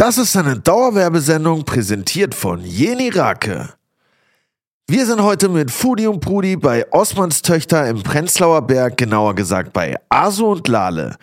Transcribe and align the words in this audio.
Das 0.00 0.16
ist 0.16 0.34
eine 0.34 0.58
Dauerwerbesendung 0.58 1.66
präsentiert 1.66 2.34
von 2.34 2.64
Jeni 2.64 3.10
Rake. 3.10 3.68
Wir 4.88 5.04
sind 5.04 5.22
heute 5.22 5.50
mit 5.50 5.70
Fudi 5.70 6.06
und 6.06 6.20
Prudi 6.20 6.56
bei 6.56 6.90
Osmans 6.90 7.42
Töchter 7.42 7.86
im 7.86 8.02
Prenzlauer 8.02 8.62
Berg, 8.62 8.96
genauer 8.96 9.34
gesagt 9.34 9.74
bei 9.74 9.98
Aso 10.08 10.52
und 10.52 10.66
Lale. 10.68 11.16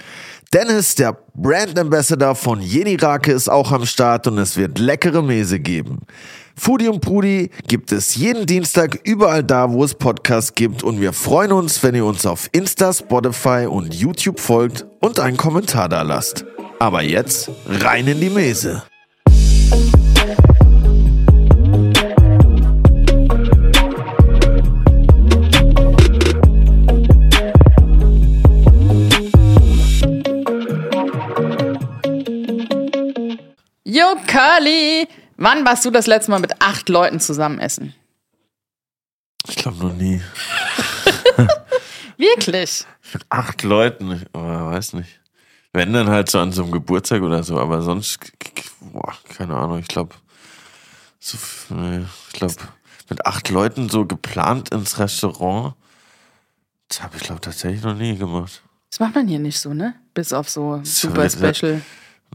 Dennis, 0.53 0.93
der 0.93 1.17
Brand 1.33 1.79
Ambassador 1.79 2.35
von 2.35 2.61
Jeni 2.61 2.97
Rake, 2.97 3.31
ist 3.31 3.49
auch 3.49 3.71
am 3.71 3.87
Start 3.87 4.27
und 4.27 4.37
es 4.37 4.55
wird 4.57 4.77
leckere 4.77 5.23
Mese 5.23 5.59
geben. 5.59 6.01
Fudi 6.55 6.87
und 6.87 7.01
Prudi 7.01 7.49
gibt 7.67 7.91
es 7.91 8.13
jeden 8.13 8.45
Dienstag 8.45 8.99
überall 9.05 9.43
da, 9.43 9.71
wo 9.71 9.83
es 9.83 9.95
Podcasts 9.95 10.53
gibt 10.53 10.83
und 10.83 11.01
wir 11.01 11.13
freuen 11.13 11.51
uns, 11.51 11.81
wenn 11.81 11.95
ihr 11.95 12.05
uns 12.05 12.27
auf 12.27 12.47
Insta, 12.51 12.93
Spotify 12.93 13.65
und 13.67 13.95
YouTube 13.95 14.39
folgt 14.39 14.85
und 14.99 15.19
einen 15.19 15.37
Kommentar 15.37 15.89
da 15.89 16.03
lasst. 16.03 16.45
Aber 16.79 17.01
jetzt 17.01 17.49
rein 17.65 18.07
in 18.07 18.21
die 18.21 18.29
Mese. 18.29 18.83
Jo, 33.83 34.15
Curly! 34.27 35.07
Wann 35.37 35.65
warst 35.65 35.83
du 35.85 35.89
das 35.89 36.05
letzte 36.05 36.29
Mal 36.29 36.39
mit 36.39 36.61
acht 36.61 36.89
Leuten 36.89 37.19
zusammen 37.19 37.59
essen? 37.59 37.95
Ich 39.47 39.55
glaube 39.55 39.77
noch 39.77 39.93
nie. 39.93 40.21
Wirklich? 42.17 42.85
Mit 43.13 43.25
acht 43.29 43.63
Leuten, 43.63 44.11
ich 44.11 44.25
aber 44.33 44.67
weiß 44.71 44.93
nicht. 44.93 45.19
Wenn 45.77 45.93
dann 45.93 46.09
halt 46.09 46.27
so 46.27 46.39
an 46.39 46.51
so 46.51 46.63
einem 46.63 46.71
Geburtstag 46.71 47.21
oder 47.21 47.43
so, 47.43 47.59
aber 47.59 47.83
sonst, 47.83 48.17
boah, 48.79 49.13
keine 49.37 49.55
Ahnung, 49.55 49.77
ich 49.77 49.87
glaube, 49.87 50.15
so, 51.19 51.37
nee, 51.69 51.99
ich 51.99 52.33
glaube, 52.33 52.55
mit 53.09 53.23
acht 53.27 53.47
Leuten 53.49 53.87
so 53.87 54.03
geplant 54.03 54.69
ins 54.69 54.97
Restaurant, 54.97 55.75
das 56.89 57.03
habe 57.03 57.17
ich 57.17 57.21
glaube 57.21 57.41
tatsächlich 57.41 57.83
noch 57.83 57.93
nie 57.93 58.17
gemacht. 58.17 58.63
Das 58.89 58.99
macht 58.99 59.13
man 59.13 59.27
hier 59.27 59.37
nicht 59.37 59.59
so, 59.59 59.71
ne? 59.71 59.93
Bis 60.15 60.33
auf 60.33 60.49
so 60.49 60.79
super 60.81 61.29
special. 61.29 61.83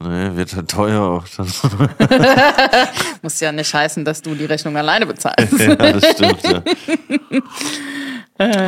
Nee, 0.01 0.37
wird 0.37 0.55
halt 0.55 0.71
teuer 0.71 1.03
auch. 1.03 1.27
Dann. 1.37 1.49
Muss 3.23 3.41
ja 3.41 3.51
nicht 3.51 3.75
heißen, 3.75 4.05
dass 4.05 4.23
du 4.23 4.37
die 4.37 4.45
Rechnung 4.45 4.77
alleine 4.77 5.05
bezahlst. 5.05 5.53
ja, 5.59 5.75
das 5.75 6.11
stimmt, 6.13 6.45
ja. 6.45 6.63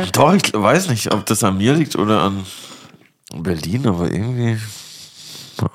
Doch, 0.11 0.33
ich 0.33 0.53
weiß 0.53 0.89
nicht, 0.89 1.13
ob 1.13 1.25
das 1.25 1.45
an 1.45 1.57
mir 1.57 1.75
liegt 1.75 1.95
oder 1.95 2.23
an 2.23 2.45
Berlin, 3.43 3.87
aber 3.87 4.11
irgendwie 4.11 4.59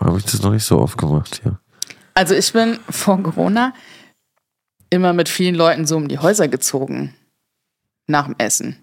habe 0.01 0.19
ich 0.19 0.25
das 0.25 0.43
noch 0.43 0.53
nicht 0.53 0.65
so 0.65 0.79
oft 0.79 0.99
gemacht 0.99 1.41
hier. 1.43 1.59
Also 2.15 2.35
ich 2.35 2.53
bin 2.53 2.79
vor 2.89 3.23
Corona 3.23 3.73
immer 4.91 5.13
mit 5.13 5.29
vielen 5.29 5.55
Leuten 5.55 5.87
so 5.87 5.97
um 5.97 6.09
die 6.09 6.19
Häuser 6.19 6.49
gezogen. 6.49 7.15
Nach 8.07 8.25
dem 8.27 8.35
Essen. 8.39 8.77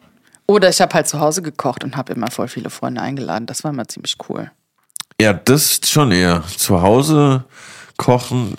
Oder 0.48 0.70
ich 0.70 0.80
habe 0.80 0.94
halt 0.94 1.08
zu 1.10 1.20
Hause 1.20 1.42
gekocht 1.42 1.84
und 1.84 1.98
habe 1.98 2.14
immer 2.14 2.32
voll 2.32 2.48
viele 2.48 2.70
Freunde 2.70 3.02
eingeladen. 3.02 3.46
Das 3.46 3.66
war 3.66 3.72
immer 3.72 3.86
ziemlich 3.90 4.16
cool. 4.30 4.50
Ja, 5.20 5.34
das 5.34 5.82
schon 5.84 6.14
eher. 6.14 6.44
Zu 6.56 6.82
Hause 6.82 7.44
kochen, 7.98 8.56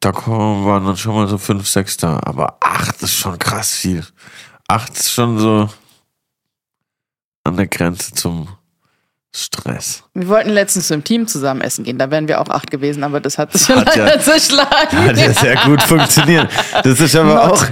da 0.00 0.12
kommen- 0.12 0.66
waren 0.66 0.84
dann 0.84 0.98
schon 0.98 1.14
mal 1.14 1.26
so 1.26 1.38
fünf, 1.38 1.66
sechs 1.66 1.96
da. 1.96 2.20
Aber 2.22 2.58
acht 2.60 3.02
ist 3.02 3.14
schon 3.14 3.38
krass 3.38 3.74
viel. 3.74 4.04
Acht 4.68 4.92
ist 4.98 5.10
schon 5.10 5.38
so 5.38 5.70
an 7.44 7.56
der 7.56 7.66
Grenze 7.68 8.12
zum 8.12 8.48
Stress. 9.36 10.04
Wir 10.14 10.28
wollten 10.28 10.50
letztens 10.50 10.92
im 10.92 11.02
Team 11.02 11.26
zusammen 11.26 11.60
essen 11.60 11.82
gehen. 11.82 11.98
Da 11.98 12.08
wären 12.08 12.28
wir 12.28 12.40
auch 12.40 12.48
acht 12.48 12.70
gewesen, 12.70 13.02
aber 13.02 13.18
das 13.18 13.36
hat 13.36 13.52
sich 13.52 13.68
Hat 13.68 13.96
ja- 13.96 14.04
leider 14.04 14.20
zerschlagen. 14.20 14.68
Hat 15.08 15.16
ja 15.18 15.32
sehr 15.32 15.56
gut 15.56 15.82
funktioniert. 15.82 16.48
Das 16.84 17.00
ist 17.00 17.16
aber 17.16 17.50
auch, 17.52 17.66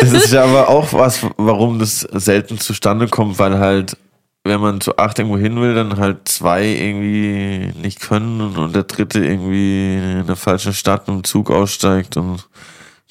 das 0.00 0.12
ist 0.12 0.34
aber 0.34 0.68
auch 0.68 0.92
was, 0.92 1.20
warum 1.36 1.78
das 1.78 2.00
selten 2.00 2.58
zustande 2.58 3.06
kommt, 3.06 3.38
weil 3.38 3.56
halt, 3.60 3.96
wenn 4.42 4.60
man 4.60 4.80
zu 4.80 4.96
acht 4.98 5.16
irgendwo 5.20 5.38
hin 5.38 5.60
will, 5.60 5.76
dann 5.76 5.96
halt 5.96 6.26
zwei 6.26 6.64
irgendwie 6.66 7.72
nicht 7.80 8.00
können 8.00 8.40
und, 8.40 8.74
der 8.74 8.82
dritte 8.82 9.24
irgendwie 9.24 9.94
in 10.20 10.26
der 10.26 10.34
falschen 10.36 10.72
Stadt 10.72 11.06
dem 11.06 11.22
Zug 11.22 11.52
aussteigt 11.52 12.16
und 12.16 12.48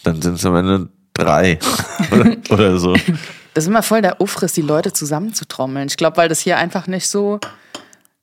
dann 0.03 0.21
sind 0.21 0.35
es 0.35 0.45
am 0.45 0.55
Ende 0.57 0.89
drei 1.13 1.59
oder, 2.11 2.35
oder 2.49 2.77
so. 2.77 2.93
Das 3.53 3.63
ist 3.63 3.69
immer 3.69 3.83
voll 3.83 4.01
der 4.01 4.19
Ufriss, 4.19 4.51
die 4.51 4.61
Leute 4.61 4.91
zusammenzutrommeln. 4.91 5.87
Ich 5.87 5.95
glaube, 5.95 6.17
weil 6.17 6.27
das 6.27 6.41
hier 6.41 6.57
einfach 6.57 6.87
nicht 6.87 7.07
so 7.07 7.39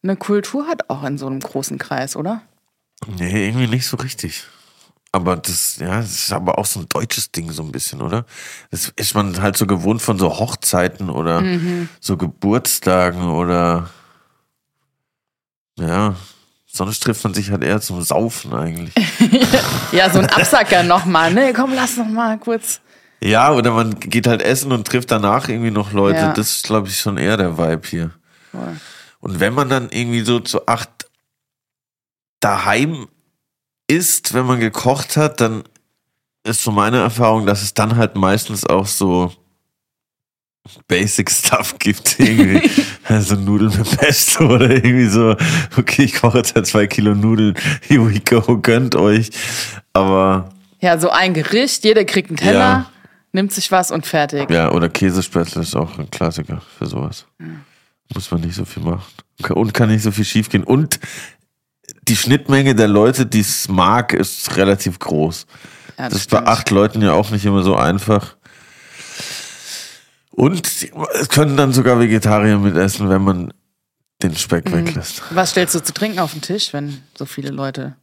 eine 0.03 0.17
Kultur 0.17 0.67
hat, 0.67 0.91
auch 0.91 1.05
in 1.05 1.19
so 1.19 1.27
einem 1.27 1.41
großen 1.41 1.79
Kreis, 1.79 2.17
oder? 2.17 2.43
Nee, 3.19 3.49
irgendwie 3.49 3.67
nicht 3.69 3.87
so 3.87 3.97
richtig. 3.97 4.45
Aber 5.15 5.37
das, 5.37 5.77
ja, 5.77 5.99
das 6.01 6.11
ist 6.13 6.33
aber 6.33 6.59
auch 6.59 6.65
so 6.65 6.81
ein 6.81 6.89
deutsches 6.89 7.31
Ding 7.33 7.51
so 7.53 7.63
ein 7.63 7.71
bisschen, 7.71 8.01
oder? 8.01 8.25
Das 8.71 8.91
ist 8.97 9.15
man 9.15 9.43
halt 9.43 9.57
so 9.57 9.67
gewohnt 9.67 10.01
von 10.01 10.19
so 10.19 10.39
Hochzeiten 10.39 11.11
oder 11.11 11.43
so 12.01 12.17
Geburtstagen 12.17 13.29
oder 13.29 13.91
ja, 15.79 16.15
sonst 16.67 17.01
trifft 17.01 17.25
man 17.25 17.35
sich 17.35 17.51
halt 17.51 17.63
eher 17.63 17.81
zum 17.81 18.03
Saufen 18.03 18.53
eigentlich. 18.55 18.95
Ja, 19.93 20.09
so 20.09 20.21
ein 20.21 20.27
Absacker 20.31 20.83
nochmal. 20.83 21.35
Ne, 21.35 21.53
komm, 21.53 21.75
lass 21.75 21.99
noch 21.99 22.07
mal 22.09 22.39
kurz. 22.39 22.81
ja, 23.21 23.53
oder 23.53 23.73
man 23.73 24.01
geht 24.01 24.27
halt 24.27 24.41
essen 24.41 24.73
und 24.73 24.87
trifft 24.87 25.11
danach 25.11 25.47
irgendwie 25.49 25.71
noch 25.71 25.93
Leute. 25.93 26.19
Ja. 26.21 26.33
Das 26.33 26.51
ist, 26.53 26.65
glaube 26.65 26.89
ich, 26.89 26.99
schon 26.99 27.19
eher 27.19 27.37
der 27.37 27.59
Vibe 27.59 27.87
hier. 27.87 28.11
Voll. 28.51 28.81
Und 29.23 29.41
wenn 29.41 29.55
man 29.55 29.69
dann 29.71 29.89
irgendwie 29.91 30.21
so 30.21 30.41
zu 30.41 30.67
acht 30.67 30.91
daheim 32.41 33.09
ist, 33.89 34.35
wenn 34.35 34.47
man 34.47 34.61
gekocht 34.61 35.17
hat, 35.17 35.41
dann 35.41 35.63
ist 36.45 36.63
so 36.63 36.73
meine 36.73 36.99
Erfahrung, 36.99 37.47
dass 37.47 37.63
es 37.63 37.73
dann 37.73 37.97
halt 37.97 38.17
meistens 38.17 38.67
auch 38.67 38.87
so 38.87 39.33
Basic 40.89 41.31
Stuff 41.31 41.79
gibt, 41.79 42.19
irgendwie. 42.19 42.69
also 43.05 43.35
Nudeln 43.37 43.77
mit 43.77 43.99
Pesto 43.99 44.45
oder 44.47 44.71
irgendwie 44.71 45.07
so, 45.09 45.37
okay, 45.77 46.03
ich 46.05 46.15
koche 46.15 46.39
jetzt 46.39 46.55
halt 46.55 46.67
zwei 46.67 46.87
Kilo 46.87 47.15
Nudeln, 47.15 47.55
here 47.83 48.05
we 48.09 48.21
go, 48.21 48.59
gönnt 48.59 48.95
euch. 48.97 49.31
Aber 49.93 50.51
Ja, 50.81 50.99
so 50.99 51.11
ein 51.11 51.35
Gericht, 51.35 51.85
jeder 51.85 52.05
kriegt 52.05 52.31
einen 52.31 52.37
Teller, 52.39 52.59
Ja. 52.61 52.91
nimmt 53.33 53.53
sich 53.53 53.71
was 53.71 53.91
und 53.93 54.07
fertig. 54.07 54.51
ja, 54.51 54.71
oder 54.73 54.89
Käsespätzle 54.89 55.63
ist 55.63 55.75
auch 55.77 55.99
ein 55.99 56.11
Klassiker 56.11 56.61
für 56.79 56.87
sowas. 56.87 57.27
Muss 58.15 58.31
man 58.31 58.41
nicht 58.43 58.55
so 58.55 58.65
viel 58.65 58.83
machen. 58.83 59.03
Und 59.51 59.73
kann 59.75 59.89
nicht 59.91 60.03
so 60.03 60.11
viel 60.11 60.25
schief 60.25 60.49
gehen. 60.49 60.65
Und 60.65 61.01
die 62.09 62.17
Schnittmenge 62.17 62.75
der 62.75 62.89
Leute, 62.89 63.27
die 63.27 63.41
es 63.41 63.69
mag, 63.69 64.13
ist 64.13 64.57
relativ 64.57 64.99
groß. 64.99 65.47
Ja, 65.99 66.09
Das 66.09 66.19
ist 66.21 66.31
bei 66.31 66.45
acht 66.45 66.71
Leuten 66.71 67.03
ja 67.03 67.13
auch 67.13 67.31
nicht 67.31 67.45
immer 67.45 67.63
so 67.63 67.77
einfach. 67.77 68.37
Und 70.31 70.67
es 71.15 71.29
können 71.29 71.57
dann 71.57 71.73
sogar 71.73 71.99
Vegetarier 72.01 72.59
mitessen, 72.59 73.09
wenn 73.09 73.23
man 73.23 73.53
den 74.23 74.35
Speck 74.37 74.67
Mhm. 74.71 74.73
weglässt. 74.87 75.23
Was 75.31 75.51
stellst 75.51 75.75
du 75.75 75.83
zu 75.83 75.93
trinken 75.93 76.19
auf 76.21 76.33
den 76.33 76.41
Tisch, 76.43 76.73
wenn 76.73 77.03
so 77.19 77.27
viele 77.27 77.51
Leute 77.51 77.97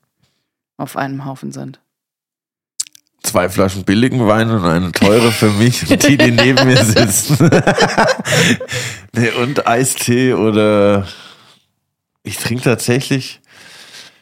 auf 0.78 0.96
einem 0.98 1.26
Haufen 1.26 1.52
sind? 1.52 1.80
Zwei 3.24 3.50
Flaschen 3.50 3.84
billigen 3.84 4.26
Wein 4.28 4.50
und 4.50 4.66
eine 4.66 4.92
teure 4.92 5.32
für 5.32 5.50
mich 5.52 5.90
und 5.90 6.04
die, 6.08 6.18
die 6.18 6.32
neben 6.32 6.66
mir 6.66 6.84
sitzen. 6.84 7.38
nee, 9.14 9.30
und 9.32 9.68
Eistee 9.68 10.34
oder 10.34 11.08
ich 12.24 12.38
trinke 12.38 12.64
tatsächlich, 12.64 13.42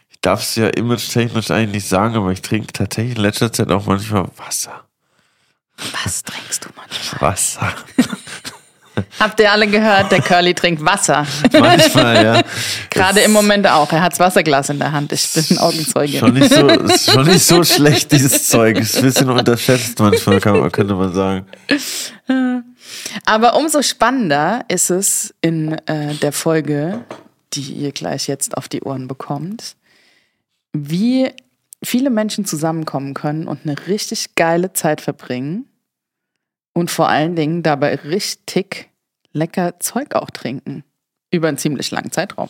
ich 0.09 0.19
darf 0.22 0.41
es 0.41 0.56
ja 0.56 0.68
image-technisch 0.68 1.52
eigentlich 1.52 1.84
nicht 1.84 1.88
sagen, 1.88 2.16
aber 2.16 2.31
ich 2.31 2.41
trinke 2.41 2.74
tatsächlich 2.74 3.18
in 3.18 3.22
letzter 3.22 3.53
Zeit 3.53 3.72
auch 3.72 3.86
manchmal 3.86 4.30
Wasser. 4.38 4.84
Was 6.03 6.24
trinkst 6.24 6.66
du 6.66 6.69
manchmal? 6.75 7.22
Wasser. 7.22 7.74
Habt 9.20 9.40
ihr 9.40 9.52
alle 9.52 9.68
gehört, 9.68 10.12
der 10.12 10.22
Curly 10.22 10.54
trinkt 10.54 10.84
Wasser. 10.86 11.26
Manchmal, 11.52 12.24
ja. 12.24 12.42
Gerade 12.90 13.22
im 13.22 13.32
Moment 13.32 13.68
auch. 13.68 13.92
Er 13.92 14.02
hat 14.02 14.14
das 14.14 14.20
Wasserglas 14.20 14.70
in 14.70 14.80
der 14.80 14.92
Hand. 14.92 15.12
Ich 15.12 15.34
bin 15.34 15.58
Augenzeuge. 15.58 16.20
Schon 16.20 16.34
nicht 16.34 16.54
so, 16.54 16.68
ist 16.68 17.12
schon 17.12 17.26
nicht 17.26 17.44
so 17.44 17.64
schlecht, 17.64 18.12
dieses 18.12 18.48
Zeug. 18.48 18.78
Ist 18.78 18.98
ein 18.98 19.04
bisschen 19.04 19.30
unterschätzt 19.30 20.00
manchmal, 20.00 20.40
kann 20.40 20.60
man, 20.60 20.72
könnte 20.72 20.94
man 20.94 21.14
sagen. 21.14 21.48
Aber 23.25 23.56
umso 23.56 23.81
spannender 23.81 24.66
ist 24.68 24.90
es 24.90 25.34
in 25.42 25.74
äh, 25.88 26.13
der 26.16 26.31
Folge, 26.31 27.04
die 27.54 27.74
ihr 27.74 27.92
gleich 27.92 28.28
jetzt 28.28 28.56
auf 28.56 28.68
die 28.68 28.81
Ohren 28.81 29.08
bekommt, 29.08 29.75
wie 30.74 31.31
viele 31.84 32.10
Menschen 32.10 32.46
zusammenkommen 32.46 33.13
können 33.13 33.48
und 33.48 33.62
eine 33.63 33.75
richtig 33.88 34.36
geile 34.36 34.74
Zeit 34.74 35.02
verbringen 35.02 35.66
und 36.74 36.92
vor 36.92 37.10
allen 37.10 37.36
Dingen 37.36 37.63
dabei 37.63 37.96
richtig 37.96 38.90
lecker 39.33 39.79
Zeug 39.79 40.15
auch 40.15 40.29
trinken. 40.29 40.83
Über 41.31 41.47
einen 41.47 41.57
ziemlich 41.57 41.91
langen 41.91 42.12
Zeitraum. 42.12 42.50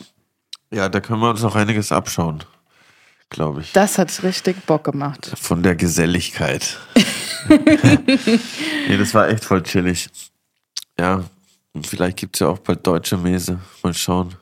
Ja, 0.72 0.90
da 0.90 1.00
können 1.00 1.22
wir 1.22 1.30
uns 1.30 1.42
noch 1.42 1.56
einiges 1.56 1.92
abschauen, 1.92 2.44
glaube 3.30 3.62
ich. 3.62 3.74
Das 3.74 3.98
hat 3.98 4.24
richtig 4.24 4.66
Bock 4.66 4.84
gemacht. 4.84 5.32
Von 5.36 5.64
der 5.64 5.76
Geselligkeit. 5.76 6.78
nee, 7.50 8.98
das 8.98 9.14
war 9.14 9.30
echt 9.30 9.46
voll 9.46 9.64
chillig. 9.64 10.10
Ja, 11.00 11.24
und 11.74 11.88
vielleicht 11.88 12.18
gibt 12.18 12.36
es 12.36 12.42
ja 12.42 12.48
auch 12.48 12.60
bald 12.60 12.86
deutsche 12.86 13.18
Mese. 13.18 13.60
Mal 13.84 13.94
schauen. 13.94 14.36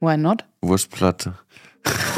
Why 0.00 0.16
not? 0.16 0.44
Wurstplatte. 0.60 1.38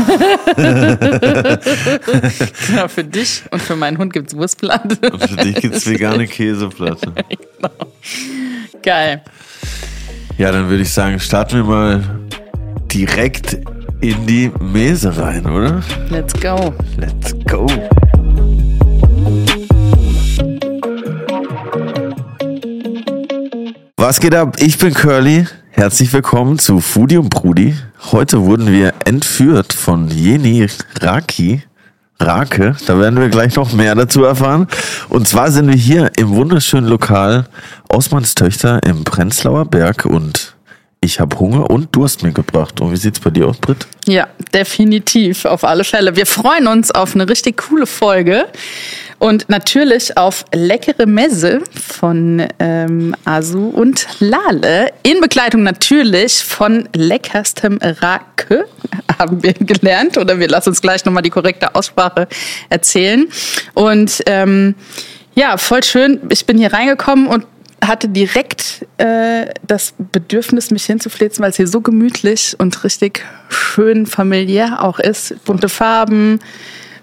genau, 2.67 2.89
für 2.89 3.05
dich 3.05 3.43
und 3.51 3.63
für 3.63 3.77
meinen 3.77 3.97
Hund 3.99 4.13
gibt 4.13 4.29
es 4.29 4.37
Wurstplatte. 4.37 5.11
Und 5.11 5.23
für 5.23 5.37
dich 5.37 5.55
gibt 5.57 5.75
es 5.75 5.89
vegane 5.89 6.27
Käseplatte. 6.29 7.13
genau. 7.29 7.71
Geil. 8.83 9.23
Ja, 10.39 10.53
dann 10.53 10.69
würde 10.69 10.83
ich 10.83 10.93
sagen, 10.93 11.19
starten 11.21 11.57
wir 11.59 11.65
mal 11.65 12.03
direkt 12.93 13.59
in 14.01 14.27
die 14.27 14.51
Mese 14.61 15.17
rein, 15.17 15.47
oder? 15.47 15.81
Let's 16.11 16.35
go. 16.35 16.75
Let's 16.97 17.33
go. 17.47 17.67
Was 23.97 24.21
geht 24.21 24.35
ab? 24.35 24.57
Ich 24.59 24.77
bin 24.77 24.93
Curly. 24.93 25.47
Herzlich 25.77 26.13
willkommen 26.13 26.61
zu 26.61 26.79
Foodie 26.79 27.17
und 27.17 27.31
Brudi. 27.31 27.75
Heute 28.13 28.43
wurden 28.43 28.71
wir 28.71 28.95
entführt 29.05 29.73
von 29.73 30.07
Jeni 30.09 30.69
Raki. 31.01 31.65
Rake, 32.21 32.77
da 32.87 33.01
werden 33.01 33.19
wir 33.19 33.29
gleich 33.29 33.57
noch 33.57 33.73
mehr 33.73 33.97
dazu 33.97 34.23
erfahren. 34.23 34.69
Und 35.09 35.27
zwar 35.27 35.51
sind 35.51 35.67
wir 35.67 35.75
hier 35.75 36.13
im 36.17 36.29
wunderschönen 36.31 36.87
Lokal 36.87 37.49
Osmans 37.89 38.37
Töchter 38.37 38.85
im 38.85 39.03
Prenzlauer 39.03 39.65
Berg 39.65 40.07
und 40.07 40.55
ich 41.05 41.21
habe 41.21 41.39
Hunger 41.39 41.71
und 41.71 41.95
Durst 41.95 42.23
mitgebracht. 42.23 42.81
Und 42.81 42.91
wie 42.91 42.97
sieht's 42.97 43.21
bei 43.21 43.31
dir 43.31 43.47
aus, 43.47 43.59
Britt? 43.59 43.87
Ja, 44.07 44.27
definitiv, 44.53 45.45
auf 45.45 45.63
alle 45.63 45.85
Fälle. 45.85 46.17
Wir 46.17 46.27
freuen 46.27 46.67
uns 46.67 46.91
auf 46.91 47.15
eine 47.15 47.29
richtig 47.29 47.59
coole 47.59 47.87
Folge. 47.87 48.47
Und 49.19 49.49
natürlich 49.49 50.17
auf 50.19 50.45
leckere 50.53 51.07
Messe 51.07 51.61
von 51.71 52.47
ähm, 52.59 53.15
Asu 53.25 53.69
und 53.69 54.07
Lale. 54.19 54.93
In 55.03 55.21
Begleitung 55.21 55.63
natürlich 55.63 56.43
von 56.43 56.89
leckerstem 56.95 57.79
Rake, 57.81 58.67
haben 59.19 59.43
wir 59.43 59.53
gelernt. 59.53 60.19
Oder 60.19 60.39
wir 60.39 60.49
lassen 60.49 60.71
uns 60.71 60.81
gleich 60.81 61.05
nochmal 61.05 61.23
die 61.23 61.31
korrekte 61.31 61.75
Aussprache 61.75 62.29
erzählen. 62.71 63.29
Und 63.75 64.23
ähm, 64.27 64.75
ja, 65.35 65.57
voll 65.59 65.83
schön. 65.83 66.21
Ich 66.31 66.47
bin 66.47 66.59
hier 66.59 66.73
reingekommen 66.73 67.27
und 67.27 67.47
hatte 67.89 68.09
direkt 68.09 68.87
äh, 68.99 69.47
das 69.67 69.95
Bedürfnis, 69.99 70.71
mich 70.71 70.85
hinzuflitzen, 70.85 71.43
weil 71.43 71.51
es 71.51 71.57
hier 71.57 71.69
so 71.69 71.81
gemütlich 71.81 72.57
und 72.59 72.85
richtig 72.85 73.25
schön 73.49 74.07
familiär 74.07 74.83
auch 74.83 74.99
ist. 74.99 75.45
Bunte 75.45 75.69
Farben, 75.69 76.41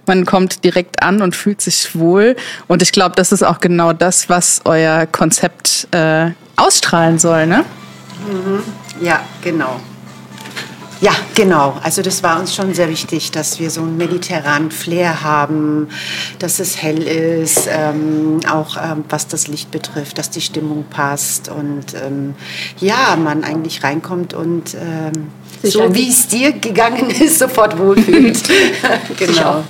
man 0.06 0.26
kommt 0.26 0.64
direkt 0.64 1.04
an 1.04 1.22
und 1.22 1.36
fühlt 1.36 1.62
sich 1.62 1.96
wohl. 1.96 2.36
Und 2.68 2.82
ich 2.82 2.92
glaube, 2.92 3.16
das 3.16 3.32
ist 3.32 3.44
auch 3.44 3.60
genau 3.60 3.94
das, 3.94 4.30
was 4.30 4.62
euer 4.66 5.06
Konzept 5.06 5.88
äh, 5.92 6.32
ausstrahlen 6.56 7.20
soll, 7.20 7.48
ne? 7.48 7.66
Mhm. 8.28 8.64
Ja, 9.02 9.22
genau. 9.42 9.80
Ja, 11.02 11.14
genau. 11.34 11.78
Also 11.82 12.04
das 12.04 12.22
war 12.22 12.40
uns 12.40 12.54
schon 12.54 12.76
sehr 12.76 12.88
wichtig, 12.88 13.32
dass 13.32 13.60
wir 13.60 13.72
so 13.72 13.82
einen 13.82 13.98
mediterranen 13.98 14.70
Flair 14.70 15.24
haben, 15.24 15.90
dass 16.38 16.60
es 16.60 16.80
hell 16.80 17.02
ist, 17.02 17.68
ähm, 17.72 18.40
auch 18.48 18.78
ähm, 18.78 19.04
was 19.10 19.28
das 19.28 19.48
Licht 19.48 19.72
betrifft, 19.72 20.20
dass 20.20 20.30
die 20.30 20.42
Stimmung 20.42 20.86
passt 20.92 21.50
und 21.50 21.96
ähm, 21.96 22.36
ja, 22.80 23.16
man 23.16 23.44
eigentlich 23.44 23.84
reinkommt 23.84 24.36
und 24.36 24.76
ähm, 24.76 25.30
so 25.64 25.94
wie 25.96 26.10
es 26.10 26.28
dir 26.28 26.52
gegangen 26.52 27.10
ist, 27.20 27.40
sofort 27.40 27.80
wohlfühlt. 27.80 28.44
genau. 29.18 29.64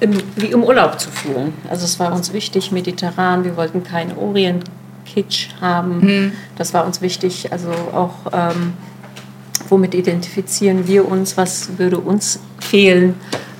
Im, 0.00 0.20
wie 0.34 0.46
im 0.46 0.64
Urlaub 0.64 0.98
zu 0.98 1.08
fühlen. 1.08 1.54
Also 1.70 1.84
es 1.84 2.00
war 2.00 2.12
uns 2.12 2.32
wichtig, 2.32 2.72
mediterran, 2.72 3.44
wir 3.44 3.56
wollten 3.56 3.84
keinen 3.84 4.18
Orient-Kitsch 4.18 5.50
haben. 5.60 6.02
Hm. 6.02 6.32
Das 6.58 6.74
war 6.74 6.84
uns 6.84 7.00
wichtig, 7.00 7.52
also 7.52 7.70
auch 7.70 8.14
ähm, 8.32 8.72
womit 9.68 9.94
identifizieren 9.94 10.86
wir 10.86 11.08
uns, 11.08 11.36
was 11.36 11.78
würde 11.78 11.98
uns 11.98 12.40
fehlen, 12.60 13.14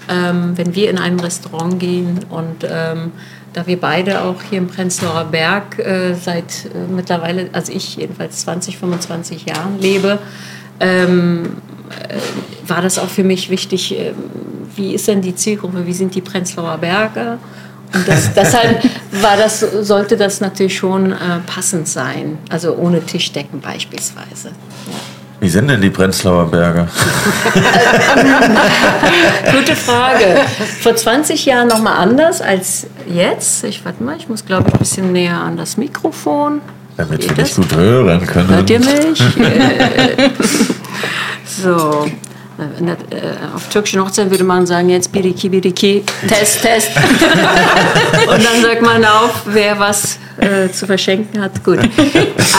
ähm, 0.09 0.53
wenn 0.57 0.75
wir 0.75 0.91
in 0.91 0.99
ein 0.99 1.19
Restaurant 1.21 1.79
gehen. 1.79 2.21
Und 2.31 2.65
ähm, 2.69 3.13
da 3.53 3.67
wir 3.67 3.81
beide 3.81 4.23
auch 4.23 4.43
hier 4.43 4.59
im 4.59 4.67
Prenzlauer 4.67 5.25
Berg 5.25 5.79
äh, 5.79 6.15
seit 6.15 6.67
äh, 6.67 6.93
mittlerweile, 6.93 7.49
also 7.53 7.73
ich 7.73 7.97
jedenfalls 7.97 8.41
20, 8.41 8.79
25 8.79 9.47
Jahren 9.47 9.81
lebe, 9.81 10.19
ähm, 10.81 11.57
äh, 12.09 12.69
war 12.69 12.83
das 12.83 12.99
auch 12.99 13.09
für 13.09 13.25
mich 13.25 13.51
wichtig, 13.51 13.97
äh, 13.99 14.13
wie 14.77 14.95
ist 14.95 15.07
denn 15.07 15.23
die 15.23 15.35
Zielgruppe, 15.35 15.87
wie 15.87 15.93
sind 15.93 16.15
die 16.15 16.21
Prenzlauer 16.21 16.79
Berge? 16.79 17.39
Und 17.95 18.09
das, 18.09 18.35
deshalb 18.35 18.83
war 19.13 19.37
das, 19.37 19.61
sollte 19.61 20.17
das 20.17 20.41
natürlich 20.41 20.77
schon 20.77 21.13
äh, 21.13 21.17
passend 21.47 21.87
sein, 21.87 22.39
also 22.51 22.75
ohne 22.75 23.01
Tischdecken 23.01 23.61
beispielsweise. 23.61 24.49
Ja. 24.49 25.24
Wie 25.41 25.49
sind 25.49 25.69
denn 25.69 25.81
die 25.81 25.91
Prenzlauer 25.91 26.51
Berge? 26.51 26.87
Gute 29.53 29.77
Frage. 29.77 30.41
Vor 30.81 30.97
20 30.97 31.45
Jahren 31.45 31.69
noch 31.69 31.83
mal 31.83 31.97
anders 31.97 32.41
als 32.41 32.87
jetzt. 33.07 33.65
Ich 33.65 33.85
warte 33.85 34.03
mal, 34.03 34.17
ich 34.17 34.29
muss 34.29 34.47
glaube 34.47 34.65
ich 34.69 34.75
ein 34.75 34.79
bisschen 34.79 35.13
näher 35.13 35.37
an 35.37 35.57
das 35.57 35.77
Mikrofon. 35.77 36.61
Damit 36.97 37.29
wir 37.29 37.45
dich 37.45 37.55
gut 37.57 37.75
hören 37.75 38.25
können. 38.27 38.49
Hört 38.49 38.71
ihr 38.71 38.79
mich? 38.79 39.19
so. 41.45 42.07
Der, 42.59 42.93
äh, 42.93 42.97
auf 43.55 43.69
türkischen 43.69 44.01
Hochzeiten 44.01 44.31
würde 44.31 44.45
man 44.45 44.67
sagen, 44.67 44.89
jetzt 44.89 45.11
Biriki, 45.11 45.49
Biriki, 45.49 46.05
Test, 46.29 46.63
Test. 46.63 46.91
Und 48.29 48.45
dann 48.45 48.63
sagt 48.63 48.83
man 48.83 49.05
auf, 49.05 49.43
wer 49.47 49.79
was 49.79 50.19
äh, 50.37 50.71
zu 50.71 50.87
verschenken 50.87 51.41
hat. 51.41 51.65
Gut. 51.65 51.79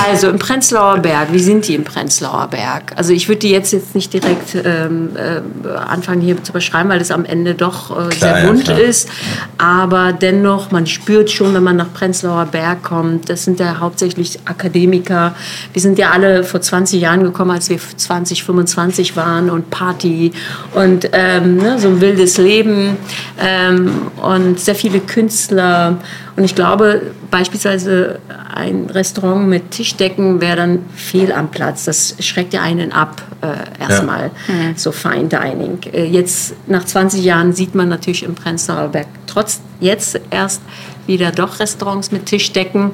Also 0.07 0.29
im 0.29 0.39
Prenzlauer 0.39 0.99
Berg, 0.99 1.31
wie 1.31 1.39
sind 1.39 1.67
die 1.67 1.75
im 1.75 1.83
Prenzlauer 1.83 2.47
Berg? 2.47 2.93
Also 2.95 3.13
ich 3.13 3.27
würde 3.27 3.39
die 3.39 3.49
jetzt, 3.49 3.73
jetzt 3.73 3.95
nicht 3.95 4.13
direkt 4.13 4.55
ähm, 4.63 5.11
äh, 5.15 5.69
anfangen 5.69 6.21
hier 6.21 6.41
zu 6.43 6.53
beschreiben, 6.53 6.89
weil 6.89 7.01
es 7.01 7.11
am 7.11 7.25
Ende 7.25 7.53
doch 7.53 7.91
äh, 7.91 8.15
sehr 8.15 8.33
klar, 8.33 8.47
bunt 8.47 8.67
ja, 8.67 8.77
ist. 8.77 9.09
Aber 9.57 10.13
dennoch, 10.13 10.71
man 10.71 10.87
spürt 10.87 11.29
schon, 11.31 11.53
wenn 11.53 11.63
man 11.63 11.75
nach 11.75 11.91
Prenzlauer 11.93 12.45
Berg 12.45 12.83
kommt, 12.83 13.29
das 13.29 13.43
sind 13.43 13.59
ja 13.59 13.79
hauptsächlich 13.79 14.39
Akademiker. 14.45 15.35
Wir 15.73 15.81
sind 15.81 15.97
ja 15.97 16.11
alle 16.11 16.43
vor 16.43 16.61
20 16.61 17.01
Jahren 17.01 17.23
gekommen, 17.23 17.51
als 17.51 17.69
wir 17.69 17.77
20, 17.77 18.43
25 18.43 19.15
waren 19.15 19.49
und 19.49 19.69
Party 19.85 20.31
und 20.73 21.09
ähm, 21.13 21.57
ne, 21.57 21.77
so 21.77 21.89
ein 21.89 22.01
wildes 22.01 22.37
Leben 22.37 22.97
ähm, 23.39 24.11
und 24.21 24.59
sehr 24.59 24.75
viele 24.75 24.99
Künstler. 24.99 25.97
Und 26.35 26.43
ich 26.43 26.55
glaube, 26.55 27.13
beispielsweise 27.29 28.19
ein 28.53 28.87
Restaurant 28.89 29.47
mit 29.47 29.71
Tischdecken 29.71 30.41
wäre 30.41 30.55
dann 30.57 30.79
fehl 30.95 31.31
am 31.31 31.51
Platz. 31.51 31.85
Das 31.85 32.15
schreckt 32.19 32.53
ja 32.53 32.61
einen 32.61 32.91
ab, 32.91 33.21
äh, 33.41 33.81
erstmal, 33.81 34.31
ja. 34.47 34.53
mhm. 34.53 34.73
so 34.75 34.91
Fine 34.91 35.27
Dining. 35.27 35.79
Äh, 35.93 36.05
jetzt, 36.05 36.55
nach 36.67 36.83
20 36.83 37.23
Jahren, 37.23 37.53
sieht 37.53 37.75
man 37.75 37.89
natürlich 37.89 38.23
im 38.23 38.35
Prenzlauer 38.35 38.89
Berg 38.89 39.07
trotz 39.27 39.61
jetzt 39.79 40.19
erst 40.31 40.61
wieder 41.07 41.31
doch 41.31 41.59
Restaurants 41.59 42.11
mit 42.11 42.25
Tischdecken. 42.25 42.91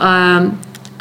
Ähm, 0.00 0.52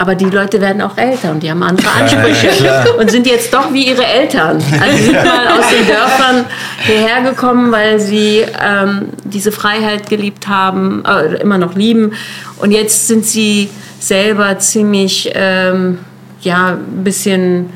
aber 0.02 0.16
die 0.16 0.26
Leute 0.26 0.60
werden 0.60 0.82
auch 0.82 0.98
älter 0.98 1.30
und 1.30 1.44
die 1.44 1.52
haben 1.52 1.62
andere 1.62 1.88
Ansprüche 1.92 2.50
ja, 2.64 2.84
und 2.98 3.12
sind 3.12 3.28
jetzt 3.28 3.54
doch 3.54 3.72
wie 3.72 3.88
ihre 3.88 4.04
Eltern. 4.04 4.60
Also 4.82 4.98
sie 4.98 5.04
sind 5.04 5.14
mal 5.14 5.48
aus 5.60 5.70
den 5.70 5.86
Dörfern 5.88 6.46
hierher 6.80 7.22
gekommen, 7.22 7.72
weil 7.72 8.00
sie 8.00 8.44
ähm, 8.60 9.10
diese 9.24 9.52
Freiheit 9.52 10.10
geliebt 10.10 10.48
haben, 10.48 11.04
äh, 11.06 11.36
immer 11.36 11.60
noch 11.60 11.76
lieben. 11.76 12.14
Und 12.58 12.72
jetzt 12.72 13.08
sind 13.08 13.28
sie 13.28 13.70
selber 14.00 14.58
ziemlich, 14.58 15.30
ähm, 15.36 16.00
ja, 16.42 16.70
ein 16.70 17.04
bisschen 17.04 17.70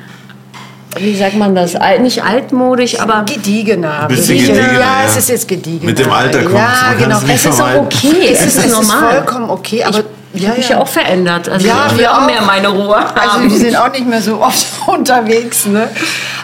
wie 0.97 1.13
sagt 1.13 1.35
man 1.35 1.53
das? 1.53 1.75
Nicht 1.99 2.23
altmodisch, 2.23 2.99
aber 2.99 3.25
gediegener. 3.25 4.07
gediegener. 4.07 4.73
Ja, 4.73 4.79
ja, 4.79 5.03
es 5.05 5.17
ist 5.17 5.29
jetzt 5.29 5.47
gediegener. 5.47 5.87
Mit 5.87 5.99
dem 5.99 6.09
Alter 6.09 6.41
kommt 6.41 6.55
Ja, 6.55 6.93
genau. 6.97 7.19
Es 7.27 7.45
ist 7.45 7.61
auch 7.61 7.75
okay. 7.75 8.29
Es, 8.31 8.45
es 8.45 8.55
ist, 8.55 8.71
normal. 8.71 8.81
Ist 8.81 9.15
vollkommen 9.15 9.49
okay, 9.49 9.83
aber 9.83 9.99
ich 9.99 10.05
ich 10.35 10.47
habe 10.47 10.57
mich 10.57 10.69
ja 10.69 10.79
auch 10.79 10.87
verändert. 10.87 11.49
Also 11.49 11.67
ja, 11.67 11.87
ich 11.87 11.97
will 11.97 12.05
auch, 12.05 12.25
mehr 12.25 12.41
meine 12.41 12.69
Ruhe 12.69 12.95
haben. 12.95 13.17
Also 13.17 13.43
wir 13.43 13.57
sind 13.57 13.75
auch 13.75 13.91
nicht 13.91 14.07
mehr 14.07 14.21
so 14.21 14.41
oft 14.41 14.65
unterwegs. 14.87 15.65
Ne? 15.65 15.89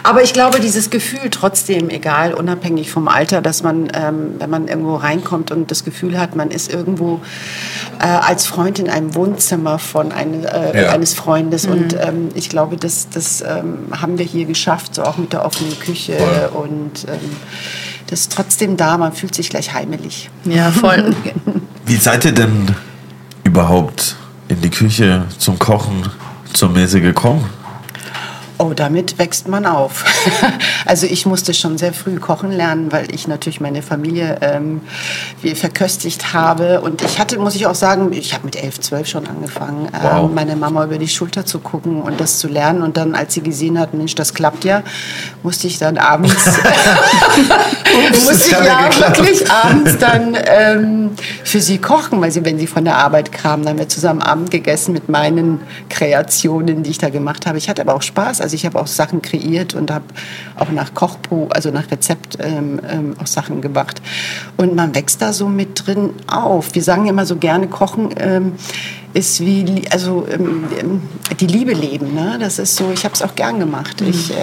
Aber 0.02 0.22
ich 0.22 0.32
glaube, 0.32 0.60
dieses 0.60 0.90
Gefühl 0.90 1.30
trotzdem, 1.30 1.90
egal, 1.90 2.34
unabhängig 2.34 2.90
vom 2.90 3.08
Alter, 3.08 3.40
dass 3.40 3.62
man, 3.62 3.90
ähm, 3.94 4.34
wenn 4.38 4.50
man 4.50 4.68
irgendwo 4.68 4.96
reinkommt 4.96 5.50
und 5.50 5.70
das 5.70 5.84
Gefühl 5.84 6.18
hat, 6.18 6.34
man 6.34 6.50
ist 6.50 6.72
irgendwo 6.72 7.20
äh, 8.00 8.06
als 8.06 8.46
Freund 8.46 8.78
in 8.78 8.90
einem 8.90 9.14
Wohnzimmer 9.14 9.78
von 9.78 10.12
eine, 10.12 10.46
äh, 10.52 10.84
ja. 10.84 10.90
eines 10.90 11.14
Freundes. 11.14 11.66
Mhm. 11.66 11.72
Und 11.72 11.96
ähm, 12.00 12.28
ich 12.34 12.48
glaube, 12.48 12.76
das, 12.76 13.08
das 13.12 13.42
ähm, 13.42 13.88
haben 14.00 14.18
wir 14.18 14.24
hier 14.24 14.46
geschafft, 14.46 14.94
so 14.94 15.02
auch 15.02 15.16
mit 15.16 15.32
der 15.32 15.44
offenen 15.44 15.78
Küche 15.78 16.16
voll. 16.16 16.64
und 16.64 17.06
ähm, 17.08 17.36
das 18.12 18.20
ist 18.20 18.32
trotzdem 18.32 18.76
da, 18.76 18.98
man 18.98 19.12
fühlt 19.12 19.34
sich 19.34 19.48
gleich 19.48 19.72
heimelig. 19.72 20.28
Ja, 20.44 20.70
voll. 20.70 21.14
Wie 21.86 21.96
seid 21.96 22.26
ihr 22.26 22.32
denn 22.32 22.74
überhaupt 23.52 24.16
in 24.48 24.62
die 24.62 24.70
Küche 24.70 25.26
zum 25.36 25.58
Kochen 25.58 26.08
zur 26.54 26.70
Messe 26.70 27.02
gekommen? 27.02 27.44
Oh, 28.62 28.74
damit 28.74 29.18
wächst 29.18 29.48
man 29.48 29.66
auf. 29.66 30.04
also 30.86 31.04
ich 31.06 31.26
musste 31.26 31.52
schon 31.52 31.78
sehr 31.78 31.92
früh 31.92 32.20
kochen 32.20 32.52
lernen, 32.52 32.92
weil 32.92 33.12
ich 33.12 33.26
natürlich 33.26 33.60
meine 33.60 33.82
Familie 33.82 34.38
ähm, 34.40 34.82
verköstigt 35.54 36.32
habe. 36.32 36.80
Und 36.80 37.02
ich 37.02 37.18
hatte, 37.18 37.40
muss 37.40 37.56
ich 37.56 37.66
auch 37.66 37.74
sagen, 37.74 38.12
ich 38.12 38.34
habe 38.34 38.44
mit 38.44 38.54
elf, 38.54 38.78
zwölf 38.78 39.08
schon 39.08 39.26
angefangen, 39.26 39.88
wow. 40.00 40.26
ähm, 40.26 40.34
meine 40.34 40.54
Mama 40.54 40.84
über 40.84 40.98
die 40.98 41.08
Schulter 41.08 41.44
zu 41.44 41.58
gucken 41.58 42.02
und 42.02 42.20
das 42.20 42.38
zu 42.38 42.46
lernen. 42.46 42.82
Und 42.82 42.96
dann, 42.96 43.16
als 43.16 43.34
sie 43.34 43.40
gesehen 43.40 43.80
hat, 43.80 43.94
Mensch, 43.94 44.14
das 44.14 44.32
klappt 44.32 44.64
ja, 44.64 44.84
musste 45.42 45.66
ich 45.66 45.78
dann 45.78 45.98
abends, 45.98 46.46
musste 48.24 48.48
ich 48.48 48.50
ja 48.52 48.90
wirklich 48.96 49.50
abends 49.50 49.98
dann 49.98 50.38
ähm, 50.46 51.10
für 51.42 51.60
sie 51.60 51.78
kochen, 51.78 52.20
weil 52.20 52.30
sie, 52.30 52.44
wenn 52.44 52.60
sie 52.60 52.68
von 52.68 52.84
der 52.84 52.98
Arbeit 52.98 53.32
kam, 53.32 53.62
dann 53.62 53.70
haben 53.70 53.78
wir 53.78 53.88
zusammen 53.88 54.22
Abend 54.22 54.52
gegessen 54.52 54.92
mit 54.92 55.08
meinen 55.08 55.62
Kreationen, 55.88 56.84
die 56.84 56.90
ich 56.90 56.98
da 56.98 57.10
gemacht 57.10 57.44
habe. 57.46 57.58
Ich 57.58 57.68
hatte 57.68 57.82
aber 57.82 57.94
auch 57.94 58.02
Spaß. 58.02 58.40
Also 58.40 58.51
ich 58.52 58.66
habe 58.66 58.80
auch 58.80 58.86
Sachen 58.86 59.22
kreiert 59.22 59.74
und 59.74 59.90
habe 59.90 60.04
auch 60.56 60.70
nach 60.70 60.94
Kochbuch, 60.94 61.50
also 61.50 61.70
nach 61.70 61.90
Rezept 61.90 62.38
ähm, 62.40 62.80
ähm, 62.88 63.14
auch 63.20 63.26
Sachen 63.26 63.60
gemacht. 63.60 64.00
Und 64.56 64.74
man 64.74 64.94
wächst 64.94 65.22
da 65.22 65.32
so 65.32 65.48
mit 65.48 65.86
drin 65.86 66.10
auf. 66.26 66.74
Wir 66.74 66.82
sagen 66.82 67.06
immer 67.06 67.26
so 67.26 67.36
gerne, 67.36 67.68
Kochen 67.68 68.10
ähm, 68.18 68.52
ist 69.14 69.40
wie, 69.40 69.84
also 69.90 70.26
ähm, 70.30 71.02
die 71.38 71.46
Liebe 71.46 71.72
leben. 71.72 72.14
Ne? 72.14 72.38
Das 72.40 72.58
ist 72.58 72.76
so, 72.76 72.90
ich 72.92 73.04
habe 73.04 73.14
es 73.14 73.22
auch 73.22 73.34
gern 73.34 73.58
gemacht. 73.58 74.00
Ich 74.00 74.30
äh, 74.30 74.34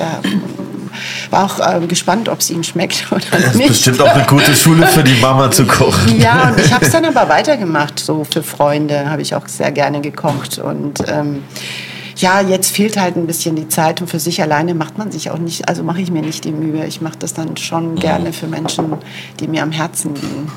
war 1.31 1.45
auch 1.45 1.59
äh, 1.59 1.85
gespannt, 1.87 2.29
ob 2.29 2.39
es 2.39 2.49
ihm 2.49 2.63
schmeckt 2.63 3.07
oder 3.11 3.21
das 3.31 3.55
nicht. 3.55 3.69
Das 3.69 3.77
ist 3.77 3.85
bestimmt 3.85 4.01
auch 4.01 4.13
eine 4.13 4.25
gute 4.25 4.55
Schule 4.55 4.85
für 4.87 5.03
die 5.03 5.19
Mama 5.21 5.51
zu 5.51 5.65
kochen. 5.65 6.19
Ja, 6.19 6.49
und 6.49 6.59
ich 6.59 6.73
habe 6.73 6.85
es 6.85 6.91
dann 6.91 7.05
aber 7.05 7.29
weitergemacht. 7.29 7.99
So 7.99 8.23
für 8.23 8.43
Freunde 8.43 9.09
habe 9.09 9.21
ich 9.21 9.35
auch 9.35 9.47
sehr 9.47 9.71
gerne 9.71 10.01
gekocht 10.01 10.59
und 10.59 10.99
ähm, 11.07 11.43
ja, 12.21 12.41
jetzt 12.41 12.75
fehlt 12.75 12.99
halt 12.99 13.15
ein 13.15 13.27
bisschen 13.27 13.55
die 13.55 13.67
Zeit 13.67 14.01
und 14.01 14.07
für 14.07 14.19
sich 14.19 14.41
alleine 14.41 14.73
macht 14.73 14.97
man 14.97 15.11
sich 15.11 15.31
auch 15.31 15.37
nicht, 15.37 15.67
also 15.69 15.83
mache 15.83 16.01
ich 16.01 16.11
mir 16.11 16.21
nicht 16.21 16.45
die 16.45 16.51
Mühe. 16.51 16.85
Ich 16.85 17.01
mache 17.01 17.17
das 17.17 17.33
dann 17.33 17.57
schon 17.57 17.95
gerne 17.95 18.33
für 18.33 18.47
Menschen, 18.47 18.93
die 19.39 19.47
mir 19.47 19.63
am 19.63 19.71
Herzen 19.71 20.15
liegen. 20.15 20.51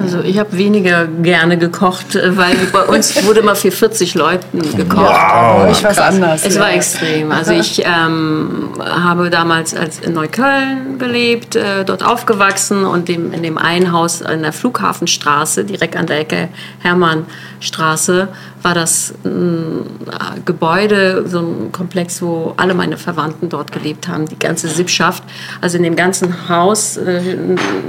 Also 0.00 0.20
ich 0.20 0.38
habe 0.38 0.56
weniger 0.56 1.06
gerne 1.06 1.58
gekocht, 1.58 2.14
weil 2.14 2.56
bei 2.72 2.82
uns 2.82 3.24
wurde 3.24 3.40
immer 3.40 3.54
für 3.54 3.70
40 3.70 4.14
Leuten 4.14 4.60
gekocht. 4.76 5.14
Wow, 5.14 5.68
ich 5.70 5.84
was 5.84 5.98
anders. 5.98 6.44
Es 6.44 6.54
ja. 6.54 6.62
war 6.62 6.72
extrem. 6.72 7.30
Also 7.30 7.52
ich 7.52 7.82
ähm, 7.84 8.70
habe 8.80 9.30
damals 9.30 9.74
als 9.74 10.00
in 10.00 10.14
Neukölln 10.14 10.98
gelebt, 10.98 11.56
äh, 11.56 11.84
dort 11.84 12.04
aufgewachsen 12.04 12.84
und 12.84 13.08
dem, 13.08 13.32
in 13.32 13.42
dem 13.42 13.58
einen 13.58 13.92
Haus 13.92 14.22
an 14.22 14.42
der 14.42 14.52
Flughafenstraße, 14.52 15.64
direkt 15.64 15.96
an 15.96 16.06
der 16.06 16.20
Ecke 16.20 16.48
Hermannstraße, 16.80 18.28
war 18.64 18.74
das 18.74 19.14
ein 19.24 19.82
äh, 20.06 20.40
Gebäude, 20.44 21.28
so 21.28 21.40
ein 21.40 21.72
Komplex, 21.72 22.22
wo 22.22 22.54
alle 22.56 22.74
meine 22.74 22.96
Verwandten 22.96 23.48
dort 23.48 23.70
gelebt 23.72 24.08
haben, 24.08 24.26
die 24.26 24.38
ganze 24.38 24.68
Sippschaft. 24.68 25.22
Also 25.60 25.76
in 25.76 25.82
dem 25.82 25.96
ganzen 25.96 26.48
Haus, 26.48 26.96
äh, 26.96 27.20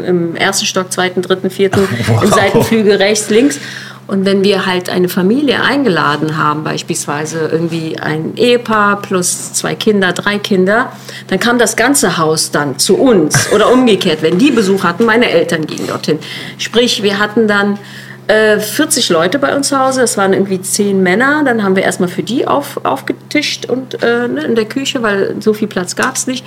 im 0.06 0.36
ersten 0.36 0.66
Stock, 0.66 0.92
zweiten, 0.92 1.22
dritten, 1.22 1.50
vierten, 1.50 1.88
wow. 2.08 2.24
im 2.24 2.30
Seitenflügel 2.30 2.98
rechts, 2.98 3.30
links. 3.30 3.60
Und 4.08 4.24
wenn 4.26 4.44
wir 4.44 4.68
halt 4.68 4.90
eine 4.90 5.10
Familie 5.10 5.64
eingeladen 5.64 6.38
haben, 6.38 6.64
beispielsweise 6.64 7.50
irgendwie 7.52 7.98
ein 7.98 8.34
Ehepaar 8.36 9.02
plus 9.02 9.54
zwei 9.54 9.74
Kinder, 9.74 10.12
drei 10.14 10.38
Kinder, 10.38 10.92
dann 11.28 11.40
kam 11.40 11.58
das 11.58 11.76
ganze 11.76 12.18
Haus 12.18 12.52
dann 12.52 12.78
zu 12.78 12.98
uns 12.98 13.52
oder 13.52 13.72
umgekehrt. 13.72 14.22
Wenn 14.22 14.38
die 14.38 14.52
Besuch 14.52 14.84
hatten, 14.84 15.06
meine 15.06 15.30
Eltern 15.30 15.66
gingen 15.66 15.88
dorthin. 15.88 16.20
Sprich, 16.60 17.02
wir 17.02 17.18
hatten 17.18 17.48
dann 17.48 17.80
40 18.28 19.10
äh, 19.10 19.14
Leute 19.14 19.40
bei 19.40 19.56
uns 19.56 19.70
zu 19.70 19.80
Hause, 19.80 20.02
das 20.02 20.18
waren 20.18 20.34
irgendwie 20.34 20.62
zehn 20.62 21.04
Männer. 21.04 21.44
Dann 21.44 21.64
haben 21.64 21.76
wir 21.76 21.84
erstmal 21.84 22.10
für 22.10 22.24
die 22.24 22.48
auf, 22.48 22.80
aufgetischt 22.84 23.68
und 23.68 24.02
äh, 24.04 24.28
ne, 24.28 24.44
in 24.44 24.56
der 24.56 24.66
Küche, 24.66 25.04
weil 25.04 25.36
so 25.40 25.54
viel 25.54 25.68
Platz 25.68 25.96
gab 25.96 26.16
es 26.16 26.26
nicht. 26.26 26.46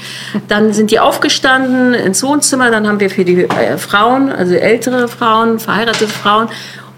Dann 0.49 0.73
sind 0.73 0.91
die 0.91 0.99
aufgestanden 0.99 1.95
ins 1.95 2.23
Wohnzimmer. 2.23 2.71
Dann 2.71 2.89
haben 2.89 3.01
wir 3.01 3.11
für 3.11 3.25
die 3.25 3.45
äh, 3.45 3.79
Frauen, 3.79 4.31
also 4.31 4.55
ältere 4.55 5.09
Frauen, 5.09 5.59
verheiratete 5.59 6.09
Frauen 6.09 6.49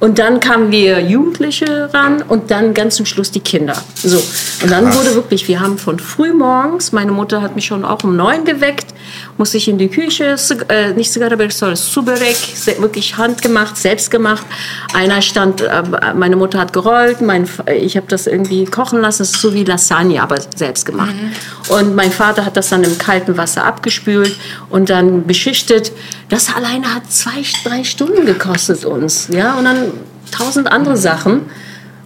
und 0.01 0.19
dann 0.19 0.41
kamen 0.41 0.73
wir 0.73 1.01
Jugendliche 1.01 1.93
ran 1.93 2.23
und 2.27 2.51
dann 2.51 2.73
ganz 2.73 2.97
zum 2.97 3.05
Schluss 3.05 3.31
die 3.31 3.41
Kinder. 3.41 3.77
So. 3.95 4.17
Und 4.63 4.71
dann 4.71 4.95
wurde 4.95 5.15
wirklich, 5.15 5.47
wir 5.47 5.61
haben 5.61 5.77
von 5.77 5.99
früh 5.99 6.33
morgens, 6.33 6.93
meine 6.93 7.13
Mutter 7.13 7.43
hat 7.43 7.55
mich 7.55 7.67
schon 7.67 7.85
auch 7.85 8.03
um 8.03 8.17
neun 8.17 8.47
geweckt, 8.47 8.95
musste 9.41 9.57
ich 9.57 9.69
in 9.69 9.79
die 9.79 9.89
Küche, 9.89 10.37
äh, 10.69 10.93
nicht 10.93 11.11
Zigarre, 11.11 11.51
sondern 11.51 11.75
Suberek, 11.75 12.37
wirklich 12.79 13.17
handgemacht, 13.17 13.75
selbst 13.75 14.11
gemacht. 14.11 14.45
Einer 14.93 15.23
stand, 15.23 15.63
äh, 15.63 15.83
meine 16.15 16.37
Mutter 16.37 16.59
hat 16.61 16.75
gerollt, 16.75 17.23
mein, 17.23 17.49
ich 17.75 17.97
habe 17.97 18.07
das 18.07 18.27
irgendwie 18.27 18.67
kochen 18.67 19.01
lassen, 19.01 19.21
das 19.21 19.31
ist 19.31 19.41
so 19.41 19.55
wie 19.55 19.65
Lasagne, 19.65 20.23
aber 20.23 20.37
selbst 20.55 20.85
gemacht. 20.85 21.15
Mhm. 21.15 21.75
Und 21.75 21.95
mein 21.95 22.13
Vater 22.13 22.45
hat 22.45 22.59
das 22.59 22.69
dann 22.69 22.85
im 22.85 22.99
kalten 22.99 23.39
Wasser 23.39 23.65
abgespült 23.65 24.37
und 24.69 24.91
dann 24.91 25.27
beschichtet. 25.27 25.91
Das 26.29 26.55
alleine 26.55 26.95
hat 26.95 27.11
zwei, 27.11 27.43
drei 27.65 27.83
Stunden 27.83 28.27
gekostet 28.27 28.85
uns. 28.85 29.29
Ja? 29.29 29.55
Und 29.55 29.65
dann 29.65 29.93
tausend 30.31 30.71
andere 30.71 30.99
Sachen. 30.99 31.47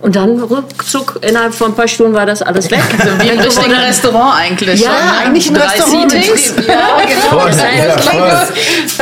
Und 0.05 0.15
dann 0.17 0.39
ruckzuck, 0.39 1.21
innerhalb 1.27 1.55
von 1.55 1.73
ein 1.73 1.75
paar 1.75 1.89
Stunden 1.89 2.13
war 2.13 2.27
das 2.27 2.43
alles 2.43 2.71
weg. 2.71 2.83
Also 2.99 3.19
wie 3.21 3.31
ein 3.31 3.41
richtiges 3.41 3.79
Restaurant 3.89 4.39
eigentlich. 4.39 4.83
Ja, 4.83 4.91
schon, 4.91 5.07
ne? 5.07 5.13
eigentlich 5.25 5.51
ein 5.51 5.57
Restaurant. 5.57 6.13
Ja, 6.13 6.21
genau. 7.07 7.47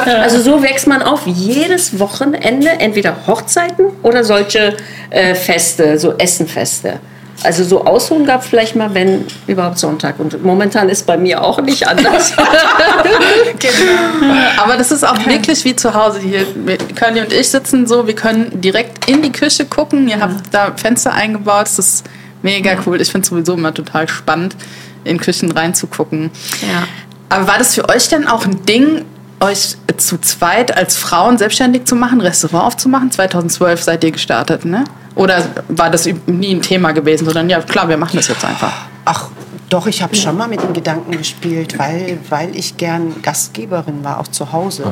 Ja, 0.06 0.22
also 0.22 0.40
so 0.40 0.62
wächst 0.62 0.86
man 0.86 1.02
auf. 1.02 1.22
Jedes 1.26 1.98
Wochenende 1.98 2.68
entweder 2.68 3.16
Hochzeiten 3.26 3.86
oder 4.04 4.22
solche 4.22 4.76
äh, 5.10 5.34
Feste, 5.34 5.98
so 5.98 6.16
Essenfeste. 6.18 7.00
Also 7.44 7.64
so 7.64 7.84
Ausruhen 7.84 8.24
gab 8.24 8.42
es 8.42 8.48
vielleicht 8.48 8.76
mal, 8.76 8.94
wenn 8.94 9.24
überhaupt 9.46 9.78
Sonntag. 9.78 10.18
Und 10.18 10.44
momentan 10.44 10.88
ist 10.88 11.06
bei 11.06 11.16
mir 11.16 11.42
auch 11.42 11.60
nicht 11.60 11.86
anders. 11.86 12.32
genau. 13.58 14.34
Aber 14.58 14.76
das 14.76 14.92
ist 14.92 15.04
auch 15.04 15.26
wirklich 15.26 15.64
wie 15.64 15.74
zu 15.74 15.94
Hause. 15.94 16.20
Hier, 16.20 16.46
Curly 16.94 17.20
und 17.20 17.32
ich 17.32 17.48
sitzen 17.48 17.86
so, 17.86 18.06
wir 18.06 18.14
können 18.14 18.60
direkt 18.60 19.08
in 19.08 19.22
die 19.22 19.32
Küche 19.32 19.64
gucken. 19.66 20.08
Ihr 20.08 20.20
habt 20.20 20.34
da 20.52 20.72
Fenster 20.76 21.12
eingebaut. 21.12 21.62
Das 21.62 21.78
ist 21.78 22.04
mega 22.42 22.76
cool. 22.86 23.00
Ich 23.00 23.10
finde 23.10 23.24
es 23.24 23.28
sowieso 23.28 23.54
immer 23.54 23.74
total 23.74 24.08
spannend, 24.08 24.56
in 25.04 25.18
Küchen 25.18 25.50
reinzugucken. 25.50 26.30
Ja. 26.62 26.86
Aber 27.28 27.48
war 27.48 27.58
das 27.58 27.74
für 27.74 27.88
euch 27.88 28.08
denn 28.08 28.28
auch 28.28 28.44
ein 28.44 28.64
Ding, 28.66 29.04
euch 29.42 29.76
zu 29.96 30.18
zweit 30.18 30.76
als 30.76 30.96
Frauen 30.96 31.36
selbstständig 31.36 31.84
zu 31.84 31.94
machen, 31.94 32.20
Restaurant 32.20 32.66
aufzumachen? 32.66 33.10
2012 33.10 33.82
seid 33.82 34.04
ihr 34.04 34.12
gestartet, 34.12 34.64
ne? 34.64 34.84
Oder 35.14 35.44
war 35.68 35.90
das 35.90 36.08
nie 36.26 36.54
ein 36.54 36.62
Thema 36.62 36.92
gewesen, 36.92 37.24
sondern 37.26 37.50
ja, 37.50 37.60
klar, 37.60 37.88
wir 37.88 37.98
machen 37.98 38.16
das 38.16 38.28
jetzt 38.28 38.44
einfach? 38.44 38.72
Ach, 39.04 39.28
doch, 39.68 39.86
ich 39.86 40.02
habe 40.02 40.14
schon 40.14 40.36
mal 40.36 40.48
mit 40.48 40.62
dem 40.62 40.72
Gedanken 40.72 41.12
gespielt, 41.12 41.78
weil, 41.78 42.18
weil 42.28 42.56
ich 42.56 42.76
gern 42.76 43.20
Gastgeberin 43.22 44.04
war, 44.04 44.20
auch 44.20 44.28
zu 44.28 44.52
Hause. 44.52 44.84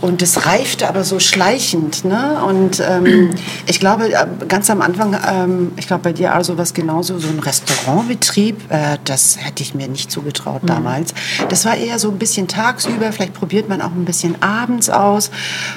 Und 0.00 0.22
es 0.22 0.46
reifte 0.46 0.88
aber 0.88 1.04
so 1.04 1.18
schleichend. 1.18 2.04
Ne? 2.04 2.42
Und 2.46 2.80
ähm, 2.80 3.30
ich 3.66 3.80
glaube, 3.80 4.12
äh, 4.12 4.26
ganz 4.46 4.70
am 4.70 4.80
Anfang, 4.80 5.16
ähm, 5.28 5.72
ich 5.76 5.86
glaube 5.86 6.04
bei 6.04 6.12
dir 6.12 6.34
also 6.34 6.58
was 6.58 6.74
genauso, 6.74 7.18
so 7.18 7.28
ein 7.28 7.38
Restaurantbetrieb, 7.40 8.70
äh, 8.70 8.98
das 9.04 9.38
hätte 9.40 9.62
ich 9.62 9.74
mir 9.74 9.88
nicht 9.88 10.10
zugetraut 10.10 10.62
mhm. 10.62 10.68
damals. 10.68 11.14
Das 11.48 11.64
war 11.64 11.76
eher 11.76 11.98
so 11.98 12.10
ein 12.10 12.18
bisschen 12.18 12.48
tagsüber, 12.48 13.12
vielleicht 13.12 13.34
probiert 13.34 13.68
man 13.68 13.82
auch 13.82 13.92
ein 13.92 14.04
bisschen 14.04 14.40
abends 14.42 14.88
aus. 14.88 15.30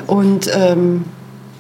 Und 0.08 0.50
ähm, 0.54 1.06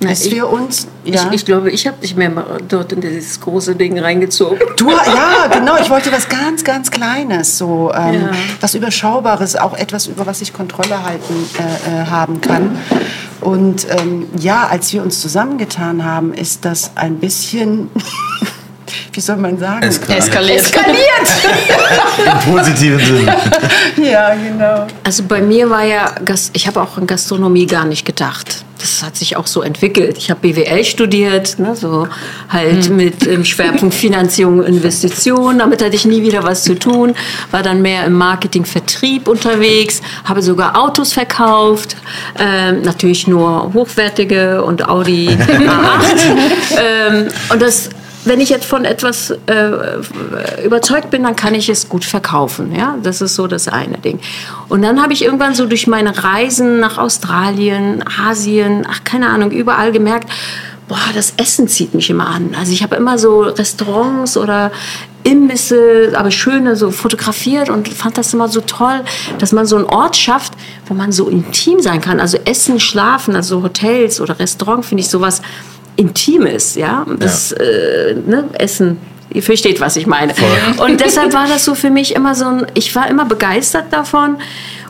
dass 0.02 0.26
ich, 0.26 0.32
wir 0.34 0.50
uns. 0.50 0.88
Ja. 1.04 1.28
Ich, 1.28 1.32
ich 1.36 1.46
glaube, 1.46 1.72
ich 1.72 1.88
habe 1.88 1.98
dich 1.98 2.16
mehr 2.16 2.32
dort 2.68 2.92
in 2.92 3.02
dieses 3.02 3.40
große 3.40 3.76
Ding 3.76 3.98
reingezogen. 4.00 4.60
Du, 4.78 4.90
ja, 4.90 5.48
genau. 5.52 5.78
Ich 5.78 5.90
wollte 5.90 6.12
was 6.12 6.28
ganz, 6.28 6.64
ganz 6.64 6.92
Kleines, 6.92 7.58
so 7.58 7.92
ähm, 7.94 8.14
ja. 8.14 8.32
was 8.60 8.76
Überschaubares, 8.76 9.56
auch 9.56 9.76
etwas, 9.76 10.08
über 10.08 10.26
was 10.26 10.42
ich 10.42 10.54
Kontrolle 10.54 11.04
halten 11.04 11.34
äh, 11.58 12.02
äh, 12.02 12.06
haben 12.08 12.42
kann. 12.42 12.78
Und 13.42 13.88
ähm, 13.90 14.28
ja, 14.38 14.68
als 14.68 14.92
wir 14.94 15.02
uns 15.02 15.22
zusammengetan 15.22 16.04
haben, 16.04 16.34
ist 16.34 16.66
das 16.66 16.92
ein 16.96 17.20
bisschen. 17.20 17.90
Wie 19.14 19.22
soll 19.22 19.38
man 19.38 19.58
sagen? 19.58 19.84
Eskaliert. 19.84 20.62
Eskaliert. 20.62 21.28
Im 22.26 22.54
positiven 22.54 23.00
Sinne. 23.00 23.36
Ja, 23.98 24.34
genau. 24.36 24.88
Also 25.04 25.24
bei 25.24 25.42
mir 25.42 25.70
war 25.70 25.84
ja, 25.84 26.16
ich 26.54 26.68
habe 26.68 26.82
auch 26.82 26.98
an 26.98 27.08
Gastronomie 27.08 27.66
gar 27.66 27.86
nicht 27.86 28.06
gedacht 28.06 28.64
das 28.82 29.04
hat 29.04 29.16
sich 29.16 29.38
auch 29.38 29.48
so 29.48 29.62
entwickelt. 29.62 30.18
Ich 30.18 30.30
habe 30.30 30.42
BWL 30.42 30.84
studiert, 30.84 31.60
ne, 31.60 31.76
so 31.76 32.08
halt 32.50 32.90
mhm. 32.90 32.96
mit 32.96 33.28
ähm, 33.28 33.46
Schwerpunkt 33.46 33.94
Finanzierung 33.94 34.60
und 34.60 34.66
Investitionen. 34.66 35.60
Damit 35.60 35.84
hatte 35.84 35.96
ich 35.96 36.06
nie 36.06 36.22
wieder 36.22 36.44
was 36.44 36.64
zu 36.64 36.78
tun. 36.78 37.16
War 37.52 37.64
dann 37.64 37.82
mehr 37.82 38.06
im 38.06 38.14
Marketing, 38.14 38.66
Vertrieb 38.66 39.28
unterwegs, 39.28 40.02
habe 40.26 40.42
sogar 40.42 40.78
Autos 40.82 41.14
verkauft, 41.14 41.96
ähm, 42.40 42.82
natürlich 42.82 43.28
nur 43.28 43.74
hochwertige 43.74 44.64
und 44.64 44.88
Audi 44.88 45.30
A8. 45.30 45.38
ähm, 46.82 47.28
und 47.50 47.62
das 47.62 47.90
wenn 48.26 48.40
ich 48.40 48.50
jetzt 48.50 48.66
von 48.66 48.86
etwas 48.86 49.32
äh, 49.48 50.64
überzeugt 50.64 51.10
bin, 51.10 51.24
dann 51.24 51.36
kann 51.36 51.56
ich 51.56 51.70
es 51.70 51.90
gut 51.90 52.06
verkaufen. 52.06 52.76
Ja, 52.76 52.98
das 53.02 53.22
ist 53.22 53.36
so 53.36 53.48
das 53.48 53.68
eine 53.68 53.98
Ding. 53.98 54.20
Und 54.70 54.82
dann 54.82 55.02
habe 55.02 55.14
ich 55.14 55.24
irgendwann 55.24 55.56
so 55.56 55.66
durch 55.66 55.88
meine 55.88 56.24
Reisen 56.24 56.80
nach 56.80 56.98
Australien, 56.98 58.04
Asien, 58.22 58.86
ach 58.90 59.04
keine 59.04 59.30
Ahnung, 59.30 59.52
überall 59.52 59.92
gemerkt, 59.92 60.30
boah, 60.88 61.00
das 61.16 61.34
Essen 61.38 61.68
zieht 61.68 61.94
mich 61.94 62.10
immer 62.10 62.28
an. 62.28 62.56
Also 62.60 62.74
ich 62.74 62.84
habe 62.84 62.96
immer 62.96 63.18
so 63.18 63.42
Restaurants 63.42 64.36
oder 64.38 64.72
Imbisse, 65.24 66.14
aber 66.16 66.32
schöne, 66.32 66.76
so 66.76 66.92
fotografiert 66.92 67.70
und 67.70 67.88
fand 67.88 68.18
das 68.18 68.34
immer 68.34 68.48
so 68.48 68.62
toll, 68.62 69.02
dass 69.40 69.52
man 69.52 69.66
so 69.66 69.78
einen 69.78 69.86
Ort 69.86 70.18
schafft, 70.18 70.54
wo 70.88 70.94
man 70.94 71.12
so 71.12 71.30
intim 71.30 71.80
sein 71.80 72.02
kann. 72.02 72.20
Also 72.20 72.38
Essen, 72.44 72.80
Schlafen, 72.80 73.36
also 73.36 73.64
Hotels 73.64 74.20
oder 74.20 74.38
Restaurant 74.40 74.86
finde 74.86 75.02
ich 75.02 75.10
sowas 75.10 75.42
Intimes, 75.96 76.76
ja. 76.76 77.06
Das 77.20 77.52
Äh, 77.52 78.16
ne? 78.26 78.46
Essen, 78.54 78.98
ihr 79.34 79.44
versteht, 79.44 79.80
was 79.82 79.96
ich 79.96 80.08
meine. 80.08 80.34
Und 80.78 81.00
deshalb 81.02 81.34
war 81.34 81.48
das 81.48 81.66
so 81.66 81.76
für 81.76 81.90
mich 81.90 82.16
immer 82.16 82.36
so 82.36 82.46
ein, 82.46 82.68
ich 82.74 82.96
war 82.96 83.10
immer 83.10 83.26
begeistert 83.26 83.86
davon. 83.92 84.38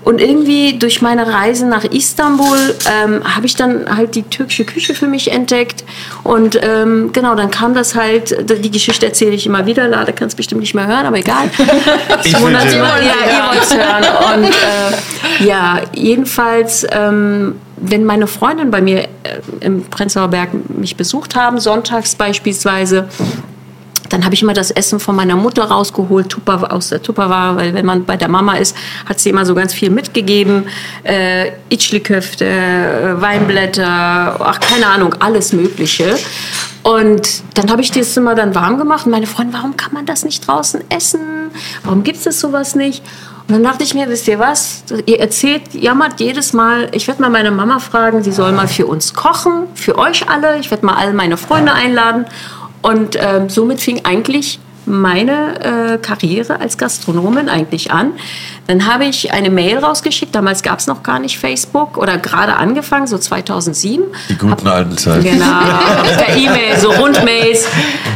Und 0.04 0.20
irgendwie 0.20 0.80
durch 0.80 1.04
meine 1.04 1.32
Reise 1.32 1.68
nach 1.68 1.84
Istanbul 1.84 2.58
ähm, 2.88 3.22
habe 3.24 3.46
ich 3.46 3.56
dann 3.56 3.96
halt 3.96 4.16
die 4.16 4.24
türkische 4.24 4.66
Küche 4.66 4.96
für 4.96 5.06
mich 5.06 5.32
entdeckt. 5.32 5.84
Und 6.24 6.60
ähm, 6.64 7.12
genau, 7.14 7.36
dann 7.36 7.52
kam 7.52 7.76
das 7.76 7.94
halt, 7.94 8.36
die 8.64 8.72
Geschichte 8.72 9.06
erzähle 9.06 9.34
ich 9.34 9.46
immer 9.46 9.68
wieder, 9.68 9.88
Lade 9.88 10.12
kann 10.12 10.28
es 10.28 10.34
bestimmt 10.34 10.62
nicht 10.62 10.74
mehr 10.74 10.88
hören, 10.88 11.06
aber 11.06 11.20
egal. 11.20 11.52
Ich 12.24 12.34
will 12.34 12.52
ja, 12.52 12.60
hören. 12.60 12.74
ihr 12.74 13.60
wollt 13.60 13.78
hören. 13.78 14.44
Und 14.44 14.50
äh, 14.50 15.46
ja, 15.46 15.82
jedenfalls, 15.94 16.86
ähm, 16.92 17.56
wenn 17.82 18.06
meine 18.06 18.28
Freundinnen 18.28 18.72
bei 18.72 18.82
mir 18.82 19.04
äh, 19.04 19.08
im 19.60 19.84
Prenzlauer 19.86 20.30
Berg 20.30 20.50
mich 20.70 20.96
besucht 20.96 21.36
haben, 21.36 21.60
sonntags 21.60 22.16
beispielsweise, 22.16 23.08
dann 24.10 24.26
habe 24.26 24.36
ich 24.36 24.42
immer 24.42 24.54
das 24.54 24.72
Essen 24.72 25.00
von 25.00 25.16
meiner 25.16 25.36
Mutter 25.36 25.64
rausgeholt, 25.64 26.30
Tupper, 26.30 26.72
aus 26.72 26.90
der 26.90 27.02
Tupperware, 27.02 27.56
weil 27.56 27.74
wenn 27.74 27.86
man 27.86 28.06
bei 28.06 28.18
der 28.18 28.28
Mama 28.28 28.56
ist, 28.56 28.76
hat 29.06 29.20
sie 29.20 29.30
immer 29.30 29.46
so 29.46 29.56
ganz 29.56 29.74
viel 29.74 29.90
mitgegeben. 29.90 30.66
Äh, 31.04 31.52
Itchli-Köfte, 31.70 32.46
äh, 32.46 33.22
Weinblätter, 33.22 33.86
ach 34.40 34.60
keine 34.60 34.88
Ahnung, 34.88 35.16
alles 35.20 35.54
Mögliche. 35.54 36.18
Und 36.84 37.44
dann 37.54 37.72
habe 37.72 37.82
ich 37.82 37.92
das 37.92 38.16
immer 38.18 38.36
dann 38.36 38.54
warm 38.54 38.78
gemacht 38.78 39.06
und 39.06 39.12
meine 39.12 39.28
Freunde, 39.28 39.54
warum 39.54 39.78
kann 39.78 39.94
man 39.94 40.06
das 40.06 40.26
nicht 40.26 40.46
draußen 40.46 40.82
essen? 40.90 41.52
Warum 41.84 42.04
gibt 42.04 42.26
es 42.26 42.40
sowas 42.40 42.76
nicht? 42.76 43.04
Und 43.52 43.58
dann 43.58 43.64
dachte 43.66 43.84
ich 43.84 43.94
mir, 43.94 44.08
wisst 44.08 44.30
ihr 44.30 44.40
was? 44.40 44.86
Ihr 45.06 45.20
erzählt, 45.20 45.74
jammert 45.74 46.22
jedes 46.22 46.54
Mal. 46.54 46.88
Ich 46.94 47.10
werde 47.10 47.22
mal 47.22 47.30
meine 47.30 47.52
Mama 47.52 47.80
fragen, 47.80 48.24
sie 48.24 48.32
soll 48.32 48.54
mal 48.54 48.70
für 48.70 48.86
uns 48.86 49.14
kochen, 49.14 49.68
für 49.76 49.98
euch 49.98 50.30
alle. 50.30 50.58
Ich 50.60 50.72
werde 50.72 50.86
mal 50.86 50.96
alle 50.96 51.12
meine 51.12 51.36
Freunde 51.36 51.74
einladen. 51.74 52.28
Und 52.82 53.18
ähm, 53.20 53.50
somit 53.50 53.82
fing 53.82 54.06
eigentlich 54.06 54.62
meine 54.86 55.96
äh, 55.96 55.98
Karriere 55.98 56.62
als 56.62 56.78
Gastronomin 56.78 57.50
eigentlich 57.50 57.92
an. 57.92 58.14
Dann 58.68 58.86
habe 58.86 59.06
ich 59.06 59.34
eine 59.34 59.50
Mail 59.50 59.80
rausgeschickt. 59.80 60.34
Damals 60.34 60.64
gab 60.64 60.80
es 60.80 60.88
noch 60.88 61.04
gar 61.04 61.20
nicht 61.20 61.38
Facebook 61.38 61.98
oder 61.98 62.18
gerade 62.18 62.56
angefangen, 62.56 63.08
so 63.08 63.18
2007. 63.18 64.04
Die 64.30 64.38
guten 64.38 64.68
alten 64.68 64.98
Zeiten. 64.98 65.24
Genau, 65.24 65.46
per 66.18 66.38
E-Mail, 66.38 66.78
so 66.80 66.92
Rundmails. 66.92 67.68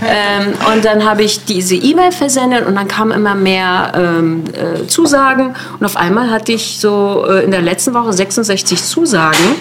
Ähm, 0.08 0.54
und 0.74 0.86
dann 0.86 1.04
habe 1.04 1.24
ich 1.24 1.46
diese 1.46 1.76
E-Mail 1.76 2.12
versendet 2.12 2.66
und 2.68 2.76
dann 2.76 2.88
kamen 2.88 3.12
immer 3.12 3.36
mehr 3.36 3.92
ähm, 3.96 4.44
äh, 4.54 4.88
Zusagen. 4.88 5.56
Und 5.80 5.86
auf 5.86 5.98
einmal 5.98 6.30
hatte 6.32 6.54
ich 6.54 6.80
so 6.80 7.26
äh, 7.28 7.44
in 7.44 7.52
der 7.52 7.62
letzten 7.62 7.94
Woche 7.94 8.14
66 8.14 8.84
Zusagen. 8.84 9.56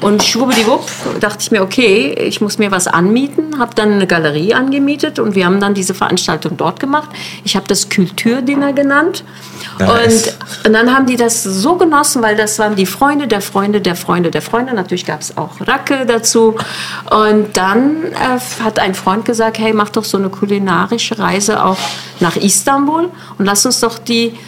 Und 0.00 0.24
schwuppdiwupp 0.24 0.90
dachte 1.20 1.38
ich 1.40 1.50
mir, 1.50 1.62
okay, 1.62 2.14
ich 2.18 2.40
muss 2.40 2.58
mir 2.58 2.70
was 2.70 2.88
anmieten. 2.88 3.58
Habe 3.58 3.74
dann 3.74 3.92
eine 3.92 4.06
Galerie 4.06 4.54
angemietet 4.54 5.18
und 5.18 5.34
wir 5.34 5.46
haben 5.46 5.60
dann 5.60 5.74
diese 5.74 5.94
Veranstaltung 5.94 6.56
dort 6.56 6.80
gemacht. 6.80 7.10
Ich 7.44 7.54
habe 7.54 7.66
das 7.68 7.88
Kulturdinner 7.88 8.72
genannt. 8.72 9.24
Und 9.78 10.34
und 10.64 10.72
dann 10.72 10.94
haben 10.94 11.06
die 11.06 11.16
das 11.16 11.42
so 11.42 11.76
genossen, 11.76 12.22
weil 12.22 12.36
das 12.36 12.58
waren 12.58 12.76
die 12.76 12.86
Freunde 12.86 13.26
der 13.26 13.40
Freunde 13.40 13.80
der 13.80 13.96
Freunde 13.96 14.30
der 14.30 14.42
Freunde. 14.42 14.74
Natürlich 14.74 15.04
gab 15.04 15.20
es 15.20 15.36
auch 15.36 15.50
Racke 15.60 16.06
dazu. 16.06 16.56
Und 17.10 17.56
dann 17.56 18.04
äh, 18.12 18.62
hat 18.62 18.78
ein 18.78 18.94
Freund 18.94 19.24
gesagt, 19.24 19.58
hey, 19.58 19.72
mach 19.72 19.90
doch 19.90 20.04
so 20.04 20.18
eine 20.18 20.28
kulinarische 20.28 21.18
Reise 21.18 21.64
auch 21.64 21.78
nach 22.20 22.36
Istanbul 22.36 23.10
und 23.38 23.44
lass 23.44 23.66
uns 23.66 23.80
doch 23.80 23.98
die 23.98 24.38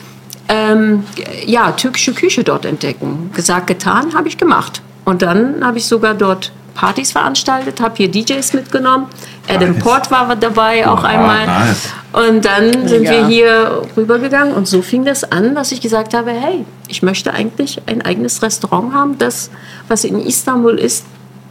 ähm, 0.49 1.05
ja, 1.47 1.73
türkische 1.73 2.15
Küche 2.15 2.45
dort 2.45 2.65
entdecken. 2.65 3.31
Gesagt, 3.35 3.67
getan, 3.67 4.15
habe 4.15 4.29
ich 4.29 4.39
gemacht. 4.39 4.83
Und 5.05 5.23
dann 5.23 5.65
habe 5.65 5.79
ich 5.79 5.87
sogar 5.87 6.15
dort 6.15 6.53
Partys 6.75 7.13
veranstaltet, 7.13 7.81
habe 7.81 7.97
hier 7.97 8.11
DJs 8.11 8.53
mitgenommen. 8.53 9.07
Adam 9.49 9.73
Nice. 9.73 9.83
Port 9.83 10.11
war 10.11 10.35
dabei 10.37 10.89
auch 10.89 11.05
einmal. 11.05 11.47
nice. 11.47 11.93
Und 12.13 12.45
dann 12.45 12.89
sind 12.89 13.03
wir 13.03 13.27
hier 13.27 13.83
rübergegangen 13.97 14.55
und 14.55 14.69
so 14.69 14.83
fing 14.83 15.05
das 15.05 15.25
an, 15.25 15.55
dass 15.55 15.73
ich 15.73 15.81
gesagt 15.81 16.15
habe, 16.15 16.31
hey, 16.31 16.65
ich 16.89 17.03
möchte 17.03 17.33
eigentlich 17.33 17.83
ein 17.87 18.03
eigenes 18.03 18.41
Restaurant 18.43 18.95
haben, 18.95 19.19
das, 19.19 19.51
was 19.89 20.05
in 20.05 20.21
Istanbul 20.21 20.79
ist, 20.79 21.05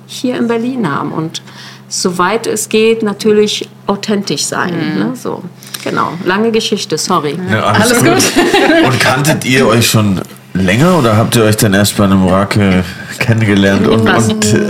hier 0.08 0.38
in 0.38 0.48
Berlin 0.48 0.90
haben 0.90 1.12
und 1.12 1.42
soweit 1.90 2.48
es 2.48 2.70
geht 2.70 3.04
natürlich 3.04 3.70
authentisch 3.88 4.46
sein. 4.46 4.74
Ne? 4.98 5.12
So, 5.16 5.44
genau, 5.84 6.14
lange 6.24 6.52
Geschichte, 6.52 6.98
sorry. 6.98 7.38
Ja, 7.52 7.64
alles, 7.66 8.00
gut. 8.00 8.24
Und 8.86 9.00
kanntet 9.00 9.46
ihr 9.46 9.68
euch 9.68 9.88
schon 9.88 10.22
länger 10.54 10.98
oder 11.00 11.18
habt 11.18 11.36
ihr 11.36 11.44
euch 11.44 11.58
dann 11.58 11.74
erst 11.74 11.98
bei 11.98 12.04
einem 12.04 12.28
Rake 12.28 12.84
kennengelernt? 13.20 13.88
Und, 13.88 14.06
Was? 14.06 14.28
und 14.30 14.46
äh, 14.54 14.68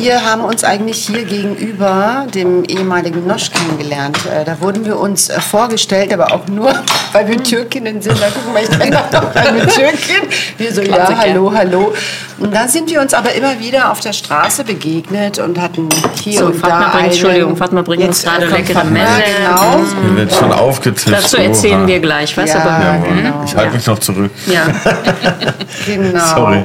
Wir 0.00 0.24
haben 0.24 0.42
uns 0.42 0.62
eigentlich 0.64 1.06
hier 1.06 1.24
gegenüber 1.24 2.26
dem 2.32 2.64
ehemaligen 2.64 3.26
Nosch 3.26 3.50
kennengelernt. 3.50 4.18
Äh, 4.26 4.44
Da 4.44 4.60
wurden 4.60 4.84
wir 4.84 4.98
uns 4.98 5.28
äh, 5.28 5.40
vorgestellt, 5.40 6.12
aber 6.12 6.32
auch 6.32 6.46
nur, 6.48 6.72
weil 7.12 7.28
wir 7.28 7.42
Türkinnen 7.42 8.00
sind. 8.00 8.20
Da 8.20 8.26
gucken 8.26 8.54
wir, 8.54 8.62
ich 8.62 8.78
kenne 8.78 9.00
doch 9.10 9.34
eine 9.34 9.66
Türkin. 9.66 10.28
Wir 10.58 10.72
so, 10.72 10.82
ja, 10.82 11.08
hallo, 11.16 11.52
hallo. 11.54 11.92
Und 12.38 12.54
dann 12.54 12.68
sind 12.68 12.90
wir 12.90 13.00
uns 13.00 13.14
aber 13.14 13.32
immer 13.34 13.58
wieder 13.60 13.90
auf 13.90 14.00
der 14.00 14.12
Straße 14.12 14.64
begegnet 14.64 15.38
und 15.38 15.60
hatten 15.60 15.88
hier 16.22 16.38
So, 16.40 16.46
und 16.46 16.56
Fatma 16.56 16.78
da 16.78 16.84
bringt- 16.86 16.94
einen- 16.96 17.04
Entschuldigung, 17.12 17.56
Fatma 17.56 17.82
bringt 17.82 18.04
uns 18.04 18.22
gerade 18.22 18.46
leckere 18.46 18.84
Melle. 18.84 19.06
Genau. 19.38 19.80
hier 20.02 20.16
wird 20.16 20.32
schon 20.34 20.52
aufgetischt. 20.52 21.08
Dazu 21.12 21.36
erzählen 21.36 21.80
Oha. 21.82 21.86
wir 21.88 22.00
gleich, 22.00 22.36
was 22.36 22.50
Ja. 22.52 22.60
aber. 22.60 23.06
Genau. 23.06 23.42
Ich 23.44 23.54
halte 23.54 23.68
Ja. 23.70 23.74
mich 23.76 23.86
noch 23.86 23.98
zurück. 23.98 24.30
ja. 24.46 24.62
Genau. 25.86 26.26
Sorry. 26.26 26.64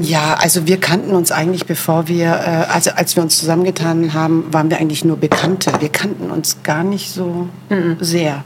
Ja, 0.00 0.34
also 0.38 0.66
wir 0.66 0.78
kannten 0.78 1.14
uns 1.14 1.32
eigentlich, 1.32 1.66
bevor 1.66 2.06
wir, 2.06 2.26
äh, 2.26 2.72
also 2.72 2.92
als 2.94 3.16
wir 3.16 3.22
uns 3.22 3.38
zusammengetan 3.38 4.14
haben, 4.14 4.44
waren 4.52 4.70
wir 4.70 4.78
eigentlich 4.78 5.04
nur 5.04 5.16
Bekannte. 5.16 5.72
Wir 5.80 5.88
kannten 5.88 6.30
uns 6.30 6.58
gar 6.62 6.84
nicht 6.84 7.10
so 7.10 7.48
sehr. 8.00 8.44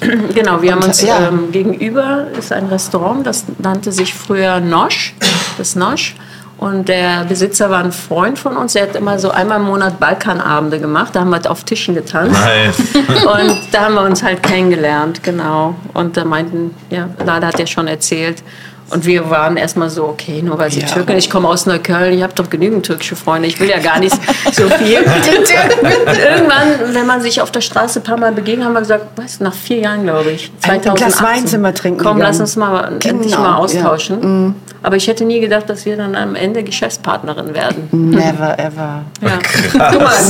Genau, 0.34 0.62
wir 0.62 0.72
haben 0.72 0.82
uns 0.82 1.00
ja. 1.00 1.28
ähm, 1.28 1.52
gegenüber 1.52 2.26
ist 2.36 2.52
ein 2.52 2.66
Restaurant, 2.66 3.24
das 3.24 3.44
nannte 3.58 3.92
sich 3.92 4.14
früher 4.14 4.58
Nosch, 4.58 5.14
das 5.58 5.76
Nosch. 5.76 6.16
Und 6.58 6.88
der 6.88 7.24
Besitzer 7.24 7.70
war 7.70 7.82
ein 7.82 7.90
Freund 7.90 8.38
von 8.38 8.56
uns, 8.56 8.74
der 8.74 8.84
hat 8.84 8.94
immer 8.94 9.18
so 9.18 9.30
einmal 9.30 9.58
im 9.58 9.66
Monat 9.66 9.98
Balkanabende 9.98 10.78
gemacht, 10.78 11.14
da 11.14 11.20
haben 11.20 11.30
wir 11.30 11.36
halt 11.36 11.48
auf 11.48 11.64
Tischen 11.64 11.94
getanzt. 11.94 12.40
Nice. 12.40 12.78
Und 13.24 13.58
da 13.72 13.86
haben 13.86 13.94
wir 13.94 14.02
uns 14.02 14.22
halt 14.22 14.42
kennengelernt, 14.42 15.22
genau. 15.22 15.74
Und 15.92 16.16
da 16.16 16.24
meinten, 16.24 16.74
ja, 16.90 17.08
Lada 17.24 17.48
hat 17.48 17.58
ja 17.58 17.66
schon 17.66 17.88
erzählt. 17.88 18.42
Und 18.92 19.06
wir 19.06 19.30
waren 19.30 19.56
erstmal 19.56 19.88
so, 19.88 20.04
okay, 20.04 20.42
nur 20.42 20.58
weil 20.58 20.70
sie 20.70 20.80
Ja. 20.80 20.86
Türkin 20.86 21.16
ist, 21.16 21.24
ich 21.24 21.30
komme 21.30 21.48
aus 21.48 21.64
Neukölln, 21.66 22.12
ich 22.12 22.22
habe 22.22 22.34
doch 22.34 22.50
genügend 22.50 22.84
türkische 22.84 23.16
Freunde, 23.16 23.48
ich 23.48 23.58
will 23.58 23.68
ja 23.70 23.78
gar 23.78 23.98
nicht 23.98 24.14
so 24.52 24.68
viel. 24.68 24.98
Irgendwann, 24.98 26.94
wenn 26.94 27.06
man 27.06 27.20
sich 27.22 27.40
auf 27.40 27.50
der 27.50 27.60
Straße 27.62 28.00
ein 28.00 28.02
paar 28.02 28.18
Mal 28.18 28.32
begegnet, 28.32 28.66
haben 28.66 28.74
wir 28.74 28.80
gesagt, 28.80 29.06
was, 29.16 29.40
nach 29.40 29.54
vier 29.54 29.78
Jahren, 29.78 30.02
glaube 30.04 30.30
ich, 30.32 30.52
Ein- 30.62 30.72
ein 30.72 30.82
2018. 30.82 30.94
Glas 30.94 31.22
Wein 31.22 31.46
sind 31.46 31.60
wir 31.62 31.74
trinken 31.74 32.02
Komm, 32.04 32.18
lass 32.18 32.38
gegangen. 32.38 32.40
uns 32.42 32.56
mal 32.56 32.84
endlich 32.84 33.32
Genau, 33.32 33.40
mal 33.42 33.50
ja. 33.52 33.56
austauschen. 33.56 34.54
Aber 34.82 34.96
ich 34.96 35.06
hätte 35.06 35.24
nie 35.24 35.40
gedacht, 35.40 35.70
dass 35.70 35.86
wir 35.86 35.96
dann 35.96 36.14
am 36.16 36.34
Ende 36.34 36.62
Geschäftspartnerin 36.64 37.54
werden. 37.54 37.88
Never 37.92 38.58
ever. 38.58 39.02
Ja. 39.20 39.38
Guck 39.72 40.00
mal, 40.02 40.12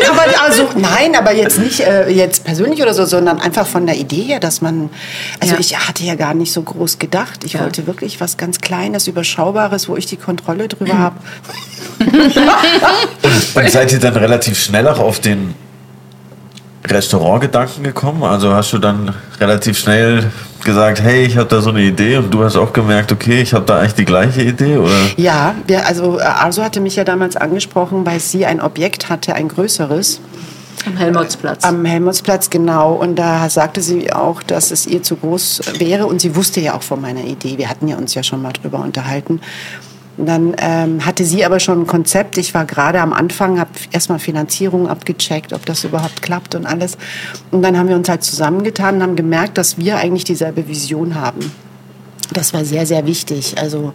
Nein, 0.00 0.10
aber 0.10 0.42
also 0.44 0.68
nein, 0.76 1.16
aber 1.16 1.32
jetzt 1.34 1.58
nicht 1.58 1.80
äh, 1.80 2.08
jetzt 2.10 2.44
persönlich 2.44 2.80
oder 2.82 2.94
so, 2.94 3.04
sondern 3.06 3.40
einfach 3.40 3.66
von 3.66 3.86
der 3.86 3.96
Idee 3.96 4.22
her, 4.22 4.40
dass 4.40 4.60
man, 4.60 4.90
also 5.40 5.54
Ja. 5.54 5.60
ich 5.60 5.76
hatte 5.88 6.04
ja 6.04 6.14
gar 6.14 6.34
nicht 6.34 6.52
so 6.52 6.62
groß 6.62 6.98
gedacht. 6.98 7.44
Ich 7.44 7.54
Ja. 7.54 7.60
wollte 7.60 7.86
wirklich 7.86 8.20
was 8.20 8.36
ganz 8.36 8.60
Kleines, 8.60 9.06
überschaubares, 9.06 9.88
wo 9.88 9.96
ich 9.96 10.06
die 10.06 10.16
Kontrolle 10.16 10.68
drüber 10.68 10.98
habe. 10.98 11.16
Und 13.54 13.70
seid 13.70 13.92
ihr 13.92 13.98
dann 14.00 14.16
relativ 14.16 14.62
schnell 14.62 14.86
auch 14.88 14.98
auf 14.98 15.20
den 15.20 15.54
Restaurantgedanken 16.86 17.84
gekommen? 17.84 18.22
Also 18.22 18.54
hast 18.54 18.72
du 18.72 18.78
dann 18.78 19.14
relativ 19.40 19.78
schnell 19.78 20.30
gesagt, 20.64 21.00
hey, 21.00 21.24
ich 21.24 21.36
habe 21.36 21.48
da 21.48 21.60
so 21.60 21.70
eine 21.70 21.82
Idee 21.82 22.16
und 22.16 22.32
du 22.32 22.44
hast 22.44 22.56
auch 22.56 22.72
gemerkt, 22.72 23.12
okay, 23.12 23.40
ich 23.42 23.54
habe 23.54 23.64
da 23.64 23.78
eigentlich 23.78 23.94
die 23.94 24.04
gleiche 24.04 24.42
Idee? 24.42 24.76
Oder? 24.76 24.92
Ja, 25.16 25.54
wir, 25.66 25.86
also 25.86 26.18
äh, 26.18 26.22
Arso 26.22 26.62
hatte 26.62 26.80
mich 26.80 26.96
ja 26.96 27.04
damals 27.04 27.36
angesprochen, 27.36 28.04
weil 28.06 28.20
sie 28.20 28.46
ein 28.46 28.60
Objekt 28.60 29.08
hatte, 29.08 29.34
ein 29.34 29.48
größeres. 29.48 30.20
am 30.86 30.96
Helmholtzplatz. 30.96 31.64
Am 31.64 31.84
Helmholtzplatz, 31.84 32.50
genau. 32.50 32.94
Und 32.94 33.16
da 33.16 33.48
sagte 33.48 33.80
sie 33.80 34.12
auch, 34.12 34.42
dass 34.42 34.70
es 34.70 34.86
ihr 34.86 35.02
zu 35.02 35.16
groß 35.16 35.62
wäre. 35.78 36.06
Und 36.06 36.20
sie 36.20 36.34
wusste 36.36 36.60
ja 36.60 36.74
auch 36.74 36.82
von 36.82 37.00
meiner 37.00 37.24
Idee. 37.24 37.58
Wir 37.58 37.70
hatten 37.70 37.88
ja 37.88 37.96
uns 37.96 38.14
ja 38.14 38.22
schon 38.22 38.42
mal 38.42 38.52
drüber 38.52 38.80
unterhalten. 38.80 39.40
Und 40.18 40.26
dann 40.26 40.54
ähm, 40.58 41.06
hatte 41.06 41.24
sie 41.24 41.44
aber 41.44 41.60
schon 41.60 41.82
ein 41.82 41.86
Konzept. 41.86 42.38
Ich 42.38 42.52
war 42.52 42.64
gerade 42.64 43.00
am 43.00 43.12
Anfang, 43.12 43.60
habe 43.60 43.70
erstmal 43.92 44.18
Finanzierung 44.18 44.88
abgecheckt, 44.88 45.52
ob 45.52 45.64
das 45.64 45.84
überhaupt 45.84 46.22
klappt 46.22 46.56
und 46.56 46.66
alles. 46.66 46.98
Und 47.52 47.62
dann 47.62 47.78
haben 47.78 47.88
wir 47.88 47.94
uns 47.94 48.08
halt 48.08 48.24
zusammengetan 48.24 48.96
und 48.96 49.02
haben 49.02 49.16
gemerkt, 49.16 49.56
dass 49.56 49.78
wir 49.78 49.96
eigentlich 49.96 50.24
dieselbe 50.24 50.66
Vision 50.66 51.14
haben. 51.14 51.52
Das 52.32 52.52
war 52.52 52.64
sehr, 52.64 52.84
sehr 52.84 53.06
wichtig. 53.06 53.58
Also 53.58 53.94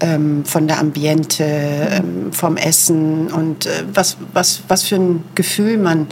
ähm, 0.00 0.44
von 0.44 0.68
der 0.68 0.78
Ambiente, 0.78 1.44
ähm, 1.44 2.32
vom 2.32 2.56
Essen 2.56 3.26
und 3.28 3.66
äh, 3.66 3.84
was, 3.92 4.16
was, 4.32 4.62
was 4.68 4.84
für 4.84 4.94
ein 4.94 5.24
Gefühl 5.34 5.76
man 5.76 6.06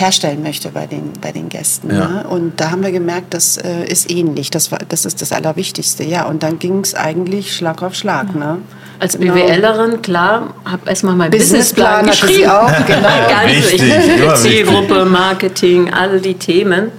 herstellen 0.00 0.42
möchte 0.42 0.70
bei 0.70 0.86
den, 0.86 1.12
bei 1.20 1.32
den 1.32 1.48
Gästen. 1.48 1.90
Ja. 1.94 2.08
Ne? 2.08 2.26
Und 2.28 2.60
da 2.60 2.70
haben 2.70 2.82
wir 2.82 2.92
gemerkt, 2.92 3.34
das 3.34 3.56
äh, 3.56 3.84
ist 3.84 4.10
ähnlich. 4.10 4.50
Das, 4.50 4.72
war, 4.72 4.78
das 4.88 5.04
ist 5.04 5.20
das 5.22 5.32
Allerwichtigste. 5.32 6.04
Ja, 6.04 6.26
und 6.26 6.42
dann 6.42 6.58
ging 6.58 6.80
es 6.80 6.94
eigentlich 6.94 7.54
Schlag 7.54 7.82
auf 7.82 7.94
Schlag. 7.94 8.34
Ne? 8.34 8.58
Als 8.98 9.18
Genau. 9.18 9.34
BWLerin, 9.34 10.02
klar, 10.02 10.54
habe 10.64 10.88
erstmal 10.88 11.14
meinen 11.14 11.30
Businessplan 11.30 12.06
Businessplan 12.06 12.30
geschrieben. 12.30 12.50
auch, 12.50 12.86
genau. 12.86 13.08
Ganz 13.28 13.72
Wichtig, 13.72 14.36
Zielgruppe, 14.36 15.04
Marketing, 15.04 15.92
all 15.92 16.20
die 16.20 16.34
Themen. 16.34 16.90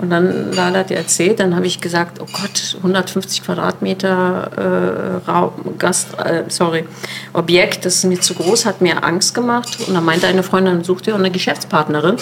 Und 0.00 0.10
dann, 0.10 0.52
Lala 0.52 0.80
hat 0.80 0.90
ja 0.90 0.96
erzählt, 0.96 1.40
dann 1.40 1.56
habe 1.56 1.66
ich 1.66 1.80
gesagt, 1.80 2.20
oh 2.20 2.26
Gott, 2.32 2.76
150 2.78 3.42
Quadratmeter 3.42 5.22
äh, 5.26 5.30
Raum, 5.30 5.52
Gast, 5.76 6.18
äh, 6.18 6.44
sorry, 6.48 6.84
Objekt, 7.32 7.84
das 7.84 7.96
ist 7.96 8.04
mir 8.04 8.20
zu 8.20 8.34
groß, 8.34 8.64
hat 8.64 8.80
mir 8.80 9.02
Angst 9.02 9.34
gemacht. 9.34 9.78
Und 9.86 9.94
dann 9.94 10.04
meinte 10.04 10.28
eine 10.28 10.42
Freundin, 10.42 10.84
such 10.84 11.00
dir 11.00 11.16
eine 11.16 11.30
Geschäftspartnerin. 11.30 12.16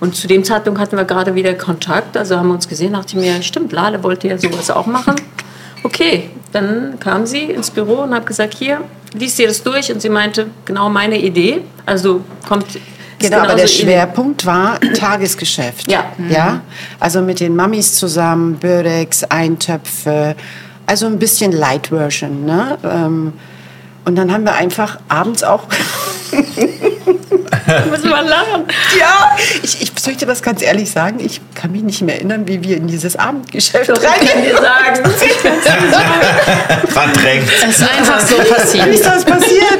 Und 0.00 0.16
zu 0.16 0.26
dem 0.26 0.44
Zeitpunkt 0.44 0.80
hatten 0.80 0.96
wir 0.96 1.04
gerade 1.04 1.34
wieder 1.34 1.54
Kontakt, 1.54 2.16
also 2.16 2.36
haben 2.36 2.48
wir 2.48 2.54
uns 2.54 2.68
gesehen, 2.68 2.94
dachte 2.94 3.16
ich 3.16 3.22
mir, 3.22 3.42
stimmt, 3.42 3.70
Lale 3.72 4.02
wollte 4.02 4.28
ja 4.28 4.38
sowas 4.38 4.70
auch 4.70 4.86
machen. 4.86 5.14
Okay, 5.82 6.30
dann 6.52 6.98
kam 6.98 7.26
sie 7.26 7.44
ins 7.44 7.70
Büro 7.70 8.02
und 8.02 8.14
habe 8.14 8.24
gesagt, 8.24 8.54
hier, 8.54 8.80
liest 9.14 9.38
dir 9.38 9.46
das 9.46 9.62
durch. 9.62 9.92
Und 9.92 10.02
sie 10.02 10.08
meinte, 10.08 10.46
genau 10.64 10.88
meine 10.88 11.20
Idee. 11.20 11.62
Also 11.86 12.22
kommt... 12.48 12.66
Genau, 13.20 13.38
aber 13.38 13.54
der 13.54 13.66
Schwerpunkt 13.66 14.46
war 14.46 14.80
Tagesgeschäft. 14.94 15.90
Ja. 15.90 16.04
ja. 16.28 16.62
Also 16.98 17.20
mit 17.20 17.40
den 17.40 17.54
Mamis 17.54 17.94
zusammen, 17.94 18.56
Börex, 18.56 19.24
Eintöpfe, 19.24 20.34
also 20.86 21.06
ein 21.06 21.18
bisschen 21.18 21.52
Light 21.52 21.88
Version. 21.88 22.44
Ne? 22.44 22.78
Ähm, 22.82 23.32
Und 24.04 24.16
dann 24.16 24.32
haben 24.32 24.44
wir 24.44 24.54
einfach 24.54 24.98
abends 25.08 25.42
auch. 25.42 25.64
Muss 27.90 28.04
man 28.04 28.26
lachen. 28.26 28.64
ja, 28.98 29.36
ich, 29.62 29.82
ich 29.82 30.06
möchte 30.06 30.26
das 30.26 30.42
ganz 30.42 30.62
ehrlich 30.62 30.90
sagen. 30.90 31.20
Ich 31.20 31.40
kann 31.54 31.72
mich 31.72 31.82
nicht 31.82 32.02
mehr 32.02 32.16
erinnern, 32.16 32.46
wie 32.46 32.62
wir 32.62 32.76
in 32.76 32.86
dieses 32.86 33.16
Abendgeschäft 33.16 33.90
ich 33.90 34.02
kann 34.02 34.42
dir 34.42 34.56
sagen. 34.56 35.00
Verdrängt. 36.88 37.48
Es 37.68 37.78
ist 37.78 37.88
einfach 37.88 38.20
so 38.20 38.36
Wie 38.38 38.48
passiert. 38.48 38.86
ist 38.88 39.06
das 39.06 39.24
passiert? 39.24 39.78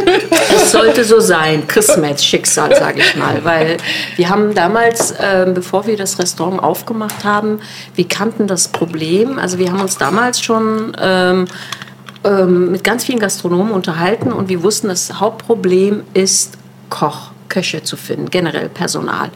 Es 0.55 0.73
sollte 0.73 1.05
so 1.05 1.21
sein, 1.21 1.67
Kismet, 1.67 2.21
Schicksal, 2.21 2.75
sage 2.77 3.01
ich 3.01 3.17
mal. 3.17 3.45
Weil 3.45 3.77
wir 4.17 4.29
haben 4.29 4.55
damals, 4.55 5.15
ähm, 5.21 5.55
bevor 5.55 5.87
wir 5.87 5.97
das 5.97 6.19
Restaurant 6.19 6.63
aufgemacht 6.63 7.25
haben, 7.25 7.61
wir 7.95 8.07
kannten 8.09 8.47
das 8.47 8.69
Problem. 8.69 9.39
Also 9.39 9.59
wir 9.59 9.71
haben 9.71 9.81
uns 9.81 9.99
damals 9.99 10.41
schon 10.41 10.97
ähm, 11.01 11.47
ähm, 12.25 12.73
mit 12.73 12.85
ganz 12.85 13.05
vielen 13.05 13.19
Gastronomen 13.19 13.73
unterhalten 13.73 14.33
und 14.33 14.49
wir 14.49 14.63
wussten, 14.63 14.89
das 14.89 15.21
Hauptproblem 15.21 16.05
ist 16.15 16.59
Koch. 16.89 17.31
Köche 17.51 17.83
zu 17.83 17.99
finden, 17.99 18.31
generell 18.31 18.71
Personal. 18.71 19.31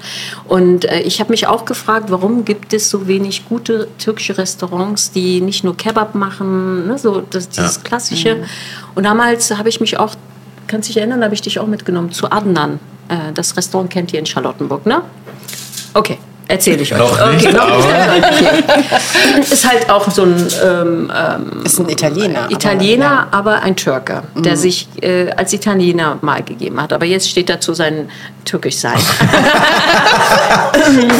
Und 0.48 0.86
äh, 0.86 1.00
ich 1.00 1.20
habe 1.20 1.30
mich 1.30 1.46
auch 1.46 1.66
gefragt, 1.66 2.06
warum 2.08 2.46
gibt 2.46 2.72
es 2.72 2.88
so 2.88 3.06
wenig 3.06 3.46
gute 3.46 3.88
türkische 3.98 4.38
Restaurants, 4.38 5.10
die 5.10 5.42
nicht 5.42 5.64
nur 5.64 5.76
Kebab 5.76 6.14
machen, 6.14 6.86
ne, 6.86 6.96
so 6.96 7.20
das, 7.20 7.50
dieses 7.50 7.84
Klassische. 7.84 8.44
Und 8.94 9.04
damals 9.04 9.50
habe 9.50 9.68
ich 9.68 9.80
mich 9.80 9.98
auch, 9.98 10.14
kannst 10.66 10.88
dich 10.88 10.96
erinnern, 10.96 11.22
habe 11.22 11.34
ich 11.34 11.42
dich 11.42 11.58
auch 11.58 11.66
mitgenommen 11.66 12.12
zu 12.12 12.30
Adnan. 12.30 12.80
Äh, 13.08 13.32
das 13.34 13.54
Restaurant 13.58 13.90
kennt 13.90 14.14
ihr 14.14 14.18
in 14.18 14.24
Charlottenburg, 14.26 14.86
ne? 14.86 15.02
Okay. 15.92 16.18
Erzähle 16.46 16.82
ich 16.82 16.92
euch. 16.92 16.98
Noch 16.98 17.30
nicht, 17.32 17.46
okay, 17.46 17.54
noch 17.56 17.62
aber- 17.62 17.78
okay. 17.78 19.40
Ist 19.40 19.66
halt 19.68 19.88
auch 19.90 20.10
so 20.10 20.22
ein 20.24 20.46
ähm, 20.62 21.10
ähm, 21.16 21.62
Ist 21.64 21.78
ein 21.80 21.88
Italiener. 21.88 22.40
aber- 22.42 22.50
Italiener, 22.52 23.26
aber 23.30 23.62
ein 23.62 23.76
Türker, 23.76 24.24
der 24.34 24.56
sich 24.56 24.86
äh, 25.00 25.30
als 25.32 25.52
Italiener 25.54 26.18
mal 26.20 26.42
gegeben 26.42 26.80
hat. 26.82 26.92
Aber 26.92 27.06
jetzt 27.06 27.30
steht 27.30 27.48
dazu 27.48 27.72
sein 27.72 28.10
Türkischsein. 28.44 28.98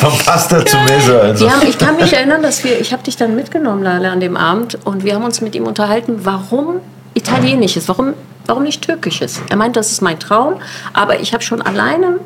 Vom 0.01 0.19
Pasta 0.25 0.65
zu 0.65 0.77
Messe. 0.79 1.21
Also. 1.21 1.51
Haben, 1.51 1.67
ich 1.69 1.79
kann 1.79 1.97
mich 1.97 2.13
erinnern, 2.13 2.43
dass 2.43 2.63
wir, 2.65 2.79
ich 2.81 2.93
habe 2.93 3.03
dich 3.03 3.17
dann 3.17 3.35
mitgenommen, 3.35 3.83
Lale, 3.83 4.11
an 4.11 4.21
dem 4.21 4.37
Abend 4.37 4.79
und 4.85 5.05
wir 5.05 5.15
haben 5.15 5.25
uns 5.25 5.41
mit 5.41 5.55
ihm 5.55 5.67
unterhalten, 5.67 6.21
warum 6.25 6.81
Italienisches, 7.15 7.89
warum, 7.89 8.13
warum 8.47 8.63
nicht 8.63 8.83
Türkisches. 8.83 9.41
Er 9.49 9.57
meint, 9.57 9.77
das 9.77 9.93
ist 9.93 10.03
mein 10.03 10.19
Traum, 10.19 10.55
aber 10.93 11.21
ich 11.21 11.33
habe 11.33 11.43
schon 11.43 11.63
alleine 11.63 12.21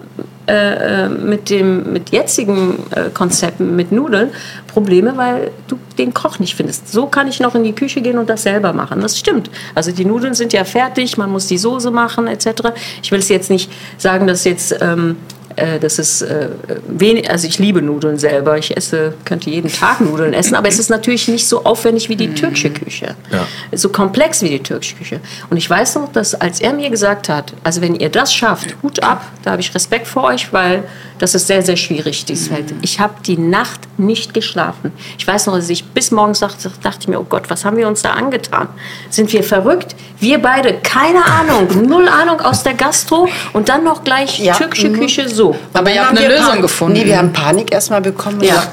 äh, 0.48 1.04
äh, 1.04 1.09
mit 1.11 1.50
dem 1.50 1.92
mit 1.92 2.09
jetzigen 2.09 2.83
äh, 2.92 3.11
Konzepten 3.12 3.76
mit 3.76 3.92
Nudeln 3.92 4.31
Probleme, 4.66 5.14
weil 5.18 5.50
du 5.66 5.78
den 5.98 6.14
Koch 6.14 6.38
nicht 6.38 6.54
findest. 6.54 6.90
So 6.90 7.04
kann 7.04 7.28
ich 7.28 7.38
noch 7.38 7.54
in 7.54 7.64
die 7.64 7.74
Küche 7.74 8.00
gehen 8.00 8.16
und 8.16 8.31
das 8.31 8.44
selber 8.44 8.72
machen. 8.72 9.02
Das 9.02 9.18
stimmt. 9.18 9.50
Also 9.74 9.92
die 9.92 10.07
Nudeln 10.07 10.33
sind 10.33 10.54
ja 10.54 10.64
fertig, 10.64 11.18
man 11.18 11.31
muss 11.31 11.48
die 11.48 11.59
Soße 11.59 11.90
machen 11.90 12.26
etc. 12.26 12.70
Ich 13.02 13.12
will 13.12 13.18
es 13.18 13.28
jetzt 13.28 13.50
nicht 13.50 13.70
sagen, 13.98 14.26
dass 14.26 14.44
jetzt 14.44 14.74
ähm, 14.81 15.16
äh, 15.59 15.79
das 15.79 15.99
ist 15.99 16.23
äh, 16.23 16.49
wenig, 16.87 17.31
also 17.31 17.47
ich 17.47 17.59
liebe 17.59 17.83
Nudeln 17.83 18.18
selber. 18.18 18.59
Ich 18.59 18.77
esse, 18.77 19.14
könnte 19.25 19.51
jeden 19.51 19.71
Tag 19.71 20.01
Nudeln 20.01 20.33
essen, 20.33 20.55
aber 20.55 20.68
es 20.68 20.79
ist 20.79 20.90
natürlich 20.90 21.29
nicht 21.29 21.47
so 21.47 21.64
aufwendig 21.64 22.09
wie 22.09 22.16
die 22.16 22.35
türkische 22.35 22.71
Küche. 22.71 23.14
Ja. 23.31 23.47
So 23.77 23.88
komplex 23.88 24.42
wie 24.42 24.49
die 24.49 24.62
türkische 24.62 24.97
Küche. 24.97 25.21
Und 25.51 25.57
ich 25.57 25.68
weiß 25.68 25.97
noch, 25.97 26.12
dass 26.12 26.35
als 26.35 26.61
er 26.61 26.73
mir 26.73 26.90
gesagt 26.90 27.29
hat, 27.29 27.53
also 27.64 27.81
wenn 27.81 27.94
ihr 27.94 28.09
das 28.09 28.33
schafft, 28.33 28.77
Hut 28.83 29.03
ab, 29.03 29.25
da 29.42 29.53
habe 29.53 29.61
ich 29.61 29.75
Respekt 29.75 30.07
vor 30.07 30.25
euch, 30.25 30.53
weil 30.53 30.85
das 31.18 31.35
ist 31.35 31.46
sehr, 31.46 31.62
sehr 31.62 31.76
schwierig, 31.76 32.24
dieses 32.24 32.48
Feld. 32.48 32.72
Ich 32.83 33.00
habe 33.00 33.14
die 33.26 33.37
Nacht 33.37 33.81
nicht 33.98 34.35
geschlafen. 34.35 34.92
Ich 35.18 35.26
weiß 35.26 35.46
noch, 35.46 35.57
dass 35.57 35.68
ich 35.68 35.85
bis 35.85 36.11
morgens 36.11 36.40
dachte, 36.40 36.70
dachte 36.83 36.98
ich 37.02 37.09
mir, 37.09 37.20
oh 37.20 37.26
Gott, 37.28 37.50
was 37.50 37.64
haben 37.64 37.76
wir 37.76 37.88
uns 37.88 38.02
da 38.02 38.11
angetan? 38.12 38.68
Sind 39.11 39.33
wir 39.33 39.42
verrückt? 39.42 39.94
Wir 40.20 40.40
beide, 40.40 40.74
keine 40.74 41.24
Ahnung, 41.24 41.68
null 41.88 42.09
Ahnung 42.09 42.40
aus 42.40 42.62
der 42.62 42.74
Gastro 42.74 43.28
und 43.52 43.68
dann 43.68 43.85
noch 43.85 44.04
gleich 44.04 44.38
Ja, 44.40 44.54
türkische 44.54 44.88
mhm. 44.88 45.00
Küche 45.00 45.28
so. 45.28 45.57
Aber 45.72 45.90
ihr 45.90 46.00
habt 46.00 46.11
haben 46.11 46.18
eine 46.18 46.28
wir 46.28 46.37
Lösung 46.37 46.52
Pan- 46.52 46.62
gefunden. 46.62 46.92
Nee, 46.98 47.07
wir 47.07 47.18
haben 47.18 47.33
Panik 47.33 47.72
erstmal 47.72 48.00
bekommen. 48.00 48.42
Ja. 48.42 48.62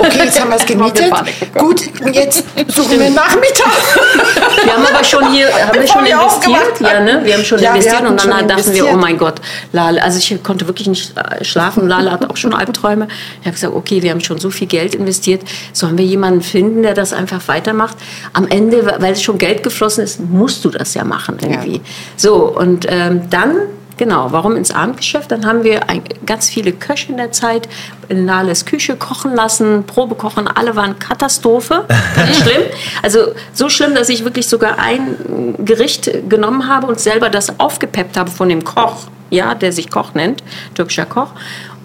Okay, 0.00 0.24
jetzt 0.24 0.40
haben 0.40 0.50
wir 0.50 0.56
es 0.56 0.66
gemietet. 0.66 1.12
Gut, 1.56 1.82
und 2.02 2.14
jetzt 2.14 2.44
suchen 2.68 2.98
wir 2.98 3.10
Nachmittag. 3.10 3.66
Wir 4.64 4.72
haben 4.74 4.86
aber 4.94 5.04
schon 5.04 5.32
hier, 5.32 5.48
haben 5.52 5.80
wir 5.80 5.86
schon 5.86 6.04
wir 6.04 6.12
investiert, 6.12 6.80
ja, 6.80 7.00
ne? 7.00 7.20
Wir 7.24 7.34
haben 7.34 7.44
schon 7.44 7.58
Ja, 7.60 7.70
investiert 7.70 8.00
und 8.02 8.24
dann 8.24 8.38
schon 8.38 8.48
dachten 8.48 8.72
wir, 8.74 8.88
oh 8.90 8.96
mein 8.96 9.16
Gott, 9.18 9.40
Lale, 9.72 10.02
also 10.02 10.18
ich 10.18 10.42
konnte 10.42 10.66
wirklich 10.66 10.88
nicht 10.88 11.12
äh, 11.16 11.44
schlafen. 11.70 11.88
Lale 11.88 12.10
hat 12.10 12.28
auch 12.28 12.36
schon 12.36 12.54
Albträume. 12.54 13.08
Ich 13.40 13.46
habe 13.46 13.52
gesagt, 13.52 13.74
okay, 13.74 14.02
wir 14.02 14.10
haben 14.10 14.20
schon 14.20 14.38
so 14.38 14.50
viel 14.50 14.66
Geld 14.66 14.94
investiert, 14.94 15.42
sollen 15.72 15.98
wir 15.98 16.04
jemanden 16.04 16.42
finden, 16.42 16.82
der 16.82 16.94
das 16.94 17.12
einfach 17.12 17.46
weitermacht? 17.48 17.96
Am 18.32 18.46
Ende, 18.46 18.96
weil 18.98 19.12
es 19.12 19.22
schon 19.22 19.38
Geld 19.38 19.62
geflossen 19.62 20.04
ist, 20.04 20.20
musst 20.20 20.64
du 20.64 20.70
das 20.70 20.94
ja 20.94 21.04
machen 21.04 21.38
irgendwie. 21.40 21.80
So 22.16 22.56
und 22.56 22.86
ähm, 22.88 23.22
dann 23.30 23.56
Genau, 24.00 24.32
warum 24.32 24.56
ins 24.56 24.70
Abendgeschäft? 24.70 25.30
Dann 25.30 25.44
haben 25.44 25.62
wir 25.62 25.90
ein, 25.90 26.00
ganz 26.24 26.48
viele 26.48 26.72
Köche 26.72 27.12
in 27.12 27.18
der 27.18 27.32
Zeit 27.32 27.68
in 28.08 28.24
Lales 28.24 28.64
Küche 28.64 28.96
kochen 28.96 29.34
lassen, 29.34 29.84
Probe 29.84 30.14
kochen, 30.14 30.48
alle 30.48 30.74
waren 30.74 30.98
Katastrophe, 30.98 31.84
ganz 32.16 32.38
schlimm. 32.38 32.62
Also 33.02 33.34
so 33.52 33.68
schlimm, 33.68 33.94
dass 33.94 34.08
ich 34.08 34.24
wirklich 34.24 34.48
sogar 34.48 34.78
ein 34.78 35.54
Gericht 35.58 36.10
genommen 36.30 36.66
habe 36.66 36.86
und 36.86 36.98
selber 36.98 37.28
das 37.28 37.60
aufgepeppt 37.60 38.16
habe 38.16 38.30
von 38.30 38.48
dem 38.48 38.64
Koch, 38.64 39.08
ja, 39.28 39.54
der 39.54 39.70
sich 39.70 39.90
Koch 39.90 40.14
nennt, 40.14 40.42
türkischer 40.74 41.04
Koch. 41.04 41.32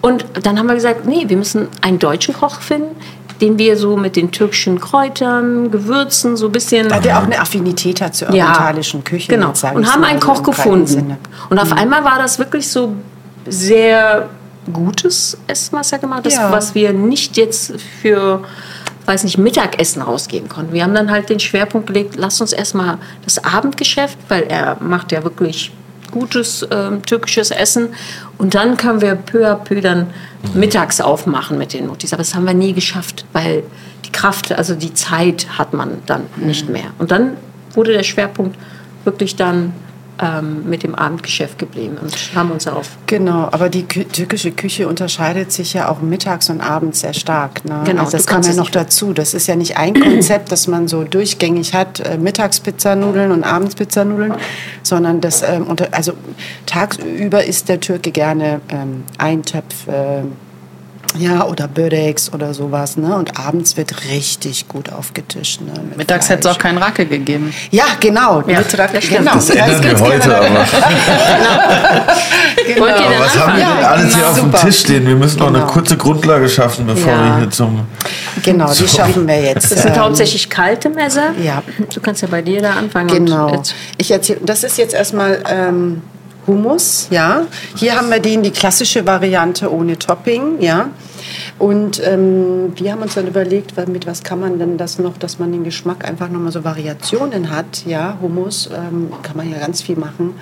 Und 0.00 0.24
dann 0.42 0.58
haben 0.58 0.68
wir 0.68 0.74
gesagt, 0.74 1.04
nee, 1.04 1.24
wir 1.28 1.36
müssen 1.36 1.68
einen 1.82 1.98
deutschen 1.98 2.32
Koch 2.32 2.62
finden, 2.62 2.96
den 3.40 3.58
wir 3.58 3.76
so 3.76 3.96
mit 3.96 4.16
den 4.16 4.30
türkischen 4.30 4.80
Kräutern, 4.80 5.70
Gewürzen 5.70 6.36
so 6.36 6.46
ein 6.46 6.52
bisschen 6.52 6.90
Weil 6.90 7.00
der 7.00 7.18
auch 7.18 7.24
eine 7.24 7.38
Affinität 7.40 8.00
hat 8.00 8.14
zur 8.14 8.28
orientalischen 8.28 9.04
Küche. 9.04 9.28
Genau. 9.28 9.52
Und 9.74 9.92
haben 9.92 10.04
einen 10.04 10.20
Koch 10.20 10.42
gefunden. 10.42 11.16
Und 11.50 11.58
auf 11.58 11.72
einmal 11.72 12.04
war 12.04 12.18
das 12.18 12.38
wirklich 12.38 12.68
so 12.68 12.94
sehr 13.46 14.28
gutes 14.72 15.38
Essen, 15.46 15.78
was 15.78 15.92
er 15.92 15.98
gemacht 15.98 16.24
hat, 16.24 16.32
Ja. 16.32 16.50
was 16.50 16.74
wir 16.74 16.92
nicht 16.92 17.36
jetzt 17.36 17.74
für 18.02 18.42
weiß 19.06 19.22
nicht, 19.22 19.38
Mittagessen 19.38 20.02
rausgeben 20.02 20.48
konnten. 20.48 20.72
Wir 20.72 20.82
haben 20.82 20.94
dann 20.94 21.10
halt 21.12 21.28
den 21.30 21.38
Schwerpunkt 21.38 21.86
gelegt, 21.86 22.16
lasst 22.16 22.40
uns 22.40 22.52
erstmal 22.52 22.98
das 23.24 23.42
Abendgeschäft, 23.44 24.18
weil 24.28 24.42
er 24.48 24.76
macht 24.80 25.12
ja 25.12 25.22
wirklich 25.22 25.72
gutes 26.18 26.66
ähm, 26.70 27.02
türkisches 27.04 27.50
Essen 27.50 27.88
und 28.38 28.54
dann 28.54 28.76
können 28.76 29.00
wir 29.00 29.14
peu 29.14 29.46
à 29.46 29.54
peu 29.54 29.80
dann 29.80 30.06
mittags 30.54 31.00
aufmachen 31.00 31.58
mit 31.58 31.72
den 31.72 31.86
Mutis. 31.86 32.12
Aber 32.12 32.22
das 32.22 32.34
haben 32.34 32.46
wir 32.46 32.54
nie 32.54 32.72
geschafft, 32.72 33.26
weil 33.32 33.62
die 34.04 34.12
Kraft, 34.12 34.52
also 34.52 34.74
die 34.74 34.94
Zeit 34.94 35.46
hat 35.58 35.74
man 35.74 36.02
dann 36.06 36.22
nicht 36.36 36.68
mehr. 36.68 36.90
Und 36.98 37.10
dann 37.10 37.36
wurde 37.74 37.92
der 37.92 38.02
Schwerpunkt 38.02 38.56
wirklich 39.04 39.36
dann 39.36 39.72
ähm, 40.20 40.68
mit 40.68 40.82
dem 40.82 40.94
Abendgeschäft 40.94 41.58
geblieben 41.58 41.98
und 42.00 42.14
haben 42.34 42.50
uns 42.50 42.66
auf 42.66 42.90
Genau, 43.06 43.48
aber 43.50 43.68
die 43.68 43.84
kü 43.84 44.04
türkische 44.04 44.52
Küche 44.52 44.88
unterscheidet 44.88 45.52
sich 45.52 45.74
ja 45.74 45.88
auch 45.88 46.00
mittags 46.00 46.48
und 46.48 46.60
abends 46.60 47.00
sehr 47.00 47.12
stark. 47.12 47.64
Ne? 47.64 47.82
Genau, 47.84 48.04
also 48.04 48.16
das 48.16 48.26
kam 48.26 48.42
ja 48.42 48.54
noch 48.54 48.70
dazu. 48.70 49.12
Das 49.12 49.34
ist 49.34 49.46
ja 49.46 49.56
nicht 49.56 49.76
ein 49.76 49.94
Konzept, 49.94 50.52
das 50.52 50.68
man 50.68 50.88
so 50.88 51.04
durchgängig 51.04 51.74
hat, 51.74 52.00
äh, 52.00 52.18
Mittagspizzanudeln 52.18 53.32
und 53.32 53.44
Abendspizzanudeln, 53.44 54.34
sondern 54.82 55.20
das, 55.20 55.42
ähm, 55.42 55.66
unter, 55.66 55.88
also 55.92 56.12
tagsüber 56.66 57.44
isst 57.44 57.68
der 57.68 57.80
Türke 57.80 58.10
gerne 58.10 58.60
ähm, 58.70 59.04
Eintöpfe, 59.18 60.24
Ja, 61.18 61.44
oder 61.46 61.68
Bödex 61.68 62.32
oder 62.32 62.52
sowas. 62.54 62.96
Ne? 62.96 63.14
Und 63.14 63.38
abends 63.38 63.76
wird 63.76 64.04
richtig 64.10 64.68
gut 64.68 64.92
aufgetischt. 64.92 65.60
Ne? 65.60 65.72
Mit 65.88 65.98
Mittags 65.98 66.28
hätte 66.28 66.48
es 66.48 66.54
auch 66.54 66.58
keinen 66.58 66.78
Racke 66.78 67.06
gegeben. 67.06 67.52
Ja, 67.70 67.84
genau. 68.00 68.42
Mittag, 68.46 68.92
genau. 69.08 69.34
Das 69.34 69.50
ändern 69.50 69.82
wir 69.82 70.00
heute 70.00 70.28
gerne. 70.28 70.48
aber. 70.48 70.66
Genau. 72.66 72.80
Wollt 72.80 72.96
ihr 72.96 73.06
denn 73.06 73.16
Aber 73.16 73.24
was 73.24 73.38
haben 73.38 73.52
wir 73.56 73.60
Ja, 73.62 73.74
denn 73.76 73.84
alles 73.84 74.14
hier 74.14 74.24
genau. 74.24 74.30
auf 74.30 74.40
dem. 74.40 74.52
Tisch 74.70 74.78
stehen? 74.80 75.06
Wir 75.06 75.14
müssen 75.14 75.38
noch 75.38 75.46
eine 75.48 75.58
Genau. 75.60 75.70
kurze 75.70 75.96
Grundlage 75.96 76.48
schaffen, 76.48 76.86
bevor 76.86 77.12
Ja. 77.12 77.24
wir 77.24 77.38
hier 77.38 77.50
zum. 77.50 77.86
Genau, 78.42 78.72
die 78.72 78.88
schaffen 78.88 79.26
wir 79.28 79.40
jetzt. 79.40 79.70
Das 79.70 79.82
sind 79.82 79.94
ähm, 79.96 80.02
hauptsächlich 80.02 80.50
kalte 80.50 80.88
Messer. 80.90 81.32
ja. 81.42 81.62
Du 81.94 82.00
kannst 82.00 82.22
ja 82.22 82.28
bei 82.28 82.42
dir 82.42 82.60
da 82.62 82.72
anfangen. 82.72 83.08
Genau. 83.08 83.46
Und 83.48 83.56
jetzt, 83.56 83.74
Ich 83.98 84.10
erzähl, 84.10 84.38
das 84.42 84.64
ist 84.64 84.78
jetzt 84.78 84.94
erstmal 84.94 85.42
ähm, 85.48 86.02
Hummus, 86.46 87.06
ja. 87.10 87.42
Hier 87.76 87.96
haben 87.96 88.10
wir 88.10 88.18
den, 88.20 88.42
die 88.42 88.50
klassische 88.50 89.06
Variante 89.06 89.72
ohne 89.72 89.98
Topping, 89.98 90.60
ja. 90.60 90.88
Und 91.58 92.02
ähm, 92.04 92.72
wir 92.76 92.92
haben 92.92 93.02
uns 93.02 93.14
dann 93.14 93.26
überlegt, 93.26 93.74
mit 93.88 94.06
was 94.06 94.22
kann 94.22 94.40
man 94.40 94.58
denn 94.58 94.76
das 94.76 94.98
noch, 94.98 95.16
dass 95.18 95.38
man 95.38 95.52
den 95.52 95.64
Geschmack 95.64 96.06
einfach 96.06 96.28
nochmal 96.28 96.52
so 96.52 96.64
Variationen 96.64 97.50
hat, 97.50 97.84
ja. 97.86 98.18
Hummus 98.20 98.68
ähm, 98.72 99.10
kann 99.22 99.36
man 99.36 99.50
ja 99.50 99.58
ganz 99.58 99.82
viel 99.82 99.96
machen. 99.96 100.34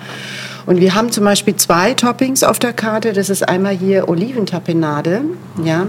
Und 0.65 0.79
wir 0.79 0.95
haben 0.95 1.11
zum 1.11 1.23
Beispiel 1.23 1.55
zwei 1.55 1.93
Toppings 1.93 2.43
auf 2.43 2.59
der 2.59 2.73
Karte. 2.73 3.13
Das 3.13 3.29
ist 3.29 3.47
einmal 3.47 3.75
hier 3.75 4.09
Oliventapenade, 4.09 5.21
ja. 5.63 5.85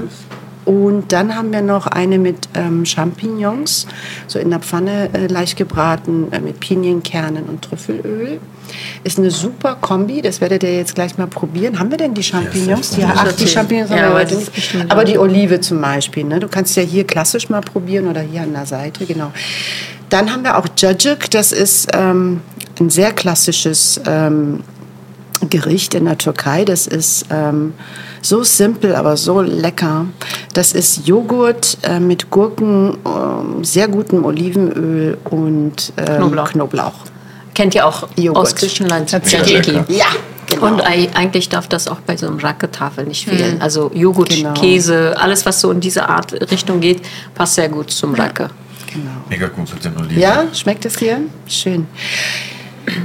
Und 0.66 1.12
dann 1.12 1.36
haben 1.36 1.52
wir 1.52 1.62
noch 1.62 1.86
eine 1.86 2.18
mit 2.18 2.48
ähm, 2.54 2.84
Champignons, 2.84 3.86
so 4.26 4.40
in 4.40 4.50
der 4.50 4.58
Pfanne 4.58 5.08
äh, 5.12 5.28
leicht 5.28 5.56
gebraten, 5.56 6.26
äh, 6.32 6.40
mit 6.40 6.58
Pinienkernen 6.58 7.44
und 7.44 7.62
Trüffelöl. 7.62 8.40
Ist 9.04 9.18
eine 9.18 9.30
super 9.30 9.76
Kombi, 9.80 10.22
das 10.22 10.40
werdet 10.40 10.64
ihr 10.64 10.76
jetzt 10.76 10.96
gleich 10.96 11.16
mal 11.18 11.28
probieren. 11.28 11.78
Haben 11.78 11.92
wir 11.92 11.98
denn 11.98 12.14
die 12.14 12.24
Champignons? 12.24 12.96
Ja, 12.96 13.12
ach, 13.14 13.32
die. 13.32 13.46
Champignons 13.46 13.90
haben 13.90 13.96
Ja, 13.96 14.02
wir 14.04 14.10
aber 14.10 14.18
heute 14.18 14.34
nicht. 14.34 14.50
Aber 14.88 15.04
die 15.04 15.18
Olive 15.18 15.60
zum 15.60 15.80
Beispiel, 15.80 16.24
ne? 16.24 16.40
du 16.40 16.48
kannst 16.48 16.76
ja 16.76 16.82
hier 16.82 17.06
klassisch 17.06 17.48
mal 17.48 17.60
probieren 17.60 18.08
oder 18.08 18.22
hier 18.22 18.42
an 18.42 18.52
der 18.52 18.66
Seite, 18.66 19.06
genau. 19.06 19.30
Dann 20.08 20.32
haben 20.32 20.42
wir 20.42 20.58
auch 20.58 20.66
Cacık, 20.76 21.30
das 21.30 21.52
ist 21.52 21.90
ähm, 21.94 22.40
ein 22.80 22.90
sehr 22.90 23.12
klassisches 23.12 24.00
ähm, 24.04 24.64
Gericht 25.48 25.94
in 25.94 26.06
der 26.06 26.18
Türkei. 26.18 26.64
Das 26.64 26.88
ist 26.88 27.26
ähm, 27.30 27.74
so 28.22 28.42
simpel, 28.42 28.94
aber 28.94 29.16
so 29.16 29.40
lecker. 29.40 30.06
Das 30.54 30.72
ist 30.72 31.06
Joghurt 31.06 31.78
äh, 31.82 32.00
mit 32.00 32.30
Gurken, 32.30 32.96
ähm, 33.04 33.62
sehr 33.64 33.88
gutem 33.88 34.24
Olivenöl 34.24 35.18
und 35.30 35.92
ähm, 35.96 36.16
Knoblauch. 36.16 36.50
Knoblauch. 36.50 36.94
kennt 37.54 37.74
ihr 37.74 37.86
auch 37.86 38.08
Joghurt. 38.16 38.42
aus 38.42 38.54
Griechenland. 38.54 39.08
Tzatziki. 39.08 39.80
Ja, 39.88 40.06
genau. 40.46 40.66
Und 40.66 40.80
ei- 40.86 41.08
eigentlich 41.14 41.48
darf 41.48 41.68
das 41.68 41.88
auch 41.88 42.00
bei 42.00 42.16
so 42.16 42.26
einem 42.26 42.38
Racke-Tafel 42.38 43.04
nicht 43.04 43.26
fehlen. 43.28 43.60
Also 43.60 43.90
Joghurt, 43.94 44.30
Genau. 44.30 44.54
Käse, 44.54 45.14
alles 45.18 45.44
was 45.46 45.60
so 45.60 45.70
in 45.70 45.80
diese 45.80 46.08
Art 46.08 46.32
Richtung 46.50 46.80
geht, 46.80 47.02
passt 47.34 47.54
sehr 47.54 47.68
gut 47.68 47.90
zum 47.90 48.14
Racke. 48.14 48.48
Mega 49.28 49.48
gut 49.48 49.72
mit 49.74 49.84
den 49.84 49.96
Oliven. 49.98 50.18
Ja, 50.18 50.44
schmeckt 50.54 50.86
es 50.86 50.94
dir? 50.96 51.20
Schön. 51.46 51.86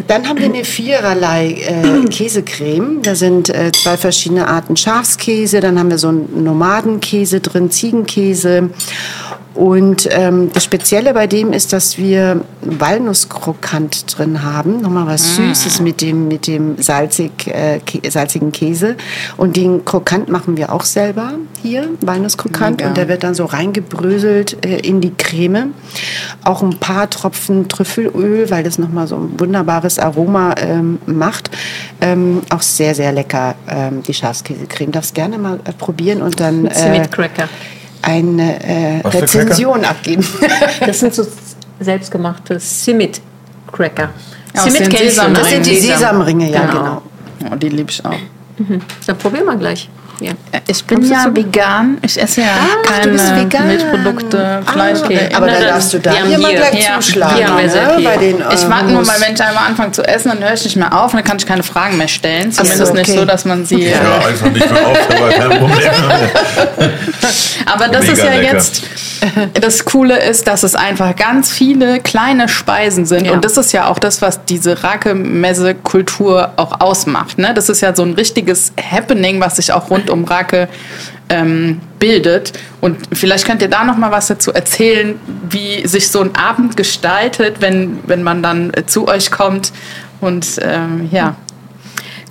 Dann 0.08 0.28
haben 0.28 0.40
wir 0.40 0.46
eine 0.46 0.64
viererlei 0.64 1.52
äh, 1.52 2.06
Käsecreme. 2.08 3.02
Da 3.02 3.16
sind 3.16 3.50
äh, 3.50 3.72
zwei 3.72 3.98
verschiedene 3.98 4.48
Arten 4.48 4.78
Schafskäse. 4.78 5.60
Dann 5.60 5.80
haben 5.80 5.90
wir 5.90 5.98
so 5.98 6.10
einen 6.10 6.44
Nomadenkäse 6.44 7.40
drin, 7.40 7.72
Ziegenkäse. 7.72 8.70
Und 9.54 10.08
ähm, 10.12 10.50
das 10.54 10.64
Spezielle 10.64 11.14
bei 11.14 11.28
dem 11.28 11.52
ist, 11.52 11.74
dass 11.74 11.98
wir 11.98 12.42
Walnusskrokant 12.62 14.18
drin 14.18 14.44
haben. 14.44 14.82
Nochmal 14.82 15.08
was 15.08 15.36
Süßes 15.36 15.82
mit 15.82 16.02
dem, 16.02 16.30
mit 16.30 16.48
dem 16.48 16.82
salzig, 16.82 17.48
äh, 17.48 17.80
kä 17.80 18.10
salzigen 18.10 18.54
Käse. 18.54 18.96
Und 19.36 19.58
den 19.58 19.84
Krokant 19.84 20.30
machen 20.30 20.56
wir 20.56 20.72
auch 20.72 20.84
selber 20.84 21.34
hier, 21.62 21.90
Walnusskrokant. 22.00 22.78
Mega. 22.78 22.90
Und 22.90 22.98
der 22.98 23.10
wird 23.10 23.24
dann 23.24 23.34
so 23.34 23.44
reingebröselt 23.44 24.66
äh, 24.66 24.78
in 24.80 25.02
die 25.02 25.14
Creme. 25.14 25.74
Auch 26.46 26.62
ein 26.64 26.78
paar 26.78 27.10
Tropfen 27.10 27.68
Trüffelöl, 27.68 28.50
weil 28.50 28.64
das 28.64 28.78
nochmal 28.78 29.08
so 29.08 29.18
ein 29.18 29.38
wunderbares 29.38 30.00
Aroma 30.00 30.56
ähm, 30.58 31.00
macht. 31.06 31.52
Ähm, 32.00 32.42
auch 32.50 32.62
sehr, 32.62 32.96
sehr 32.96 33.12
lecker, 33.12 33.56
ähm, 33.68 34.02
die 34.04 34.14
Schafskäsecreme. 34.14 34.94
Darfst 34.94 35.14
gerne 35.14 35.38
mal 35.38 35.60
äh, 35.66 35.74
probieren 35.74 36.22
und 36.22 36.40
dann 36.40 36.68
äh, 36.68 37.00
Mit 37.00 37.12
Cracker. 37.12 37.50
Eine 38.02 38.64
äh, 38.64 39.08
Rezension 39.08 39.86
abgeben. 39.86 40.26
Das 40.86 41.00
sind 41.00 41.14
so 41.14 41.26
selbstgemachte 41.80 42.60
Simit 42.60 43.22
kennst 44.90 45.18
du, 45.18 45.22
Sesamringen. 45.22 45.34
ne? 45.34 45.40
Das 45.40 45.50
sind 45.50 45.66
die 45.66 45.76
Sesam. 45.80 45.98
Sesamringe, 45.98 46.52
ja, 46.52 46.62
Genau. 46.62 47.02
genau. 47.40 47.52
Oh, 47.52 47.56
die 47.56 47.70
liebe 47.70 47.90
ich 47.90 48.04
auch. 48.06 48.14
Dann 49.08 49.18
probieren 49.18 49.46
wir 49.46 49.56
gleich. 49.56 49.90
Ja. 50.22 50.34
Ich 50.68 50.84
bin 50.86 51.00
Kommst 51.00 51.12
ja 51.12 51.26
vegan. 51.36 51.98
Ich 52.04 52.22
esse 52.22 52.42
ja 52.42 52.48
bist 53.04 53.28
keine 53.28 53.42
vegan. 53.44 53.68
Milchprodukte, 53.68 54.62
Fleisch. 54.72 55.00
okay. 55.04 55.30
Aber 55.34 55.48
da 55.48 55.54
dann- 55.54 55.64
darfst 55.64 55.94
du 55.94 56.00
da 56.00 56.12
hier- 56.14 56.38
gleich 56.38 56.86
Ja, 56.86 56.96
zuschlagen. 57.00 57.38
wir 57.38 57.48
ne? 57.68 58.00
Bei 58.04 58.18
den, 58.18 58.36
Ich 58.52 58.64
äh, 58.64 58.70
warte 58.70 58.86
nur 58.92 59.04
mal, 59.04 59.16
wenn 59.20 59.34
ich 59.34 59.42
einmal 59.42 59.66
anfange 59.68 59.92
zu 59.94 60.04
essen, 60.08 60.30
dann 60.30 60.44
höre 60.44 60.54
ich 60.54 60.64
nicht 60.64 60.76
mehr 60.76 60.94
auf 60.98 61.12
und 61.14 61.18
dann 61.18 61.24
kann 61.26 61.38
ich 61.38 61.46
keine 61.48 61.64
Fragen 61.64 61.98
mehr 61.98 62.08
stellen. 62.08 62.52
Zumindest 62.52 62.86
so, 62.88 62.94
nicht 62.94 63.10
okay. 63.10 63.18
so, 63.20 63.26
dass 63.26 63.46
man 63.46 63.66
sie. 63.66 63.82
Ja, 63.90 63.98
Äh, 63.98 64.28
einfach 64.28 64.50
nicht 64.52 64.72
mehr 64.72 64.88
auf, 64.88 64.98
aber 65.10 65.30
kein 65.30 65.50
Problem. 65.60 65.92
aber 67.66 67.88
das 67.88 68.02
Mega 68.02 68.14
ist 68.14 68.24
ja 68.24 68.30
lecker. 68.32 68.54
jetzt. 68.54 68.82
Das 69.60 69.86
Coole 69.86 70.18
ist, 70.20 70.48
dass 70.48 70.64
es 70.64 70.74
einfach 70.76 71.16
ganz 71.16 71.52
viele 71.52 72.00
kleine 72.00 72.50
Speisen 72.50 73.06
sind. 73.06 73.26
Ja. 73.28 73.34
Und 73.34 73.46
das 73.46 73.56
ist 73.56 73.72
ja 73.72 73.88
auch 73.88 74.00
das, 74.00 74.22
was 74.22 74.46
diese 74.46 74.84
Rake-Messe-Kultur 74.84 76.52
auch 76.58 76.80
ausmacht. 76.80 77.38
Ne? 77.38 77.54
Das 77.54 77.70
ist 77.70 77.82
ja 77.82 77.96
so 77.96 78.04
ein 78.04 78.14
richtiges 78.14 78.74
Happening, 78.92 79.40
was 79.40 79.58
sich 79.58 79.74
auch 79.74 79.90
rund 79.92 80.10
um 80.12 80.24
Rake 80.26 80.68
ähm, 81.30 81.80
bildet. 82.00 82.54
Und 82.82 82.98
vielleicht 83.14 83.46
könnt 83.46 83.62
ihr 83.62 83.70
da 83.70 83.84
noch 83.84 83.98
mal 83.98 84.12
was 84.12 84.28
dazu 84.28 84.52
erzählen, 84.52 85.20
wie 85.50 85.88
sich 85.88 86.10
so 86.10 86.22
ein 86.22 86.36
Abend 86.36 86.78
gestaltet, 86.78 87.62
wenn, 87.62 88.00
wenn 88.06 88.24
man 88.24 88.44
dann 88.44 88.74
äh, 88.74 88.86
zu 88.86 89.08
euch 89.08 89.32
kommt. 89.32 89.72
Und 90.20 90.60
ähm, 90.62 91.10
ja, 91.12 91.36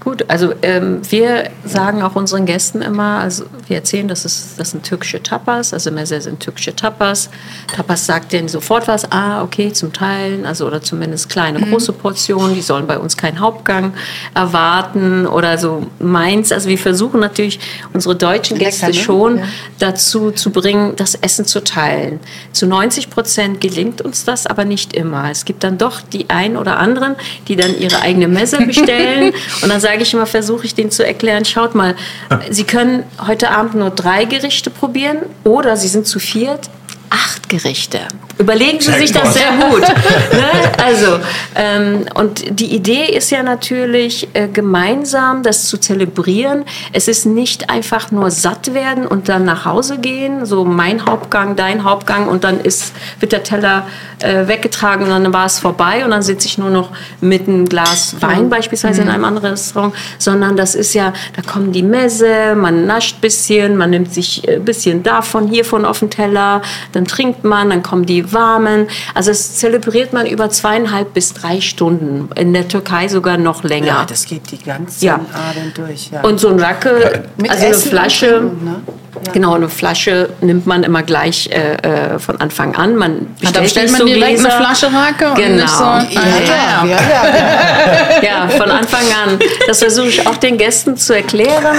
Gut, 0.00 0.24
also 0.28 0.54
ähm, 0.62 1.02
wir 1.10 1.50
sagen 1.62 2.02
auch 2.02 2.16
unseren 2.16 2.46
Gästen 2.46 2.80
immer, 2.80 3.18
also 3.20 3.44
wir 3.68 3.76
erzählen, 3.76 4.08
das, 4.08 4.24
ist, 4.24 4.58
das 4.58 4.70
sind 4.70 4.82
türkische 4.82 5.22
Tapas, 5.22 5.74
also 5.74 5.90
Meze 5.90 6.20
sind 6.22 6.40
türkische 6.40 6.74
Tapas. 6.74 7.28
Tapas 7.74 8.06
sagt 8.06 8.32
denen 8.32 8.48
sofort 8.48 8.88
was, 8.88 9.12
ah, 9.12 9.42
okay, 9.42 9.72
zum 9.74 9.92
Teilen, 9.92 10.46
also 10.46 10.66
oder 10.66 10.80
zumindest 10.80 11.28
kleine, 11.28 11.60
große 11.60 11.92
Portionen, 11.92 12.54
die 12.54 12.62
sollen 12.62 12.86
bei 12.86 12.98
uns 12.98 13.18
keinen 13.18 13.40
Hauptgang 13.40 13.92
erwarten 14.34 15.26
oder 15.26 15.58
so 15.58 15.86
meins. 15.98 16.50
Also 16.50 16.70
wir 16.70 16.78
versuchen 16.78 17.20
natürlich 17.20 17.60
unsere 17.92 18.16
deutschen 18.16 18.56
Lecker, 18.56 18.70
Gäste 18.70 18.86
ne? 18.86 18.94
schon 18.94 19.36
Ja. 19.38 19.44
dazu 19.80 20.30
zu 20.30 20.50
bringen, 20.50 20.94
das 20.96 21.14
Essen 21.14 21.44
zu 21.44 21.62
teilen. 21.62 22.20
Zu 22.52 22.66
90 22.66 23.10
Prozent 23.10 23.60
gelingt 23.60 24.00
uns 24.00 24.24
das, 24.24 24.46
aber 24.46 24.64
nicht 24.64 24.94
immer. 24.94 25.30
Es 25.30 25.44
gibt 25.44 25.62
dann 25.62 25.76
doch 25.76 26.00
die 26.00 26.30
einen 26.30 26.56
oder 26.56 26.78
anderen, 26.78 27.16
die 27.48 27.56
dann 27.56 27.78
ihre 27.78 28.00
eigene 28.00 28.28
Messe 28.28 28.56
bestellen. 28.66 29.34
und 29.62 29.68
dann 29.68 29.80
sage 29.90 30.02
ich 30.04 30.14
immer, 30.14 30.26
versuche 30.26 30.66
ich 30.66 30.74
denen 30.76 30.92
zu 30.92 31.04
erklären, 31.04 31.44
schaut 31.44 31.74
mal, 31.74 31.96
Sie 32.48 32.62
können 32.62 33.02
heute 33.26 33.50
Abend 33.50 33.74
nur 33.74 33.90
drei 33.90 34.24
Gerichte 34.24 34.70
probieren 34.70 35.18
oder 35.42 35.76
Sie 35.76 35.88
sind 35.88 36.06
zu 36.06 36.20
viert. 36.20 36.70
Acht 37.10 37.48
Gerichte. 37.48 37.98
Überlegen 38.38 38.80
Sie 38.80 38.92
sich 38.92 39.12
das 39.12 39.34
sehr 39.34 39.50
gut. 39.68 39.80
ne? 40.32 40.72
Also, 40.82 41.18
ähm, 41.56 42.06
und 42.14 42.58
die 42.58 42.74
Idee 42.74 43.06
ist 43.06 43.30
ja 43.30 43.42
natürlich, 43.42 44.28
äh, 44.32 44.48
gemeinsam 44.48 45.42
das 45.42 45.66
zu 45.66 45.76
zelebrieren. 45.76 46.64
Es 46.92 47.08
ist 47.08 47.26
nicht 47.26 47.68
einfach 47.68 48.12
nur 48.12 48.30
satt 48.30 48.72
werden 48.72 49.06
und 49.06 49.28
dann 49.28 49.44
nach 49.44 49.64
Hause 49.64 49.98
gehen, 49.98 50.46
so 50.46 50.64
mein 50.64 51.04
Hauptgang, 51.04 51.56
dein 51.56 51.84
Hauptgang 51.84 52.28
und 52.28 52.44
dann 52.44 52.60
ist, 52.60 52.92
wird 53.18 53.32
der 53.32 53.42
Teller 53.42 53.86
äh, 54.20 54.46
weggetragen 54.46 55.04
und 55.04 55.10
dann 55.10 55.32
war 55.32 55.46
es 55.46 55.58
vorbei 55.58 56.04
und 56.04 56.10
dann 56.10 56.22
sitze 56.22 56.46
ich 56.46 56.58
nur 56.58 56.70
noch 56.70 56.90
mit 57.20 57.48
einem 57.48 57.68
Glas 57.68 58.16
Wein 58.20 58.48
beispielsweise 58.48 59.02
in 59.02 59.08
einem 59.08 59.24
anderen 59.24 59.50
Restaurant, 59.50 59.94
sondern 60.18 60.56
das 60.56 60.74
ist 60.74 60.94
ja, 60.94 61.12
da 61.36 61.42
kommen 61.42 61.72
die 61.72 61.82
Messe, 61.82 62.54
man 62.54 62.86
nascht 62.86 63.18
ein 63.18 63.20
bisschen, 63.20 63.76
man 63.76 63.90
nimmt 63.90 64.12
sich 64.12 64.48
ein 64.48 64.64
bisschen 64.64 65.02
davon, 65.02 65.48
hiervon 65.48 65.84
auf 65.84 66.00
den 66.00 66.10
Teller, 66.10 66.62
dann 66.92 66.99
trinkt 67.06 67.44
man, 67.44 67.70
dann 67.70 67.82
kommen 67.82 68.06
die 68.06 68.32
warmen. 68.32 68.88
Also 69.14 69.30
es 69.30 69.56
zelebriert 69.56 70.12
man 70.12 70.26
über 70.26 70.50
zweieinhalb 70.50 71.14
bis 71.14 71.32
drei 71.32 71.60
Stunden, 71.60 72.28
in 72.36 72.52
der 72.52 72.68
Türkei 72.68 73.08
sogar 73.08 73.36
noch 73.36 73.64
länger. 73.64 73.86
Ja, 73.86 74.04
das 74.06 74.26
geht 74.26 74.50
die 74.50 74.58
ganzen 74.58 75.04
Ja. 75.04 75.14
Abend 75.14 75.76
durch. 75.76 76.10
Ja. 76.10 76.22
Und 76.22 76.40
so 76.40 76.48
ein 76.48 76.60
Racke, 76.60 76.90
also 76.90 77.20
eine 77.38 77.48
Essen 77.48 77.82
und 77.82 77.88
Flasche, 77.90 78.26
Trinken, 78.26 78.64
ne? 78.64 78.80
Ja. 79.26 79.32
genau, 79.32 79.54
eine 79.54 79.68
Flasche 79.68 80.28
nimmt 80.40 80.66
man 80.66 80.82
immer 80.84 81.02
gleich 81.02 81.50
äh, 81.52 82.14
äh, 82.14 82.18
von 82.18 82.40
Anfang 82.40 82.76
an. 82.76 82.94
Man 82.96 83.26
bestellt 83.40 83.64
bestellt 83.64 83.86
nicht 83.86 83.92
man 83.92 84.00
so 84.00 84.06
direkt 84.06 84.38
Gläser. 84.38 84.56
eine 84.56 84.64
Flasche 84.66 84.86
Rake 84.86 85.28
und 85.30 85.36
Genau. 85.36 85.66
so. 85.66 85.84
Ja, 85.84 86.06
ja, 86.10 86.84
ja, 86.86 86.86
ja. 86.86 86.98
Ja, 88.22 88.48
von 88.48 88.70
Anfang 88.70 89.00
an. 89.24 89.38
Das 89.66 89.78
versuche 89.80 90.08
ich 90.08 90.26
auch 90.26 90.36
den 90.36 90.58
Gästen 90.58 90.96
zu 90.96 91.14
erklären. 91.14 91.78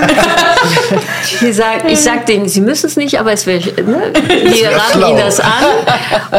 Die 1.41 1.51
sagen, 1.53 1.87
ich 1.87 1.99
sage 1.99 2.21
denen, 2.27 2.47
sie 2.49 2.61
müssen 2.61 2.87
es 2.87 2.97
nicht, 2.97 3.19
aber 3.19 3.31
es 3.31 3.45
wäre, 3.45 3.61
ne, 3.83 4.11
wir 4.13 4.71
raten 4.71 5.09
ihnen 5.09 5.17
das 5.17 5.39
an. 5.39 5.63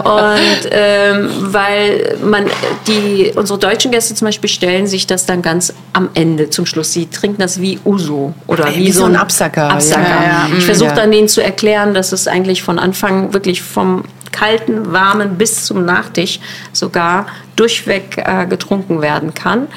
Und 0.05 0.68
ähm, 0.70 1.31
weil 1.52 2.16
man 2.22 2.46
die 2.87 3.33
unsere 3.37 3.59
deutschen 3.59 3.90
Gäste 3.92 4.14
zum 4.14 4.26
Beispiel 4.26 4.50
stellen 4.50 4.87
sich 4.87 5.07
das 5.07 5.26
dann 5.26 5.42
ganz 5.42 5.72
am 5.92 6.11
Ende 6.14 6.50
zum 6.50 6.66
Schluss. 6.66 6.92
Sie 6.92 7.07
trinken 7.09 7.40
das 7.40 7.61
wie 7.61 7.78
Uso 7.85 8.35
oder 8.46 8.68
wie, 8.74 8.87
wie 8.87 8.92
so 8.92 9.05
ein 9.05 9.16
Absacker. 9.16 9.70
Absacker. 9.70 10.02
Ja, 10.02 10.48
ja, 10.48 10.57
Ich 10.59 10.64
versuche 10.64 10.82
versuche 10.83 11.01
dann 11.01 11.12
denen 11.12 11.29
zu 11.29 11.42
erklären, 11.42 11.95
dass 11.95 12.12
es 12.12 12.29
eigentlich 12.29 12.62
von 12.62 12.79
Anfang 12.79 13.33
wirklich 13.33 13.62
vom 13.62 14.05
kalten, 14.33 14.92
warmen 14.92 15.37
bis 15.37 15.64
zum 15.64 15.85
Nachtisch 15.85 16.40
sogar 16.73 17.27
durchweg 17.57 18.16
äh, 18.18 18.47
getrunken 18.47 19.03
werden 19.03 19.35
kann. 19.35 19.68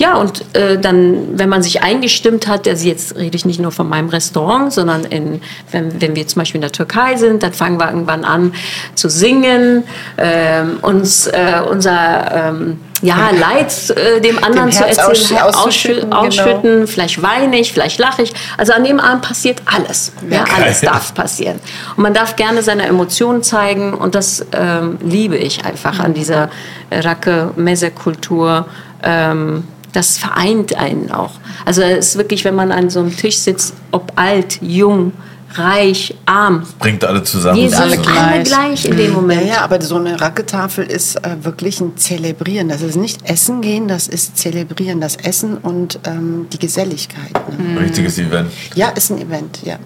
Ja, 0.00 0.14
und 0.16 0.56
äh, 0.56 0.78
dann, 0.78 1.38
wenn 1.38 1.50
man 1.50 1.62
sich 1.62 1.82
eingestimmt 1.82 2.48
hat, 2.48 2.66
also 2.66 2.88
jetzt 2.88 3.16
rede 3.16 3.36
ich 3.36 3.44
nicht 3.44 3.60
nur 3.60 3.70
von 3.70 3.86
meinem 3.86 4.08
Restaurant, 4.08 4.72
sondern 4.72 5.04
in, 5.04 5.42
wenn, 5.72 6.00
wenn 6.00 6.16
wir 6.16 6.26
zum 6.26 6.40
Beispiel 6.40 6.56
in 6.56 6.62
der 6.62 6.72
Türkei 6.72 7.16
sind, 7.16 7.42
dann 7.42 7.52
fangen 7.52 7.78
wir 7.78 7.90
irgendwann 7.90 8.24
an 8.24 8.54
zu 8.94 9.10
singen, 9.10 9.84
ähm, 10.16 10.78
uns 10.80 11.26
äh, 11.26 11.60
unser 11.70 12.48
ähm, 12.48 12.80
ja, 13.02 13.28
Leid 13.38 13.90
äh, 13.90 14.22
dem 14.22 14.42
anderen 14.42 14.70
Dem 14.70 14.76
zu 14.78 14.86
erzählen, 14.86 15.06
ausschü- 15.06 15.38
ausschütten, 15.38 16.12
ausschütten, 16.14 16.14
ausschütten 16.14 16.86
vielleicht 16.86 17.22
weine 17.22 17.60
ich, 17.60 17.70
vielleicht 17.74 17.98
lache 17.98 18.22
ich. 18.22 18.32
Also 18.56 18.72
an 18.72 18.84
dem 18.84 19.00
Abend 19.00 19.20
passiert 19.20 19.60
alles. 19.66 20.12
Ja, 20.30 20.44
alles 20.56 20.80
darf 20.80 21.12
passieren. 21.12 21.60
Und 21.94 22.02
man 22.04 22.14
darf 22.14 22.36
gerne 22.36 22.62
seine 22.62 22.84
Emotionen 22.84 23.42
zeigen 23.42 23.92
und 23.92 24.14
das 24.14 24.46
ähm, 24.52 24.96
liebe 25.04 25.36
ich 25.36 25.66
einfach 25.66 26.00
an 26.00 26.14
dieser 26.14 26.48
Racke-Messe-Kultur. 26.90 28.64
Ähm, 29.02 29.64
das 29.92 30.18
vereint 30.18 30.74
einen 30.76 31.10
auch. 31.10 31.32
Also 31.64 31.82
es 31.82 32.08
ist 32.10 32.16
wirklich, 32.18 32.44
wenn 32.44 32.54
man 32.54 32.72
an 32.72 32.90
so 32.90 33.00
einem 33.00 33.16
Tisch 33.16 33.38
sitzt, 33.38 33.74
ob 33.90 34.12
alt, 34.16 34.58
jung, 34.62 35.12
reich, 35.54 36.14
arm, 36.26 36.62
Bringt 36.78 37.04
alle 37.04 37.22
zusammen. 37.24 37.60
wir 37.60 37.70
sind 37.70 37.80
alle 37.80 37.92
alle 37.98 38.02
gleich. 38.02 38.44
gleich, 38.44 38.84
in 38.86 38.96
dem 38.96 39.06
Ja, 39.10 39.12
Moment. 39.16 39.46
ja, 39.48 39.60
aber 39.62 39.80
so 39.82 39.96
eine 39.96 40.20
Racketafel 40.20 40.84
ist 40.84 41.16
äh, 41.24 41.36
wirklich 41.44 41.80
ein 41.80 41.96
Zelebrieren. 41.96 42.68
Das 42.68 42.82
ist 42.82 42.94
nicht 42.96 43.28
Essen 43.28 43.60
gehen, 43.60 43.88
das 43.88 44.06
ist 44.06 44.36
Zelebrieren. 44.38 45.00
Das 45.00 45.16
Essen 45.16 45.56
und 45.58 45.98
ähm, 46.04 46.46
die 46.52 46.58
Geselligkeit. 46.58 47.32
Ne? 47.58 47.70
Ein 47.70 47.78
richtiges 47.78 48.18
Event. 48.18 48.50
Ja, 48.76 48.90
ist 48.90 49.10
ein 49.10 49.18
Event, 49.20 49.60
ja. 49.64 49.78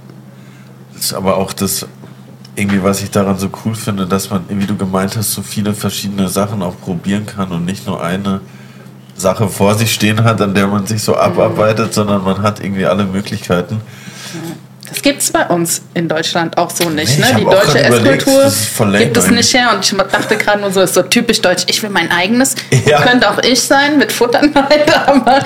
Das 0.94 1.06
ist 1.06 1.14
aber 1.14 1.38
auch 1.38 1.52
das, 1.54 1.86
irgendwie, 2.56 2.82
was 2.82 3.02
ich 3.02 3.10
daran 3.10 3.38
so 3.38 3.48
cool 3.64 3.74
finde, 3.74 4.06
dass 4.06 4.28
man, 4.30 4.44
wie 4.48 4.66
du 4.66 4.76
gemeint 4.76 5.16
hast, 5.16 5.32
so 5.32 5.40
viele 5.42 5.72
verschiedene 5.74 6.28
Sachen 6.28 6.62
auch 6.62 6.78
probieren 6.78 7.24
kann 7.24 7.50
und 7.52 7.64
nicht 7.64 7.86
nur 7.86 8.02
eine 8.02 8.40
Sache 9.16 9.48
vor 9.48 9.74
sich 9.74 9.92
stehen 9.92 10.24
hat, 10.24 10.40
an 10.40 10.54
der 10.54 10.66
man 10.66 10.86
sich 10.86 11.02
so 11.02 11.16
abarbeitet, 11.16 11.94
sondern 11.94 12.24
man 12.24 12.42
hat 12.42 12.60
irgendwie 12.60 12.86
alle 12.86 13.04
Möglichkeiten. 13.04 13.80
Das 14.88 15.00
gibt 15.02 15.22
es 15.22 15.32
bei 15.32 15.46
uns 15.46 15.82
in 15.94 16.08
Deutschland 16.08 16.56
auch 16.58 16.70
so 16.70 16.88
nicht. 16.90 17.18
Nee, 17.18 17.24
ne? 17.32 17.36
Die 17.38 17.44
deutsche 17.44 17.82
Esskultur 17.82 18.52
gibt 18.98 19.16
es 19.16 19.30
nicht 19.30 19.52
her. 19.54 19.70
Und 19.74 19.84
ich 19.84 19.96
dachte 19.96 20.36
gerade 20.36 20.60
nur 20.60 20.70
so, 20.70 20.82
ist 20.82 20.94
so 20.94 21.02
typisch 21.02 21.40
deutsch. 21.40 21.64
Ich 21.66 21.82
will 21.82 21.90
mein 21.90 22.10
eigenes. 22.12 22.54
Ja. 22.86 23.00
Könnte 23.00 23.28
auch 23.30 23.38
ich 23.42 23.60
sein 23.62 23.98
mit 23.98 24.12
Futterneid. 24.12 24.94
Aber 25.06 25.40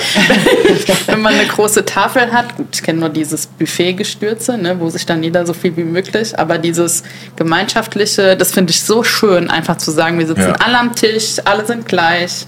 wenn 1.07 1.23
man 1.23 1.35
eine 1.35 1.47
große 1.47 1.85
Tafel 1.85 2.33
hat, 2.33 2.57
gut, 2.57 2.67
ich 2.73 2.83
kenne 2.83 2.99
nur 2.99 3.09
dieses 3.09 3.47
Buffet-Gestürze, 3.47 4.59
ne, 4.59 4.79
wo 4.81 4.91
sich 4.91 5.07
dann 5.07 5.23
jeder 5.23 5.47
so 5.47 5.55
viel 5.55 5.77
wie 5.77 5.85
möglich. 5.85 6.39
Aber 6.39 6.59
dieses 6.59 7.05
gemeinschaftliche, 7.37 8.37
das 8.37 8.51
finde 8.51 8.73
ich 8.73 8.83
so 8.83 9.03
schön, 9.05 9.51
einfach 9.51 9.79
zu 9.79 9.93
sagen, 9.93 10.19
wir 10.19 10.27
sitzen 10.27 10.41
Ja. 10.49 10.57
alle 10.65 10.79
am 10.79 10.95
Tisch, 10.95 11.37
alle 11.45 11.65
sind 11.65 11.87
gleich. 11.87 12.45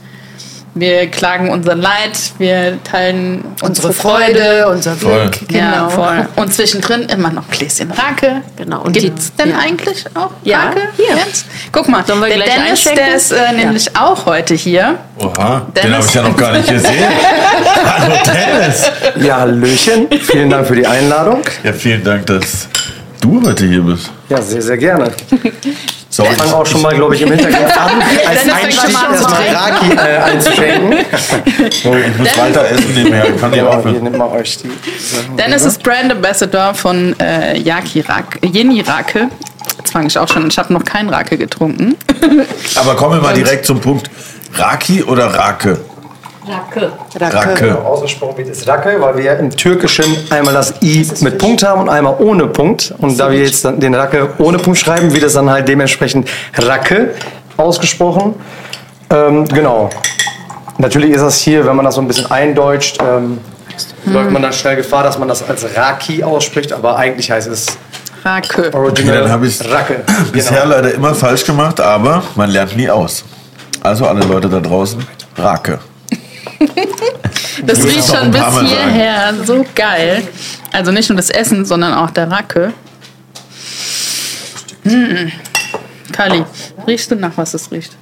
Wir 0.73 1.09
klagen 1.09 1.51
unser 1.51 1.75
Leid, 1.75 2.17
wir 2.39 2.79
teilen 2.85 3.45
unsere, 3.61 3.89
Unsere 3.89 3.93
Freude, 3.93 4.69
unser 4.69 4.93
Voll. 4.95 5.29
Glück. 5.29 5.49
Genau. 5.49 5.61
ja, 5.61 5.89
voll. 5.89 6.29
Und 6.37 6.55
zwischendrin 6.55 7.03
immer 7.09 7.31
noch 7.31 7.49
Gläschen 7.51 7.91
Rake. 7.91 8.43
Genau. 8.57 8.83
Und 8.83 8.93
Gibt 8.93 9.19
es 9.19 9.33
die- 9.33 9.37
denn 9.43 9.51
ja. 9.51 9.59
eigentlich 9.59 10.05
auch 10.15 10.31
Ja, 10.45 10.69
Rake? 10.69 10.81
hier. 10.97 11.17
Jetzt? 11.27 11.47
Guck 11.73 11.89
mal, 11.89 12.03
der 12.05 12.15
Dennis, 12.17 12.49
einschenken? 12.71 13.05
der 13.05 13.15
ist 13.17 13.33
äh, 13.33 13.53
nämlich 13.53 13.97
auch 13.97 14.27
heute 14.27 14.55
hier. 14.55 14.97
Oha, 15.19 15.67
den 15.75 15.83
Dennis? 15.83 15.97
habe 15.97 16.07
ich 16.07 16.15
ja 16.15 16.23
noch 16.23 16.37
gar 16.37 16.53
nicht 16.53 16.69
gesehen. 16.69 17.05
Hallo 17.99 18.15
Dennis! 18.25 18.91
Ja, 19.27 19.41
Hallöchen. 19.41 20.07
Vielen 20.23 20.51
Dank 20.51 20.67
für 20.69 20.77
die 20.77 20.87
Einladung. 20.87 21.43
Ja, 21.65 21.73
vielen 21.73 22.05
Dank, 22.05 22.27
dass 22.27 22.69
du 23.21 23.43
heute 23.45 23.67
hier 23.67 23.83
bist. 23.83 24.11
Ja, 24.29 24.41
sehr, 24.41 24.63
sehr 24.63 24.79
gerne. 24.79 25.11
So, 26.13 26.25
Ich 26.25 26.31
fange 26.31 26.55
auch 26.55 26.67
schon 26.67 26.83
mal, 26.83 26.93
glaube 26.95 27.15
ich, 27.15 27.23
im 27.23 27.29
Hintergrund 27.33 27.79
an, 27.79 28.03
als 28.27 28.43
Dennis 28.43 28.65
Einstieg 28.65 28.93
mal 28.93 29.07
an 29.07 29.15
erstmal. 29.15 29.49
Raki 29.55 29.93
äh, 29.93 30.17
einzuschenken. 30.19 30.95
so, 31.71 31.95
ich 31.95 32.19
muss 32.19 32.37
weiter 32.39 32.69
essen 32.69 32.95
nebenher. 32.95 33.29
Ich 33.33 33.41
kann 33.41 33.51
nicht 33.51 33.63
Ja, 33.63 33.81
hier 33.81 33.93
nimmt 34.01 34.19
man 34.19 34.29
euch 34.31 34.59
die 34.59 34.69
Sachen. 34.99 35.37
Dennis 35.37 35.65
ist 35.65 35.81
Brand 35.85 36.11
Ambassador 36.11 36.75
von 36.75 37.15
äh, 37.21 37.57
Yaki 37.59 38.01
Rake, 38.01 38.45
Yeni 38.45 38.81
Rake. 38.81 39.29
Jetzt 39.79 39.93
fange 39.93 40.09
ich 40.09 40.19
auch 40.19 40.29
schon, 40.29 40.49
ich 40.49 40.59
habe 40.59 40.73
noch 40.73 40.85
keinen 40.85 41.11
Rake 41.11 41.39
getrunken. 41.39 41.97
Aber 42.75 42.97
kommen 42.97 43.15
wir 43.15 43.23
mal 43.23 43.35
direkt 43.35 43.65
zum 43.65 43.81
Punkt. 43.81 44.11
Raki 44.55 45.05
oder 45.05 45.27
Rake? 45.33 45.79
Racke. 46.51 46.93
Rake. 47.21 47.79
Ausgesprochen 47.85 48.39
wird 48.39 48.49
es 48.49 48.67
Racke, 48.67 49.01
weil 49.01 49.17
wir 49.17 49.39
im 49.39 49.51
Türkischen 49.51 50.05
einmal 50.31 50.55
das 50.55 50.75
I 50.83 51.07
mit 51.21 51.39
Punkt 51.39 51.63
haben 51.63 51.83
und 51.83 51.89
einmal 51.89 52.17
ohne 52.19 52.47
Punkt. 52.47 52.95
Und 52.99 53.19
da 53.19 53.31
wir 53.31 53.39
jetzt 53.41 53.65
den 53.65 53.95
Racke 53.95 54.31
ohne 54.39 54.59
Punkt 54.59 54.79
schreiben, 54.79 55.13
wird 55.13 55.25
es 55.25 55.35
dann 55.35 55.51
halt 55.51 55.69
dementsprechend 55.69 56.29
Racke 56.57 57.15
ausgesprochen. 57.57 58.35
Ähm, 59.11 59.45
genau. 59.47 59.91
Natürlich 60.79 61.11
ist 61.11 61.21
das 61.23 61.39
hier, 61.41 61.67
wenn 61.67 61.77
man 61.77 61.85
das 61.85 61.95
so 61.97 62.01
ein 62.01 62.09
bisschen 62.09 62.31
eindeutscht, 62.31 62.99
ähm, 63.03 63.39
läuft 64.07 64.31
man 64.31 64.43
dann 64.43 64.53
schnell 64.53 64.77
Gefahr, 64.77 65.03
dass 65.03 65.19
man 65.19 65.29
das 65.29 65.47
als 65.47 65.67
Raki 65.77 66.23
ausspricht, 66.25 66.73
aber 66.73 66.97
eigentlich 66.97 67.31
heißt 67.31 67.49
es 67.49 67.67
Rake. 68.25 68.71
Original 68.75 69.15
Okay, 69.15 69.23
dann 69.23 69.31
habe 69.33 69.47
ich 69.47 69.61
Racke. 69.73 70.03
bisher 70.33 70.63
Genau. 70.63 70.75
leider 70.77 70.95
immer 70.95 71.15
falsch 71.15 71.45
gemacht, 71.45 71.81
aber 71.81 72.23
man 72.35 72.51
lernt 72.51 72.77
nie 72.77 72.89
aus. 72.89 73.25
Also 73.83 74.07
alle 74.07 74.21
Leute 74.21 74.49
da 74.49 74.61
draußen, 74.61 75.03
Rake. 75.37 75.79
Das 77.65 77.85
riecht 77.85 78.07
schon 78.07 78.31
bis 78.31 78.61
hierher 78.61 79.35
so 79.45 79.65
geil. 79.75 80.23
Also 80.73 80.93
nicht 80.93 81.09
nur 81.09 81.17
das 81.17 81.31
Essen, 81.31 81.65
sondern 81.65 81.95
auch 81.95 82.11
der 82.11 82.31
Rake. 82.31 82.73
Hm. 84.85 85.33
Kali, 86.13 86.45
riechst 86.87 87.11
du 87.11 87.17
nach, 87.17 87.33
was 87.37 87.55
es 87.55 87.71
riecht? 87.71 87.97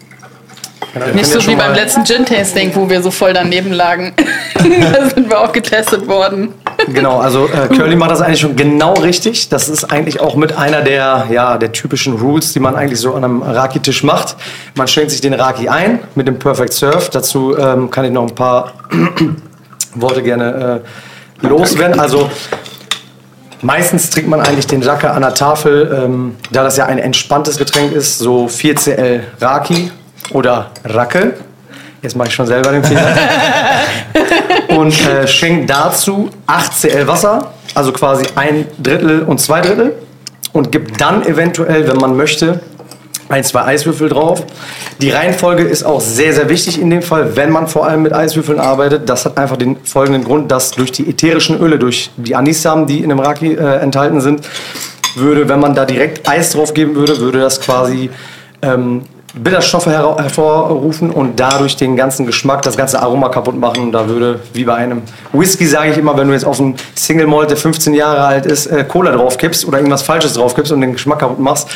Wir 0.94 1.14
Nicht 1.14 1.26
so 1.26 1.38
ja 1.38 1.46
wie 1.48 1.56
beim 1.56 1.74
letzten 1.74 2.04
Gin-Tasting, 2.04 2.74
wo 2.74 2.88
wir 2.88 3.02
so 3.02 3.10
voll 3.10 3.32
daneben 3.32 3.72
lagen. 3.72 4.14
da 4.54 5.08
sind 5.08 5.28
wir 5.28 5.40
auch 5.40 5.52
getestet 5.52 6.06
worden. 6.06 6.54
Genau, 6.86 7.18
also 7.18 7.46
äh, 7.46 7.68
Curly 7.68 7.96
macht 7.96 8.12
das 8.12 8.22
eigentlich 8.22 8.40
schon 8.40 8.54
genau 8.54 8.94
richtig. 8.94 9.48
Das 9.48 9.68
ist 9.68 9.84
eigentlich 9.84 10.20
auch 10.20 10.36
mit 10.36 10.56
einer 10.56 10.82
der, 10.82 11.26
ja, 11.30 11.58
der 11.58 11.72
typischen 11.72 12.14
Rules, 12.14 12.52
die 12.52 12.60
man 12.60 12.76
eigentlich 12.76 13.00
so 13.00 13.14
an 13.14 13.24
einem 13.24 13.42
Raki-Tisch 13.42 14.04
macht. 14.04 14.36
Man 14.76 14.86
schenkt 14.86 15.10
sich 15.10 15.20
den 15.20 15.34
Raki 15.34 15.68
ein 15.68 16.00
mit 16.14 16.28
dem 16.28 16.38
Perfect 16.38 16.72
Surf. 16.72 17.10
Dazu 17.10 17.56
ähm, 17.58 17.90
kann 17.90 18.04
ich 18.04 18.12
noch 18.12 18.22
ein 18.22 18.34
paar 18.34 18.72
Worte 19.94 20.22
gerne 20.22 20.82
äh, 21.42 21.46
loswerden. 21.46 21.98
Also 21.98 22.30
meistens 23.60 24.10
trinkt 24.10 24.30
man 24.30 24.40
eigentlich 24.40 24.66
den 24.68 24.82
Raki 24.82 25.06
an 25.06 25.22
der 25.22 25.34
Tafel, 25.34 26.02
ähm, 26.04 26.36
da 26.52 26.62
das 26.62 26.76
ja 26.76 26.86
ein 26.86 26.98
entspanntes 26.98 27.58
Getränk 27.58 27.92
ist, 27.92 28.18
so 28.18 28.46
4cl 28.46 29.20
Raki 29.40 29.90
oder 30.30 30.70
Racke. 30.84 31.34
Jetzt 32.02 32.16
mache 32.16 32.28
ich 32.28 32.34
schon 32.34 32.46
selber 32.46 32.70
den 32.70 32.84
Fehler 32.84 33.16
und 34.68 34.94
äh, 35.06 35.26
schenkt 35.26 35.68
dazu 35.68 36.30
8 36.46 36.72
Cl 36.72 37.08
Wasser, 37.08 37.52
also 37.74 37.92
quasi 37.92 38.24
ein 38.36 38.66
Drittel 38.80 39.22
und 39.22 39.40
zwei 39.40 39.60
Drittel 39.60 39.94
und 40.52 40.70
gibt 40.70 41.00
dann 41.00 41.26
eventuell, 41.26 41.88
wenn 41.88 41.96
man 41.96 42.16
möchte, 42.16 42.60
ein, 43.28 43.44
zwei 43.44 43.64
Eiswürfel 43.64 44.08
drauf. 44.08 44.44
Die 45.00 45.10
Reihenfolge 45.10 45.62
ist 45.62 45.82
auch 45.82 46.00
sehr, 46.00 46.32
sehr 46.32 46.48
wichtig 46.48 46.80
in 46.80 46.88
dem 46.90 47.02
Fall, 47.02 47.36
wenn 47.36 47.50
man 47.50 47.68
vor 47.68 47.86
allem 47.86 48.02
mit 48.02 48.12
Eiswürfeln 48.12 48.58
arbeitet. 48.58 49.08
Das 49.08 49.24
hat 49.24 49.36
einfach 49.36 49.56
den 49.56 49.76
folgenden 49.84 50.24
Grund, 50.24 50.50
dass 50.50 50.70
durch 50.70 50.92
die 50.92 51.08
ätherischen 51.08 51.60
Öle, 51.60 51.78
durch 51.78 52.10
die 52.16 52.34
Anissamen, 52.34 52.86
die 52.86 53.02
in 53.02 53.10
dem 53.10 53.18
Raki 53.18 53.54
äh, 53.54 53.80
enthalten 53.80 54.20
sind, 54.20 54.48
würde, 55.14 55.48
wenn 55.48 55.60
man 55.60 55.74
da 55.74 55.84
direkt 55.84 56.28
Eis 56.28 56.52
drauf 56.52 56.74
geben 56.74 56.94
würde, 56.94 57.18
würde 57.18 57.40
das 57.40 57.60
quasi 57.60 58.10
ähm, 58.62 59.02
Bitterstoffe 59.42 59.86
her 59.86 60.16
hervorrufen 60.18 61.10
und 61.10 61.38
dadurch 61.38 61.76
den 61.76 61.96
ganzen 61.96 62.26
Geschmack, 62.26 62.62
das 62.62 62.76
ganze 62.76 63.00
Aroma 63.00 63.28
kaputt 63.28 63.58
machen. 63.58 63.84
Und 63.84 63.92
da 63.92 64.08
würde, 64.08 64.40
wie 64.52 64.64
bei 64.64 64.74
einem 64.74 65.02
Whisky, 65.32 65.66
sage 65.66 65.90
ich 65.92 65.98
immer, 65.98 66.16
wenn 66.16 66.28
du 66.28 66.34
jetzt 66.34 66.44
auf 66.44 66.60
einen 66.60 66.76
Single 66.94 67.26
Malt, 67.26 67.50
der 67.50 67.56
15 67.56 67.94
Jahre 67.94 68.24
alt 68.24 68.46
ist, 68.46 68.66
äh, 68.66 68.84
Cola 68.84 69.12
drauf 69.12 69.38
kippst 69.38 69.66
oder 69.66 69.78
irgendwas 69.78 70.02
Falsches 70.02 70.34
drauf 70.34 70.54
kippst 70.54 70.72
und 70.72 70.80
den 70.80 70.92
Geschmack 70.92 71.20
kaputt 71.20 71.38
machst, 71.38 71.68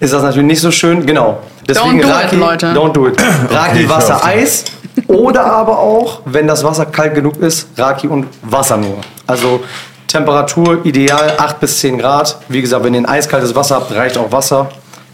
ist 0.00 0.12
das 0.12 0.22
natürlich 0.22 0.46
nicht 0.46 0.60
so 0.60 0.70
schön. 0.70 1.04
Genau. 1.06 1.38
Deswegen 1.68 2.00
Don't 2.00 2.02
do 2.02 2.08
it, 2.08 2.14
Raki, 2.14 2.36
Leute. 2.36 2.66
Don't 2.68 2.92
do 2.92 3.08
it. 3.08 3.22
Raki, 3.50 3.88
Wasser. 3.88 4.24
Eis. 4.24 4.64
Oder 5.06 5.44
aber 5.44 5.78
auch, 5.78 6.20
wenn 6.24 6.46
das 6.46 6.64
Wasser 6.64 6.86
kalt 6.86 7.14
genug 7.14 7.36
ist, 7.38 7.68
Raki 7.76 8.08
und 8.08 8.26
Wasser 8.42 8.76
nur. 8.76 8.98
Also 9.26 9.60
Temperatur 10.10 10.84
ideal 10.84 11.34
8 11.38 11.60
bis 11.60 11.78
10 11.78 11.98
Grad. 11.98 12.36
Wie 12.48 12.60
gesagt, 12.60 12.84
wenn 12.84 12.94
ihr 12.94 13.00
ein 13.00 13.06
eiskaltes 13.06 13.54
Wasser 13.54 13.76
habt, 13.76 13.94
reicht 13.94 14.18
auch 14.18 14.32
Wasser. 14.32 14.68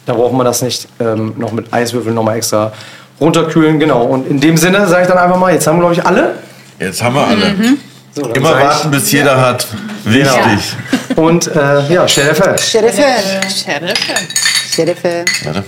Da 0.07 0.15
braucht 0.15 0.33
man 0.33 0.47
das 0.47 0.63
nicht 0.63 0.89
ähm, 1.01 1.35
noch 1.37 1.53
mit 1.53 1.73
Eiswürfeln 1.73 2.15
nochmal 2.15 2.37
extra 2.37 2.73
runterkühlen. 3.21 3.79
Genau. 3.79 4.05
Und 4.05 4.29
in 4.29 4.41
dem 4.41 4.57
Sinne 4.57 4.87
sage 4.87 5.03
ich 5.03 5.09
dann 5.09 5.19
einfach 5.19 5.39
mal, 5.39 5.53
jetzt 5.53 5.67
haben 5.67 5.77
wir, 5.77 5.81
glaube 5.81 5.95
ich, 5.95 6.07
alle. 6.07 6.37
Jetzt 6.79 7.03
haben 7.03 7.15
wir 7.15 7.27
alle. 7.27 7.77
So, 8.15 8.23
dann 8.23 8.35
Immer 8.35 8.59
warten, 8.59 8.91
bis 8.91 9.13
jeder 9.13 9.39
hat. 9.39 9.67
Wichtig. 10.05 10.77
Und 11.17 11.49
äh, 11.55 11.93
ja, 11.93 12.09
Sheriff. 12.09 12.39
Sherife. 12.63 13.03
Sheriff. 13.49 13.97
Sherife. 14.71 15.25
Warte, 15.45 15.65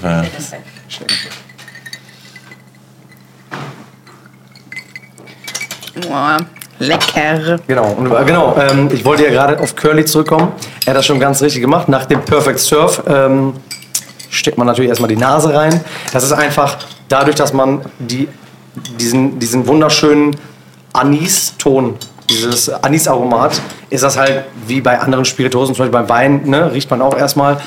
Boah, 6.06 6.36
Lecker. 6.78 7.58
Genau, 7.66 7.90
und, 7.92 8.10
äh, 8.12 8.24
genau 8.24 8.56
ähm, 8.56 8.88
ich 8.92 9.04
wollte 9.04 9.24
ja 9.24 9.30
gerade 9.30 9.58
auf 9.60 9.74
Curly 9.74 10.04
zurückkommen. 10.04 10.52
Er 10.84 10.90
hat 10.90 10.98
das 10.98 11.06
schon 11.06 11.18
ganz 11.18 11.42
richtig 11.42 11.60
gemacht. 11.60 11.88
Nach 11.88 12.06
dem 12.06 12.22
Perfect 12.22 12.60
Surf 12.60 13.02
ähm, 13.08 13.54
steckt 14.30 14.58
man 14.58 14.66
natürlich 14.66 14.88
erstmal 14.88 15.08
die 15.08 15.16
Nase 15.16 15.54
rein. 15.54 15.80
Das 16.12 16.24
ist 16.24 16.32
einfach 16.32 16.78
dadurch, 17.08 17.36
dass 17.36 17.52
man 17.52 17.80
die, 17.98 18.28
diesen, 18.98 19.38
diesen 19.38 19.66
wunderschönen 19.66 20.36
Anis-Ton, 20.92 21.96
dieses 22.30 22.68
Anis-Aromat, 22.68 23.60
ist 23.90 24.04
das 24.04 24.16
halt 24.16 24.44
wie 24.66 24.80
bei 24.80 24.98
anderen 24.98 25.24
Spirituosen, 25.24 25.74
zum 25.74 25.84
Beispiel 25.84 25.98
beim 25.98 26.08
Wein, 26.08 26.48
ne, 26.48 26.72
riecht 26.72 26.90
man 26.90 27.02
auch 27.02 27.16
erstmal. 27.16 27.60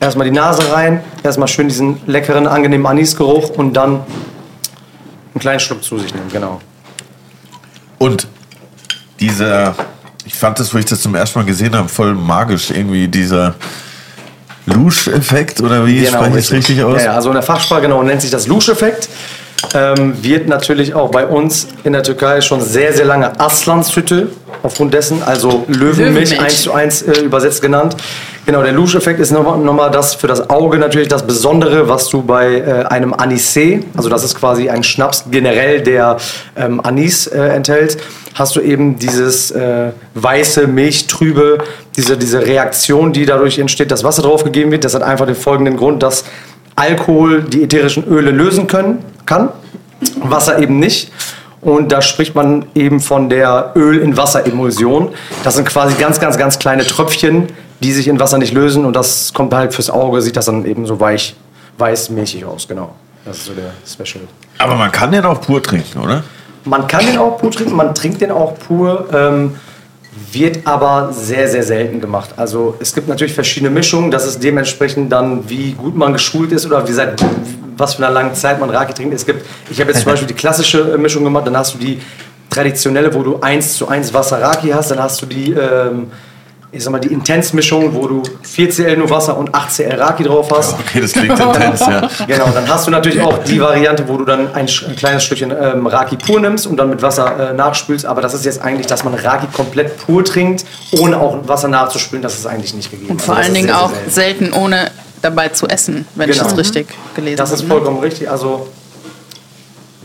Erstmal 0.00 0.26
die 0.26 0.34
Nase 0.34 0.72
rein, 0.72 1.02
erstmal 1.24 1.48
schön 1.48 1.68
diesen 1.68 2.00
leckeren, 2.06 2.46
angenehmen 2.46 2.86
Anisgeruch 2.86 3.50
und 3.50 3.74
dann 3.74 3.94
einen 3.94 5.40
kleinen 5.40 5.58
Schluck 5.58 5.82
zu 5.82 5.98
sich 5.98 6.14
nehmen, 6.14 6.30
genau. 6.32 6.60
Und 7.98 8.28
dieser, 9.18 9.74
ich 10.24 10.34
fand 10.34 10.60
das, 10.60 10.72
wo 10.72 10.78
ich 10.78 10.84
das 10.84 11.02
zum 11.02 11.16
ersten 11.16 11.40
Mal 11.40 11.44
gesehen 11.44 11.74
habe, 11.74 11.88
voll 11.88 12.14
magisch. 12.14 12.70
Irgendwie 12.70 13.08
dieser 13.08 13.56
Lusch-Effekt 14.68 15.60
oder 15.60 15.86
wie 15.86 16.00
Genau, 16.00 16.18
spreche 16.18 16.38
ich 16.38 16.44
es 16.44 16.52
richtig 16.52 16.82
aus? 16.82 17.02
Ja, 17.02 17.14
also 17.14 17.30
in 17.30 17.34
der 17.34 17.42
Fachsprache 17.42 17.82
genau 17.82 18.02
nennt 18.02 18.20
sich 18.22 18.30
das 18.30 18.46
Lusch-Effekt. 18.46 19.08
Ähm, 19.74 20.22
wird 20.22 20.48
natürlich 20.48 20.94
auch 20.94 21.10
bei 21.10 21.26
uns 21.26 21.68
in 21.84 21.92
der 21.92 22.02
Türkei 22.02 22.40
schon 22.40 22.60
sehr, 22.60 22.92
sehr 22.92 23.04
lange 23.04 23.38
Aslanshütte 23.40 24.28
aufgrund 24.62 24.94
dessen, 24.94 25.22
also 25.22 25.64
Löwenmilch 25.68 26.30
Löwenmilch. 26.30 26.40
1 26.40 26.62
zu 26.62 26.72
1 26.72 27.02
äh, 27.02 27.20
übersetzt 27.20 27.60
genannt. 27.60 27.96
Genau, 28.46 28.62
der 28.62 28.72
Lusch-Effekt 28.72 29.20
ist 29.20 29.30
nochmal 29.30 29.58
noch 29.58 29.90
das 29.90 30.14
für 30.14 30.26
das 30.26 30.48
Auge 30.48 30.78
natürlich 30.78 31.08
das 31.08 31.26
Besondere, 31.26 31.88
was 31.88 32.08
du 32.08 32.22
bei 32.22 32.54
äh, 32.56 32.84
einem 32.84 33.12
Anisé, 33.12 33.82
also 33.96 34.08
das 34.08 34.24
ist 34.24 34.36
quasi 34.36 34.70
ein 34.70 34.82
Schnaps 34.82 35.24
generell, 35.30 35.82
der 35.82 36.16
ähm, 36.56 36.80
Anis 36.82 37.26
äh, 37.26 37.38
enthält, 37.38 37.98
hast 38.34 38.56
du 38.56 38.60
eben 38.60 38.98
dieses 38.98 39.50
äh, 39.50 39.90
weiße, 40.14 40.66
milchtrübe, 40.66 41.58
diese, 41.96 42.16
diese 42.16 42.46
Reaktion, 42.46 43.12
die 43.12 43.26
dadurch 43.26 43.58
entsteht, 43.58 43.90
dass 43.90 44.04
Wasser 44.04 44.22
draufgegeben 44.22 44.70
wird. 44.70 44.84
Das 44.84 44.94
hat 44.94 45.02
einfach 45.02 45.26
den 45.26 45.34
folgenden 45.34 45.76
Grund, 45.76 46.02
dass 46.02 46.24
Alkohol 46.78 47.42
die 47.42 47.64
ätherischen 47.64 48.06
Öle 48.06 48.30
lösen 48.30 48.66
können, 48.66 49.04
kann, 49.26 49.50
Wasser 50.22 50.58
eben 50.58 50.78
nicht. 50.78 51.12
Und 51.60 51.90
da 51.90 52.00
spricht 52.00 52.36
man 52.36 52.66
eben 52.74 53.00
von 53.00 53.28
der 53.28 53.72
Öl 53.74 53.98
in 53.98 54.16
Wasser-Emulsion. 54.16 55.08
Das 55.42 55.56
sind 55.56 55.66
quasi 55.66 55.96
ganz, 55.96 56.20
ganz, 56.20 56.38
ganz 56.38 56.58
kleine 56.58 56.86
Tröpfchen, 56.86 57.48
die 57.80 57.92
sich 57.92 58.06
in 58.06 58.20
Wasser 58.20 58.38
nicht 58.38 58.52
lösen. 58.52 58.84
Und 58.84 58.94
das 58.94 59.32
kommt 59.34 59.52
halt 59.52 59.74
fürs 59.74 59.90
Auge, 59.90 60.22
sieht 60.22 60.36
das 60.36 60.46
dann 60.46 60.64
eben 60.64 60.86
so 60.86 61.00
weich, 61.00 61.34
weiß, 61.78 62.10
milchig 62.10 62.44
aus, 62.44 62.68
genau. 62.68 62.94
Das 63.24 63.38
ist 63.38 63.46
so 63.46 63.52
der 63.54 63.72
Special. 63.84 64.24
Aber 64.58 64.76
man 64.76 64.92
kann 64.92 65.10
den 65.10 65.24
auch 65.24 65.40
pur 65.40 65.60
trinken, 65.60 65.98
oder? 65.98 66.22
Man 66.64 66.86
kann 66.86 67.04
den 67.04 67.18
auch 67.18 67.38
pur 67.38 67.50
trinken, 67.50 67.74
man 67.74 67.94
trinkt 67.94 68.20
den 68.20 68.30
auch 68.30 68.56
pur, 68.58 69.08
ähm, 69.12 69.56
wird 70.32 70.66
aber 70.66 71.12
sehr, 71.12 71.48
sehr 71.48 71.62
selten 71.62 72.00
gemacht. 72.00 72.30
Also 72.36 72.76
es 72.80 72.94
gibt 72.94 73.08
natürlich 73.08 73.34
verschiedene 73.34 73.70
Mischungen, 73.70 74.10
das 74.10 74.26
ist 74.26 74.42
dementsprechend 74.42 75.12
dann, 75.12 75.48
wie 75.48 75.72
gut 75.72 75.96
man 75.96 76.12
geschult 76.12 76.52
ist 76.52 76.66
oder 76.66 76.86
wie 76.88 76.92
seit 76.92 77.22
was 77.76 77.94
für 77.94 78.04
einer 78.04 78.12
langen 78.12 78.34
Zeit 78.34 78.58
man 78.58 78.70
Raki 78.70 78.92
trinkt. 78.92 79.14
Es 79.14 79.24
gibt, 79.24 79.44
ich 79.70 79.80
habe 79.80 79.90
jetzt 79.90 80.02
zum 80.02 80.10
Beispiel 80.12 80.28
die 80.28 80.34
klassische 80.34 80.94
äh, 80.94 80.98
Mischung 80.98 81.24
gemacht, 81.24 81.46
dann 81.46 81.56
hast 81.56 81.74
du 81.74 81.78
die 81.78 82.00
traditionelle, 82.50 83.12
wo 83.14 83.22
du 83.22 83.40
1 83.40 83.74
zu 83.74 83.88
1 83.88 84.12
Wasser 84.14 84.40
Raki 84.40 84.68
hast, 84.68 84.90
dann 84.90 85.00
hast 85.00 85.22
du 85.22 85.26
die, 85.26 85.52
ähm, 85.52 86.10
ich 86.70 86.84
sag 86.84 86.90
mal, 86.90 86.98
die 86.98 87.08
Intens-Mischung, 87.12 87.94
wo 87.94 88.06
du 88.06 88.22
4 88.42 88.68
CL 88.70 88.96
nur 88.98 89.08
Wasser 89.08 89.36
und 89.38 89.54
8 89.54 89.72
CL 89.74 89.94
Raki 90.00 90.22
drauf 90.24 90.50
hast. 90.54 90.74
Okay, 90.78 91.00
das 91.00 91.12
klingt 91.12 91.38
intens, 91.38 91.80
ja. 91.80 92.08
Genau, 92.26 92.48
dann 92.52 92.68
hast 92.68 92.86
du 92.86 92.90
natürlich 92.90 93.20
auch 93.22 93.38
die 93.38 93.58
Variante, 93.60 94.06
wo 94.06 94.16
du 94.18 94.24
dann 94.26 94.52
ein, 94.54 94.66
ein 94.68 94.96
kleines 94.96 95.24
Stückchen 95.24 95.50
ähm, 95.50 95.86
Raki 95.86 96.16
pur 96.16 96.40
nimmst 96.40 96.66
und 96.66 96.76
dann 96.76 96.90
mit 96.90 97.00
Wasser 97.00 97.50
äh, 97.50 97.54
nachspülst. 97.54 98.04
Aber 98.04 98.20
das 98.20 98.34
ist 98.34 98.44
jetzt 98.44 98.60
eigentlich, 98.60 98.86
dass 98.86 99.02
man 99.04 99.14
Raki 99.14 99.46
komplett 99.52 99.96
pur 99.98 100.24
trinkt, 100.24 100.64
ohne 101.00 101.18
auch 101.18 101.36
Wasser 101.48 101.68
nachzuspülen. 101.68 102.22
Das 102.22 102.34
ist 102.38 102.46
eigentlich 102.46 102.74
nicht 102.74 102.90
gegeben. 102.90 103.10
Und 103.12 103.22
vor 103.22 103.34
Also 103.36 103.40
das 103.40 103.46
allen 103.46 103.54
Dingen 103.54 103.68
sehr, 103.68 103.80
auch 103.82 103.90
sehr 103.90 104.10
selten. 104.10 104.44
selten 104.44 104.52
ohne 104.52 104.90
dabei 105.22 105.48
zu 105.48 105.66
essen, 105.66 106.06
wenn 106.14 106.28
ich 106.30 106.36
Genau. 106.38 106.50
das 106.50 106.58
richtig 106.58 106.88
gelesen 107.16 107.36
Das 107.38 107.50
habe. 107.50 107.56
ist 107.60 107.62
ne? 107.66 107.68
vollkommen 107.74 107.98
richtig. 108.00 108.30
Also 108.30 108.68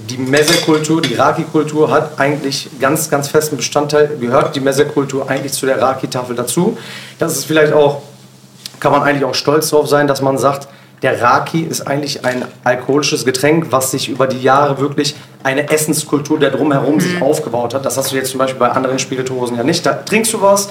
die 0.09 0.17
Messe-Kultur, 0.17 1.01
die 1.01 1.15
Raki-Kultur 1.15 1.89
hat 1.89 2.19
eigentlich 2.19 2.69
ganz, 2.79 3.09
ganz 3.09 3.27
festen 3.29 3.57
Bestandteil, 3.57 4.17
gehört 4.19 4.55
die 4.55 4.59
Messe-Kultur 4.59 5.29
eigentlich 5.29 5.53
zu 5.53 5.65
der 5.65 5.81
Raki-Tafel 5.81 6.35
dazu. 6.35 6.77
Das 7.19 7.37
ist 7.37 7.45
vielleicht 7.45 7.73
auch, 7.73 8.01
kann 8.79 8.91
man 8.91 9.03
eigentlich 9.03 9.23
auch 9.23 9.35
stolz 9.35 9.69
darauf 9.69 9.87
sein, 9.87 10.07
dass 10.07 10.21
man 10.21 10.37
sagt, 10.37 10.67
der 11.01 11.21
Raki 11.21 11.61
ist 11.61 11.85
eigentlich 11.85 12.23
ein 12.25 12.45
alkoholisches 12.63 13.25
Getränk, 13.25 13.67
was 13.71 13.91
sich 13.91 14.07
über 14.07 14.25
die 14.25 14.41
Jahre 14.41 14.79
wirklich 14.79 15.15
eine 15.43 15.69
Essenskultur 15.69 16.39
der 16.39 16.51
drumherum 16.51 16.99
sich 17.01 17.21
aufgebaut 17.21 17.73
hat. 17.73 17.85
Das 17.85 17.97
hast 17.97 18.11
du 18.11 18.15
jetzt 18.15 18.31
zum 18.31 18.39
Beispiel 18.39 18.59
bei 18.59 18.69
anderen 18.69 18.99
Spirituosen 18.99 19.57
ja 19.57 19.63
nicht. 19.63 19.85
Da 19.85 19.93
trinkst 19.93 20.31
du 20.33 20.41
was 20.41 20.69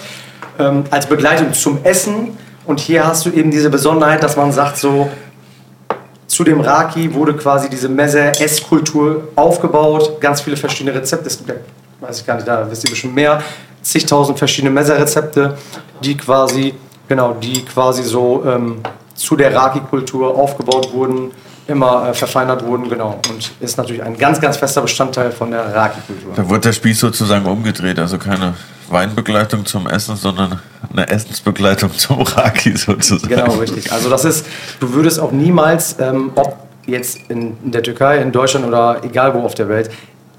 ähm, 0.59 0.85
als 0.91 1.07
Begleitung 1.07 1.53
zum 1.53 1.85
Essen 1.85 2.39
und 2.65 2.81
hier 2.81 3.07
hast 3.07 3.27
du 3.27 3.31
eben 3.31 3.51
diese 3.51 3.69
Besonderheit, 3.69 4.23
dass 4.23 4.37
man 4.37 4.53
sagt 4.53 4.79
so, 4.79 5.11
zu 6.33 6.45
dem 6.45 6.63
Raki 6.63 7.13
wurde 7.13 7.35
quasi 7.35 7.69
diese 7.69 7.91
Messe-Esskultur 7.91 9.29
aufgebaut. 9.37 10.19
Ganz 10.19 10.41
viele 10.41 10.57
verschiedene 10.57 10.97
Rezepte. 10.97 11.27
Es 11.27 11.37
gibt 11.37 11.51
ja, 11.51 11.57
weiß 12.01 12.21
ich 12.21 12.27
gar 12.27 12.37
nicht, 12.37 12.49
da 12.49 12.67
wisst 12.71 12.85
ihr 12.85 12.91
bestimmt 12.91 13.15
mehr. 13.15 13.43
Zigtausend 13.83 14.39
verschiedene 14.39 14.71
Messe-Rezepte, 14.71 15.59
die 16.03 16.17
quasi, 16.17 16.73
genau, 17.07 17.35
die 17.35 17.63
quasi 17.67 18.03
so 18.03 18.43
ähm, 18.47 18.81
zu 19.23 19.37
der 19.37 19.55
Raki-Kultur 19.55 20.37
aufgebaut 20.37 20.93
wurden, 20.93 21.31
immer 21.69 22.09
äh, 22.09 22.15
verfeinert 22.15 22.67
wurden, 22.67 22.89
genau. 22.89 23.21
Und 23.31 23.53
ist 23.61 23.77
natürlich 23.77 24.03
ein 24.03 24.19
ganz, 24.19 24.41
ganz 24.41 24.57
fester 24.57 24.83
Bestandteil 24.83 25.31
von 25.31 25.53
der 25.53 25.73
Raki-Kultur. 25.73 26.33
Da 26.35 26.51
wird 26.51 26.65
der 26.65 26.73
Spieß 26.73 26.99
sozusagen 26.99 27.47
umgedreht. 27.47 28.01
Also 28.01 28.19
keine 28.19 28.55
Weinbegleitung 28.89 29.65
zum 29.65 29.87
Essen, 29.87 30.17
sondern 30.17 30.61
eine 30.91 31.09
Essensbegleitung 31.09 31.97
zum 31.97 32.23
Raki 32.23 32.77
sozusagen. 32.77 33.29
Genau, 33.29 33.53
richtig. 33.53 33.93
Also 33.93 34.11
das 34.11 34.25
ist, 34.25 34.45
du 34.81 34.93
würdest 34.93 35.21
auch 35.21 35.31
niemals, 35.31 35.97
ähm, 36.01 36.33
ob 36.35 36.57
jetzt 36.87 37.21
in, 37.29 37.57
in 37.63 37.71
der 37.71 37.85
Türkei, 37.85 38.19
in 38.19 38.33
Deutschland 38.33 38.67
oder 38.67 39.05
egal 39.05 39.35
wo 39.35 39.43
auf 39.43 39.55
der 39.55 39.69
Welt, 39.69 39.89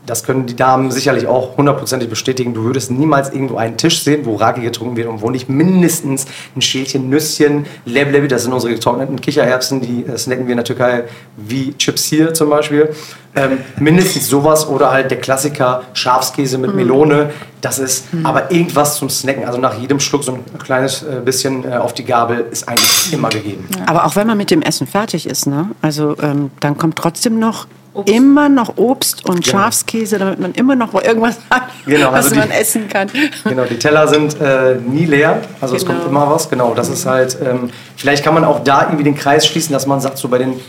das 0.05 0.23
können 0.23 0.45
die 0.45 0.55
Damen 0.55 0.91
sicherlich 0.91 1.27
auch 1.27 1.55
hundertprozentig 1.57 2.09
bestätigen. 2.09 2.53
Du 2.53 2.63
würdest 2.63 2.91
niemals 2.91 3.31
irgendwo 3.31 3.55
einen 3.55 3.77
Tisch 3.77 4.03
sehen, 4.03 4.25
wo 4.25 4.35
Raki 4.35 4.61
getrunken 4.61 4.97
wird 4.97 5.07
und 5.07 5.21
wo 5.21 5.29
nicht 5.29 5.47
mindestens 5.47 6.25
ein 6.55 6.61
Schälchen 6.61 7.09
Nüsschen, 7.09 7.65
Leblebi, 7.85 8.27
das 8.27 8.43
sind 8.43 8.53
unsere 8.53 8.73
getrockneten 8.73 9.21
Kichererbsen, 9.21 9.81
die 9.81 10.05
äh, 10.05 10.17
snacken 10.17 10.45
wir 10.45 10.51
in 10.51 10.57
der 10.57 10.65
Türkei 10.65 11.05
wie 11.37 11.73
Chips 11.77 12.03
hier 12.05 12.33
zum 12.33 12.49
Beispiel. 12.49 12.89
Ähm, 13.35 13.59
mindestens 13.79 14.27
sowas 14.27 14.67
oder 14.67 14.91
halt 14.91 15.09
der 15.09 15.19
Klassiker 15.19 15.83
Schafskäse 15.93 16.59
mit 16.59 16.75
Melone. 16.75 17.31
Das 17.61 17.79
ist 17.79 18.05
aber 18.23 18.51
irgendwas 18.51 18.97
zum 18.97 19.09
Snacken. 19.09 19.45
Also 19.45 19.57
nach 19.57 19.79
jedem 19.79 19.99
Schluck 19.99 20.23
so 20.23 20.33
ein 20.33 20.59
kleines 20.59 21.01
äh, 21.01 21.21
bisschen 21.23 21.63
äh, 21.63 21.77
auf 21.77 21.93
die 21.93 22.03
Gabel 22.03 22.45
ist 22.51 22.67
eigentlich 22.67 23.11
immer 23.11 23.29
gegeben. 23.29 23.67
Aber 23.87 24.05
auch 24.05 24.15
wenn 24.15 24.27
man 24.27 24.37
mit 24.37 24.51
dem 24.51 24.61
Essen 24.61 24.85
fertig 24.85 25.25
ist, 25.25 25.47
ne? 25.47 25.71
also 25.81 26.15
ähm, 26.21 26.51
dann 26.59 26.77
kommt 26.77 26.97
trotzdem 26.97 27.39
noch 27.39 27.65
immer 28.05 28.49
noch 28.49 28.77
Obst 28.77 29.25
und 29.29 29.43
Genau. 29.43 29.57
Schafskäse, 29.59 30.17
damit 30.17 30.39
man 30.39 30.53
immer 30.53 30.75
noch 30.75 30.93
irgendwas 30.95 31.37
hat, 31.49 31.63
Genau, 31.85 32.11
was 32.11 32.25
also 32.25 32.29
die- 32.31 32.39
man 32.39 32.51
essen 32.51 32.87
kann. 32.87 33.09
Genau, 33.43 33.63
die 33.65 33.77
Teller 33.77 34.07
sind 34.07 34.39
äh, 34.41 34.75
nie 34.75 35.05
leer, 35.05 35.41
also 35.61 35.75
es 35.75 35.85
Genau. 35.85 35.99
kommt 35.99 36.09
immer 36.09 36.29
was. 36.29 36.49
Genau, 36.49 36.73
das 36.73 36.89
ist 36.89 37.05
halt, 37.05 37.37
ähm, 37.43 37.69
vielleicht 37.95 38.23
kann 38.23 38.33
man 38.33 38.43
auch 38.45 38.63
da 38.63 38.83
irgendwie 38.83 39.03
den 39.03 39.15
Kreis 39.15 39.45
schließen, 39.45 39.73
dass 39.73 39.85
man 39.85 40.01
sagt, 40.01 40.17
so 40.17 40.27
bei 40.27 40.37
den, 40.39 40.59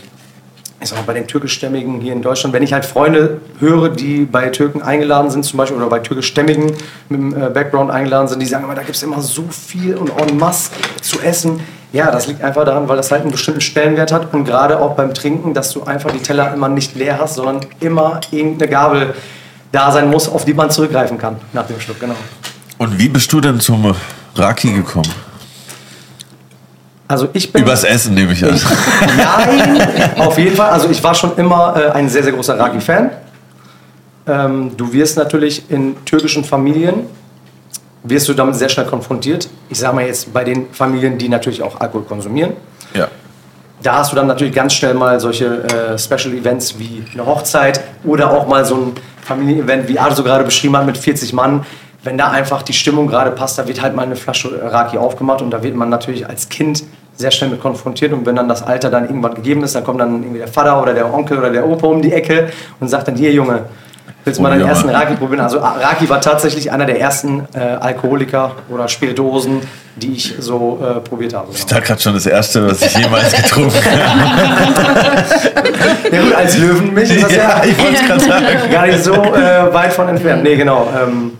ich 0.81 0.89
sag 0.89 1.05
bei 1.05 1.13
den 1.13 1.25
türkischstämmigen 1.25 2.01
hier 2.01 2.13
in 2.13 2.21
Deutschland, 2.21 2.53
wenn 2.53 2.63
ich 2.63 2.73
halt 2.73 2.85
Freunde 2.85 3.39
höre, 3.59 3.89
die 3.89 4.25
bei 4.25 4.49
Türken 4.49 4.81
eingeladen 4.81 5.31
sind, 5.31 5.43
zum 5.43 5.57
Beispiel, 5.57 5.77
oder 5.77 5.87
bei 5.87 5.99
türkischstämmigen 5.99 6.73
mit 7.09 7.19
dem 7.19 7.33
äh, 7.33 7.49
Background 7.49 7.91
eingeladen 7.91 8.27
sind, 8.27 8.39
die 8.41 8.45
sagen 8.45 8.65
immer, 8.65 8.75
da 8.75 8.83
gibt 8.83 8.95
es 8.95 9.03
immer 9.03 9.21
so 9.21 9.45
viel 9.49 9.95
und 9.95 10.11
en 10.19 10.37
masse 10.37 10.71
zu 11.01 11.19
essen. 11.21 11.61
Ja, 11.93 12.11
das 12.11 12.27
liegt 12.27 12.43
einfach 12.43 12.65
daran, 12.65 12.89
weil 12.89 12.97
das 12.97 13.09
halt 13.11 13.21
einen 13.21 13.31
bestimmten 13.31 13.61
Stellenwert 13.61 14.11
hat 14.11 14.33
und 14.33 14.43
gerade 14.43 14.79
auch 14.79 14.95
beim 14.95 15.13
Trinken, 15.13 15.53
dass 15.53 15.71
du 15.71 15.83
einfach 15.83 16.11
die 16.11 16.19
Teller 16.19 16.53
immer 16.53 16.67
nicht 16.67 16.95
leer 16.95 17.19
hast, 17.19 17.35
sondern 17.35 17.61
immer 17.79 18.19
irgendeine 18.31 18.69
Gabel 18.69 19.13
da 19.71 19.91
sein 19.91 20.09
muss, 20.09 20.27
auf 20.27 20.43
die 20.43 20.53
man 20.53 20.69
zurückgreifen 20.69 21.17
kann 21.17 21.37
nach 21.53 21.65
dem 21.67 21.79
Schluck, 21.79 21.99
genau. 21.99 22.15
Und 22.77 22.99
wie 22.99 23.07
bist 23.07 23.31
du 23.31 23.39
denn 23.39 23.61
zum 23.61 23.95
Raki 24.35 24.73
gekommen? 24.73 25.09
Also 27.07 27.29
ich 27.33 27.51
bin 27.51 27.61
Übers 27.61 27.83
Essen 27.83 28.15
nehme 28.15 28.33
ich 28.33 28.43
an. 28.43 28.59
Nein, 29.17 30.17
auf 30.17 30.37
jeden 30.37 30.55
Fall. 30.55 30.71
Also 30.71 30.89
ich 30.89 31.03
war 31.03 31.13
schon 31.13 31.37
immer 31.37 31.75
äh, 31.77 31.91
ein 31.91 32.09
sehr, 32.09 32.23
sehr 32.23 32.33
großer 32.33 32.57
Raki-Fan. 32.57 33.11
Ähm, 34.27 34.71
du 34.75 34.91
wirst 34.91 35.17
natürlich 35.17 35.69
in 35.69 36.03
türkischen 36.05 36.43
Familien, 36.43 37.05
wirst 38.03 38.27
du 38.27 38.33
damit 38.33 38.55
sehr 38.55 38.69
schnell 38.69 38.87
konfrontiert. 38.87 39.49
Ich 39.69 39.79
sage 39.79 39.95
mal 39.95 40.05
jetzt 40.05 40.33
bei 40.33 40.43
den 40.43 40.67
Familien, 40.71 41.17
die 41.17 41.29
natürlich 41.29 41.61
auch 41.61 41.79
Alkohol 41.79 42.03
konsumieren. 42.03 42.53
Ja. 42.95 43.07
Da 43.83 43.99
hast 43.99 44.11
du 44.11 44.15
dann 44.15 44.25
natürlich 44.25 44.55
ganz 44.55 44.73
schnell 44.73 44.95
mal 44.95 45.19
solche 45.19 45.63
äh, 45.63 45.99
Special 45.99 46.33
Events 46.33 46.79
wie 46.79 47.03
eine 47.13 47.25
Hochzeit 47.25 47.81
oder 48.03 48.31
auch 48.31 48.47
mal 48.47 48.65
so 48.65 48.75
ein 48.75 48.93
Familienevent, 49.21 49.87
wie 49.87 49.99
Arso 49.99 50.23
gerade 50.23 50.43
beschrieben 50.43 50.75
hat, 50.77 50.87
mit 50.87 50.97
40 50.97 51.33
Mann. 51.33 51.65
Wenn 52.05 52.19
da 52.19 52.29
einfach 52.29 52.61
die 52.61 52.73
Stimmung 52.73 53.07
gerade 53.07 53.31
passt, 53.31 53.57
da 53.57 53.67
wird 53.67 53.81
halt 53.81 53.95
mal 53.95 54.03
eine 54.03 54.15
Flasche 54.15 54.61
Raki 54.63 54.97
aufgemacht 54.99 55.41
und 55.41 55.49
da 55.49 55.63
wird 55.63 55.75
man 55.75 55.89
natürlich 55.89 56.29
als 56.29 56.49
Kind 56.49 56.83
sehr 57.17 57.31
schnell 57.31 57.49
mit 57.49 57.61
konfrontiert 57.61 58.13
und 58.13 58.25
wenn 58.27 58.35
dann 58.35 58.47
das 58.47 58.61
Alter 58.61 58.91
dann 58.91 59.05
irgendwann 59.05 59.33
gegeben 59.33 59.63
ist, 59.63 59.73
dann 59.73 59.83
kommt 59.83 59.99
dann 59.99 60.21
irgendwie 60.21 60.37
der 60.39 60.47
Vater 60.47 60.79
oder 60.81 60.93
der 60.93 61.11
Onkel 61.11 61.39
oder 61.39 61.49
der 61.49 61.67
Opa 61.67 61.87
um 61.87 62.01
die 62.03 62.13
Ecke 62.13 62.49
und 62.79 62.89
sagt 62.89 63.07
dann, 63.07 63.15
hier 63.15 63.31
Junge, 63.31 63.63
Willst 64.25 64.39
du 64.39 64.41
mal 64.43 64.49
deinen 64.49 64.61
ja. 64.61 64.69
ersten 64.69 64.89
Raki 64.89 65.15
probieren? 65.17 65.41
Also 65.41 65.59
Raki 65.59 66.09
war 66.09 66.19
tatsächlich 66.19 66.71
einer 66.71 66.87
der 66.87 66.99
ersten 66.99 67.47
äh, 67.53 67.59
Alkoholiker 67.59 68.53
oder 68.69 68.87
Spirituosen, 68.87 69.61
die 69.95 70.13
ich 70.13 70.33
so 70.39 70.79
äh, 70.81 70.99
probiert 70.99 71.35
habe. 71.35 71.49
Ich 71.51 71.59
Genau. 71.59 71.69
dachte 71.75 71.83
gerade 71.85 72.01
schon 72.01 72.13
das 72.15 72.25
erste, 72.25 72.67
was 72.67 72.81
ich 72.81 72.97
jemals 72.97 73.31
getrunken 73.35 73.75
habe. 73.75 75.23
Ja 76.11 76.21
gut, 76.21 76.35
als 76.35 76.57
Löwenmilch 76.57 77.09
ist 77.15 77.23
das 77.23 77.35
ja, 77.35 77.61
ich 77.63 77.77
wollte 77.77 78.03
gerade 78.03 78.19
sagen. 78.19 78.45
gar 78.71 78.87
nicht 78.87 79.03
so 79.03 79.13
äh, 79.13 79.73
weit 79.73 79.93
von 79.93 80.07
entfernt. 80.09 80.43
Nee, 80.43 80.55
genau. 80.55 80.87
Ähm, 80.95 81.31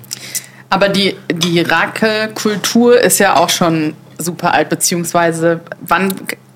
Aber 0.76 0.90
die, 0.90 1.16
die 1.32 1.62
Rake-Kultur 1.62 3.00
ist 3.00 3.20
ja 3.20 3.38
auch 3.38 3.48
schon 3.48 3.94
super 4.18 4.54
alt, 4.54 4.68
beziehungsweise 4.68 5.62
wann 5.80 6.14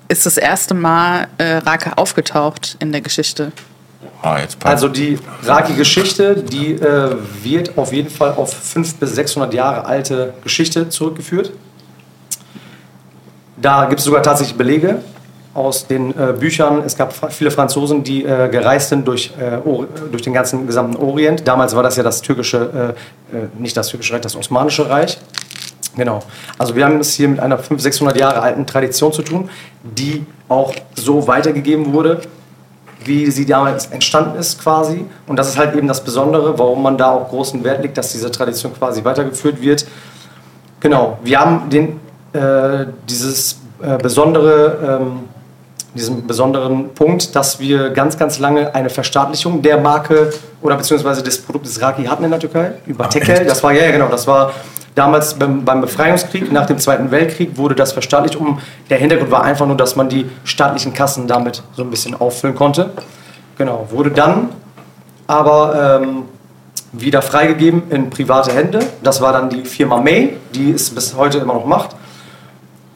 ist 0.08 0.26
das 0.26 0.36
erste 0.36 0.74
Mal 0.74 1.26
äh, 1.38 1.54
Rake 1.54 1.96
aufgetaucht 1.96 2.76
in 2.80 2.92
der 2.92 3.00
Geschichte? 3.00 3.50
Ah. 4.20 4.36
Also 4.62 4.88
die 4.88 5.18
Raki-Geschichte, 5.42 6.34
die 6.34 6.74
äh, 6.74 7.16
wird 7.42 7.78
auf 7.78 7.94
jeden 7.94 8.10
Fall 8.10 8.34
auf 8.34 8.52
500 8.52 9.00
bis 9.00 9.14
600 9.14 9.54
Jahre 9.54 9.86
alte 9.86 10.34
Geschichte 10.42 10.90
zurückgeführt. 10.90 11.52
Da 13.56 13.86
gibt 13.86 14.00
es 14.00 14.04
sogar 14.04 14.22
tatsächlich 14.22 14.58
Belege 14.58 14.98
aus 15.52 15.86
den 15.86 16.10
äh, 16.10 16.32
Büchern. 16.38 16.82
Es 16.84 16.96
gab 16.96 17.12
viele 17.32 17.50
Franzosen, 17.50 18.04
die 18.04 18.24
äh, 18.24 18.48
gereist 18.48 18.90
sind 18.90 19.06
durch, 19.06 19.32
äh, 19.38 19.58
durch 20.10 20.22
den 20.22 20.32
ganzen 20.32 20.66
gesamten 20.66 20.96
Orient. 20.96 21.46
Damals 21.46 21.74
war 21.74 21.82
das 21.82 21.96
ja 21.96 22.02
das 22.02 22.22
türkische, 22.22 22.94
äh, 23.32 23.36
äh, 23.36 23.48
nicht 23.58 23.76
das 23.76 23.88
türkische 23.88 24.14
Reich, 24.14 24.20
das 24.20 24.36
Osmanische 24.36 24.88
Reich. 24.88 25.18
Genau. 25.96 26.20
Also 26.56 26.76
wir 26.76 26.84
haben 26.84 27.00
es 27.00 27.14
hier 27.14 27.28
mit 27.28 27.40
einer 27.40 27.58
500, 27.58 27.80
600 27.82 28.16
Jahre 28.16 28.42
alten 28.42 28.64
Tradition 28.64 29.12
zu 29.12 29.22
tun, 29.22 29.50
die 29.82 30.24
auch 30.48 30.72
so 30.94 31.26
weitergegeben 31.26 31.92
wurde, 31.92 32.20
wie 33.04 33.28
sie 33.30 33.44
damals 33.44 33.86
entstanden 33.86 34.38
ist 34.38 34.62
quasi. 34.62 35.04
Und 35.26 35.36
das 35.36 35.48
ist 35.48 35.58
halt 35.58 35.74
eben 35.74 35.88
das 35.88 36.04
Besondere, 36.04 36.56
warum 36.56 36.80
man 36.82 36.96
da 36.96 37.10
auch 37.10 37.28
großen 37.28 37.64
Wert 37.64 37.82
legt, 37.82 37.98
dass 37.98 38.12
diese 38.12 38.30
Tradition 38.30 38.72
quasi 38.72 39.02
weitergeführt 39.02 39.60
wird. 39.60 39.84
Genau, 40.78 41.18
wir 41.24 41.40
haben 41.40 41.68
den, 41.70 41.98
äh, 42.32 42.86
dieses 43.08 43.58
besondere, 44.02 45.00
ähm, 45.00 45.20
diesen 45.94 46.26
besonderen 46.26 46.90
Punkt, 46.94 47.34
dass 47.34 47.58
wir 47.58 47.90
ganz, 47.90 48.16
ganz 48.16 48.38
lange 48.38 48.74
eine 48.74 48.90
Verstaatlichung 48.90 49.62
der 49.62 49.78
Marke 49.78 50.32
oder 50.62 50.76
beziehungsweise 50.76 51.22
des 51.22 51.42
Produktes 51.42 51.80
Raki 51.80 52.04
hatten 52.04 52.24
in 52.24 52.30
der 52.30 52.40
Türkei 52.40 52.72
über 52.86 53.08
Tekel. 53.08 53.44
Das 53.44 53.62
war 53.62 53.72
ja 53.72 53.84
ja, 53.84 53.90
genau, 53.90 54.08
das 54.08 54.26
war 54.26 54.52
damals 54.94 55.34
beim, 55.34 55.64
beim 55.64 55.80
Befreiungskrieg 55.80 56.52
nach 56.52 56.66
dem 56.66 56.78
Zweiten 56.78 57.10
Weltkrieg 57.10 57.56
wurde 57.56 57.74
das 57.74 57.92
verstaatlicht. 57.92 58.36
Um, 58.36 58.58
der 58.88 58.98
Hintergrund 58.98 59.30
war 59.30 59.42
einfach 59.42 59.66
nur, 59.66 59.76
dass 59.76 59.96
man 59.96 60.08
die 60.08 60.26
staatlichen 60.44 60.92
Kassen 60.92 61.26
damit 61.26 61.62
so 61.74 61.82
ein 61.82 61.90
bisschen 61.90 62.14
auffüllen 62.20 62.54
konnte. 62.54 62.90
Genau, 63.58 63.86
wurde 63.90 64.10
dann 64.10 64.50
aber 65.26 66.00
ähm, 66.02 66.24
wieder 66.92 67.22
freigegeben 67.22 67.84
in 67.90 68.10
private 68.10 68.52
Hände. 68.52 68.80
Das 69.02 69.20
war 69.20 69.32
dann 69.32 69.48
die 69.48 69.64
Firma 69.64 70.00
May, 70.00 70.36
die 70.54 70.72
es 70.72 70.90
bis 70.90 71.14
heute 71.16 71.38
immer 71.38 71.54
noch 71.54 71.66
macht. 71.66 71.94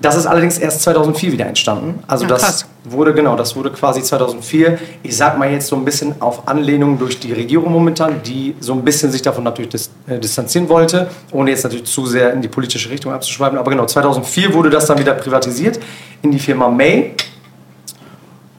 Das 0.01 0.17
ist 0.17 0.27
allerdings 0.27 0.59
erst 0.59 0.83
2004 0.83 1.33
wieder 1.33 1.47
entstanden. 1.47 2.03
Also 2.07 2.25
Ja, 2.25 2.31
das 2.31 2.43
krass. 2.43 2.67
wurde 2.85 3.15
genau, 3.15 3.37
das 3.37 3.55
wurde 3.57 3.71
quasi 3.71 4.03
2004. 4.03 4.79
Ich 5.03 5.17
sag 5.17 5.39
mal 5.39 5.51
jetzt 5.51 5.69
so 5.69 5.77
ein 5.77 5.85
bisschen 5.85 6.21
auf 6.21 6.47
Anlehnung 6.49 6.99
durch 6.99 7.21
die 7.21 7.33
Regierung 7.33 7.73
momentan, 7.73 8.23
die 8.23 8.55
so 8.61 8.73
ein 8.75 8.85
bisschen 8.85 9.11
sich 9.13 9.23
davon 9.23 9.45
natürlich 9.45 9.71
dis 9.71 9.91
äh, 10.07 10.19
distanzieren 10.19 10.69
wollte, 10.69 11.09
ohne 11.33 11.51
jetzt 11.51 11.63
natürlich 11.65 11.85
zu 11.85 12.07
sehr 12.07 12.33
in 12.33 12.43
die 12.43 12.49
politische 12.49 12.91
Richtung 12.91 13.13
abzuschreiben. 13.13 13.57
Aber 13.59 13.71
genau, 13.71 13.87
2004 13.87 14.53
wurde 14.53 14.69
das 14.69 14.87
dann 14.87 14.99
wieder 14.99 15.15
privatisiert 15.15 15.79
in 16.23 16.33
die 16.33 16.41
Firma 16.41 16.69
May. 16.69 17.15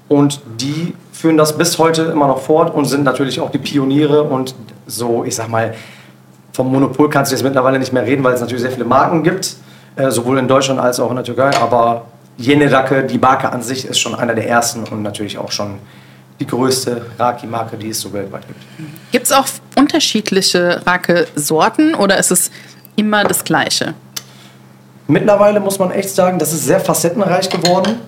Und 0.07 0.39
die 0.59 0.93
führen 1.11 1.37
das 1.37 1.57
bis 1.57 1.77
heute 1.77 2.03
immer 2.03 2.27
noch 2.27 2.39
fort 2.41 2.73
und 2.73 2.85
sind 2.85 3.03
natürlich 3.03 3.39
auch 3.39 3.49
die 3.51 3.57
Pioniere 3.57 4.23
und 4.23 4.55
so, 4.87 5.23
ich 5.25 5.35
sag 5.35 5.49
mal, 5.49 5.73
vom 6.53 6.71
Monopol 6.71 7.09
kannst 7.09 7.31
du 7.31 7.35
jetzt 7.35 7.43
mittlerweile 7.43 7.79
nicht 7.79 7.91
mehr 7.91 8.05
reden, 8.05 8.23
weil 8.23 8.33
es 8.33 8.39
natürlich 8.41 8.61
sehr 8.61 8.71
viele 8.71 8.85
Marken 8.85 9.23
gibt, 9.23 9.55
äh, 9.95 10.11
sowohl 10.11 10.37
in 10.37 10.47
Deutschland 10.47 10.79
als 10.79 10.99
auch 10.99 11.09
in 11.09 11.15
der 11.15 11.25
Türkei. 11.25 11.55
Aber 11.57 12.05
Jenerake, 12.37 13.03
die 13.03 13.17
Marke 13.17 13.51
an 13.51 13.61
sich, 13.61 13.85
ist 13.85 13.99
schon 13.99 14.15
einer 14.15 14.33
der 14.33 14.47
ersten 14.47 14.83
und 14.83 15.01
natürlich 15.01 15.37
auch 15.37 15.51
schon 15.51 15.79
die 16.39 16.47
größte 16.47 17.05
Raki-Marke, 17.17 17.77
die 17.77 17.89
es 17.89 18.01
so 18.01 18.11
weltweit 18.11 18.45
gibt. 18.47 18.59
Gibt 19.11 19.25
es 19.25 19.31
auch 19.31 19.47
unterschiedliche 19.77 20.81
Rake-Sorten 20.85 21.95
oder 21.95 22.17
ist 22.17 22.31
es 22.31 22.51
immer 22.97 23.23
das 23.23 23.43
Gleiche? 23.43 23.93
Mittlerweile 25.07 25.59
muss 25.59 25.79
man 25.79 25.91
echt 25.91 26.09
sagen, 26.09 26.39
das 26.39 26.51
ist 26.51 26.65
sehr 26.65 26.79
facettenreich 26.79 27.49
geworden. 27.49 27.99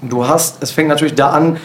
Du 0.00 0.26
hast, 0.26 0.62
es 0.62 0.70
fängt 0.70 0.88
natürlich 0.88 1.14
da 1.14 1.30
an, 1.30 1.58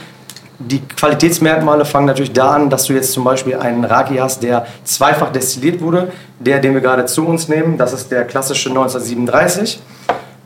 die 0.59 0.81
Qualitätsmerkmale 0.81 1.85
fangen 1.85 2.05
natürlich 2.05 2.33
da 2.33 2.51
an, 2.51 2.69
dass 2.69 2.85
du 2.85 2.93
jetzt 2.93 3.11
zum 3.11 3.23
Beispiel 3.23 3.55
einen 3.55 3.83
Raki 3.83 4.17
hast, 4.17 4.43
der 4.43 4.65
zweifach 4.83 5.31
destilliert 5.31 5.81
wurde. 5.81 6.11
Der, 6.39 6.59
den 6.59 6.73
wir 6.73 6.81
gerade 6.81 7.05
zu 7.05 7.25
uns 7.25 7.47
nehmen, 7.47 7.77
das 7.77 7.93
ist 7.93 8.11
der 8.11 8.25
klassische 8.25 8.69
1937. 8.69 9.81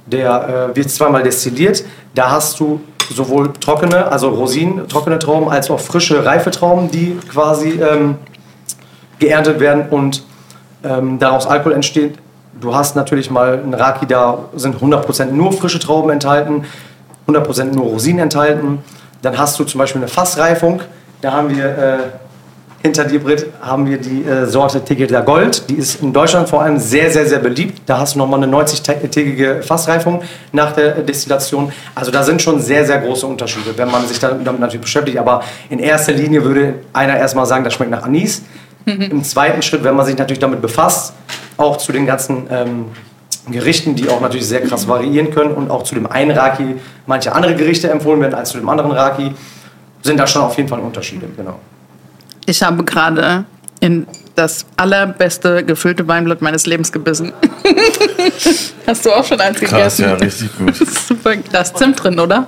Der 0.06 0.70
äh, 0.72 0.76
wird 0.76 0.90
zweimal 0.90 1.24
destilliert. 1.24 1.84
Da 2.16 2.32
hast 2.32 2.60
du 2.60 2.82
sowohl 3.14 3.54
trockene, 3.54 4.12
also 4.12 4.30
Rosinen, 4.30 4.88
trockene 4.88 5.20
Trauben, 5.20 5.50
als 5.50 5.70
auch 5.70 5.80
frische, 5.80 6.26
reife 6.26 6.52
Trauben, 6.52 6.92
die 6.92 7.18
quasi 7.32 7.80
ähm, 7.82 8.16
geerntet 9.20 9.60
werden 9.60 9.90
und 9.90 10.24
ähm, 10.84 11.20
daraus 11.20 11.48
Alkohol 11.48 11.74
entsteht. 11.74 12.18
Du 12.60 12.76
hast 12.76 12.96
natürlich 12.96 13.30
mal 13.30 13.54
einen 13.54 13.74
Raki, 13.74 14.06
da 14.08 14.46
sind 14.56 14.78
100% 14.82 15.26
nur 15.26 15.52
frische 15.54 15.80
Trauben 15.80 16.10
enthalten, 16.10 16.66
100% 17.28 17.76
nur 17.76 17.86
Rosinen 17.86 18.20
enthalten. 18.20 18.80
Dann 19.22 19.38
hast 19.38 19.60
du 19.60 19.64
zum 19.64 19.80
Beispiel 19.80 20.02
eine 20.02 20.08
Fassreifung. 20.08 20.82
Da 21.22 21.32
haben 21.32 21.56
wir 21.56 21.66
äh, 21.66 21.98
hinter 22.84 23.06
dir, 23.06 23.20
Britt, 23.20 23.48
haben 23.62 23.90
wir 23.90 23.98
die 23.98 24.24
äh, 24.24 24.46
Sorte 24.46 24.84
Tequila 24.84 25.22
Gold. 25.22 25.70
Die 25.70 25.76
ist 25.76 26.02
in 26.02 26.14
Deutschland 26.14 26.48
vor 26.48 26.62
allem 26.62 26.78
sehr, 26.78 27.10
sehr, 27.12 27.26
sehr 27.26 27.40
beliebt. 27.40 27.82
Da 27.86 28.00
hast 28.00 28.16
du 28.16 28.20
nochmal 28.20 28.42
eine 28.42 28.56
90-tägige 28.56 29.62
Fassreifung 29.64 30.22
nach 30.52 30.74
der 30.74 30.98
äh, 30.98 31.04
Destillation. 31.04 31.72
Also 31.96 32.12
da 32.12 32.24
sind 32.24 32.42
schon 32.42 32.62
sehr, 32.62 32.86
sehr 32.86 33.00
große 33.00 33.26
Unterschiede, 33.26 33.78
wenn 33.78 33.90
man 33.90 34.08
sich 34.08 34.20
damit 34.20 34.46
natürlich 34.60 34.82
beschäftigt. 34.82 35.18
Aber 35.18 35.44
in 35.70 35.80
erster 35.80 36.14
Linie 36.14 36.44
würde 36.44 36.76
einer 36.94 37.18
erstmal 37.18 37.46
sagen, 37.46 37.64
das 37.64 37.74
schmeckt 37.74 37.92
nach 37.92 38.04
Anis. 38.04 38.44
Im 38.86 39.22
zweiten 39.22 39.62
Schritt, 39.62 39.84
wenn 39.84 39.98
man 39.98 40.06
sich 40.06 40.18
natürlich 40.18 40.40
damit 40.40 40.62
befasst, 40.62 41.14
auch 41.58 41.76
zu 41.76 41.92
den 41.92 42.06
ganzen 42.06 42.48
ähm, 42.50 42.86
Gerichten, 43.52 43.96
die 43.96 44.10
auch 44.10 44.22
natürlich 44.22 44.48
sehr 44.48 44.62
krass 44.62 44.88
variieren 44.88 45.32
können 45.32 45.54
und 45.54 45.70
auch 45.72 45.84
zu 45.84 45.96
dem 45.96 46.08
einen 46.08 46.32
Raki 46.32 46.76
manche 47.06 47.34
andere 47.34 47.56
Gerichte 47.56 47.90
empfohlen 47.90 48.22
werden 48.22 48.36
als 48.36 48.50
zu 48.50 48.58
dem 48.58 48.68
anderen 48.70 48.92
Raki, 48.92 49.32
sind 50.02 50.18
da 50.18 50.28
schon 50.28 50.42
auf 50.44 50.56
jeden 50.58 50.70
Fall 50.70 50.80
Unterschiede. 50.80 51.28
Genau. 51.36 51.60
Ich 52.46 52.62
habe 52.64 52.84
gerade 52.84 53.46
in 53.80 54.08
das 54.36 54.66
allerbeste 54.78 55.64
gefüllte 55.64 56.08
Weinblatt 56.08 56.42
meines 56.42 56.66
Lebens 56.66 56.92
gebissen. 56.92 57.34
Hast 58.88 59.06
du 59.06 59.12
auch 59.12 59.26
schon 59.26 59.40
eins 59.42 59.60
Krass, 59.60 59.98
gegessen? 59.98 60.02
ja, 60.06 60.14
richtig 60.14 60.58
gut. 60.58 60.76
Super 61.08 61.38
krass. 61.38 61.74
Zimt 61.74 62.02
drin, 62.04 62.20
oder? 62.20 62.46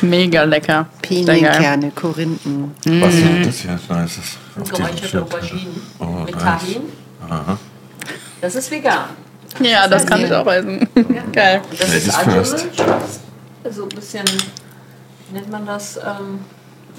Mega 0.00 0.44
lecker. 0.44 0.86
Pinienkerne, 1.02 1.90
Korinthen. 1.94 2.72
Was 2.84 3.14
ist 3.14 3.46
das 3.46 3.56
hier? 3.60 3.78
Nice. 3.88 4.18
Geräucherte. 4.56 5.22
Auberginen 5.22 5.82
Oh, 5.98 6.04
mit 6.24 6.34
nice. 6.34 6.42
Tahin. 6.42 6.82
Aha. 7.28 7.58
Das 8.40 8.54
ist 8.54 8.70
vegan. 8.70 9.04
Ja, 9.60 9.88
das 9.88 10.06
kann 10.06 10.24
ich 10.24 10.32
auch 10.32 10.46
essen. 10.46 10.88
Geil. 11.32 11.62
Und 11.70 11.80
das 11.80 11.88
Ladies 11.88 12.06
ist 12.06 12.16
first. 12.22 12.66
so 13.70 13.82
ein 13.84 13.88
bisschen, 13.90 14.24
wie 15.28 15.34
nennt 15.34 15.50
man 15.50 15.66
das, 15.66 15.96
ähm, 15.96 16.40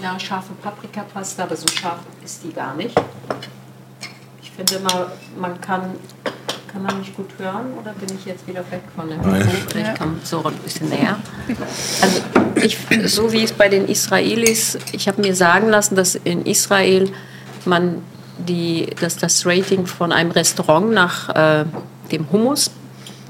ja, 0.02 0.20
scharfe 0.20 0.54
Paprikapasta, 0.62 1.44
aber 1.44 1.56
so 1.56 1.68
scharf 1.68 2.00
ist 2.24 2.44
die 2.44 2.54
gar 2.54 2.76
nicht. 2.76 2.96
Ich 4.42 4.52
finde 4.52 4.80
mal, 4.84 5.08
man 5.40 5.60
kann, 5.60 5.96
kann 6.72 6.84
man 6.84 7.00
mich 7.00 7.16
gut 7.16 7.30
hören 7.38 7.74
oder 7.80 7.92
bin 7.94 8.16
ich 8.18 8.26
jetzt 8.26 8.48
wieder 8.48 8.64
weg 8.72 8.82
von 8.96 9.10
dem. 9.10 9.20
Mikro? 9.20 9.42
Ich 9.78 10.00
komme 10.00 10.18
so 10.24 10.44
ein 10.44 10.54
bisschen 10.56 10.90
näher. 10.90 11.18
Also 12.02 12.22
ich, 12.56 12.78
so 13.12 13.32
wie 13.32 13.44
es 13.44 13.52
bei 13.52 13.70
den 13.70 13.88
Israelis, 13.88 14.78
ich 14.92 15.08
habe 15.08 15.22
mir 15.22 15.36
sagen 15.36 15.70
lassen, 15.70 15.96
dass 15.96 16.16
in 16.16 16.46
Israel 16.46 17.12
man 17.66 18.02
die, 18.38 18.88
dass 19.00 19.18
das 19.18 19.46
Rating 19.46 19.86
von 19.86 20.12
einem 20.12 20.32
Restaurant 20.32 20.92
nach 20.92 21.30
äh, 21.30 21.66
dem 22.12 22.32
Hummus 22.32 22.72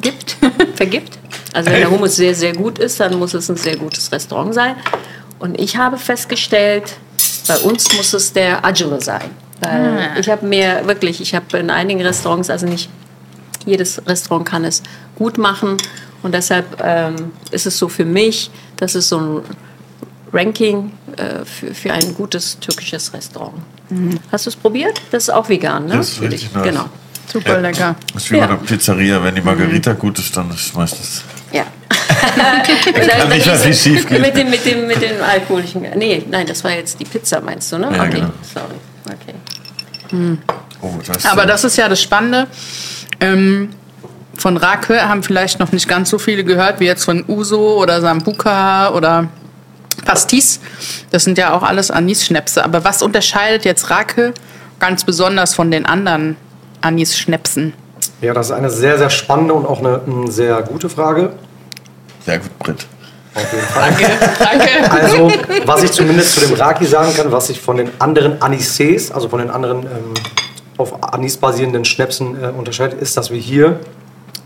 gibt, 0.01 0.37
vergibt. 0.75 1.17
Also 1.53 1.71
wenn 1.71 1.79
der 1.79 1.89
Hummus 1.89 2.15
sehr, 2.15 2.35
sehr 2.35 2.53
gut 2.53 2.79
ist, 2.79 2.99
dann 2.99 3.17
muss 3.17 3.33
es 3.33 3.49
ein 3.49 3.55
sehr 3.55 3.77
gutes 3.77 4.11
Restaurant 4.11 4.53
sein. 4.53 4.75
Und 5.39 5.59
ich 5.59 5.77
habe 5.77 5.97
festgestellt, 5.97 6.95
bei 7.47 7.57
uns 7.59 7.95
muss 7.95 8.13
es 8.13 8.33
der 8.33 8.65
Agile 8.65 9.01
sein. 9.01 9.29
Weil 9.61 10.11
ich 10.19 10.29
habe 10.29 10.45
mir 10.45 10.85
wirklich, 10.85 11.21
ich 11.21 11.33
habe 11.33 11.57
in 11.57 11.69
einigen 11.69 12.01
Restaurants, 12.01 12.49
also 12.49 12.65
nicht 12.65 12.89
jedes 13.65 14.05
Restaurant 14.05 14.45
kann 14.45 14.65
es 14.65 14.83
gut 15.15 15.37
machen. 15.37 15.77
Und 16.23 16.33
deshalb 16.33 16.65
ähm, 16.83 17.31
ist 17.51 17.65
es 17.65 17.77
so 17.77 17.87
für 17.87 18.05
mich, 18.05 18.51
das 18.77 18.95
ist 18.95 19.09
so 19.09 19.19
ein 19.19 19.41
Ranking 20.33 20.91
äh, 21.17 21.45
für, 21.45 21.73
für 21.73 21.93
ein 21.93 22.13
gutes 22.15 22.59
türkisches 22.59 23.13
Restaurant. 23.13 23.53
Hast 24.31 24.45
du 24.45 24.49
es 24.49 24.55
probiert? 24.55 24.99
Das 25.11 25.23
ist 25.23 25.29
auch 25.29 25.47
vegan, 25.47 25.85
ne? 25.85 25.97
Das 25.97 26.09
ist 26.09 26.17
Für 26.17 26.23
richtig 26.23 26.41
dich. 26.49 26.53
nice. 26.55 26.65
Genau. 26.65 26.85
Super 27.31 27.59
lecker. 27.59 27.95
Das 28.13 28.23
ist 28.23 28.31
wie 28.31 28.37
Ja. 28.37 28.47
bei 28.47 28.53
der 28.55 28.61
Pizzeria, 28.61 29.23
wenn 29.23 29.35
die 29.35 29.41
Margarita 29.41 29.93
gut 29.93 30.19
ist, 30.19 30.35
dann 30.35 30.49
ist 30.51 30.75
meistens. 30.75 31.23
Ja. 31.51 31.65
kann 33.17 33.29
nicht 33.29 33.45
mehr 33.45 33.55
viel 33.55 33.73
schief 33.73 34.07
gehen. 34.07 34.21
Mit 34.21 34.35
dem, 34.35 34.49
mit 34.49 34.65
dem, 34.65 34.87
mit 34.87 35.01
dem 35.01 35.21
alkoholischen. 35.23 35.85
Nee, 35.95 36.23
nein, 36.29 36.45
das 36.47 36.63
war 36.63 36.71
jetzt 36.71 36.99
die 36.99 37.05
Pizza, 37.05 37.41
meinst 37.41 37.71
du, 37.71 37.77
ne? 37.77 37.89
Ja, 37.95 38.03
okay, 38.03 38.11
genau. 38.11 38.31
sorry. 38.53 38.75
Okay. 39.05 40.37
Oh, 40.81 40.91
das 41.05 41.25
Aber 41.25 41.45
das 41.45 41.63
ist 41.63 41.77
ja 41.77 41.89
das 41.89 42.01
Spannende. 42.01 42.47
Ähm, 43.19 43.69
von 44.37 44.57
Rake 44.57 45.07
haben 45.07 45.23
vielleicht 45.23 45.59
noch 45.59 45.71
nicht 45.71 45.87
ganz 45.87 46.09
so 46.09 46.17
viele 46.17 46.43
gehört, 46.43 46.79
wie 46.79 46.85
jetzt 46.85 47.05
von 47.05 47.23
Uso 47.27 47.81
oder 47.81 48.01
Sambuca 48.01 48.89
oder 48.89 49.29
Pastis. 50.03 50.59
Das 51.11 51.23
sind 51.23 51.37
ja 51.37 51.53
auch 51.53 51.63
alles 51.63 51.89
Anis-Schnäpse. 51.89 52.63
Aber 52.63 52.83
was 52.83 53.01
unterscheidet 53.01 53.65
jetzt 53.65 53.89
Rake 53.89 54.33
ganz 54.79 55.03
besonders 55.05 55.55
von 55.55 55.71
den 55.71 55.85
anderen 55.85 56.35
Anis-Schnäpsen? 56.85 57.73
Ja, 58.21 58.33
das 58.33 58.47
ist 58.47 58.51
eine 58.53 58.69
sehr, 58.69 58.97
sehr 58.97 59.09
spannende 59.09 59.53
und 59.53 59.65
auch 59.65 59.79
eine, 59.79 60.01
eine 60.05 60.31
sehr 60.31 60.61
gute 60.61 60.89
Frage. 60.89 61.31
Sehr 62.25 62.39
gut, 62.39 62.59
Brit. 62.59 62.87
Auf 63.33 63.51
jeden 63.51 63.65
Fall. 63.67 63.89
Danke. 64.39 64.91
Also, 64.91 65.31
was 65.65 65.83
ich 65.83 65.91
zumindest 65.91 66.35
zu 66.35 66.41
dem 66.45 66.53
Raki 66.53 66.85
sagen 66.85 67.13
kann, 67.15 67.31
was 67.31 67.47
sich 67.47 67.59
von 67.59 67.77
den 67.77 67.89
anderen 67.99 68.39
Anisés, 68.39 69.11
also 69.11 69.27
von 69.27 69.39
den 69.39 69.49
anderen 69.49 69.83
ähm, 69.83 70.13
auf 70.77 71.03
Anis 71.13 71.37
basierenden 71.37 71.83
Schnäpsen 71.85 72.41
äh, 72.41 72.47
unterscheidet, 72.47 73.01
ist, 73.01 73.17
dass 73.17 73.31
wir 73.31 73.39
hier 73.39 73.79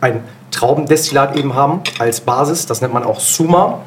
ein 0.02 0.24
Traubendestillat 0.52 1.36
eben 1.36 1.54
haben 1.54 1.82
als 2.00 2.22
Basis. 2.22 2.66
Das 2.66 2.82
nennt 2.82 2.94
man 2.94 3.04
auch 3.04 3.20
Suma. 3.20 3.80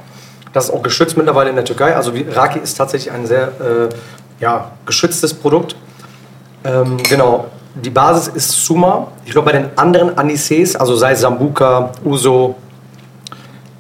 Das 0.53 0.67
ist 0.67 0.71
auch 0.71 0.83
geschützt 0.83 1.17
mittlerweile 1.17 1.49
in 1.51 1.57
der 1.57 1.65
Türkei. 1.65 1.97
Also 1.97 2.15
wie- 2.15 2.27
Raki 2.29 2.59
ist 2.59 2.75
tatsächlich 2.77 3.13
ein 3.13 3.27
sehr 3.27 3.49
äh, 3.61 3.89
ja, 4.41 4.73
geschütztes 4.87 5.33
Produkt. 5.35 5.75
Ähm, 6.65 6.99
genau. 7.09 7.47
Die 7.75 7.91
Basis 7.91 8.29
ist 8.29 8.51
Suma. 8.51 9.09
Ich 9.25 9.33
glaube, 9.33 9.51
bei 9.51 9.59
den 9.59 9.71
anderen 9.77 10.11
Anisés, 10.17 10.77
also 10.77 10.95
sei 10.95 11.13
es 11.13 11.21
Sambuca, 11.21 11.93
Uso, 12.05 12.57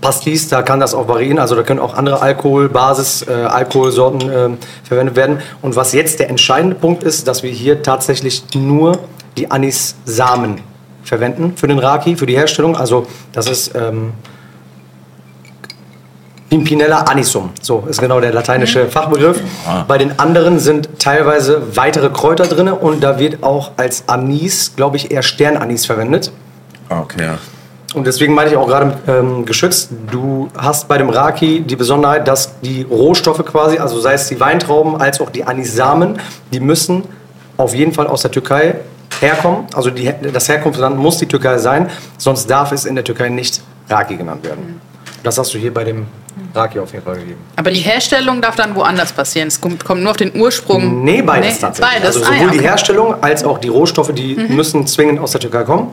Pastis, 0.01 0.49
da 0.49 0.63
kann 0.63 0.81
das 0.81 0.95
auch 0.95 1.07
variieren. 1.07 1.39
Also 1.39 1.55
da 1.55 1.63
können 1.63 1.79
auch 1.79 1.95
andere 1.95 2.21
Alkoholbasis, 2.21 3.27
äh, 3.29 3.33
Alkoholsorten 3.33 4.21
ähm, 4.31 4.59
verwendet 4.83 5.15
werden. 5.15 5.41
Und 5.61 5.77
was 5.77 5.93
jetzt 5.93 6.21
der 6.21 6.31
entscheidende 6.31 6.75
Punkt 6.75 7.05
ist, 7.05 7.29
dass 7.29 7.43
wir 7.43 7.51
hier 7.51 7.83
tatsächlich 7.83 8.43
nur 8.55 8.99
die 9.37 9.51
Anis-Samen 9.51 10.61
verwenden 11.05 11.55
für 11.57 11.69
den 11.69 11.79
Raki, 11.79 12.17
für 12.17 12.27
die 12.27 12.37
Herstellung. 12.37 12.77
Also 12.77 13.07
das 13.33 13.47
ist 13.47 13.75
ähm, 13.75 14.13
Pimpinella 16.53 16.99
anisum, 17.05 17.49
so 17.63 17.85
ist 17.89 17.99
genau 17.99 18.21
der 18.21 18.31
lateinische 18.31 18.87
Fachbegriff. 18.87 19.41
Bei 19.89 19.97
den 19.97 20.19
anderen 20.19 20.59
sind 20.59 20.87
teilweise 20.99 21.63
weitere 21.77 22.11
Kräuter 22.11 22.45
drin 22.45 22.69
und 22.69 23.03
da 23.03 23.19
wird 23.19 23.43
auch 23.43 23.71
als 23.79 24.05
Anis, 24.07 24.77
glaube 24.77 24.99
ich, 24.99 25.11
eher 25.11 25.23
Sternanis 25.23 25.87
verwendet. 25.87 26.31
Okay, 26.91 27.23
ja. 27.25 27.39
Und 27.95 28.07
deswegen 28.07 28.35
meine 28.35 28.51
ich 28.51 28.57
auch 28.59 28.67
gerade 28.67 28.99
ähm, 29.09 29.47
geschützt. 29.47 29.93
Du 30.11 30.51
hast 30.55 30.89
bei 30.89 30.99
dem 30.99 31.09
Raki 31.09 31.63
die 31.63 31.75
Besonderheit, 31.75 32.29
dass 32.29 32.61
die 32.61 32.83
Rohstoffe 32.83 33.43
quasi, 33.47 33.79
also 33.79 33.99
sei 33.99 34.13
es 34.13 34.29
die 34.29 34.39
Weintrauben 34.39 35.01
als 35.01 35.23
auch 35.23 35.31
die 35.31 35.45
Anisamen, 35.45 36.19
die 36.53 36.61
müssen 36.61 37.05
auf 37.57 37.75
jeden 37.75 37.95
Fall 37.95 38.07
aus 38.07 38.21
der 38.21 38.31
Türkei 38.31 38.75
herkommen. 39.21 39.69
Also 39.73 39.89
die, 39.89 40.13
das 40.31 40.51
Herkunftsland 40.51 40.99
muss 40.99 41.17
die 41.17 41.27
Türkei 41.27 41.57
sein, 41.57 41.89
sonst 42.19 42.51
darf 42.51 42.73
es 42.73 42.85
in 42.85 42.95
der 42.95 43.05
Türkei 43.05 43.31
nicht 43.31 43.63
Raki 43.89 44.17
genannt 44.17 44.45
werden. 44.45 44.83
Das 45.23 45.39
hast 45.39 45.55
du 45.55 45.59
hier 45.59 45.73
bei 45.73 45.85
dem 45.85 46.09
Raki 46.55 46.79
auf 46.79 46.93
jeden 46.93 47.05
Fall 47.05 47.17
gegeben. 47.17 47.41
Aber 47.57 47.71
die 47.71 47.81
Herstellung 47.81 48.41
darf 48.41 48.57
dann 48.57 48.75
woanders 48.75 49.13
passieren. 49.13 49.49
Es 49.49 49.61
kommt, 49.61 49.85
kommt 49.85 50.03
nur 50.03 50.11
auf 50.11 50.17
den 50.17 50.35
Ursprung. 50.41 51.05
Nee, 51.05 51.23
beides 51.23 51.59
tatsächlich. 51.59 51.95
Beides. 52.03 52.17
Also 52.17 52.21
Ah, 52.21 52.25
sowohl 52.25 52.37
ja, 52.37 52.43
die 52.43 52.49
okay. 52.49 52.59
Mhm. 52.59 52.63
Herstellung 52.63 53.15
als 53.23 53.45
auch 53.45 53.59
die 53.59 53.69
Rohstoffe, 53.69 54.13
die 54.13 54.35
müssen 54.49 54.87
zwingend 54.87 55.21
aus 55.21 55.33
der 55.33 55.41
Türkei 55.41 55.65
kommen. 55.65 55.89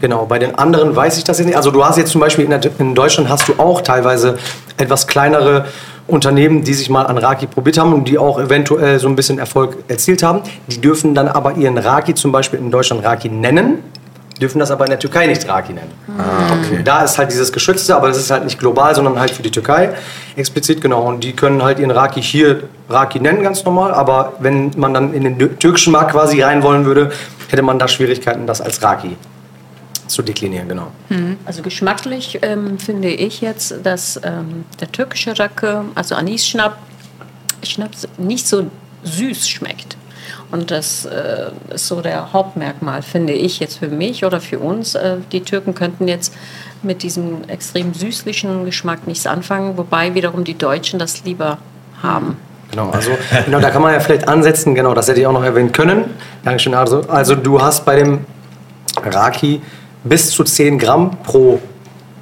Genau, 0.00 0.26
bei 0.26 0.38
den 0.38 0.54
anderen 0.54 0.94
weiß 0.94 1.16
ich 1.16 1.24
das 1.24 1.38
jetzt 1.38 1.46
nicht. 1.46 1.56
Also 1.56 1.70
du 1.70 1.84
hast 1.84 1.96
jetzt 1.96 2.10
zum 2.12 2.20
Beispiel 2.20 2.44
in, 2.44 2.50
der, 2.50 2.60
in 2.78 2.94
Deutschland 2.94 3.28
hast 3.30 3.48
du 3.48 3.54
auch 3.58 3.80
teilweise 3.80 4.38
etwas 4.76 5.06
kleinere 5.06 5.66
Unternehmen, 6.06 6.62
die 6.62 6.74
sich 6.74 6.90
mal 6.90 7.04
an 7.06 7.18
Raki 7.18 7.46
probiert 7.46 7.78
haben 7.78 7.92
und 7.94 8.06
die 8.06 8.18
auch 8.18 8.38
eventuell 8.38 8.98
so 8.98 9.08
ein 9.08 9.16
bisschen 9.16 9.38
Erfolg 9.38 9.78
erzielt 9.88 10.22
haben. 10.22 10.42
Die 10.66 10.80
dürfen 10.80 11.14
dann 11.14 11.28
aber 11.28 11.56
ihren 11.56 11.78
Raki 11.78 12.14
zum 12.14 12.30
Beispiel 12.30 12.58
in 12.58 12.70
Deutschland 12.70 13.04
Raki 13.04 13.28
nennen, 13.28 13.78
dürfen 14.38 14.58
das 14.58 14.70
aber 14.70 14.84
in 14.84 14.90
der 14.90 14.98
Türkei 14.98 15.26
nicht 15.26 15.48
Raki 15.48 15.72
nennen. 15.72 15.92
Ah, 16.18 16.52
okay. 16.52 16.82
Da 16.84 17.02
ist 17.04 17.18
halt 17.18 17.30
dieses 17.32 17.52
Geschützte, 17.52 17.96
aber 17.96 18.08
das 18.08 18.18
ist 18.18 18.30
halt 18.30 18.44
nicht 18.44 18.58
global, 18.58 18.94
sondern 18.94 19.18
halt 19.18 19.30
für 19.30 19.42
die 19.42 19.50
Türkei 19.50 19.90
explizit, 20.36 20.80
genau. 20.80 21.02
Und 21.02 21.24
die 21.24 21.32
können 21.32 21.62
halt 21.62 21.78
ihren 21.78 21.90
Raki 21.90 22.22
hier 22.22 22.64
Raki 22.88 23.20
nennen, 23.20 23.42
ganz 23.42 23.64
normal. 23.64 23.94
Aber 23.94 24.34
wenn 24.40 24.72
man 24.76 24.92
dann 24.94 25.14
in 25.14 25.24
den 25.24 25.38
tü- 25.38 25.56
türkischen 25.58 25.92
Markt 25.92 26.12
quasi 26.12 26.42
rein 26.42 26.62
wollen 26.62 26.84
würde, 26.84 27.10
hätte 27.48 27.62
man 27.62 27.78
da 27.78 27.88
Schwierigkeiten, 27.88 28.46
das 28.46 28.60
als 28.60 28.82
Raki 28.82 29.16
zu 30.06 30.22
deklinieren, 30.22 30.68
genau. 30.68 30.88
Also 31.46 31.62
geschmacklich 31.62 32.38
ähm, 32.42 32.78
finde 32.78 33.08
ich 33.08 33.40
jetzt, 33.40 33.74
dass 33.82 34.20
ähm, 34.22 34.64
der 34.80 34.92
türkische 34.92 35.36
Racke, 35.38 35.84
also 35.96 36.14
Anis-Schnapp, 36.14 36.78
Schnaps 37.64 38.06
nicht 38.16 38.46
so 38.46 38.66
süß 39.02 39.48
schmeckt. 39.48 39.95
Und 40.50 40.70
das 40.70 41.04
äh, 41.06 41.50
ist 41.74 41.88
so 41.88 42.00
der 42.00 42.32
Hauptmerkmal, 42.32 43.02
finde 43.02 43.32
ich 43.32 43.58
jetzt 43.58 43.78
für 43.78 43.88
mich 43.88 44.24
oder 44.24 44.40
für 44.40 44.58
uns. 44.58 44.94
Äh, 44.94 45.16
die 45.32 45.40
Türken 45.40 45.74
könnten 45.74 46.06
jetzt 46.08 46.32
mit 46.82 47.02
diesem 47.02 47.44
extrem 47.48 47.94
süßlichen 47.94 48.64
Geschmack 48.64 49.06
nichts 49.06 49.26
anfangen, 49.26 49.76
wobei 49.76 50.14
wiederum 50.14 50.44
die 50.44 50.56
Deutschen 50.56 50.98
das 50.98 51.24
lieber 51.24 51.58
haben. 52.02 52.36
Genau, 52.70 52.90
also 52.90 53.10
genau, 53.44 53.60
da 53.60 53.70
kann 53.70 53.82
man 53.82 53.92
ja 53.92 54.00
vielleicht 54.00 54.28
ansetzen, 54.28 54.74
genau, 54.74 54.94
das 54.94 55.08
hätte 55.08 55.20
ich 55.20 55.26
auch 55.26 55.32
noch 55.32 55.44
erwähnen 55.44 55.72
können. 55.72 56.04
Dankeschön. 56.44 56.74
Also, 56.74 57.02
also 57.08 57.34
du 57.34 57.60
hast 57.60 57.84
bei 57.84 57.96
dem 57.96 58.24
Raki 59.02 59.60
bis 60.04 60.30
zu 60.30 60.44
10 60.44 60.78
Gramm 60.78 61.16
pro 61.22 61.60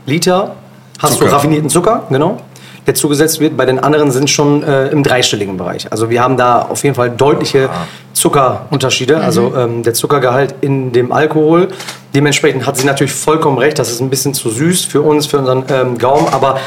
Liter 0.06 0.56
hast 0.98 1.14
Zucker. 1.14 1.26
du 1.26 1.32
raffinierten 1.32 1.70
Zucker, 1.70 2.04
genau, 2.10 2.38
der 2.86 2.94
zugesetzt 2.94 3.40
wird. 3.40 3.56
Bei 3.56 3.66
den 3.66 3.78
anderen 3.78 4.10
sind 4.10 4.28
schon 4.30 4.62
äh, 4.62 4.88
im 4.88 5.02
dreistelligen 5.02 5.56
Bereich. 5.56 5.90
Also 5.90 6.10
wir 6.10 6.22
haben 6.22 6.36
da 6.36 6.62
auf 6.62 6.82
jeden 6.84 6.94
Fall 6.94 7.10
deutliche 7.10 7.70
Zuckerunterschiede, 8.14 9.18
also 9.18 9.54
ähm, 9.56 9.82
der 9.82 9.92
Zuckergehalt 9.92 10.54
in 10.60 10.92
dem 10.92 11.12
Alkohol. 11.12 11.68
Dementsprechend 12.14 12.66
hat 12.66 12.76
sie 12.76 12.86
natürlich 12.86 13.12
vollkommen 13.12 13.58
recht, 13.58 13.78
das 13.78 13.90
ist 13.90 14.00
ein 14.00 14.08
bisschen 14.08 14.34
zu 14.34 14.48
süß 14.48 14.84
für 14.84 15.02
uns, 15.02 15.26
für 15.26 15.38
unseren 15.38 15.64
ähm, 15.68 15.98
Gaumen, 15.98 16.28
aber 16.28 16.58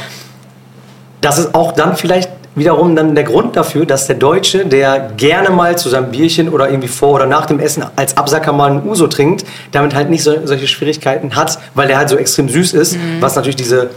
das 1.22 1.40
ist 1.40 1.56
auch 1.56 1.72
dann 1.72 1.96
vielleicht 1.96 2.30
wiederum 2.54 2.96
dann 2.96 3.16
der 3.16 3.24
Grund 3.24 3.56
dafür, 3.56 3.86
dass 3.86 4.08
der 4.08 4.16
Deutsche, 4.16 4.66
der 4.66 5.12
gerne 5.16 5.52
mal 5.52 5.78
zu 5.78 5.90
seinem 5.90 6.12
Bierchen 6.12 6.50
oder 6.50 6.70
irgendwie 6.70 6.88
vor 6.88 7.14
oder 7.14 7.28
nach 7.28 7.46
dem 7.46 7.60
Essen 7.60 7.84
als 7.96 8.18
Absacker 8.18 8.52
mal 8.52 8.72
einen 8.72 8.88
Uso 8.88 9.08
trinkt, 9.08 9.46
damit 9.72 9.94
halt 9.94 10.10
nicht 10.10 10.24
so, 10.24 10.34
solche 10.46 10.68
Schwierigkeiten 10.68 11.36
hat, 11.36 11.60
weil 11.76 11.88
der 11.88 11.98
halt 11.98 12.10
so 12.10 12.18
extrem 12.18 12.50
süß 12.50 12.74
ist, 12.74 12.98
was 13.20 13.36
natürlich 13.36 13.56
diese 13.58 13.92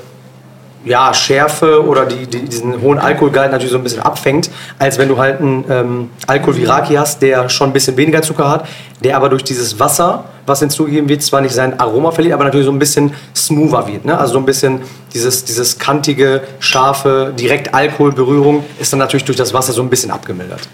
ja, 0.85 1.13
Schärfe 1.13 1.85
oder 1.87 2.07
die, 2.07 2.27
die, 2.27 2.43
diesen 2.43 2.81
hohen 2.81 2.99
Alkoholgehalt 2.99 3.53
natürlich 3.53 3.73
so 3.73 3.79
ein 3.79 3.85
bisschen 3.85 4.03
abfängt, 4.03 4.51
als 4.79 4.99
wenn 4.99 5.09
du 5.09 5.19
halt 5.19 5.41
einen 5.41 5.65
ähm, 5.69 6.11
Alkohol 6.27 6.57
wie 6.57 6.65
Raki 6.65 6.95
hast, 6.95 7.21
der 7.21 7.49
schon 7.49 7.71
ein 7.71 7.73
bisschen 7.73 7.97
weniger 7.97 8.23
Zucker 8.23 8.49
hat, 8.49 8.67
der 9.05 9.17
aber 9.17 9.29
durch 9.29 9.45
dieses 9.45 9.79
Wasser, 9.79 10.25
was 10.47 10.61
hinzugegeben 10.61 11.09
wird, 11.09 11.23
zwar 11.23 11.43
nicht 11.43 11.55
sein 11.55 11.79
Aroma 11.79 12.11
verliert, 12.11 12.35
aber 12.35 12.45
natürlich 12.45 12.67
so 12.67 12.73
ein 12.73 12.79
bisschen 12.79 13.13
smoother 13.37 13.87
wird. 13.87 14.05
Ne? 14.05 14.19
Also 14.19 14.35
so 14.35 14.39
ein 14.39 14.47
bisschen 14.47 14.81
dieses, 15.13 15.45
dieses 15.45 15.79
kantige, 15.79 16.43
scharfe, 16.61 17.33
direkt 17.39 17.75
Alkoholberührung 17.75 18.65
ist 18.79 18.93
dann 18.93 19.01
natürlich 19.01 19.25
durch 19.25 19.39
das 19.39 19.53
Wasser 19.53 19.73
so 19.73 19.83
ein 19.83 19.91
bisschen 19.91 20.11
abgemildert. 20.11 20.69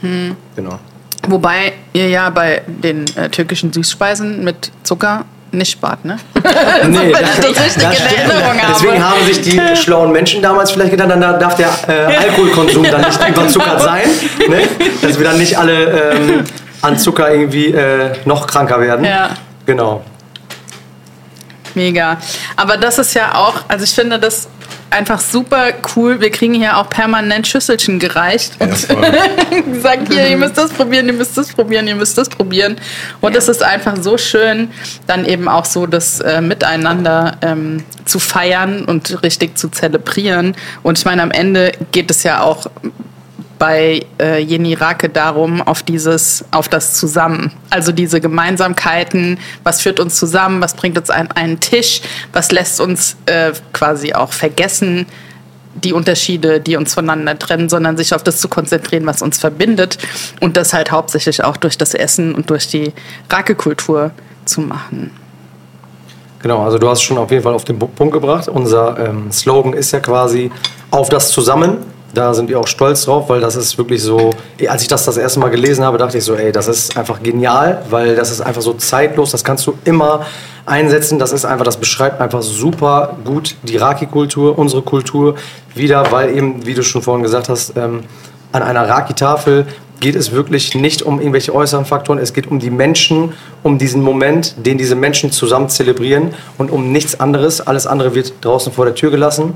Genau. 0.55 0.79
Wobei 1.29 1.73
ihr 1.93 2.09
ja 2.09 2.31
bei 2.31 2.63
den 2.67 3.05
äh, 3.17 3.29
türkischen 3.29 3.73
Süßspeisen 3.73 4.45
mit 4.45 4.71
Zucker 4.85 5.25
nicht 5.53 5.73
spart, 5.73 6.05
ne? 6.05 6.19
Nee, 6.89 7.13
das 7.13 7.39
richtig 7.39 7.57
in 7.57 7.73
stimmt. 7.73 8.19
Erinnerung 8.19 8.63
habe. 8.63 8.73
Deswegen 8.75 9.05
haben 9.05 9.25
sich 9.25 9.41
die 9.41 9.77
schlauen 9.83 10.13
Menschen 10.13 10.43
damals 10.43 10.71
vielleicht 10.71 10.91
gedacht, 10.91 11.11
dann 11.11 11.21
darf 11.21 11.57
der 11.57 11.69
äh, 11.89 12.17
Alkoholkonsum 12.17 12.85
dann 12.85 13.03
nicht 13.03 13.29
überzuckert 13.29 13.81
sein. 13.81 14.09
Ne? 14.49 14.63
Dass 15.03 15.19
wir 15.19 15.27
dann 15.27 15.39
nicht 15.39 15.59
alle 15.59 16.13
ähm, 16.13 16.45
an 16.83 16.99
Zucker 16.99 17.33
irgendwie 17.33 17.67
äh, 17.73 18.13
noch 18.25 18.47
kranker 18.47 18.81
werden. 18.81 19.05
Ja. 19.05 19.31
Genau. 19.65 20.05
Mega. 21.75 22.17
Aber 22.57 22.77
das 22.77 22.99
ist 22.99 23.15
ja 23.15 23.35
auch, 23.35 23.55
also 23.69 23.85
ich 23.85 23.91
finde 23.95 24.19
das 24.19 24.49
einfach 24.91 25.21
super 25.21 25.73
cool. 25.95 26.21
Wir 26.21 26.31
kriegen 26.31 26.55
hier 26.55 26.77
auch 26.77 26.89
permanent 26.89 27.47
Schüsselchen 27.47 27.99
gereicht 27.99 28.53
und 28.59 28.71
gesagt, 29.73 30.09
hier, 30.13 30.29
ihr 30.29 30.37
müsst 30.37 30.57
das 30.57 30.73
probieren, 30.73 31.07
ihr 31.07 31.13
müsst 31.13 31.37
das 31.37 31.53
probieren, 31.53 31.87
ihr 31.89 31.95
müsst 31.95 32.17
das 32.17 32.29
probieren. 32.29 32.77
Und 33.21 33.37
es 33.37 33.49
ist 33.49 33.63
einfach 33.63 33.97
so 34.01 34.19
schön, 34.19 34.71
dann 35.07 35.25
eben 35.25 35.49
auch 35.49 35.65
so 35.65 35.87
das 35.87 36.21
äh, 36.21 36.41
Miteinander 36.41 37.37
ähm, 37.43 37.85
zu 38.05 38.19
feiern 38.19 38.85
und 38.85 39.23
richtig 39.23 39.59
zu 39.59 39.69
zelebrieren. 39.69 40.57
Und 40.83 40.99
ich 40.99 41.05
meine, 41.05 41.23
am 41.23 41.31
Ende 41.31 41.73
geht 41.93 42.11
es 42.11 42.23
ja 42.23 42.43
auch 42.43 42.67
bei 43.59 44.05
äh, 44.21 44.41
Jenny 44.41 44.75
Rake 44.75 45.09
darum, 45.09 45.63
auf 45.63 45.83
dieses, 45.83 46.45
auf 46.51 46.69
das 46.69 46.95
Zusammen. 46.95 47.53
Also 47.71 47.93
diese 47.93 48.21
Gemeinsamkeiten, 48.21 49.39
was 49.63 49.83
führt 49.83 50.01
uns 50.01 50.17
zusammen, 50.17 50.61
was 50.61 50.75
bringt 50.75 50.99
uns 50.99 51.11
an 51.11 51.31
einen 51.33 51.61
Tisch, 51.61 52.01
was 52.33 52.53
lässt 52.53 52.81
uns 52.81 53.17
äh, 53.27 53.53
quasi 53.73 54.13
auch 54.13 54.33
vergessen, 54.33 55.07
die 55.75 55.93
Unterschiede, 55.93 56.61
die 56.61 56.77
uns 56.77 56.95
voneinander 56.95 57.39
trennen, 57.39 57.69
sondern 57.69 57.97
sich 57.97 58.15
auf 58.15 58.23
das 58.23 58.41
zu 58.41 58.49
konzentrieren, 58.49 59.05
was 59.07 59.21
uns 59.21 59.39
verbindet 59.39 59.99
und 60.41 60.57
das 60.57 60.73
halt 60.73 60.91
hauptsächlich 60.91 61.45
auch 61.45 61.57
durch 61.57 61.77
das 61.77 61.95
Essen 61.95 62.35
und 62.35 62.49
durch 62.49 62.69
die 62.69 62.93
Rake-Kultur 63.31 64.11
zu 64.47 64.63
machen. 64.63 65.11
Genau, 66.41 66.65
also 66.65 66.79
du 66.79 66.89
hast 66.89 67.03
schon 67.03 67.19
auf 67.19 67.31
jeden 67.31 67.43
Fall 67.43 67.55
auf 67.55 67.65
den 67.65 67.79
Punkt 67.79 68.13
gebracht. 68.13 68.49
Unser 68.49 68.99
ähm, 68.99 69.31
Slogan 69.33 69.73
ist 69.73 69.93
ja 69.93 70.01
quasi 70.01 70.51
auf 70.91 71.09
das 71.09 71.31
Zusammen 71.31 71.79
Da 72.15 72.33
sind 72.33 72.49
wir 72.49 72.59
auch 72.59 72.67
stolz 72.67 73.05
drauf, 73.05 73.29
weil 73.29 73.41
das 73.41 73.57
ist 73.57 73.77
wirklich 73.77 74.03
so, 74.03 74.31
als 74.69 74.83
ich 74.83 74.89
das 74.89 75.05
das 75.05 75.17
erste 75.17 75.41
Mal 75.41 75.51
gelesen 75.51 75.85
habe, 75.85 75.99
dachte 75.99 76.19
ich 76.19 76.25
so, 76.25 76.35
ey, 76.35 76.51
das 76.53 76.67
ist 76.67 76.97
einfach 76.97 77.23
genial, 77.23 77.83
weil 77.91 78.17
das 78.17 78.31
ist 78.31 78.41
einfach 78.41 78.63
so 78.63 78.73
zeitlos, 78.75 79.33
das 79.33 79.45
kannst 79.45 79.67
du 79.67 79.75
immer 79.85 80.25
einsetzen. 80.65 81.19
Das 81.19 81.33
ist 81.33 81.45
einfach, 81.45 81.65
das 81.65 81.77
beschreibt 81.77 82.21
einfach 82.21 82.43
super 82.43 83.17
gut 83.25 83.57
die 83.63 83.77
Raki-Kultur, 83.77 84.59
unsere 84.59 84.83
Kultur 84.83 85.35
wieder, 85.75 86.11
weil 86.11 86.37
eben, 86.37 86.65
wie 86.67 86.75
du 86.75 86.83
schon 86.83 87.03
vorhin 87.03 87.23
gesagt 87.23 87.49
hast, 87.49 87.77
ähm, 87.77 88.05
an 88.53 88.63
einer 88.63 88.89
Raki-Tafel 88.89 89.67
geht 90.01 90.15
es 90.15 90.33
wirklich 90.33 90.75
nicht 90.75 91.03
um 91.03 91.21
irgendwelche 91.21 91.55
äußeren 91.55 91.85
Faktoren, 91.85 92.19
es 92.19 92.33
geht 92.33 92.47
um 92.47 92.59
die 92.59 92.71
Menschen, 92.71 93.33
um 93.63 93.79
diesen 93.79 94.03
Moment, 94.03 94.55
den 94.65 94.79
diese 94.79 94.95
Menschen 94.95 95.33
zusammen 95.33 95.69
zelebrieren 95.69 96.35
und 96.59 96.71
um 96.71 96.93
nichts 96.93 97.19
anderes. 97.19 97.61
Alles 97.61 97.87
andere 97.87 98.15
wird 98.15 98.35
draußen 98.43 98.73
vor 98.73 98.85
der 98.85 98.95
Tür 98.95 99.11
gelassen. 99.11 99.55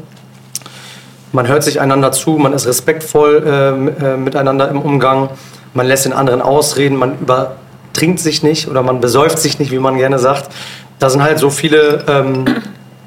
Man 1.33 1.47
hört 1.47 1.62
sich 1.62 1.81
einander 1.81 2.11
zu, 2.11 2.33
man 2.33 2.53
ist 2.53 2.66
respektvoll 2.66 3.45
äh, 3.47 4.14
äh, 4.14 4.16
miteinander 4.16 4.68
im 4.68 4.81
Umgang, 4.83 5.28
man 5.74 5.87
lässt 5.87 6.05
den 6.05 6.12
anderen 6.12 6.43
ausreden, 6.43 6.97
man 6.97 7.18
übertrinkt 7.20 8.18
sich 8.18 8.43
nicht 8.43 8.68
oder 8.68 8.83
man 8.83 9.01
besäuft 9.01 9.39
sich 9.39 9.61
nicht, 9.61 9.70
wie 9.70 9.78
man 9.78 9.97
gerne 9.97 10.18
sagt. 10.18 10.51
Da 10.99 11.09
sind 11.09 11.22
halt 11.22 11.39
so 11.39 11.51
viele, 11.51 12.05
ähm, 12.09 12.47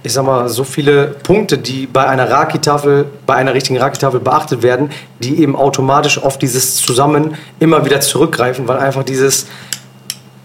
ich 0.04 0.14
sag 0.14 0.26
mal, 0.26 0.48
so 0.48 0.64
viele 0.64 1.08
Punkte, 1.08 1.58
die 1.58 1.86
bei 1.86 2.08
einer 2.08 2.30
Raki-Tafel, 2.30 3.06
bei 3.26 3.36
einer 3.36 3.54
richtigen 3.54 3.78
Raki-Tafel 3.78 4.22
beachtet 4.22 4.64
werden, 4.64 4.92
die 5.20 5.42
eben 5.42 5.58
automatisch 5.58 6.24
auf 6.24 6.38
dieses 6.38 6.78
Zusammen 6.78 7.36
immer 7.60 7.84
wieder 7.84 8.00
zurückgreifen, 8.00 8.70
weil 8.70 8.78
einfach 8.78 9.04
dieses 9.04 9.48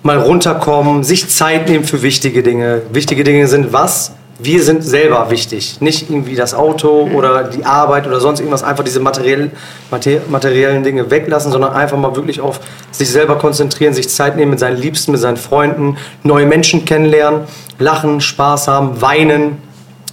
mal 0.02 0.18
runterkommen, 0.18 1.04
sich 1.04 1.28
Zeit 1.28 1.68
nehmen 1.68 1.84
für 1.84 2.02
wichtige 2.02 2.42
Dinge. 2.42 2.82
Wichtige 2.92 3.22
Dinge 3.22 3.46
sind 3.46 3.72
was? 3.72 4.12
Wir 4.40 4.62
sind 4.62 4.84
selber 4.84 5.30
wichtig. 5.30 5.80
Nicht 5.80 6.08
irgendwie 6.10 6.36
das 6.36 6.54
Auto 6.54 7.06
Mhm. 7.06 7.14
oder 7.16 7.44
die 7.44 7.64
Arbeit 7.64 8.06
oder 8.06 8.20
sonst 8.20 8.38
irgendwas, 8.38 8.62
einfach 8.62 8.84
diese 8.84 9.00
materiellen, 9.00 9.50
mater- 9.90 10.20
materiellen 10.28 10.84
Dinge 10.84 11.10
weglassen, 11.10 11.50
sondern 11.50 11.72
einfach 11.72 11.96
mal 11.96 12.14
wirklich 12.14 12.40
auf 12.40 12.60
sich 12.92 13.10
selber 13.10 13.36
konzentrieren, 13.36 13.94
sich 13.94 14.08
Zeit 14.08 14.36
nehmen 14.36 14.50
mit 14.52 14.60
seinen 14.60 14.76
Liebsten, 14.76 15.10
mit 15.12 15.20
seinen 15.20 15.36
Freunden, 15.38 15.96
neue 16.22 16.46
Menschen 16.46 16.84
kennenlernen, 16.84 17.40
lachen, 17.80 18.20
Spaß 18.20 18.68
haben, 18.68 19.00
weinen. 19.00 19.58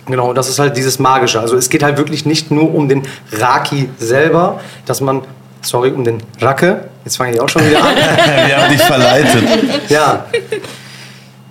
Genau, 0.07 0.34
das 0.34 0.49
ist 0.49 0.59
halt 0.59 0.76
dieses 0.78 0.97
Magische. 0.99 1.39
Also 1.39 1.55
es 1.55 1.69
geht 1.69 1.84
halt 1.84 1.97
wirklich 1.97 2.26
nicht 2.26 2.49
nur 2.51 2.73
um 2.73 2.89
den 2.89 3.03
Raki 3.32 3.89
selber, 3.99 4.59
dass 4.86 5.01
man, 5.01 5.21
sorry, 5.61 5.91
um 5.91 6.03
den 6.03 6.17
Racke, 6.41 6.86
jetzt 7.03 7.17
fange 7.17 7.34
ich 7.34 7.39
auch 7.41 7.49
schon 7.49 7.67
wieder 7.67 7.84
an. 7.84 7.95
Wir 8.47 8.57
haben 8.57 8.71
dich 8.71 8.82
verleitet. 8.82 9.43
Ja. 9.89 10.26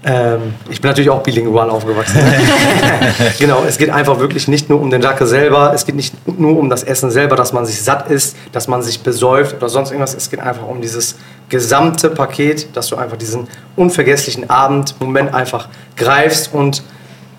Ähm, 0.07 0.55
ich 0.68 0.80
bin 0.80 0.90
natürlich 0.90 1.09
auch 1.09 1.22
bilingual 1.22 1.70
aufgewachsen. 1.70 2.18
genau, 3.38 3.62
es 3.66 3.78
geht 3.78 3.90
einfach 3.90 4.18
wirklich 4.18 4.48
nicht 4.48 4.68
nur 4.68 4.80
um 4.80 4.90
den 4.90 5.02
Racke 5.02 5.26
selber, 5.26 5.72
es 5.74 5.86
geht 5.86 5.94
nicht 5.94 6.14
nur 6.38 6.59
um 6.59 6.68
das 6.68 6.82
Essen 6.82 7.11
selber, 7.11 7.36
dass 7.36 7.52
man 7.52 7.64
sich 7.64 7.82
satt 7.82 8.11
isst, 8.11 8.36
dass 8.52 8.68
man 8.68 8.82
sich 8.82 9.00
besäuft 9.00 9.57
oder 9.57 9.68
sonst 9.68 9.90
irgendwas. 9.90 10.14
Es 10.14 10.30
geht 10.30 10.40
einfach 10.40 10.66
um 10.68 10.82
dieses 10.82 11.16
gesamte 11.48 12.11
Paket, 12.11 12.76
dass 12.76 12.88
du 12.88 12.96
einfach 12.96 13.16
diesen 13.16 13.48
unvergesslichen 13.76 14.50
Abend, 14.50 14.94
Moment 15.00 15.32
einfach 15.32 15.68
greifst 15.96 16.52
und 16.52 16.82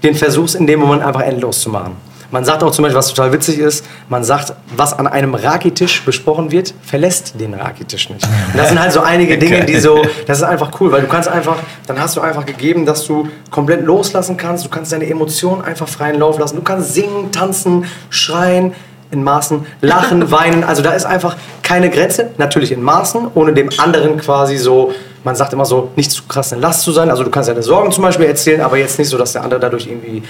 den 0.04 0.16
versuchst 0.16 0.56
in 0.56 0.68
dem 0.68 0.80
Moment 0.80 1.04
einfach 1.04 1.22
endlos 1.22 1.62
zu 1.62 1.70
machen. 1.70 1.98
Man 2.32 2.46
sagt 2.46 2.64
auch 2.64 2.72
zum 2.72 2.84
Beispiel, 2.84 2.98
was 2.98 3.10
total 3.10 3.32
witzig 3.32 3.60
ist, 3.60 3.86
man 4.10 4.24
sagt, 4.24 4.54
was 4.76 4.94
an 4.98 5.08
einem 5.08 5.36
Rakitisch 5.36 6.04
besprochen 6.04 6.52
wird, 6.52 6.74
verlässt 6.84 7.40
den 7.40 7.54
Rakitisch 7.54 8.10
nicht. 8.10 8.24
Und 8.24 8.58
das 8.58 8.70
sind 8.70 8.80
halt 8.80 8.92
so 8.92 9.02
einige 9.02 9.38
Dinge, 9.38 9.66
die 9.66 9.80
so, 9.80 10.04
das 10.28 10.40
ist 10.40 10.44
einfach 10.44 10.72
cool, 10.80 10.92
weil 10.92 11.02
du 11.02 11.08
kannst 11.08 11.30
einfach, 11.30 11.58
dann 11.88 12.00
hast 12.00 12.18
du 12.18 12.22
einfach 12.22 12.46
gegeben, 12.46 12.86
dass 12.86 13.06
du 13.06 13.30
komplett 13.52 13.86
loslassen 13.86 14.38
kannst, 14.38 14.66
du 14.66 14.70
kannst 14.70 14.92
deine 14.92 15.08
Emotionen 15.10 15.64
einfach 15.64 15.88
freien 15.88 16.20
Lauf 16.20 16.40
lassen, 16.40 16.58
du 16.58 16.64
kannst 16.64 16.94
singen, 16.94 17.32
tanzen, 17.32 17.86
schreien, 18.10 18.74
in 19.12 19.24
Maßen, 19.24 19.66
lachen, 19.82 20.32
weinen, 20.32 20.64
also 20.64 20.82
da 20.82 20.92
ist 20.92 21.06
einfach 21.06 21.38
keine 21.62 21.90
Grenze, 21.90 22.32
natürlich 22.38 22.72
in 22.72 22.82
Maßen, 22.82 23.28
ohne 23.34 23.54
dem 23.54 23.70
anderen 23.78 24.18
quasi 24.18 24.58
so, 24.58 24.94
man 25.26 25.36
sagt 25.36 25.52
immer 25.54 25.66
so, 25.66 25.90
nicht 25.96 26.12
zu 26.12 26.24
krass 26.28 26.54
eine 26.54 26.62
Last 26.62 26.82
zu 26.82 26.92
sein, 26.92 27.10
also 27.10 27.24
du 27.24 27.32
kannst 27.32 27.50
deine 27.50 27.64
Sorgen 27.64 27.92
zum 27.92 28.04
Beispiel 28.04 28.28
erzählen, 28.28 28.62
aber 28.62 28.78
jetzt 28.78 28.98
nicht 29.00 29.10
so, 29.10 29.18
dass 29.18 29.34
der 29.34 29.44
andere 29.44 29.60
dadurch 29.60 29.88
irgendwie 29.88 30.22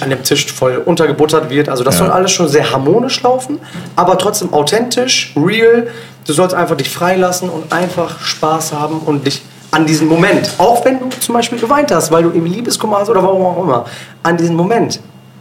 an 0.00 0.10
dem 0.10 0.22
Tisch 0.22 0.52
voll 0.52 0.76
untergebuttert 0.84 1.48
wird, 1.50 1.68
also 1.68 1.82
das 1.82 1.94
Ja. 1.98 2.04
soll 2.04 2.12
alles 2.12 2.30
schon 2.30 2.46
sehr 2.48 2.70
harmonisch 2.70 3.22
laufen, 3.22 3.58
aber 3.96 4.18
trotzdem 4.18 4.52
authentisch, 4.52 5.34
real, 5.34 5.88
du 6.26 6.32
sollst 6.32 6.54
einfach 6.54 6.76
dich 6.76 6.90
freilassen 6.90 7.48
und 7.48 7.72
einfach 7.72 8.20
Spaß 8.20 8.74
haben 8.74 8.98
und 8.98 9.26
dich 9.26 9.42
an 9.70 9.86
diesen 9.86 10.06
Moment, 10.08 10.50
auch 10.58 10.84
wenn 10.84 11.00
du 11.00 11.08
zum 11.18 11.34
Beispiel 11.34 11.58
geweint 11.58 11.90
hast, 11.90 12.12
weil 12.12 12.22
du 12.22 12.28
irgendwie 12.28 12.54
Liebeskummer 12.56 12.98
hast 12.98 13.08
oder 13.08 13.22
warum 13.22 13.44
auch 13.46 13.62
immer, 13.64 13.86
an 14.22 14.36
diesen 14.36 14.54
Moment 14.54 15.00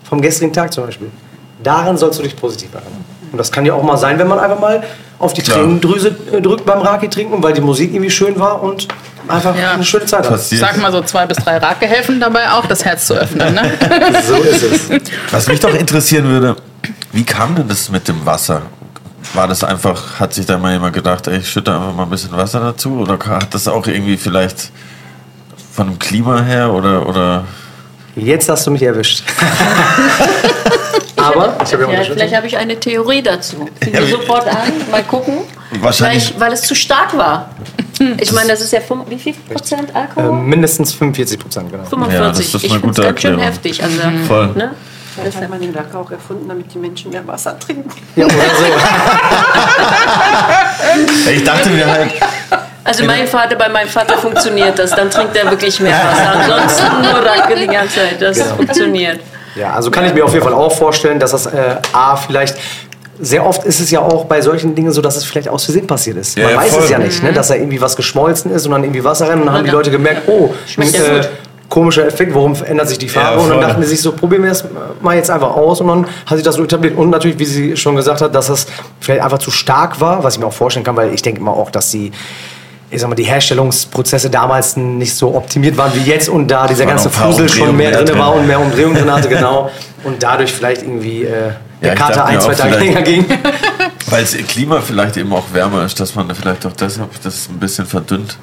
vom 0.09 0.21
gestrigen 0.21 0.53
Tag 0.53 0.73
zum 0.73 0.85
Beispiel, 0.85 1.11
daran 1.61 1.97
sollst 1.97 2.19
du 2.19 2.23
dich 2.23 2.35
positiv 2.35 2.73
erinnern. 2.73 3.03
Und 3.31 3.37
das 3.37 3.51
kann 3.51 3.65
ja 3.65 3.73
auch 3.73 3.83
mal 3.83 3.97
sein, 3.97 4.17
wenn 4.17 4.27
man 4.27 4.39
einfach 4.39 4.59
mal 4.59 4.81
auf 5.23 5.33
die. 5.33 5.41
Tränendrüse 5.41 6.15
äh, 6.31 6.41
drückt 6.41 6.65
beim 6.65 6.79
Raki 6.79 7.09
trinken, 7.09 7.41
weil 7.41 7.53
die 7.53 7.61
Musik 7.61 7.91
irgendwie 7.93 8.11
schön 8.11 8.39
war 8.39 8.61
und 8.61 8.87
einfach 9.27 9.55
Ja. 9.57 9.71
eine 9.71 9.83
schöne 9.83 10.05
Zeit 10.05 10.21
hat. 10.25 10.29
Passiert. 10.31 10.61
Sag 10.61 10.77
mal 10.81 10.91
so 10.91 11.01
zwei 11.01 11.25
bis 11.25 11.37
drei 11.37 11.57
Rake 11.57 11.85
helfen 11.87 12.19
dabei 12.19 12.51
auch, 12.51 12.65
das 12.65 12.83
Herz 12.85 13.07
zu 13.07 13.13
öffnen. 13.15 13.53
Ne? 13.53 13.71
So 14.27 14.35
ist 14.35 14.63
es. 14.63 14.89
Was 15.31 15.47
mich 15.47 15.59
doch 15.59 15.73
interessieren 15.73 16.25
würde, 16.25 16.55
wie 17.11 17.23
kam 17.23 17.55
denn 17.55 17.67
das 17.67 17.89
mit 17.89 18.07
dem 18.07 18.25
Wasser? 18.25 18.61
War 19.33 19.47
das 19.47 19.63
einfach, 19.63 20.19
hat 20.19 20.33
sich 20.33 20.45
da 20.45 20.57
mal 20.57 20.73
jemand 20.73 20.93
gedacht, 20.93 21.27
ey, 21.27 21.37
ich 21.37 21.49
schütte 21.49 21.73
einfach 21.73 21.93
mal 21.95 22.03
ein 22.03 22.09
bisschen 22.09 22.31
Wasser 22.35 22.59
dazu? 22.59 22.99
Oder 22.99 23.17
hat 23.25 23.53
das 23.53 23.67
auch 23.67 23.87
irgendwie 23.87 24.17
vielleicht 24.17 24.71
von 25.73 25.87
dem 25.87 25.97
Klima 25.99 26.41
her 26.41 26.71
oder, 26.73 27.07
oder 27.07 27.45
Jetzt 28.15 28.47
hast 28.49 28.67
du 28.67 28.71
mich 28.71 28.83
erwischt. 28.83 29.23
Aber 31.23 31.55
ich 31.63 31.73
habe 31.73 31.83
ja 31.93 32.03
vielleicht 32.03 32.35
habe 32.35 32.47
ich 32.47 32.57
eine 32.57 32.79
Theorie 32.79 33.21
dazu. 33.21 33.67
Ja, 33.85 33.99
wir 33.99 34.07
sofort 34.07 34.47
an, 34.47 34.71
mal 34.91 35.03
gucken. 35.03 35.39
Wahrscheinlich- 35.79 36.33
weil 36.39 36.51
es 36.53 36.61
zu 36.63 36.75
stark 36.75 37.17
war. 37.17 37.49
Ich 38.19 38.31
meine, 38.33 38.49
das 38.49 38.59
ist 38.61 38.73
ja 38.73 38.81
fünf- 38.81 39.07
wie 39.07 39.17
viel 39.19 39.33
Prozent 39.33 39.95
Alkohol? 39.95 40.29
Ähm, 40.29 40.45
mindestens 40.47 40.93
45 40.93 41.39
Prozent, 41.39 41.71
genau. 41.71 41.83
45. 41.85 42.19
Ja, 42.19 42.27
das 42.29 42.39
ist 42.39 42.55
ich 42.55 42.71
eine 42.71 42.79
finde 42.81 42.89
es 42.89 42.95
gute 42.97 43.07
ganz 43.07 43.21
schön 43.21 43.39
heftig. 43.39 43.83
Also, 43.83 44.01
voll? 44.27 44.47
ne? 44.55 44.71
Vielleicht 45.15 45.37
hat 45.37 45.49
man 45.49 45.61
den 45.61 45.73
Lack 45.73 45.93
auch 45.95 46.09
erfunden, 46.09 46.49
damit 46.49 46.73
die 46.73 46.79
Menschen 46.79 47.11
mehr 47.11 47.25
Wasser 47.27 47.57
trinken. 47.59 47.89
Ja, 48.15 48.25
oder 48.25 48.33
so. 48.33 48.65
Ich 51.31 51.43
dachte 51.43 51.69
mir 51.69 51.85
halt, 51.89 52.11
also 52.83 53.05
mein 53.05 53.27
Vater, 53.27 53.55
bei 53.55 53.69
meinem 53.69 53.87
Vater 53.87 54.17
funktioniert 54.17 54.77
das. 54.77 54.91
Dann 54.91 55.09
trinkt 55.09 55.35
er 55.37 55.49
wirklich 55.49 55.79
mehr 55.79 55.93
Wasser. 55.97 56.35
Ansonsten 56.39 57.01
nur 57.01 57.25
Racke 57.25 57.55
die 57.55 57.67
ganze 57.67 57.95
Zeit. 57.95 58.21
Das 58.21 58.37
Genau. 58.37 58.55
funktioniert. 58.55 59.19
Ja, 59.55 59.73
also 59.73 59.91
kann 59.91 60.05
ich 60.05 60.13
mir 60.13 60.25
auf 60.25 60.33
jeden 60.33 60.43
Fall 60.43 60.53
auch 60.53 60.73
vorstellen, 60.73 61.19
dass 61.19 61.31
das 61.31 61.45
äh, 61.45 61.75
A 61.93 62.15
vielleicht. 62.15 62.57
Sehr 63.19 63.45
oft 63.45 63.63
ist 63.63 63.79
es 63.79 63.91
ja 63.91 64.01
auch 64.01 64.25
bei 64.25 64.41
solchen 64.41 64.73
Dingen 64.73 64.91
so, 64.91 64.99
dass 64.99 65.15
es 65.15 65.23
vielleicht 65.23 65.47
aus 65.47 65.65
Versehen 65.65 65.85
passiert 65.85 66.17
ist. 66.17 66.35
Ja, 66.35 66.45
Man 66.45 66.53
ja, 66.53 66.61
weiß 66.61 66.73
voll. 66.73 66.83
es 66.83 66.89
ja 66.89 66.97
nicht, 66.97 67.23
ne? 67.23 67.31
dass 67.31 67.47
da 67.47 67.55
irgendwie 67.55 67.79
was 67.79 67.95
geschmolzen 67.95 68.51
ist 68.51 68.65
und 68.65 68.71
dann 68.71 68.83
irgendwie 68.83 69.03
Wasser 69.03 69.29
rein 69.29 69.39
und 69.39 69.45
dann 69.45 69.55
haben 69.55 69.65
die 69.65 69.71
Leute 69.71 69.91
gemerkt, 69.91 70.23
oh, 70.27 70.51
Schmeckt 70.65 70.95
äh, 70.95 71.21
komischer 71.73 72.05
Effekt, 72.05 72.35
warum 72.35 72.55
verändert 72.55 72.87
sich 72.87 72.99
die 72.99 73.09
Farbe? 73.09 73.37
Ja, 73.37 73.43
und 73.43 73.49
dann 73.49 73.61
dachten 73.61 73.81
die 73.81 73.87
sich 73.87 73.99
so, 73.99 74.11
probieren 74.11 74.43
wir 74.43 74.49
das 74.49 74.63
mal 75.01 75.15
jetzt 75.15 75.31
einfach 75.31 75.55
aus 75.55 75.81
und 75.81 75.87
dann 75.87 76.05
hat 76.25 76.37
sich 76.37 76.43
das 76.43 76.55
so 76.55 76.63
etabliert. 76.63 76.95
Und 76.95 77.09
natürlich, 77.09 77.39
wie 77.39 77.45
sie 77.45 77.77
schon 77.77 77.95
gesagt 77.95 78.21
hat, 78.21 78.35
dass 78.35 78.47
das 78.47 78.67
vielleicht 78.99 79.23
einfach 79.23 79.39
zu 79.39 79.49
stark 79.49 79.99
war, 79.99 80.23
was 80.23 80.35
ich 80.35 80.39
mir 80.39 80.45
auch 80.45 80.53
vorstellen 80.53 80.83
kann, 80.83 80.95
weil 80.95 81.13
ich 81.13 81.23
denke 81.23 81.39
immer 81.39 81.51
auch, 81.51 81.71
dass 81.71 81.89
die 81.89 82.11
ich 82.93 83.01
sag 83.01 83.09
mal, 83.09 83.15
die 83.15 83.23
Herstellungsprozesse 83.23 84.29
damals 84.29 84.77
nicht 84.77 85.15
so 85.15 85.35
optimiert 85.35 85.75
waren 85.77 85.91
wie 85.95 86.09
jetzt 86.09 86.29
und 86.29 86.47
da 86.47 86.67
dieser 86.67 86.85
ganze 86.85 87.09
Fusel 87.09 87.49
schon 87.49 87.75
mehr 87.75 87.87
Umdrehungen 87.89 88.05
drin 88.05 88.15
mehr 88.15 88.25
war 88.25 88.35
und 88.35 88.47
mehr 88.47 88.59
Umdrehungen 88.59 88.95
drin 88.95 89.11
hatte, 89.11 89.29
genau. 89.37 89.71
Und 90.03 90.21
dadurch 90.21 90.51
vielleicht 90.51 90.83
irgendwie 90.83 91.23
äh, 91.23 91.51
der 91.81 91.87
Ja, 91.89 91.93
ich 91.93 91.99
Kater 91.99 92.13
dachte 92.15 92.25
ein, 92.25 92.41
zwei 92.41 92.53
Tage 92.53 92.75
länger 92.77 93.01
ging. 93.01 93.25
weil 94.07 94.21
das 94.21 94.33
Klima 94.47 94.79
vielleicht 94.81 95.17
eben 95.17 95.33
auch 95.33 95.45
wärmer 95.53 95.85
ist, 95.85 95.99
dass 95.99 96.13
man 96.13 96.33
vielleicht 96.35 96.65
auch 96.65 96.73
deshalb 96.73 97.09
das 97.23 97.49
ein 97.49 97.57
bisschen 97.59 97.85
verdünnt. 97.85 98.37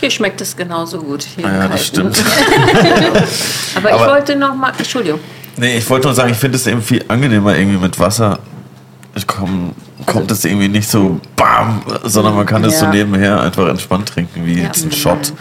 Hier 0.00 0.10
schmeckt 0.10 0.40
es 0.42 0.54
genauso 0.54 0.98
gut. 0.98 1.26
Hier 1.36 1.46
Ah 1.46 1.62
Ja, 1.62 1.68
das 1.68 1.86
stimmt. 1.86 2.18
Aber, 3.74 3.88
ich 3.88 3.94
Aber- 3.94 4.06
wollte 4.12 4.36
noch 4.36 4.54
mal, 4.54 4.72
Entschuldigung. 4.76 5.20
Nee, 5.56 5.78
ich 5.78 5.88
wollte 5.88 6.08
nur 6.08 6.14
sagen, 6.14 6.32
ich 6.32 6.36
finde 6.36 6.56
es 6.56 6.66
eben 6.66 6.82
viel 6.82 7.02
angenehmer 7.08 7.56
irgendwie 7.56 7.78
mit 7.78 7.98
Wasser. 7.98 8.38
Komm, 9.26 9.72
kommt 10.04 10.30
es 10.30 10.44
irgendwie 10.44 10.68
nicht 10.68 10.88
so 10.90 11.20
bam, 11.36 11.82
sondern 12.04 12.34
man 12.36 12.44
kann 12.46 12.62
es 12.64 12.78
so 12.78 12.86
nebenher 12.86 13.40
einfach 13.40 13.68
entspannt 13.68 14.08
trinken, 14.10 14.44
wie 14.44 14.58
Ja. 14.58 14.64
jetzt 14.64 14.84
ein 14.84 14.92
Shot. 14.92 15.32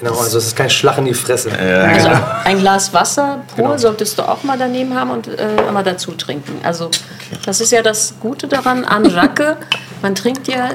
Genau, 0.00 0.12
also 0.16 0.38
es 0.38 0.46
ist 0.46 0.56
kein 0.56 0.70
Schlag 0.70 0.96
in 0.98 1.06
die 1.06 1.14
Fresse. 1.14 1.50
Ja, 1.50 1.80
Also 1.82 2.08
genau. 2.08 2.20
ein 2.44 2.58
Glas 2.60 2.94
Wasser 2.94 3.40
pur 3.54 3.64
Genau. 3.66 3.76
solltest 3.78 4.16
du 4.18 4.22
auch 4.22 4.44
mal 4.44 4.56
daneben 4.56 4.94
haben 4.94 5.10
und 5.10 5.26
äh, 5.26 5.56
immer 5.68 5.82
dazu 5.82 6.12
trinken. 6.12 6.52
Also 6.62 6.90
das 7.44 7.60
ist 7.60 7.72
ja 7.72 7.82
das 7.82 8.14
Gute 8.20 8.46
daran 8.46 8.84
an 8.84 9.04
Racke. 9.06 9.56
Man 10.00 10.14
trinkt 10.14 10.46
ja 10.48 10.68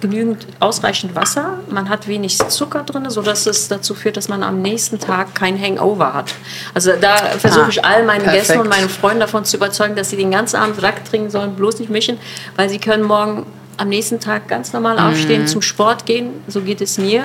genügend 0.00 0.46
ausreichend 0.60 1.14
Wasser, 1.14 1.58
man 1.70 1.88
hat 1.88 2.08
wenig 2.08 2.38
Zucker 2.38 2.82
drin, 2.84 3.08
sodass 3.10 3.46
es 3.46 3.68
dazu 3.68 3.94
führt, 3.94 4.16
dass 4.16 4.28
man 4.28 4.42
am 4.42 4.62
nächsten 4.62 4.98
Tag 4.98 5.34
kein 5.34 5.60
Hangover 5.60 6.14
hat. 6.14 6.34
Also 6.74 6.92
da 7.00 7.16
versuche 7.16 7.64
Ah, 7.64 7.68
ich 7.70 7.84
all 7.84 8.04
meine 8.04 8.24
Gäste 8.24 8.54
perfekt. 8.54 8.60
und 8.60 8.68
meine 8.68 8.88
Freunde 8.88 9.20
davon 9.20 9.44
zu 9.44 9.56
überzeugen, 9.56 9.96
dass 9.96 10.10
sie 10.10 10.16
den 10.16 10.30
ganzen 10.30 10.56
Abend 10.56 10.82
Rack 10.82 11.04
trinken 11.04 11.30
sollen, 11.30 11.54
bloß 11.54 11.80
nicht 11.80 11.90
mischen, 11.90 12.18
weil 12.56 12.68
sie 12.68 12.78
können 12.78 13.02
morgen 13.02 13.46
am 13.76 13.88
nächsten 13.88 14.18
Tag 14.18 14.48
ganz 14.48 14.72
normal 14.72 14.98
aufstehen, 14.98 15.46
zum 15.46 15.62
Sport 15.62 16.04
gehen, 16.04 16.30
so 16.48 16.60
geht 16.62 16.80
es 16.80 16.98
mir. 16.98 17.24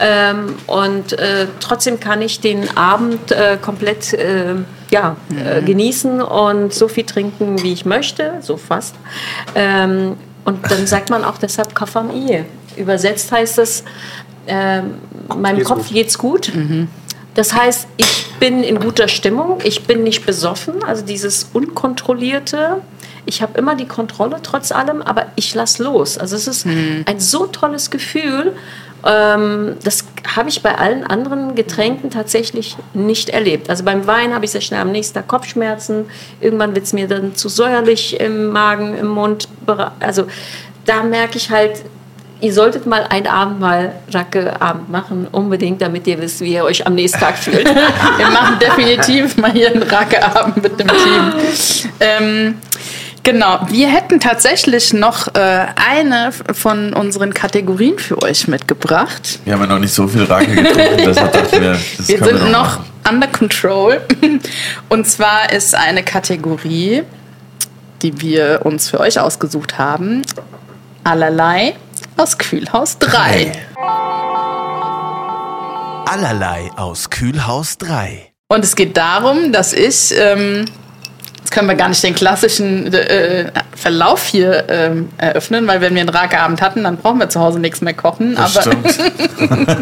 Ähm, 0.00 0.54
und 0.66 1.12
äh, 1.18 1.46
trotzdem 1.60 2.00
kann 2.00 2.22
ich 2.22 2.40
den 2.40 2.76
Abend 2.76 3.30
äh, 3.30 3.58
komplett 3.60 4.14
äh, 4.14 4.54
ja, 4.90 5.16
äh, 5.44 5.60
genießen 5.62 6.22
und 6.22 6.72
so 6.72 6.88
viel 6.88 7.04
trinken, 7.04 7.62
wie 7.62 7.72
ich 7.74 7.84
möchte, 7.84 8.34
so 8.40 8.56
fast. 8.56 8.94
Ähm, 9.54 10.16
und 10.44 10.70
dann 10.70 10.86
sagt 10.86 11.10
man 11.10 11.24
auch 11.24 11.38
deshalb 11.38 11.74
Kafam 11.74 12.10
Ehe. 12.10 12.46
Übersetzt 12.76 13.30
heißt 13.30 13.58
es, 13.58 13.84
ähm, 14.46 14.94
meinem 15.36 15.56
Geht's 15.56 15.68
Kopf 15.68 15.86
gut. 15.86 15.92
geht's 15.92 16.18
gut. 16.18 16.52
Das 17.34 17.54
heißt, 17.54 17.86
ich 17.96 18.26
bin 18.40 18.62
in 18.62 18.78
guter 18.78 19.08
Stimmung, 19.08 19.60
ich 19.64 19.84
bin 19.84 20.02
nicht 20.02 20.26
besoffen, 20.26 20.82
also 20.84 21.04
dieses 21.04 21.48
Unkontrollierte. 21.52 22.82
Ich 23.24 23.40
habe 23.40 23.56
immer 23.56 23.76
die 23.76 23.86
Kontrolle 23.86 24.40
trotz 24.42 24.72
allem, 24.72 25.00
aber 25.00 25.26
ich 25.36 25.54
lasse 25.54 25.82
los. 25.82 26.18
Also 26.18 26.36
es 26.36 26.48
ist 26.48 26.66
ein 26.66 27.20
so 27.20 27.46
tolles 27.46 27.90
Gefühl. 27.90 28.54
Ähm, 29.04 29.76
das 29.82 30.04
habe 30.36 30.48
ich 30.48 30.62
bei 30.62 30.76
allen 30.76 31.04
anderen 31.04 31.54
Getränken 31.54 32.10
tatsächlich 32.10 32.76
nicht 32.94 33.30
erlebt. 33.30 33.68
Also 33.68 33.84
beim 33.84 34.06
Wein 34.06 34.34
habe 34.34 34.44
ich 34.44 34.52
sehr 34.52 34.60
schnell 34.60 34.80
am 34.80 34.92
nächsten 34.92 35.14
Tag 35.14 35.28
Kopfschmerzen. 35.28 36.06
Irgendwann 36.40 36.74
wird 36.74 36.86
es 36.86 36.92
mir 36.92 37.08
dann 37.08 37.34
zu 37.34 37.48
säuerlich 37.48 38.20
im 38.20 38.48
Magen, 38.48 38.96
im 38.96 39.08
Mund. 39.08 39.48
Also 40.00 40.26
da 40.84 41.02
merke 41.02 41.36
ich 41.36 41.50
halt, 41.50 41.82
ihr 42.40 42.52
solltet 42.52 42.86
mal 42.86 43.04
einen 43.08 43.26
Abend 43.26 43.60
mal 43.60 43.92
Racke-Abend 44.12 44.90
machen, 44.90 45.28
unbedingt, 45.30 45.80
damit 45.80 46.06
ihr 46.06 46.20
wisst, 46.20 46.40
wie 46.40 46.54
ihr 46.54 46.64
euch 46.64 46.86
am 46.86 46.94
nächsten 46.94 47.20
Tag 47.20 47.38
fühlt. 47.38 47.64
Wir 47.64 48.30
machen 48.30 48.58
definitiv 48.60 49.36
mal 49.36 49.52
hier 49.52 49.70
einen 49.70 49.82
Rackeabend 49.82 50.62
mit 50.62 50.78
dem 50.78 50.88
Team. 50.88 51.32
Ähm, 52.00 52.56
genau, 53.22 53.60
wir 53.68 53.88
hätten 53.88 54.20
tatsächlich 54.20 54.92
noch 54.92 55.34
äh, 55.34 55.66
eine 55.76 56.32
von 56.52 56.92
unseren 56.92 57.34
Kategorien 57.34 57.98
für 57.98 58.22
euch 58.22 58.48
mitgebracht. 58.48 59.40
Wir 59.44 59.54
haben 59.54 59.60
ja 59.62 59.66
noch 59.66 59.78
nicht 59.78 59.94
so 59.94 60.06
viel 60.08 60.24
Rake 60.24 60.54
getrunken, 60.54 60.96
deshalb 60.98 61.32
dachten 61.32 61.60
wir, 61.60 61.72
das 61.72 62.08
Wir 62.08 62.18
sind 62.18 62.26
wir 62.26 62.32
noch 62.50 62.78
machen. 62.78 62.84
under 63.08 63.26
control. 63.28 64.00
Und 64.88 65.06
zwar 65.06 65.52
ist 65.52 65.74
eine 65.74 66.02
Kategorie, 66.02 67.02
die 68.02 68.20
wir 68.20 68.60
uns 68.64 68.90
für 68.90 69.00
euch 69.00 69.18
ausgesucht 69.20 69.78
haben, 69.78 70.22
allerlei 71.04 71.74
aus 72.16 72.36
Kühlhaus 72.38 72.98
3. 72.98 73.52
Allerlei 76.06 76.70
aus 76.76 77.08
Kühlhaus 77.10 77.78
3. 77.78 78.32
Und 78.48 78.64
es 78.64 78.76
geht 78.76 78.96
darum, 78.96 79.50
dass 79.52 79.72
ich, 79.72 80.12
ähm, 80.18 80.66
jetzt 81.42 81.50
können 81.50 81.68
wir 81.68 81.74
gar 81.74 81.88
nicht 81.88 82.02
den 82.02 82.14
klassischen 82.14 82.92
äh, 82.94 83.50
Verlauf 83.74 84.26
hier 84.26 84.64
ähm, 84.68 85.08
eröffnen, 85.18 85.66
weil 85.66 85.80
wenn 85.80 85.94
wir 85.94 86.02
einen 86.02 86.08
Rakeabend 86.08 86.62
hatten, 86.62 86.84
dann 86.84 86.98
brauchen 86.98 87.18
wir 87.18 87.28
zu 87.28 87.40
Hause 87.40 87.58
nichts 87.58 87.80
mehr 87.80 87.94
kochen. 87.94 88.36
Das 88.36 88.56
Aber 88.56 88.70
stimmt. 88.70 88.98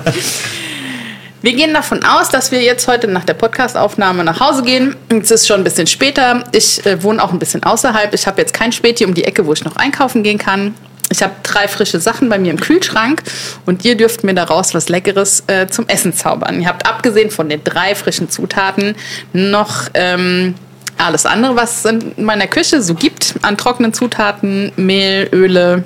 wir 1.42 1.52
gehen 1.52 1.74
davon 1.74 2.02
aus, 2.02 2.30
dass 2.30 2.50
wir 2.50 2.62
jetzt 2.62 2.88
heute 2.88 3.08
nach 3.08 3.24
der 3.24 3.34
Podcastaufnahme 3.34 4.24
nach 4.24 4.40
Hause 4.40 4.62
gehen. 4.62 4.96
Es 5.10 5.30
ist 5.30 5.46
schon 5.46 5.60
ein 5.60 5.64
bisschen 5.64 5.86
später. 5.86 6.44
Ich 6.52 6.84
äh, 6.86 7.02
wohne 7.02 7.22
auch 7.22 7.32
ein 7.32 7.38
bisschen 7.38 7.62
außerhalb. 7.62 8.14
Ich 8.14 8.26
habe 8.26 8.40
jetzt 8.40 8.54
kein 8.54 8.72
Späti 8.72 9.04
um 9.04 9.12
die 9.12 9.24
Ecke, 9.24 9.44
wo 9.44 9.52
ich 9.52 9.62
noch 9.62 9.76
einkaufen 9.76 10.22
gehen 10.22 10.38
kann. 10.38 10.74
Ich 11.12 11.22
habe 11.22 11.34
drei 11.42 11.68
frische 11.68 12.00
Sachen 12.00 12.28
bei 12.28 12.38
mir 12.38 12.52
im 12.52 12.60
Kühlschrank 12.60 13.22
und 13.66 13.84
ihr 13.84 13.96
dürft 13.96 14.24
mir 14.24 14.32
daraus 14.32 14.74
was 14.74 14.88
Leckeres 14.88 15.42
äh, 15.48 15.66
zum 15.66 15.88
Essen 15.88 16.14
zaubern. 16.14 16.62
Ihr 16.62 16.68
habt 16.68 16.86
abgesehen 16.86 17.30
von 17.30 17.48
den 17.48 17.62
drei 17.64 17.94
frischen 17.96 18.30
Zutaten 18.30 18.94
noch 19.32 19.88
ähm, 19.92 20.54
alles 21.00 21.26
andere, 21.26 21.56
was 21.56 21.84
es 21.84 21.92
in 21.92 22.24
meiner 22.24 22.46
Küche 22.46 22.82
so 22.82 22.94
gibt 22.94 23.34
an 23.42 23.56
trockenen 23.56 23.92
Zutaten, 23.92 24.72
Mehl, 24.76 25.28
Öle, 25.32 25.84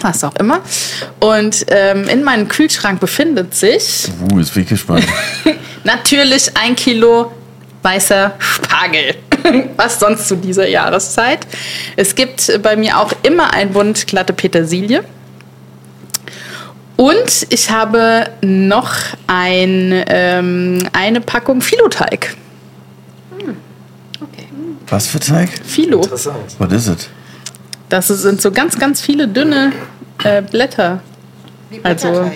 was 0.00 0.24
auch 0.24 0.36
immer. 0.36 0.60
Und 1.20 1.66
ähm, 1.68 2.08
in 2.08 2.22
meinem 2.22 2.48
Kühlschrank 2.48 3.00
befindet 3.00 3.54
sich 3.54 4.08
Uh, 4.30 4.38
jetzt 4.38 4.54
bin 4.54 4.62
ich 4.64 4.68
gespannt. 4.68 5.06
natürlich 5.84 6.56
ein 6.56 6.76
Kilo 6.76 7.32
weißer 7.82 8.34
Spargel. 8.38 9.14
Was 9.76 10.00
sonst 10.00 10.26
zu 10.26 10.36
dieser 10.36 10.68
Jahreszeit. 10.68 11.46
Es 11.94 12.14
gibt 12.14 12.60
bei 12.62 12.76
mir 12.76 12.98
auch 12.98 13.12
immer 13.22 13.52
ein 13.52 13.72
Bund 13.72 14.06
glatte 14.06 14.32
Petersilie. 14.32 15.04
Und 16.96 17.46
ich 17.50 17.70
habe 17.70 18.30
noch 18.40 18.90
ein, 19.26 20.04
ähm, 20.08 20.78
eine 20.92 21.20
Packung 21.20 21.60
Filoteig. 21.60 22.34
Was 24.88 25.06
für 25.08 25.18
Teig? 25.20 25.50
Filo. 25.64 26.00
Interessant. 26.02 26.36
Was 26.58 26.72
ist 26.72 26.88
es? 26.88 27.08
Das 27.88 28.08
sind 28.08 28.40
so 28.40 28.50
ganz, 28.50 28.78
ganz 28.78 29.00
viele 29.00 29.28
dünne 29.28 29.72
äh, 30.24 30.42
Blätter. 30.42 31.00
Also, 31.82 32.30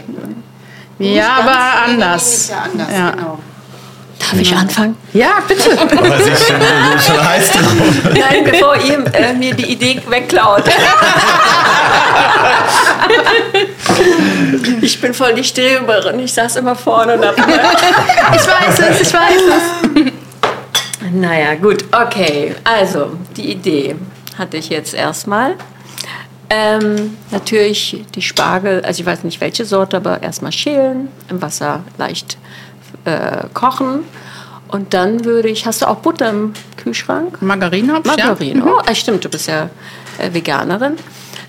ja, 0.99 1.37
aber 1.39 1.85
anders. 1.87 2.49
Ja, 2.49 2.63
anders, 2.63 2.89
Ja. 2.93 3.11
genau. 3.11 3.39
Darf 4.19 4.35
ich 4.35 4.55
anfangen? 4.55 4.97
Ja, 5.15 5.39
bitte. 5.49 5.71
Weiß 5.71 6.27
ich 6.27 6.47
schon, 6.47 6.57
schon 7.15 7.29
heiß 7.29 7.53
drauf. 7.53 7.73
Nein, 8.05 8.45
bevor 8.45 8.77
ihr 8.77 9.05
äh, 9.15 9.33
mir 9.33 9.55
die 9.55 9.73
Idee 9.73 10.01
wegklaut. 10.09 10.65
ich 14.83 15.01
bin 15.01 15.15
voll 15.15 15.35
die 15.35 15.45
Streberin. 15.45 16.21
Ich 16.21 16.33
saß 16.35 16.57
immer 16.57 16.77
vorne 16.77 17.15
und 17.15 17.25
hab 17.27 17.39
Ich 17.39 17.45
weiß 18.47 18.79
es, 18.91 19.01
ich 19.01 19.13
weiß 19.15 19.43
es. 19.49 19.90
Naja, 21.13 21.55
gut, 21.55 21.85
okay. 21.93 22.55
Also, 22.65 23.13
die 23.37 23.53
Idee 23.53 23.97
hatte 24.37 24.57
ich 24.57 24.69
jetzt 24.69 24.95
erstmal. 24.95 25.57
Ähm, 26.53 27.17
natürlich 27.31 28.05
die 28.15 28.23
Spargel, 28.23 28.83
also 28.85 29.01
ich 29.01 29.07
weiß 29.07 29.23
nicht 29.23 29.41
welche 29.41 29.65
Sorte, 29.65 29.99
aber 29.99 30.23
erstmal 30.23 30.51
schälen, 30.51 31.09
im 31.29 31.41
Wasser 31.41 31.85
leicht 31.97 32.39
äh, 33.05 33.45
kochen. 33.55 34.01
Und 34.67 34.95
dann 34.95 35.25
würde 35.25 35.49
ich, 35.49 35.67
hast 35.67 35.83
du 35.83 35.87
auch 35.87 35.97
Butter 35.97 36.31
im 36.31 36.53
Kühlschrank? 36.77 37.41
Margarine 37.41 37.93
hab 37.93 38.07
ich, 38.07 38.17
ja. 38.17 38.27
Margarine. 38.27 38.65
Oh, 38.65 38.95
stimmt, 38.95 39.25
du 39.25 39.29
bist 39.29 39.49
ja 39.49 39.71
äh, 40.19 40.33
Veganerin. 40.33 40.97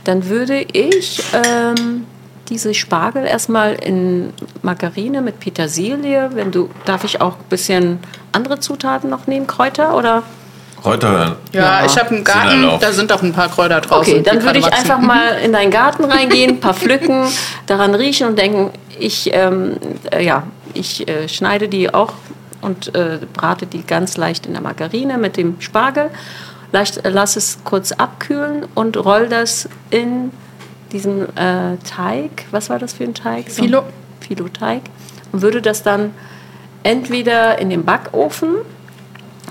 Dann 0.03 0.27
würde 0.27 0.61
ich 0.61 1.21
ähm, 1.33 2.05
diese 2.51 2.73
Spargel 2.73 3.25
erstmal 3.25 3.73
in 3.73 4.33
Margarine 4.61 5.21
mit 5.21 5.39
Petersilie. 5.39 6.31
Wenn 6.33 6.51
du, 6.51 6.69
darf 6.85 7.05
ich 7.05 7.21
auch 7.21 7.37
ein 7.37 7.49
bisschen 7.49 7.99
andere 8.33 8.59
Zutaten 8.59 9.09
noch 9.09 9.25
nehmen, 9.25 9.47
Kräuter 9.47 9.95
oder? 9.97 10.23
Kräuter. 10.81 11.37
Ja, 11.53 11.85
ich 11.85 11.97
habe 11.97 12.09
einen 12.09 12.17
Sind 12.17 12.25
Garten, 12.25 12.63
erlaubt. 12.63 12.83
da 12.83 12.91
sind 12.91 13.11
auch 13.13 13.21
ein 13.21 13.31
paar 13.33 13.49
Kräuter 13.49 13.79
draußen. 13.79 14.13
Okay, 14.13 14.23
dann 14.23 14.43
würde 14.43 14.59
ich 14.59 14.73
einfach 14.73 14.99
mal 14.99 15.37
in 15.43 15.53
deinen 15.53 15.71
Garten 15.71 16.03
reingehen, 16.03 16.51
ein 16.51 16.59
paar 16.59 16.73
pflücken, 16.73 17.23
daran 17.67 17.95
riechen 17.95 18.27
und 18.27 18.37
denken, 18.37 18.71
ich, 18.99 19.29
ähm, 19.33 19.77
äh, 20.11 20.23
ja, 20.25 20.43
ich 20.73 21.07
äh, 21.07 21.29
schneide 21.29 21.69
die 21.69 21.93
auch 21.93 22.13
und 22.61 22.93
äh, 22.95 23.19
brate 23.33 23.65
die 23.65 23.83
ganz 23.85 24.17
leicht 24.17 24.45
in 24.45 24.53
der 24.53 24.61
Margarine 24.61 25.17
mit 25.17 25.37
dem 25.37 25.61
Spargel. 25.61 26.09
Leicht, 26.73 27.05
äh, 27.05 27.09
lass 27.09 27.37
es 27.37 27.59
kurz 27.63 27.93
abkühlen 27.93 28.65
und 28.75 28.97
roll 28.97 29.29
das 29.29 29.69
in 29.89 30.31
diesen 30.91 31.35
äh, 31.37 31.77
Teig. 31.77 32.45
Was 32.51 32.69
war 32.69 32.79
das 32.79 32.93
für 32.93 33.03
ein 33.03 33.13
Teig? 33.13 33.49
So 33.49 33.63
Filo. 33.63 33.83
Filo-Teig. 34.19 34.81
Und 35.31 35.41
würde 35.41 35.61
das 35.61 35.83
dann 35.83 36.13
entweder 36.83 37.59
in 37.59 37.69
den 37.69 37.83
Backofen 37.83 38.57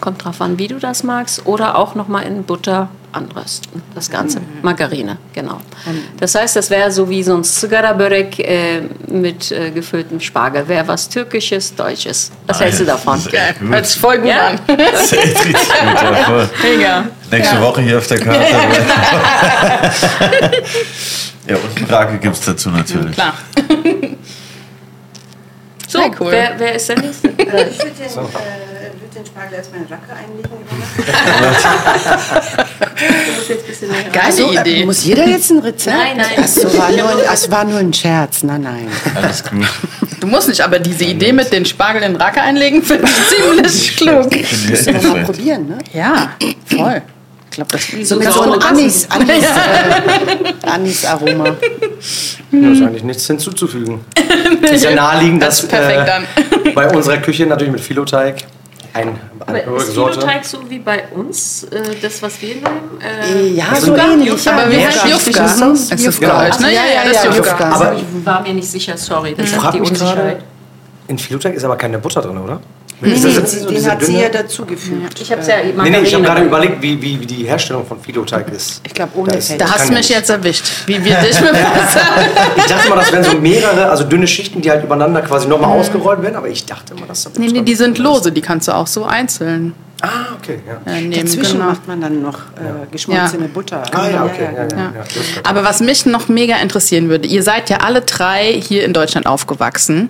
kommt 0.01 0.25
drauf 0.25 0.41
an, 0.41 0.59
wie 0.59 0.69
du 0.69 0.79
das 0.79 1.03
magst, 1.03 1.47
oder 1.47 1.77
auch 1.77 1.95
nochmal 1.95 2.25
in 2.25 2.43
Butter 2.45 2.89
anrösten. 3.13 3.83
Das 3.95 4.09
Ganze, 4.11 4.41
Margarine, 4.63 5.19
genau. 5.33 5.61
Das 6.21 6.35
heißt, 6.37 6.55
das 6.57 6.71
wäre 6.71 6.91
so 6.93 7.09
wie 7.11 7.23
so 7.25 7.35
ein 7.37 7.43
Zigara-Börek 7.45 8.39
äh, 8.39 8.83
mit 9.09 9.51
äh, 9.51 9.71
gefülltem 9.73 10.21
Spargel. 10.21 10.69
Wäre 10.69 10.87
was 10.87 11.09
Türkisches, 11.09 11.75
Deutsches. 11.75 12.31
Was 12.47 12.61
hältst 12.61 12.81
du 12.81 12.85
davon? 12.85 13.21
Gut. 13.23 13.33
Hört 13.33 13.87
sich 13.87 14.01
voll 14.01 14.19
gut 14.19 14.29
Ja? 14.29 14.49
an. 14.49 14.61
Das 14.67 15.03
ist 15.05 15.13
echt 15.15 15.45
richtig 15.45 15.69
gut. 15.69 16.03
Ja, 16.03 16.15
voll. 16.25 16.49
Mega. 16.63 17.05
Nächste 17.33 17.61
Woche 17.61 17.81
hier 17.83 17.99
auf 17.99 18.07
der 18.07 18.19
Karte. 18.21 18.41
ja, 21.49 21.57
und 21.57 21.93
Rake 21.93 22.19
gibt 22.19 22.35
es 22.37 22.45
dazu 22.45 22.71
natürlich. 22.71 23.13
Klar. 23.13 23.35
So, 25.91 25.99
Sehr 25.99 26.11
cool. 26.21 26.31
wer, 26.31 26.53
wer 26.57 26.75
ist 26.77 26.89
der 26.89 26.99
Nächste? 27.01 27.29
Ich 27.31 27.37
würde 27.37 27.49
den, 27.49 27.51
äh, 27.51 27.67
würd 27.67 29.13
den 29.17 29.27
Spargel 29.27 29.55
erstmal 29.59 29.81
in 29.81 29.87
Racke 29.89 30.13
einlegen. 30.15 30.51
über 30.61 30.77
Nacht. 31.51 31.65
Geile 34.13 34.25
Also, 34.25 34.53
äh, 34.53 34.61
Idee. 34.61 34.85
muss 34.85 35.05
jeder 35.05 35.27
jetzt 35.27 35.51
ein 35.51 35.59
Rezept? 35.59 35.97
Nein, 35.97 36.17
nein. 36.19 36.27
Ach 36.41 36.47
so, 36.47 36.79
war 36.79 36.93
nur, 36.93 37.25
das 37.25 37.51
war 37.57 37.65
nur 37.65 37.81
ein 37.81 37.93
Scherz. 37.93 38.45
Nein, 38.45 38.61
nein. 38.63 38.87
Alles 39.17 39.43
gut. 39.43 39.67
Du 40.21 40.29
musst 40.29 40.47
nicht, 40.49 40.61
aber 40.61 40.79
diese 40.79 41.07
Idee 41.07 41.33
mit 41.33 41.53
den 41.53 41.67
Spargel 41.67 42.03
in 42.03 42.15
Racke 42.15 42.41
einlegen, 42.41 42.85
finde 42.85 43.07
ich 43.07 43.29
ziemlich 43.37 43.97
klug. 43.97 44.31
Müssen 44.69 45.03
wir 45.03 45.09
mal 45.11 45.25
probieren, 45.25 45.67
ne? 45.71 45.79
Ja, 45.93 46.37
voll. 46.67 47.03
Ich 47.51 47.57
glaube, 47.57 47.71
das 47.73 48.09
So 48.09 48.17
mit 48.17 48.33
so 48.33 48.43
einem 48.43 48.61
Anis, 48.61 49.09
Anis, 49.11 49.45
äh, 49.45 50.67
Anis-Aroma. 50.71 51.45
Da 51.45 52.69
ist 52.71 52.83
eigentlich 52.83 53.03
nichts 53.03 53.27
hinzuzufügen. 53.27 54.01
Es 54.63 54.71
ist 54.73 54.85
ja 54.85 54.95
naheliegend, 54.95 55.43
Das 55.43 55.57
dass 55.57 55.65
ist 55.65 55.71
perfekt 55.71 56.11
äh, 56.67 56.71
bei 56.71 56.89
unserer 56.95 57.17
Küche 57.19 57.47
natürlich 57.47 57.73
mit 57.73 57.81
Filoteig 57.81 58.45
ein 58.93 59.17
eine 59.47 59.65
Aber 59.67 59.77
ist. 59.79 59.91
Filoteig 59.93 60.45
so 60.45 60.59
wie 60.69 60.79
bei 60.81 61.05
uns, 61.15 61.65
äh, 61.65 61.81
das, 62.03 62.23
was 62.23 62.41
wir 62.43 62.55
nehmen? 62.57 62.67
Äh, 63.01 63.49
Ja, 63.49 63.67
Das 63.71 63.83
so 63.83 63.97
ähnlich. 63.97 64.45
ja. 64.45 64.53
Aber 64.53 64.69
Ja, 64.73 64.87
heißt 64.87 65.05
ja. 65.05 65.11
Jufka? 65.11 65.45
Ist 65.45 65.61
das 65.61 65.81
Ist 65.81 65.93
das 65.93 66.03
Jufka? 66.05 66.47
euch, 66.49 66.59
ne? 66.61 66.67
Ja, 66.75 66.81
ja, 66.95 67.05
das 67.05 67.17
ist 67.17 67.25
Jufka. 67.25 67.37
Jufka. 67.51 67.71
Aber 67.71 67.95
ich 67.95 68.27
war 68.27 68.43
mir 68.43 68.55
nicht 68.55 68.69
sicher, 68.71 68.97
sorry, 68.97 69.35
das 69.37 69.47
ich 69.47 69.53
ist 69.53 69.61
frage 69.61 69.73
die 69.75 69.81
mich 69.81 69.91
gerade, 69.95 70.11
Unsicherheit. 70.11 70.45
in 71.09 71.19
Filoteig 71.19 71.55
ist 71.55 71.65
aber 71.65 71.77
keine 71.77 71.99
Butter 71.99 72.21
drin, 72.23 72.39
oder? 72.39 72.61
Nee, 73.03 73.13
Ist 73.15 73.25
das 73.25 73.35
jetzt 73.37 73.61
so 73.61 73.71
den 73.71 73.91
hat 73.91 74.03
sie 74.03 74.19
ja 74.19 74.29
dazugefügt. 74.29 75.21
Ich 75.21 75.31
habe 75.33 75.41
es 75.41 75.47
ja 75.47 75.57
Nee, 75.83 75.91
nee, 75.91 76.01
ich 76.01 76.15
habe 76.15 76.23
gerade 76.23 76.43
überlegt, 76.43 76.83
wie, 76.83 77.01
wie, 77.01 77.21
wie 77.21 77.27
die 77.27 77.45
Herstellung 77.47 77.87
von 77.87 78.01
Filoteig 78.01 78.51
ist. 78.53 78.83
Ich 78.87 78.93
glaube, 78.93 79.13
ohne 79.17 79.31
Da 79.33 79.39
ist-. 79.39 79.59
Da 79.59 79.71
hast 79.71 79.89
du 79.89 79.95
mich 79.95 80.09
jetzt 80.09 80.29
erwischt. 80.29 80.67
Wie 80.87 81.03
wir 81.03 81.17
dich 81.17 81.41
mit 81.41 81.53
Wasser. 81.53 82.01
Ich 82.57 82.65
dachte 82.65 82.87
immer, 82.87 82.97
das 82.97 83.13
wären 83.13 83.25
so 83.25 83.33
mehrere, 83.41 83.89
also 83.91 84.05
dünne 84.05 84.27
Schichten, 84.27 84.61
die 84.61 84.71
halt 84.71 84.85
übereinander 84.85 85.23
quasi 85.23 85.49
nochmal 85.49 85.79
ausgerollt 85.79 86.23
werden, 86.23 86.37
aber 86.37 86.49
ich 86.49 86.67
dachte 86.67 86.95
immer, 86.95 87.07
dass 87.07 87.25
da 87.25 87.31
Nee, 87.39 87.49
nee, 87.49 87.63
die 87.63 87.75
sind 87.75 87.99
lose, 87.99 88.33
die 88.33 88.43
kannst 88.43 88.69
du 88.69 88.73
auch 88.73 88.87
so 88.87 89.05
einzeln 89.05 89.75
Ah, 90.03 90.35
okay, 90.39 90.61
ja. 90.67 90.93
äh, 90.93 91.01
nehmen. 91.03 91.13
Dazwischen 91.27 91.59
genau. 91.59 91.67
macht 91.67 91.87
man 91.87 92.01
dann 92.01 92.23
noch 92.23 92.39
äh, 92.39 92.87
geschmolzene 92.91 93.45
Ja. 93.45 93.51
Butter. 93.53 93.83
Ah, 93.93 94.09
ja, 94.09 94.25
okay. 94.25 94.49
Ja. 94.55 94.93
Das 94.97 95.45
Aber 95.45 95.63
was 95.63 95.81
mich 95.81 96.07
noch 96.07 96.29
mega 96.29 96.57
interessieren 96.57 97.11
würde, 97.11 97.29
ihr 97.29 97.43
seid 97.43 97.69
ja 97.69 97.79
alle 97.79 98.01
drei 98.01 98.53
hier 98.67 98.85
in 98.85 98.95
Deutschland 98.95 99.27
aufgewachsen. 99.27 100.09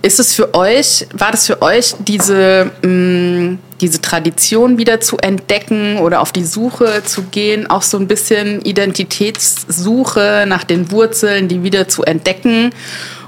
Ist 0.00 0.20
es 0.20 0.34
für 0.34 0.54
euch, 0.54 1.06
war 1.12 1.32
das 1.32 1.46
für 1.46 1.60
euch 1.60 1.94
diese, 1.98 2.70
mh, 2.82 3.58
diese 3.80 4.00
Tradition 4.00 4.78
wieder 4.78 5.00
zu 5.00 5.16
entdecken 5.18 5.98
oder 5.98 6.20
auf 6.20 6.30
die 6.30 6.44
Suche 6.44 7.02
zu 7.04 7.24
gehen, 7.24 7.68
auch 7.68 7.82
so 7.82 7.98
ein 7.98 8.06
bisschen 8.06 8.62
Identitätssuche 8.62 10.44
nach 10.46 10.62
den 10.62 10.92
Wurzeln, 10.92 11.48
die 11.48 11.64
wieder 11.64 11.88
zu 11.88 12.04
entdecken 12.04 12.70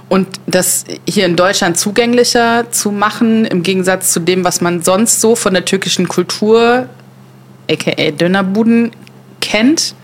und 0.09 0.29
das 0.47 0.85
hier 1.09 1.27
in 1.27 1.37
Deutschland 1.37 1.79
zugänglicher 1.79 2.71
zu 2.71 2.91
machen, 2.91 3.45
im 3.47 3.63
Gegensatz 3.63 4.13
zu 4.13 4.21
dem, 4.21 4.45
was 4.45 4.61
man 4.61 4.83
sonst 4.83 5.21
so 5.21 5.35
von 5.37 5.55
der 5.55 5.65
türkischen 5.65 6.09
Kultur, 6.09 6.89
aka 7.71 8.11
Dönerbuden, 8.13 8.93
kennt? 9.41 9.95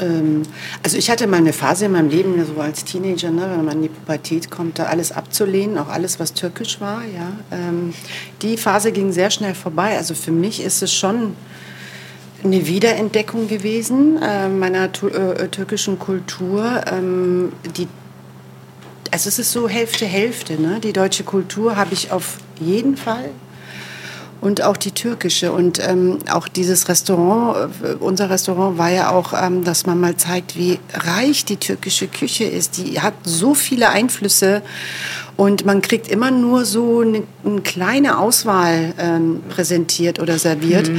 Ähm, 0.00 0.42
also 0.82 0.96
ich 0.96 1.10
hatte 1.10 1.26
mal 1.26 1.36
eine 1.36 1.52
Phase 1.52 1.86
in 1.86 1.92
meinem 1.92 2.10
Leben, 2.10 2.34
so 2.44 2.60
als 2.60 2.84
Teenager, 2.84 3.30
ne, 3.30 3.48
wenn 3.50 3.64
man 3.64 3.76
in 3.76 3.82
die 3.82 3.88
Pubertät 3.88 4.50
kommt, 4.50 4.78
da 4.78 4.84
alles 4.84 5.12
abzulehnen, 5.12 5.78
auch 5.78 5.88
alles, 5.88 6.18
was 6.18 6.34
türkisch 6.34 6.80
war. 6.80 7.02
Ja. 7.04 7.32
Ähm, 7.50 7.94
die 8.42 8.56
Phase 8.56 8.92
ging 8.92 9.12
sehr 9.12 9.30
schnell 9.30 9.54
vorbei. 9.54 9.96
Also 9.96 10.14
für 10.14 10.32
mich 10.32 10.62
ist 10.62 10.82
es 10.82 10.92
schon 10.92 11.36
eine 12.42 12.66
Wiederentdeckung 12.66 13.48
gewesen 13.48 14.20
äh, 14.22 14.48
meiner 14.48 14.84
äh, 14.84 15.48
türkischen 15.48 15.98
Kultur. 15.98 16.82
Ähm, 16.90 17.52
die, 17.76 17.86
also 19.10 19.28
es 19.28 19.38
ist 19.38 19.52
so 19.52 19.68
Hälfte, 19.68 20.06
Hälfte. 20.06 20.60
Ne? 20.60 20.80
Die 20.80 20.92
deutsche 20.92 21.24
Kultur 21.24 21.76
habe 21.76 21.92
ich 21.92 22.12
auf 22.12 22.38
jeden 22.58 22.96
Fall 22.96 23.30
und 24.40 24.62
auch 24.62 24.76
die 24.76 24.92
türkische. 24.92 25.52
Und 25.52 25.78
ähm, 25.86 26.18
auch 26.30 26.48
dieses 26.48 26.88
Restaurant, 26.88 27.70
äh, 27.82 27.94
unser 28.00 28.30
Restaurant 28.30 28.78
war 28.78 28.90
ja 28.90 29.10
auch, 29.10 29.32
ähm, 29.34 29.64
dass 29.64 29.86
man 29.86 30.00
mal 30.00 30.16
zeigt, 30.16 30.56
wie 30.56 30.78
reich 30.94 31.44
die 31.44 31.56
türkische 31.56 32.06
Küche 32.08 32.44
ist. 32.44 32.78
Die 32.78 33.00
hat 33.00 33.14
so 33.24 33.54
viele 33.54 33.90
Einflüsse 33.90 34.62
und 35.36 35.64
man 35.64 35.82
kriegt 35.82 36.08
immer 36.08 36.30
nur 36.30 36.64
so 36.64 37.00
eine, 37.00 37.22
eine 37.44 37.60
kleine 37.62 38.18
Auswahl 38.18 38.94
ähm, 38.98 39.42
präsentiert 39.48 40.18
oder 40.18 40.38
serviert. 40.38 40.90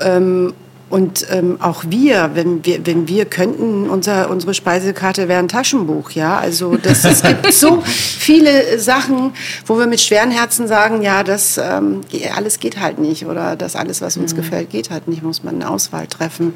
Ähm, 0.00 0.54
und 0.92 1.26
ähm, 1.30 1.56
auch 1.58 1.84
wir, 1.88 2.32
wenn 2.34 2.66
wir, 2.66 2.84
wenn 2.84 3.08
wir 3.08 3.24
könnten, 3.24 3.88
unser, 3.88 4.28
unsere 4.28 4.52
Speisekarte 4.52 5.26
wäre 5.26 5.38
ein 5.38 5.48
Taschenbuch, 5.48 6.10
ja. 6.10 6.36
Also 6.36 6.76
das, 6.76 7.02
es 7.06 7.22
gibt 7.22 7.50
so 7.54 7.80
viele 7.86 8.78
Sachen, 8.78 9.32
wo 9.64 9.78
wir 9.78 9.86
mit 9.86 10.02
schweren 10.02 10.30
Herzen 10.30 10.68
sagen, 10.68 11.00
ja, 11.00 11.22
das 11.22 11.56
ähm, 11.56 12.02
alles 12.36 12.60
geht 12.60 12.78
halt 12.78 12.98
nicht 12.98 13.24
oder 13.24 13.56
das 13.56 13.74
alles, 13.74 14.02
was 14.02 14.18
uns 14.18 14.36
gefällt, 14.36 14.68
geht 14.68 14.90
halt 14.90 15.08
nicht. 15.08 15.22
Muss 15.22 15.42
man 15.42 15.54
eine 15.54 15.70
Auswahl 15.70 16.06
treffen. 16.08 16.52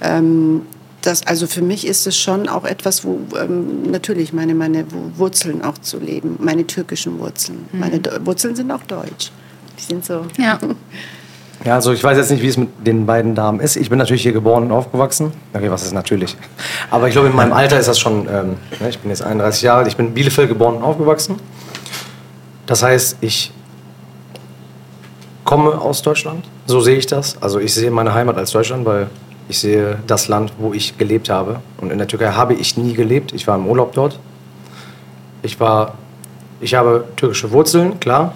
Ähm, 0.00 0.62
das, 1.02 1.26
also 1.26 1.46
für 1.46 1.60
mich 1.60 1.86
ist 1.86 2.06
es 2.06 2.16
schon 2.16 2.48
auch 2.48 2.64
etwas, 2.64 3.04
wo 3.04 3.20
ähm, 3.38 3.90
natürlich 3.90 4.32
meine, 4.32 4.54
meine 4.54 4.86
Wurzeln 5.16 5.60
auch 5.60 5.76
zu 5.76 5.98
leben, 5.98 6.38
meine 6.40 6.66
türkischen 6.66 7.18
Wurzeln. 7.18 7.68
Meine 7.72 7.98
Do 8.00 8.24
Wurzeln 8.24 8.56
sind 8.56 8.70
auch 8.70 8.84
deutsch. 8.84 9.32
Die 9.78 9.82
sind 9.82 10.02
so. 10.02 10.24
Ja. 10.38 10.58
Ja, 11.66 11.74
also 11.74 11.92
ich 11.92 12.04
weiß 12.04 12.16
jetzt 12.16 12.30
nicht, 12.30 12.44
wie 12.44 12.46
es 12.46 12.56
mit 12.56 12.68
den 12.86 13.06
beiden 13.06 13.34
Damen 13.34 13.58
ist. 13.58 13.74
Ich 13.74 13.90
bin 13.90 13.98
natürlich 13.98 14.22
hier 14.22 14.32
geboren 14.32 14.66
und 14.66 14.70
aufgewachsen. 14.70 15.32
Okay, 15.52 15.68
was 15.68 15.82
ist 15.82 15.92
natürlich? 15.92 16.36
Aber 16.92 17.08
ich 17.08 17.12
glaube, 17.12 17.26
in 17.26 17.34
meinem 17.34 17.52
Alter 17.52 17.76
ist 17.76 17.88
das 17.88 17.98
schon, 17.98 18.28
ähm, 18.28 18.56
ne, 18.78 18.88
ich 18.88 19.00
bin 19.00 19.10
jetzt 19.10 19.22
31 19.22 19.62
Jahre 19.62 19.78
alt, 19.78 19.88
ich 19.88 19.96
bin 19.96 20.06
in 20.06 20.14
Bielefeld 20.14 20.48
geboren 20.48 20.76
und 20.76 20.84
aufgewachsen. 20.84 21.40
Das 22.66 22.84
heißt, 22.84 23.16
ich 23.20 23.50
komme 25.42 25.80
aus 25.80 26.02
Deutschland, 26.02 26.44
so 26.66 26.80
sehe 26.80 26.98
ich 26.98 27.06
das. 27.06 27.42
Also 27.42 27.58
ich 27.58 27.74
sehe 27.74 27.90
meine 27.90 28.14
Heimat 28.14 28.36
als 28.36 28.52
Deutschland, 28.52 28.86
weil 28.86 29.08
ich 29.48 29.58
sehe 29.58 29.98
das 30.06 30.28
Land, 30.28 30.52
wo 30.58 30.72
ich 30.72 30.96
gelebt 30.98 31.28
habe. 31.30 31.58
Und 31.78 31.90
in 31.90 31.98
der 31.98 32.06
Türkei 32.06 32.30
habe 32.30 32.54
ich 32.54 32.76
nie 32.76 32.92
gelebt. 32.92 33.32
Ich 33.32 33.48
war 33.48 33.56
im 33.56 33.66
Urlaub 33.66 33.92
dort. 33.92 34.20
Ich 35.42 35.58
war, 35.58 35.94
ich 36.60 36.76
habe 36.76 37.06
türkische 37.16 37.50
Wurzeln, 37.50 37.98
klar. 37.98 38.34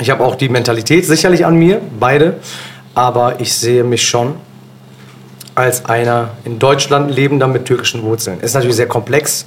Ich 0.00 0.08
habe 0.08 0.24
auch 0.24 0.34
die 0.34 0.48
Mentalität 0.48 1.04
sicherlich 1.04 1.44
an 1.44 1.56
mir, 1.56 1.80
beide. 1.98 2.36
Aber 2.94 3.40
ich 3.40 3.54
sehe 3.54 3.84
mich 3.84 4.08
schon 4.08 4.34
als 5.54 5.84
einer 5.84 6.30
in 6.44 6.58
Deutschland 6.58 7.14
lebender 7.14 7.46
mit 7.46 7.66
türkischen 7.66 8.02
Wurzeln. 8.02 8.40
Ist 8.40 8.54
natürlich 8.54 8.76
sehr 8.76 8.88
komplex. 8.88 9.46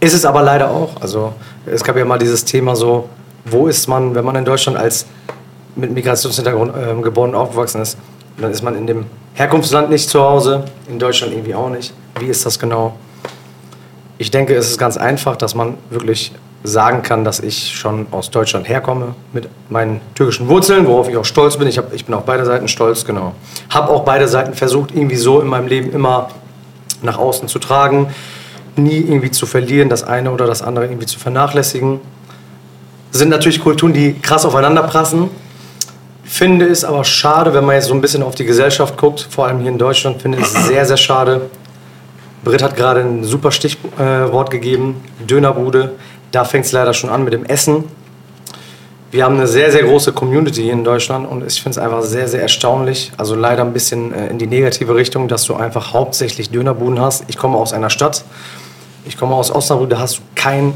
Ist 0.00 0.12
es 0.12 0.24
aber 0.24 0.42
leider 0.42 0.70
auch. 0.70 1.00
Also 1.00 1.32
es 1.64 1.84
gab 1.84 1.96
ja 1.96 2.04
mal 2.04 2.18
dieses 2.18 2.44
Thema 2.44 2.74
so, 2.74 3.08
wo 3.44 3.68
ist 3.68 3.86
man, 3.86 4.14
wenn 4.14 4.24
man 4.24 4.36
in 4.36 4.44
Deutschland 4.44 4.76
als 4.76 5.06
mit 5.76 5.92
Migrationshintergrund 5.92 6.72
äh, 6.76 7.00
geboren 7.02 7.30
und 7.30 7.36
aufgewachsen 7.36 7.80
ist, 7.80 7.96
dann 8.38 8.50
ist 8.50 8.62
man 8.62 8.76
in 8.76 8.86
dem 8.86 9.06
Herkunftsland 9.34 9.90
nicht 9.90 10.08
zu 10.08 10.20
Hause, 10.20 10.64
in 10.88 10.98
Deutschland 10.98 11.32
irgendwie 11.32 11.54
auch 11.54 11.68
nicht. 11.68 11.92
Wie 12.18 12.26
ist 12.26 12.44
das 12.44 12.58
genau? 12.58 12.96
Ich 14.18 14.30
denke, 14.30 14.54
es 14.54 14.70
ist 14.70 14.78
ganz 14.78 14.96
einfach, 14.96 15.36
dass 15.36 15.54
man 15.54 15.74
wirklich 15.90 16.32
sagen 16.66 17.02
kann, 17.02 17.24
dass 17.24 17.40
ich 17.40 17.76
schon 17.76 18.06
aus 18.10 18.30
Deutschland 18.30 18.66
herkomme 18.66 19.14
mit 19.34 19.48
meinen 19.68 20.00
türkischen 20.14 20.48
Wurzeln, 20.48 20.86
worauf 20.86 21.10
ich 21.10 21.16
auch 21.18 21.24
stolz 21.24 21.58
bin. 21.58 21.68
Ich, 21.68 21.76
hab, 21.76 21.92
ich 21.92 22.06
bin 22.06 22.14
auf 22.14 22.24
beide 22.24 22.46
Seiten 22.46 22.68
stolz, 22.68 23.04
genau. 23.04 23.34
Habe 23.68 23.90
auch 23.90 24.04
beide 24.04 24.26
Seiten 24.26 24.54
versucht, 24.54 24.90
irgendwie 24.92 25.16
so 25.16 25.40
in 25.42 25.46
meinem 25.46 25.68
Leben 25.68 25.92
immer 25.92 26.30
nach 27.02 27.18
außen 27.18 27.48
zu 27.48 27.58
tragen, 27.58 28.08
nie 28.76 28.98
irgendwie 28.98 29.30
zu 29.30 29.44
verlieren, 29.44 29.90
das 29.90 30.04
eine 30.04 30.30
oder 30.32 30.46
das 30.46 30.62
andere 30.62 30.86
irgendwie 30.86 31.06
zu 31.06 31.18
vernachlässigen. 31.18 32.00
Sind 33.10 33.28
natürlich 33.28 33.62
Kulturen, 33.62 33.92
die 33.92 34.14
krass 34.14 34.46
aufeinander 34.46 34.84
prassen. 34.84 35.28
Finde 36.24 36.66
es 36.66 36.82
aber 36.82 37.04
schade, 37.04 37.52
wenn 37.52 37.66
man 37.66 37.74
jetzt 37.76 37.88
so 37.88 37.94
ein 37.94 38.00
bisschen 38.00 38.22
auf 38.22 38.34
die 38.34 38.46
Gesellschaft 38.46 38.96
guckt, 38.96 39.28
vor 39.28 39.46
allem 39.46 39.60
hier 39.60 39.70
in 39.70 39.78
Deutschland, 39.78 40.22
finde 40.22 40.38
ich 40.38 40.44
es 40.44 40.66
sehr, 40.66 40.86
sehr 40.86 40.96
schade. 40.96 41.42
Britt 42.42 42.62
hat 42.62 42.76
gerade 42.76 43.00
ein 43.00 43.24
super 43.24 43.50
Stichwort 43.50 44.50
gegeben, 44.50 45.02
Dönerbude. 45.20 45.92
Da 46.34 46.44
fängt 46.44 46.64
es 46.64 46.72
leider 46.72 46.92
schon 46.94 47.10
an 47.10 47.22
mit 47.22 47.32
dem 47.32 47.44
Essen. 47.44 47.84
Wir 49.12 49.22
haben 49.22 49.36
eine 49.36 49.46
sehr, 49.46 49.70
sehr 49.70 49.84
große 49.84 50.12
Community 50.12 50.62
hier 50.62 50.72
in 50.72 50.82
Deutschland 50.82 51.28
und 51.28 51.46
ich 51.46 51.62
finde 51.62 51.78
es 51.78 51.78
einfach 51.78 52.02
sehr, 52.02 52.26
sehr 52.26 52.42
erstaunlich. 52.42 53.12
Also 53.16 53.36
leider 53.36 53.62
ein 53.62 53.72
bisschen 53.72 54.12
äh, 54.12 54.30
in 54.30 54.38
die 54.38 54.48
negative 54.48 54.96
Richtung, 54.96 55.28
dass 55.28 55.44
du 55.44 55.54
einfach 55.54 55.92
hauptsächlich 55.92 56.50
Dönerbuden 56.50 57.00
hast. 57.00 57.22
Ich 57.28 57.36
komme 57.36 57.56
aus 57.56 57.72
einer 57.72 57.88
Stadt, 57.88 58.24
ich 59.04 59.16
komme 59.16 59.36
aus 59.36 59.54
Osnabrück, 59.54 59.90
da 59.90 60.00
hast 60.00 60.18
du 60.18 60.22
kein, 60.34 60.74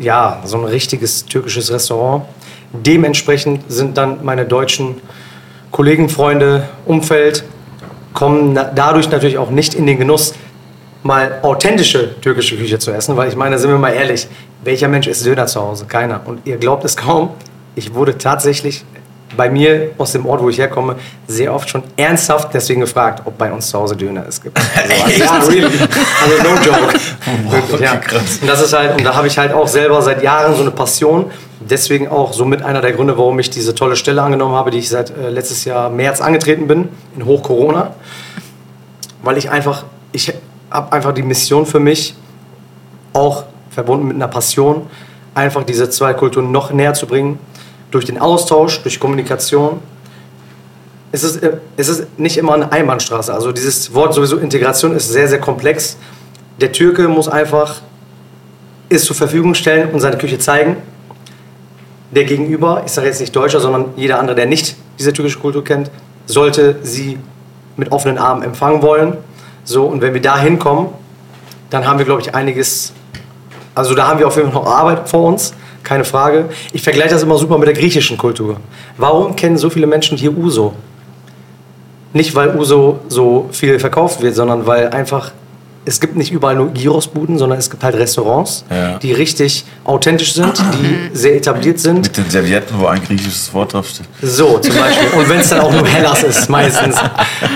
ja, 0.00 0.40
so 0.44 0.58
ein 0.58 0.64
richtiges 0.64 1.24
türkisches 1.24 1.70
Restaurant. 1.70 2.24
Dementsprechend 2.72 3.70
sind 3.70 3.96
dann 3.96 4.24
meine 4.24 4.44
deutschen 4.44 4.96
Kollegen, 5.70 6.08
Freunde, 6.08 6.68
Umfeld, 6.84 7.44
kommen 8.12 8.58
dadurch 8.74 9.08
natürlich 9.08 9.38
auch 9.38 9.50
nicht 9.50 9.74
in 9.74 9.86
den 9.86 10.00
Genuss, 10.00 10.34
mal 11.02 11.38
authentische 11.42 12.20
türkische 12.20 12.56
Küche 12.56 12.78
zu 12.78 12.90
essen, 12.90 13.16
weil 13.16 13.28
ich 13.28 13.36
meine, 13.36 13.58
sind 13.58 13.70
wir 13.70 13.78
mal 13.78 13.92
ehrlich, 13.92 14.28
welcher 14.62 14.88
Mensch 14.88 15.06
isst 15.06 15.24
Döner 15.24 15.46
zu 15.46 15.60
Hause? 15.60 15.86
Keiner. 15.86 16.20
Und 16.24 16.46
ihr 16.46 16.58
glaubt 16.58 16.84
es 16.84 16.96
kaum, 16.96 17.30
ich 17.74 17.94
wurde 17.94 18.18
tatsächlich 18.18 18.84
bei 19.36 19.48
mir 19.48 19.92
aus 19.96 20.12
dem 20.12 20.26
Ort, 20.26 20.42
wo 20.42 20.48
ich 20.48 20.58
herkomme, 20.58 20.96
sehr 21.26 21.54
oft 21.54 21.70
schon 21.70 21.82
ernsthaft 21.96 22.52
deswegen 22.52 22.80
gefragt, 22.80 23.22
ob 23.24 23.38
bei 23.38 23.52
uns 23.52 23.68
zu 23.68 23.78
Hause 23.78 23.96
Döner 23.96 24.24
es 24.28 24.40
gibt. 24.42 24.58
Also, 24.58 25.22
ja, 25.22 25.38
really. 25.38 25.64
Also 25.64 26.42
no 26.42 26.56
joke. 26.62 26.94
Wirklich, 27.48 27.80
ja. 27.80 27.92
Und 27.92 28.48
das 28.48 28.60
ist 28.60 28.72
halt, 28.72 28.98
und 28.98 29.04
da 29.04 29.14
habe 29.14 29.28
ich 29.28 29.38
halt 29.38 29.52
auch 29.52 29.68
selber 29.68 30.02
seit 30.02 30.22
Jahren 30.22 30.54
so 30.54 30.62
eine 30.62 30.70
Passion. 30.70 31.30
Deswegen 31.60 32.08
auch 32.08 32.32
so 32.32 32.44
mit 32.44 32.62
einer 32.62 32.80
der 32.80 32.92
Gründe, 32.92 33.16
warum 33.18 33.38
ich 33.38 33.50
diese 33.50 33.74
tolle 33.74 33.94
Stelle 33.94 34.22
angenommen 34.22 34.54
habe, 34.54 34.70
die 34.70 34.78
ich 34.78 34.88
seit 34.88 35.10
äh, 35.10 35.28
letztes 35.28 35.64
Jahr 35.64 35.90
März 35.90 36.20
angetreten 36.20 36.66
bin, 36.66 36.88
in 37.16 37.24
Hoch-Corona. 37.24 37.94
Weil 39.22 39.36
ich 39.36 39.50
einfach, 39.50 39.84
ich 40.12 40.32
habe 40.70 40.92
einfach 40.92 41.12
die 41.12 41.22
Mission 41.22 41.66
für 41.66 41.80
mich, 41.80 42.14
auch 43.12 43.44
verbunden 43.70 44.06
mit 44.06 44.16
einer 44.16 44.28
Passion, 44.28 44.86
einfach 45.34 45.64
diese 45.64 45.90
zwei 45.90 46.14
Kulturen 46.14 46.52
noch 46.52 46.72
näher 46.72 46.94
zu 46.94 47.06
bringen, 47.06 47.38
durch 47.90 48.04
den 48.04 48.18
Austausch, 48.18 48.82
durch 48.82 49.00
Kommunikation. 49.00 49.80
Es 51.12 51.24
ist, 51.24 51.40
es 51.76 51.88
ist 51.88 52.18
nicht 52.18 52.36
immer 52.36 52.54
eine 52.54 52.70
Einbahnstraße. 52.70 53.32
Also 53.32 53.50
dieses 53.50 53.92
Wort 53.94 54.14
sowieso 54.14 54.36
Integration 54.38 54.94
ist 54.94 55.08
sehr, 55.08 55.26
sehr 55.26 55.40
komplex. 55.40 55.96
Der 56.60 56.70
Türke 56.70 57.08
muss 57.08 57.28
einfach 57.28 57.80
es 58.88 59.04
zur 59.04 59.16
Verfügung 59.16 59.54
stellen 59.54 59.90
und 59.90 60.00
seine 60.00 60.18
Küche 60.18 60.38
zeigen. 60.38 60.76
der 62.12 62.24
Gegenüber, 62.24 62.82
ich 62.84 62.92
sage 62.92 63.06
jetzt 63.06 63.20
nicht 63.20 63.34
Deutscher, 63.34 63.60
sondern 63.60 63.86
jeder 63.96 64.18
andere, 64.18 64.34
der 64.34 64.46
nicht 64.46 64.76
diese 64.98 65.12
türkische 65.12 65.38
Kultur 65.38 65.62
kennt, 65.62 65.90
sollte 66.26 66.76
sie 66.82 67.18
mit 67.76 67.92
offenen 67.92 68.18
Armen 68.18 68.42
empfangen 68.42 68.82
wollen. 68.82 69.16
So, 69.64 69.84
und 69.84 70.00
wenn 70.00 70.14
wir 70.14 70.22
da 70.22 70.38
hinkommen, 70.38 70.88
dann 71.70 71.86
haben 71.86 71.98
wir, 71.98 72.06
glaube 72.06 72.22
ich, 72.22 72.34
einiges. 72.34 72.92
Also 73.74 73.94
da 73.94 74.08
haben 74.08 74.18
wir 74.18 74.26
auf 74.26 74.36
jeden 74.36 74.50
Fall 74.52 74.62
noch 74.62 74.70
Arbeit 74.70 75.08
vor 75.08 75.24
uns, 75.24 75.54
keine 75.84 76.04
Frage. 76.04 76.48
Ich 76.72 76.82
vergleiche 76.82 77.10
das 77.10 77.22
immer 77.22 77.38
super 77.38 77.56
mit 77.58 77.68
der 77.68 77.74
griechischen 77.74 78.18
Kultur. 78.18 78.56
Warum 78.96 79.36
kennen 79.36 79.56
so 79.56 79.70
viele 79.70 79.86
Menschen 79.86 80.18
hier 80.18 80.36
Uso? 80.36 80.74
Nicht, 82.12 82.34
weil 82.34 82.56
Uso 82.58 82.98
so 83.08 83.48
viel 83.52 83.78
verkauft 83.78 84.20
wird, 84.20 84.34
sondern 84.34 84.66
weil 84.66 84.88
einfach 84.88 85.30
es 85.86 85.98
gibt 85.98 86.14
nicht 86.14 86.30
überall 86.30 86.56
nur 86.56 86.68
Gyros-Buden, 86.74 87.38
sondern 87.38 87.58
es 87.58 87.70
gibt 87.70 87.82
halt 87.82 87.94
Restaurants, 87.96 88.64
Ja. 88.70 88.98
die 88.98 89.12
richtig 89.12 89.64
authentisch 89.84 90.34
sind, 90.34 90.58
die 90.58 91.16
sehr 91.16 91.34
etabliert 91.36 91.78
sind. 91.78 92.02
Mit 92.02 92.16
den 92.16 92.28
Servietten, 92.28 92.78
wo 92.78 92.86
ein 92.86 93.02
griechisches 93.02 93.52
Wort 93.54 93.72
draufsteht. 93.72 94.06
So, 94.20 94.58
zum 94.58 94.74
Beispiel. 94.74 95.08
Und 95.18 95.28
wenn 95.28 95.40
es 95.40 95.48
dann 95.48 95.60
auch 95.60 95.72
nur 95.72 95.86
Hellas 95.86 96.22
ist, 96.22 96.50
meistens. 96.50 96.96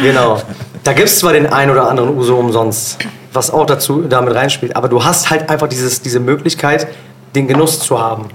Genau. 0.03 0.41
Da 0.85 0.93
gibt 0.93 1.09
es 1.09 1.19
zwar 1.19 1.33
den 1.33 1.47
einen 1.47 1.71
oder 1.71 1.89
anderen 1.89 2.15
Uso 2.15 2.37
umsonst, 2.37 2.99
was 3.33 3.51
auch 3.51 3.65
dazu 3.65 4.03
damit 4.03 4.35
reinspielt, 4.35 4.77
aber 4.77 4.91
du 4.91 5.03
hast 5.03 5.31
halt 5.31 5.49
einfach 5.49 5.67
dieses, 5.67 6.03
diese 6.03 6.21
Möglichkeit, 6.21 6.89
den 7.35 7.49
Genuss 7.49 7.81
zu 7.81 7.99
haben. 7.99 8.27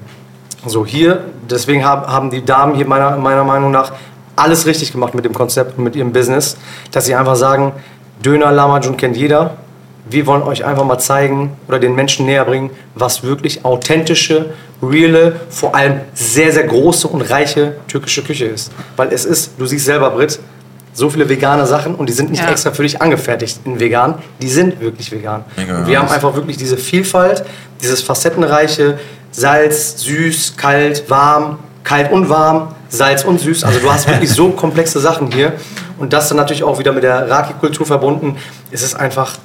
So 0.66 0.84
hier, 0.84 1.26
deswegen 1.48 1.86
hab, 1.86 2.08
haben 2.08 2.32
die 2.32 2.44
Damen 2.44 2.74
hier 2.74 2.88
meiner, 2.88 3.18
meiner 3.18 3.44
Meinung 3.44 3.70
nach 3.70 3.94
alles 4.36 4.66
richtig 4.66 4.92
gemacht 4.92 5.14
mit 5.14 5.26
dem 5.26 5.34
Konzept 5.36 5.78
und 5.78 5.84
mit 5.84 5.96
ihrem 5.96 6.12
Business, 6.12 6.58
dass 6.92 7.06
sie 7.06 7.14
einfach 7.14 7.36
sagen, 7.36 7.74
Döner 8.26 8.52
Lamajun 8.52 8.98
kennt 8.98 9.16
jeder. 9.16 9.58
Wir 10.10 10.26
wollen 10.26 10.42
euch 10.42 10.66
einfach 10.66 10.86
mal 10.86 10.98
zeigen 10.98 11.56
oder 11.68 11.78
den 11.78 11.94
Menschen 11.94 12.26
näher 12.26 12.46
bringen, 12.46 12.72
was 12.96 13.22
wirklich 13.22 13.64
authentische, 13.64 14.54
reale, 14.82 15.40
vor 15.52 15.76
allem 15.76 16.02
sehr, 16.16 16.52
sehr 16.52 16.64
große 16.64 17.08
und 17.08 17.22
reiche 17.22 17.76
türkische 17.88 18.24
Küche 18.24 18.46
ist. 18.46 18.72
Weil 18.96 19.14
es 19.14 19.24
ist, 19.24 19.52
du 19.60 19.68
siehst 19.68 19.86
selber, 19.86 20.10
Brit, 20.10 20.40
so 21.00 21.10
viele 21.10 21.28
vegane 21.30 21.66
Sachen 21.66 21.96
und 21.96 22.08
die 22.10 22.14
sind 22.14 22.30
nicht 22.32 22.44
Ja. 22.44 22.50
extra 22.50 22.72
für 22.72 22.84
dich 22.84 23.02
angefertigt 23.02 23.62
in 23.66 23.80
vegan, 23.80 24.16
die 24.42 24.50
sind 24.50 24.80
wirklich 24.82 25.12
vegan. 25.12 25.44
Mega 25.58 25.78
Und 25.80 25.88
wir 25.88 25.98
haben 26.00 26.10
einfach 26.10 26.36
wirklich 26.36 26.58
diese 26.58 26.78
Vielfalt, 26.78 27.44
dieses 27.82 28.02
facettenreiche 28.02 29.00
Salz, 29.32 30.02
süß, 30.02 30.56
kalt, 30.58 31.10
warm, 31.10 31.60
kalt 31.84 32.12
und 32.12 32.30
warm, 32.30 32.76
Salz 32.90 33.24
und 33.24 33.40
süß. 33.40 33.64
Also 33.64 33.80
du 33.80 33.92
hast 33.92 34.08
wirklich 34.12 34.32
so 34.32 34.50
komplexe 34.52 35.00
Sachen 35.00 35.32
hier 35.32 35.54
und 35.98 36.12
das 36.14 36.28
dann 36.30 36.38
natürlich 36.38 36.64
auch 36.64 36.78
wieder 36.80 36.92
mit 36.92 37.04
der 37.04 37.30
Raki-Kultur 37.30 37.86
verbunden. 37.86 38.36
Es 38.72 38.82
ist 38.82 38.96
einfach, 38.96 39.38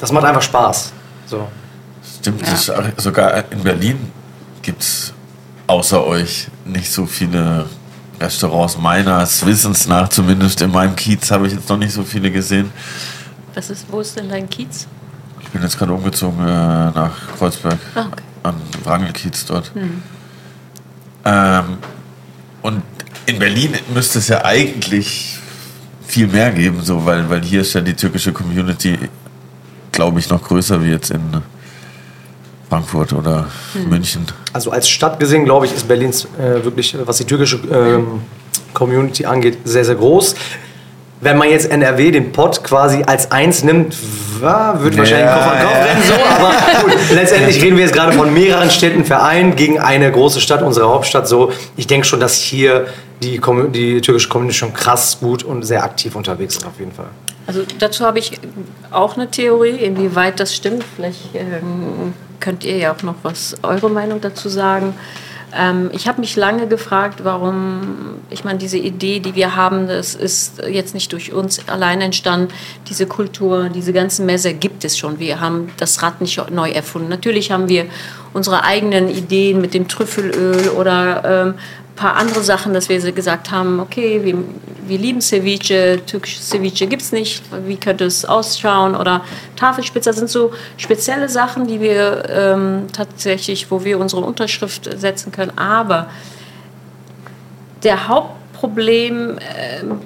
das 0.00 0.12
macht 0.12 0.24
einfach 0.24 0.42
Spaß. 0.42 0.92
So. 1.26 1.48
Stimmt, 2.20 2.42
auch- 2.44 3.00
sogar 3.00 3.44
in 3.50 3.62
Berlin 3.62 3.98
gibt 4.62 4.82
es 4.82 5.12
außer 5.66 6.06
euch 6.06 6.48
nicht 6.64 6.90
so 6.92 7.06
viele 7.06 7.64
Restaurants 8.20 8.78
meines 8.78 9.44
Wissens 9.44 9.86
nach, 9.86 10.08
zumindest 10.08 10.60
in 10.62 10.70
meinem 10.70 10.94
Kiez 10.96 11.30
habe 11.30 11.46
ich 11.46 11.52
jetzt 11.52 11.68
noch 11.68 11.76
nicht 11.78 11.92
so 11.92 12.02
viele 12.02 12.30
gesehen. 12.30 12.70
Was 13.54 13.70
ist, 13.70 13.86
wo 13.90 14.00
ist 14.00 14.16
denn 14.16 14.28
dein 14.28 14.48
Kiez? 14.48 14.86
Ich 15.40 15.48
bin 15.48 15.62
jetzt 15.62 15.78
gerade 15.78 15.92
umgezogen 15.92 16.40
äh, 16.40 16.46
nach 16.46 17.12
Kreuzberg, 17.38 17.78
Ah, 17.94 18.06
okay. 18.10 18.22
an 18.42 18.54
Wrangelkiez 18.82 19.44
dort. 19.46 19.70
Ähm, 21.24 21.64
und 22.62 22.82
in 23.26 23.38
Berlin 23.38 23.74
müsste 23.92 24.18
es 24.18 24.28
ja 24.28 24.44
eigentlich 24.44 25.38
viel 26.06 26.26
mehr 26.26 26.50
geben, 26.52 26.80
so, 26.82 27.04
weil, 27.06 27.28
weil 27.30 27.42
hier 27.42 27.60
ist 27.62 27.72
ja 27.74 27.80
die 27.80 27.94
türkische 27.94 28.32
Community, 28.32 28.98
glaube 29.92 30.18
ich, 30.20 30.28
noch 30.28 30.42
größer 30.42 30.82
wie 30.82 30.90
jetzt 30.90 31.10
in 31.10 31.20
Frankfurt 32.74 33.12
oder 33.12 33.46
München. 33.88 34.26
Also 34.52 34.70
als 34.72 34.88
Stadt 34.88 35.20
gesehen, 35.20 35.44
glaube 35.44 35.66
ich, 35.66 35.74
ist 35.74 35.86
Berlins 35.86 36.26
äh, 36.38 36.64
wirklich, 36.64 36.96
was 37.04 37.18
die 37.18 37.24
türkische 37.24 37.56
ähm, 37.72 38.20
Community 38.72 39.24
angeht, 39.26 39.58
sehr, 39.64 39.84
sehr 39.84 39.94
groß. 39.94 40.34
Wenn 41.20 41.38
man 41.38 41.48
jetzt 41.48 41.70
NRW 41.70 42.10
den 42.10 42.32
Pott 42.32 42.62
quasi 42.64 43.02
als 43.04 43.30
eins 43.30 43.62
nimmt, 43.62 43.96
wa- 44.40 44.76
wird 44.80 44.98
wahrscheinlich 44.98 45.26
Ja, 45.26 45.34
Kopf 45.36 45.46
an 45.46 45.62
Kopf 45.62 45.72
ja. 45.72 45.84
rennen, 45.84 46.02
so. 46.02 46.14
Aber 46.14 46.82
gut, 46.82 46.94
letztendlich 47.14 47.62
reden 47.62 47.76
wir 47.76 47.84
jetzt 47.84 47.94
gerade 47.94 48.12
von 48.12 48.34
mehreren 48.34 48.70
Städten 48.70 49.04
vereint 49.04 49.56
gegen 49.56 49.78
eine 49.78 50.10
große 50.10 50.40
Stadt, 50.40 50.60
unsere 50.62 50.88
Hauptstadt. 50.88 51.28
So, 51.28 51.52
ich 51.76 51.86
denke 51.86 52.06
schon, 52.06 52.18
dass 52.20 52.34
hier 52.34 52.88
die, 53.22 53.40
die 53.72 54.00
türkische 54.00 54.28
Community 54.28 54.58
schon 54.58 54.74
krass 54.74 55.18
gut 55.20 55.44
und 55.44 55.62
sehr 55.62 55.84
aktiv 55.84 56.14
unterwegs 56.16 56.56
ist, 56.56 56.66
auf 56.66 56.78
jeden 56.78 56.92
Fall. 56.92 57.06
Also 57.46 57.62
dazu 57.78 58.04
habe 58.04 58.18
ich 58.18 58.32
auch 58.90 59.16
eine 59.16 59.30
Theorie, 59.30 59.76
inwieweit 59.76 60.40
das 60.40 60.54
stimmt. 60.54 60.82
Vielleicht 60.96 61.34
ähm, 61.34 62.12
könnt 62.44 62.62
ihr 62.62 62.76
ja 62.76 62.92
auch 62.92 63.02
noch 63.02 63.16
was 63.22 63.56
eure 63.62 63.88
Meinung 63.88 64.20
dazu 64.20 64.50
sagen. 64.50 64.94
Ähm, 65.56 65.90
ich 65.92 66.06
habe 66.06 66.20
mich 66.20 66.36
lange 66.36 66.66
gefragt, 66.66 67.24
warum, 67.24 68.16
ich 68.28 68.44
meine, 68.44 68.58
diese 68.58 68.76
Idee, 68.76 69.20
die 69.20 69.34
wir 69.34 69.56
haben, 69.56 69.88
das 69.88 70.14
ist 70.14 70.62
jetzt 70.68 70.92
nicht 70.92 71.10
durch 71.12 71.32
uns 71.32 71.66
allein 71.68 72.02
entstanden. 72.02 72.52
Diese 72.88 73.06
Kultur, 73.06 73.70
diese 73.70 73.94
ganzen 73.94 74.26
Messer 74.26 74.52
gibt 74.52 74.84
es 74.84 74.98
schon. 74.98 75.18
Wir 75.18 75.40
haben 75.40 75.70
das 75.78 76.02
Rad 76.02 76.20
nicht 76.20 76.50
neu 76.50 76.70
erfunden. 76.70 77.08
Natürlich 77.08 77.50
haben 77.50 77.68
wir 77.68 77.86
unsere 78.34 78.62
eigenen 78.64 79.08
Ideen 79.08 79.60
mit 79.60 79.72
dem 79.72 79.88
Trüffelöl 79.88 80.68
oder 80.68 81.22
ähm, 81.24 81.54
paar 81.96 82.16
andere 82.16 82.42
Sachen, 82.42 82.74
dass 82.74 82.88
wir 82.88 83.12
gesagt 83.12 83.50
haben, 83.50 83.78
okay, 83.78 84.20
wir, 84.24 84.36
wir 84.86 84.98
lieben 84.98 85.20
Ceviche, 85.20 86.00
türkisches 86.06 86.48
Ceviche 86.50 86.86
gibt 86.86 87.02
es 87.02 87.12
nicht, 87.12 87.42
wie 87.66 87.76
könnte 87.76 88.04
es 88.04 88.24
ausschauen 88.24 88.96
oder 88.96 89.24
Tafelspitzer 89.56 90.12
sind 90.12 90.28
so 90.28 90.52
spezielle 90.76 91.28
Sachen, 91.28 91.66
die 91.66 91.80
wir 91.80 92.28
ähm, 92.28 92.86
tatsächlich, 92.92 93.70
wo 93.70 93.84
wir 93.84 93.98
unsere 93.98 94.22
Unterschrift 94.22 94.90
setzen 94.98 95.30
können, 95.30 95.56
aber 95.56 96.08
der 97.84 98.08
Hauptproblem, 98.08 99.38
ähm, 99.56 100.00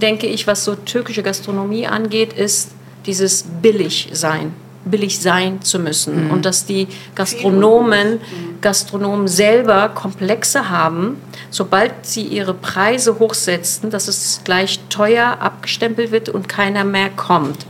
denke 0.00 0.26
ich, 0.26 0.46
was 0.46 0.64
so 0.64 0.74
türkische 0.74 1.22
Gastronomie 1.22 1.86
angeht, 1.86 2.32
ist 2.32 2.70
dieses 3.04 3.42
Billigsein. 3.42 4.63
Billig 4.84 5.20
sein 5.20 5.62
zu 5.62 5.78
müssen. 5.78 6.30
Und 6.30 6.44
dass 6.44 6.66
die 6.66 6.88
Gastronomen, 7.14 8.20
Gastronomen 8.60 9.28
selber 9.28 9.88
Komplexe 9.88 10.68
haben, 10.68 11.16
sobald 11.50 11.92
sie 12.02 12.22
ihre 12.22 12.54
Preise 12.54 13.18
hochsetzen, 13.18 13.90
dass 13.90 14.08
es 14.08 14.40
gleich 14.44 14.80
teuer 14.88 15.38
abgestempelt 15.40 16.10
wird 16.10 16.28
und 16.28 16.48
keiner 16.48 16.84
mehr 16.84 17.10
kommt. 17.10 17.66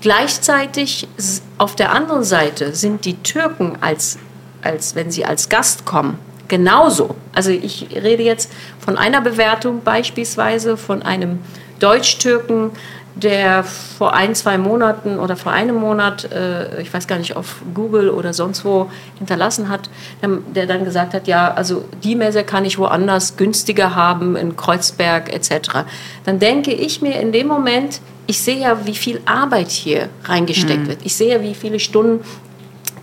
Gleichzeitig 0.00 1.08
auf 1.56 1.76
der 1.76 1.92
anderen 1.92 2.24
Seite 2.24 2.74
sind 2.74 3.06
die 3.06 3.16
Türken 3.22 3.78
als, 3.80 4.18
als 4.60 4.94
wenn 4.94 5.10
sie 5.10 5.24
als 5.24 5.48
Gast 5.48 5.86
kommen, 5.86 6.18
genauso. 6.46 7.14
Also 7.32 7.50
ich 7.50 7.88
rede 7.90 8.22
jetzt 8.22 8.52
von 8.78 8.98
einer 8.98 9.22
Bewertung 9.22 9.82
beispielsweise 9.82 10.76
von 10.76 11.02
einem 11.02 11.38
Deutsch-Türken, 11.80 12.72
der 13.14 13.62
vor 13.62 14.12
ein, 14.14 14.34
zwei 14.34 14.58
Monaten 14.58 15.18
oder 15.18 15.36
vor 15.36 15.52
einem 15.52 15.76
Monat, 15.76 16.30
äh, 16.32 16.82
ich 16.82 16.92
weiß 16.92 17.06
gar 17.06 17.18
nicht, 17.18 17.36
auf 17.36 17.62
Google 17.72 18.10
oder 18.10 18.32
sonst 18.32 18.64
wo 18.64 18.90
hinterlassen 19.18 19.68
hat, 19.68 19.88
der, 20.20 20.30
der 20.54 20.66
dann 20.66 20.84
gesagt 20.84 21.14
hat, 21.14 21.28
ja, 21.28 21.52
also 21.52 21.84
die 22.02 22.16
Messe 22.16 22.42
kann 22.42 22.64
ich 22.64 22.78
woanders 22.78 23.36
günstiger 23.36 23.94
haben, 23.94 24.34
in 24.36 24.56
Kreuzberg 24.56 25.32
etc. 25.32 25.84
Dann 26.24 26.38
denke 26.38 26.72
ich 26.72 27.02
mir 27.02 27.20
in 27.20 27.30
dem 27.30 27.46
Moment, 27.46 28.00
ich 28.26 28.40
sehe 28.40 28.58
ja, 28.58 28.86
wie 28.86 28.94
viel 28.94 29.20
Arbeit 29.26 29.70
hier 29.70 30.08
reingesteckt 30.24 30.88
wird. 30.88 30.98
Ich 31.04 31.14
sehe 31.14 31.34
ja, 31.34 31.42
wie 31.42 31.54
viele 31.54 31.78
Stunden 31.78 32.24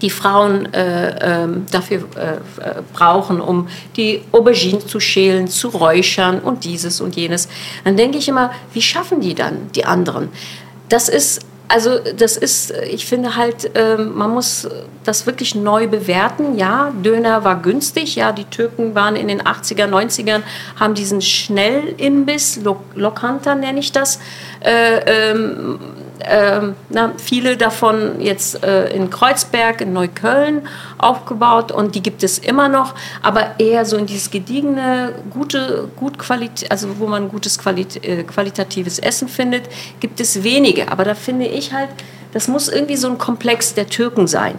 die 0.02 0.10
Frauen 0.10 0.74
äh, 0.74 1.44
ähm, 1.44 1.66
dafür 1.72 2.00
äh, 2.16 2.34
äh, 2.34 2.82
brauchen, 2.94 3.40
um 3.40 3.68
die 3.96 4.22
Auberginen 4.32 4.86
zu 4.88 5.00
schälen, 5.00 5.48
zu 5.48 5.70
räuchern 5.70 6.40
und 6.40 6.64
dieses 6.64 7.02
und 7.02 7.16
jenes. 7.16 7.48
Dann 7.84 7.98
denke 7.98 8.18
ich 8.18 8.28
immer, 8.28 8.52
wie 8.74 8.82
schaffen 8.82 9.22
die 9.22 9.36
dann, 9.36 9.72
die 9.74 9.86
anderen? 9.86 10.30
Das 10.90 11.08
ist, 11.08 11.42
also 11.68 12.00
das 12.18 12.36
ist, 12.36 12.72
ich 12.90 13.06
finde 13.06 13.38
halt, 13.38 13.72
ähm, 13.76 14.18
man 14.18 14.32
muss 14.32 14.68
das 15.04 15.26
wirklich 15.26 15.56
neu 15.56 15.88
bewerten. 15.88 16.58
Ja, 16.58 16.92
Döner 17.04 17.44
war 17.44 17.62
günstig, 17.62 18.16
ja, 18.16 18.32
die 18.32 18.46
Türken 18.46 18.94
waren 18.94 19.16
in 19.16 19.28
den 19.28 19.42
80er, 19.42 19.88
90ern, 19.88 20.42
haben 20.80 20.96
diesen 20.96 21.22
Schnellimbiss, 21.22 22.58
Lo 22.64 22.82
Lokanta 22.96 23.56
nenne 23.56 23.80
ich 23.80 23.92
das, 23.92 24.20
äh, 24.60 25.32
ähm, 26.26 26.76
na, 26.90 27.14
viele 27.18 27.58
davon 27.58 28.22
jetzt 28.22 28.64
äh, 28.64 28.90
in 28.94 29.10
Kreuzberg, 29.10 29.82
in 29.82 29.94
Neukölln 29.94 30.68
aufgebaut 30.98 31.72
und 31.72 31.96
die 31.96 32.02
gibt 32.02 32.24
es 32.24 32.38
immer 32.38 32.70
noch, 32.70 32.96
aber 33.22 33.60
eher 33.60 33.86
so 33.86 33.98
in 33.98 34.06
dieses 34.06 34.32
gediegene, 34.32 35.14
gute, 35.30 35.90
gut 35.96 36.18
Qualit 36.18 36.70
also 36.70 37.00
wo 37.00 37.08
man 37.08 37.30
gutes 37.30 37.58
Qualit 37.58 38.04
äh, 38.06 38.24
qualitatives 38.24 39.00
Essen 39.00 39.28
findet, 39.28 39.64
gibt 40.00 40.20
es 40.20 40.44
wenige. 40.44 40.92
Aber 40.92 41.04
da 41.04 41.16
finde 41.16 41.46
ich 41.46 41.74
halt, 41.74 41.90
das 42.34 42.48
muss 42.48 42.70
irgendwie 42.70 42.98
so 42.98 43.08
ein 43.08 43.18
Komplex 43.18 43.74
der 43.74 43.88
Türken 43.88 44.28
sein. 44.28 44.56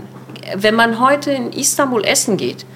Wenn 0.56 0.74
man 0.74 1.00
heute 1.00 1.30
in 1.30 1.52
Istanbul 1.52 2.04
essen 2.04 2.36
geht, 2.36 2.66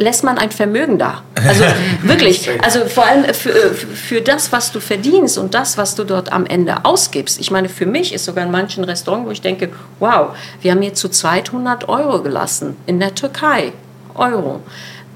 lässt 0.00 0.24
man 0.24 0.38
ein 0.38 0.50
Vermögen 0.50 0.98
da. 0.98 1.22
Also 1.46 1.64
wirklich, 2.02 2.50
also 2.64 2.86
vor 2.86 3.06
allem 3.06 3.32
für, 3.34 3.52
für 3.74 4.20
das, 4.20 4.50
was 4.50 4.72
du 4.72 4.80
verdienst 4.80 5.38
und 5.38 5.54
das, 5.54 5.76
was 5.76 5.94
du 5.94 6.04
dort 6.04 6.32
am 6.32 6.46
Ende 6.46 6.84
ausgibst. 6.84 7.38
Ich 7.38 7.50
meine, 7.50 7.68
für 7.68 7.86
mich 7.86 8.12
ist 8.12 8.24
sogar 8.24 8.44
in 8.44 8.50
manchen 8.50 8.82
Restaurants, 8.82 9.26
wo 9.26 9.30
ich 9.30 9.42
denke, 9.42 9.68
wow, 9.98 10.34
wir 10.62 10.72
haben 10.72 10.82
hier 10.82 10.94
zu 10.94 11.08
200 11.08 11.88
Euro 11.88 12.22
gelassen 12.22 12.76
in 12.86 12.98
der 12.98 13.14
Türkei. 13.14 13.72
Euro. 14.14 14.60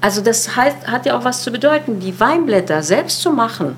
Also 0.01 0.21
das 0.21 0.55
heißt, 0.55 0.87
hat 0.87 1.05
ja 1.05 1.17
auch 1.17 1.23
was 1.23 1.41
zu 1.43 1.51
bedeuten. 1.51 1.99
Die 1.99 2.19
Weinblätter 2.19 2.83
selbst 2.83 3.21
zu 3.21 3.31
machen, 3.31 3.75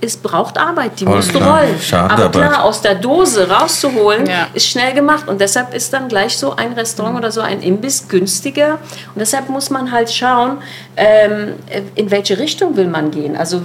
es 0.00 0.16
braucht 0.18 0.58
Arbeit, 0.58 1.00
die 1.00 1.06
musst 1.06 1.34
du 1.34 1.38
klar. 1.38 1.60
rollen. 1.60 1.80
Schade, 1.80 2.12
Aber 2.12 2.24
aber- 2.26 2.40
klar, 2.40 2.64
aus 2.64 2.82
der 2.82 2.94
Dose 2.94 3.48
rauszuholen, 3.48 4.26
Ja. 4.26 4.48
ist 4.52 4.66
schnell 4.68 4.92
gemacht. 4.92 5.28
Und 5.28 5.40
deshalb 5.40 5.72
ist 5.74 5.92
dann 5.94 6.08
gleich 6.08 6.36
so 6.36 6.54
ein 6.56 6.74
Restaurant 6.74 7.16
oder 7.16 7.30
so 7.32 7.40
ein 7.40 7.62
Imbiss 7.62 8.06
günstiger. 8.08 8.72
Und 9.14 9.16
deshalb 9.20 9.48
muss 9.48 9.70
man 9.70 9.90
halt 9.92 10.10
schauen, 10.12 10.58
ähm, 10.96 11.54
in 11.94 12.10
welche 12.10 12.38
Richtung 12.38 12.76
will 12.76 12.86
man 12.88 13.10
gehen. 13.10 13.34
Also 13.36 13.62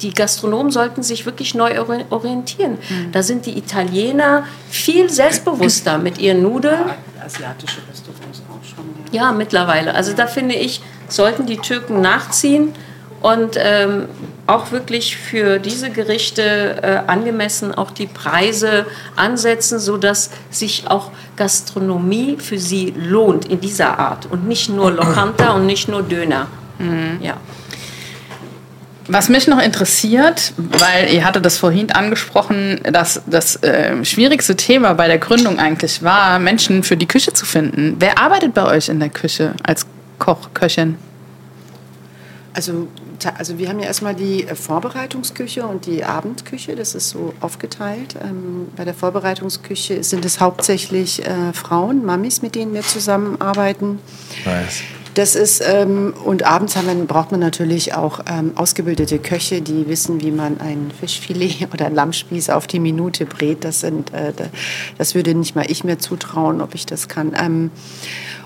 die 0.00 0.12
Gastronomen 0.12 0.72
sollten 0.72 1.02
sich 1.02 1.24
wirklich 1.26 1.54
neu 1.54 1.78
ori- 1.78 2.04
orientieren. 2.10 2.78
Da 3.12 3.22
sind 3.22 3.46
die 3.46 3.56
Italiener 3.56 4.44
viel 4.68 5.08
selbstbewusster 5.10 5.98
mit 5.98 6.18
ihren 6.18 6.42
Nudeln. 6.42 6.80
Asiatische 7.24 7.78
Restaurants 7.90 8.42
auch 8.50 8.64
schon. 8.64 8.84
Ja. 9.12 9.26
Ja, 9.26 9.32
mittlerweile. 9.32 9.94
Also 9.94 10.12
da 10.12 10.26
finde 10.26 10.54
ich, 10.56 10.80
sollten 11.08 11.46
die 11.46 11.56
Türken 11.58 12.00
nachziehen 12.00 12.74
und 13.22 13.56
ähm, 13.58 14.06
auch 14.46 14.70
wirklich 14.70 15.16
für 15.16 15.58
diese 15.58 15.90
Gerichte 15.90 16.82
äh, 16.82 17.10
angemessen 17.10 17.74
auch 17.74 17.90
die 17.90 18.06
Preise 18.06 18.86
ansetzen, 19.16 19.78
sodass 19.78 20.30
sich 20.50 20.84
auch 20.88 21.10
Gastronomie 21.36 22.36
für 22.38 22.58
sie 22.58 22.94
lohnt 22.96 23.46
in 23.46 23.60
dieser 23.60 23.98
Art 23.98 24.26
und 24.26 24.46
nicht 24.46 24.68
nur 24.68 24.90
Lokanta 24.90 25.52
und 25.52 25.66
nicht 25.66 25.88
nur 25.88 26.02
Döner. 26.02 26.46
Ja. 27.20 27.38
Was 29.08 29.28
mich 29.28 29.46
noch 29.46 29.62
interessiert, 29.62 30.52
weil 30.56 31.12
ihr 31.12 31.24
hattet 31.24 31.44
das 31.44 31.58
vorhin 31.58 31.92
angesprochen, 31.92 32.80
dass 32.90 33.22
das 33.26 33.62
äh, 33.62 34.04
schwierigste 34.04 34.56
Thema 34.56 34.94
bei 34.94 35.06
der 35.06 35.18
Gründung 35.18 35.60
eigentlich 35.60 36.02
war, 36.02 36.38
Menschen 36.40 36.82
für 36.82 36.96
die 36.96 37.06
Küche 37.06 37.32
zu 37.32 37.46
finden. 37.46 37.96
Wer 38.00 38.18
arbeitet 38.18 38.54
bei 38.54 38.64
euch 38.64 38.88
in 38.88 38.98
der 38.98 39.10
Küche 39.10 39.54
als 39.62 39.86
Koch, 40.18 40.48
Köchin? 40.54 40.96
Also, 42.56 42.88
also 43.36 43.58
wir 43.58 43.68
haben 43.68 43.78
ja 43.80 43.86
erstmal 43.86 44.14
die 44.14 44.44
äh, 44.44 44.54
Vorbereitungsküche 44.54 45.66
und 45.66 45.84
die 45.86 46.04
Abendküche. 46.04 46.74
Das 46.74 46.94
ist 46.94 47.10
so 47.10 47.34
aufgeteilt. 47.40 48.16
Ähm, 48.22 48.68
bei 48.76 48.84
der 48.86 48.94
Vorbereitungsküche 48.94 50.02
sind 50.02 50.24
es 50.24 50.40
hauptsächlich 50.40 51.24
äh, 51.26 51.52
Frauen, 51.52 52.04
Mamis, 52.04 52.40
mit 52.40 52.54
denen 52.54 52.72
wir 52.72 52.80
zusammenarbeiten. 52.82 53.98
Nice. 54.46 54.80
Das 55.12 55.34
ist, 55.34 55.62
ähm, 55.66 56.12
und 56.24 56.42
abends 56.44 56.76
wir, 56.76 57.06
braucht 57.06 57.30
man 57.30 57.40
natürlich 57.40 57.94
auch 57.94 58.20
ähm, 58.30 58.52
ausgebildete 58.54 59.18
Köche, 59.18 59.62
die 59.62 59.88
wissen, 59.88 60.20
wie 60.22 60.30
man 60.30 60.60
ein 60.60 60.90
Fischfilet 60.98 61.68
oder 61.72 61.86
ein 61.86 61.94
Lammspieß 61.94 62.50
auf 62.50 62.66
die 62.66 62.80
Minute 62.80 63.24
brät. 63.26 63.64
Das, 63.64 63.80
sind, 63.80 64.12
äh, 64.12 64.32
da- 64.34 64.48
das 64.98 65.14
würde 65.14 65.34
nicht 65.34 65.54
mal 65.56 65.64
ich 65.70 65.84
mir 65.84 65.98
zutrauen, 65.98 66.60
ob 66.60 66.74
ich 66.74 66.84
das 66.86 67.08
kann. 67.08 67.32
Ähm, 67.38 67.70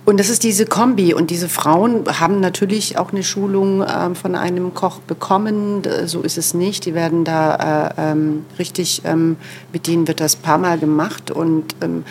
und 0.05 0.19
das 0.19 0.31
ist 0.31 0.43
diese 0.43 0.67
Kombi. 0.67 1.15
Und 1.15 1.31
diese 1.31 1.49
Frauen 1.49 2.05
haben 2.19 2.41
natürlich 2.41 2.99
auch 2.99 3.13
eine 3.13 3.23
Schulung 3.23 3.85
ähm, 3.87 4.15
von 4.15 4.35
einem 4.35 4.75
Koch 4.75 5.01
bekommen. 5.01 5.83
So 6.07 6.23
ist 6.23 6.39
es 6.39 6.55
nicht. 6.55 6.87
Die 6.87 6.95
werden 6.95 7.25
da 7.25 7.91
äh, 7.97 8.13
ähm, 8.13 8.45
richtig, 8.59 9.03
ähm, 9.05 9.37
mit 9.73 9.87
denen 9.87 10.09
wird 10.09 10.21
das 10.21 10.37
paar 10.37 10.59
Mal 10.59 10.79
gemacht. 10.79 11.31
Und, 11.31 11.77
ähm, 11.83 12.05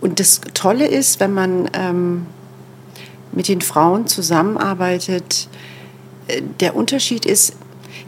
und 0.00 0.20
das 0.20 0.40
Tolle 0.54 0.86
ist, 0.86 1.20
wenn 1.20 1.32
man 1.32 1.70
ähm, 1.74 2.26
mit 3.32 3.48
den 3.48 3.60
Frauen 3.60 4.06
zusammenarbeitet, 4.06 5.48
äh, 6.26 6.42
der 6.60 6.76
Unterschied 6.76 7.24
ist, 7.24 7.54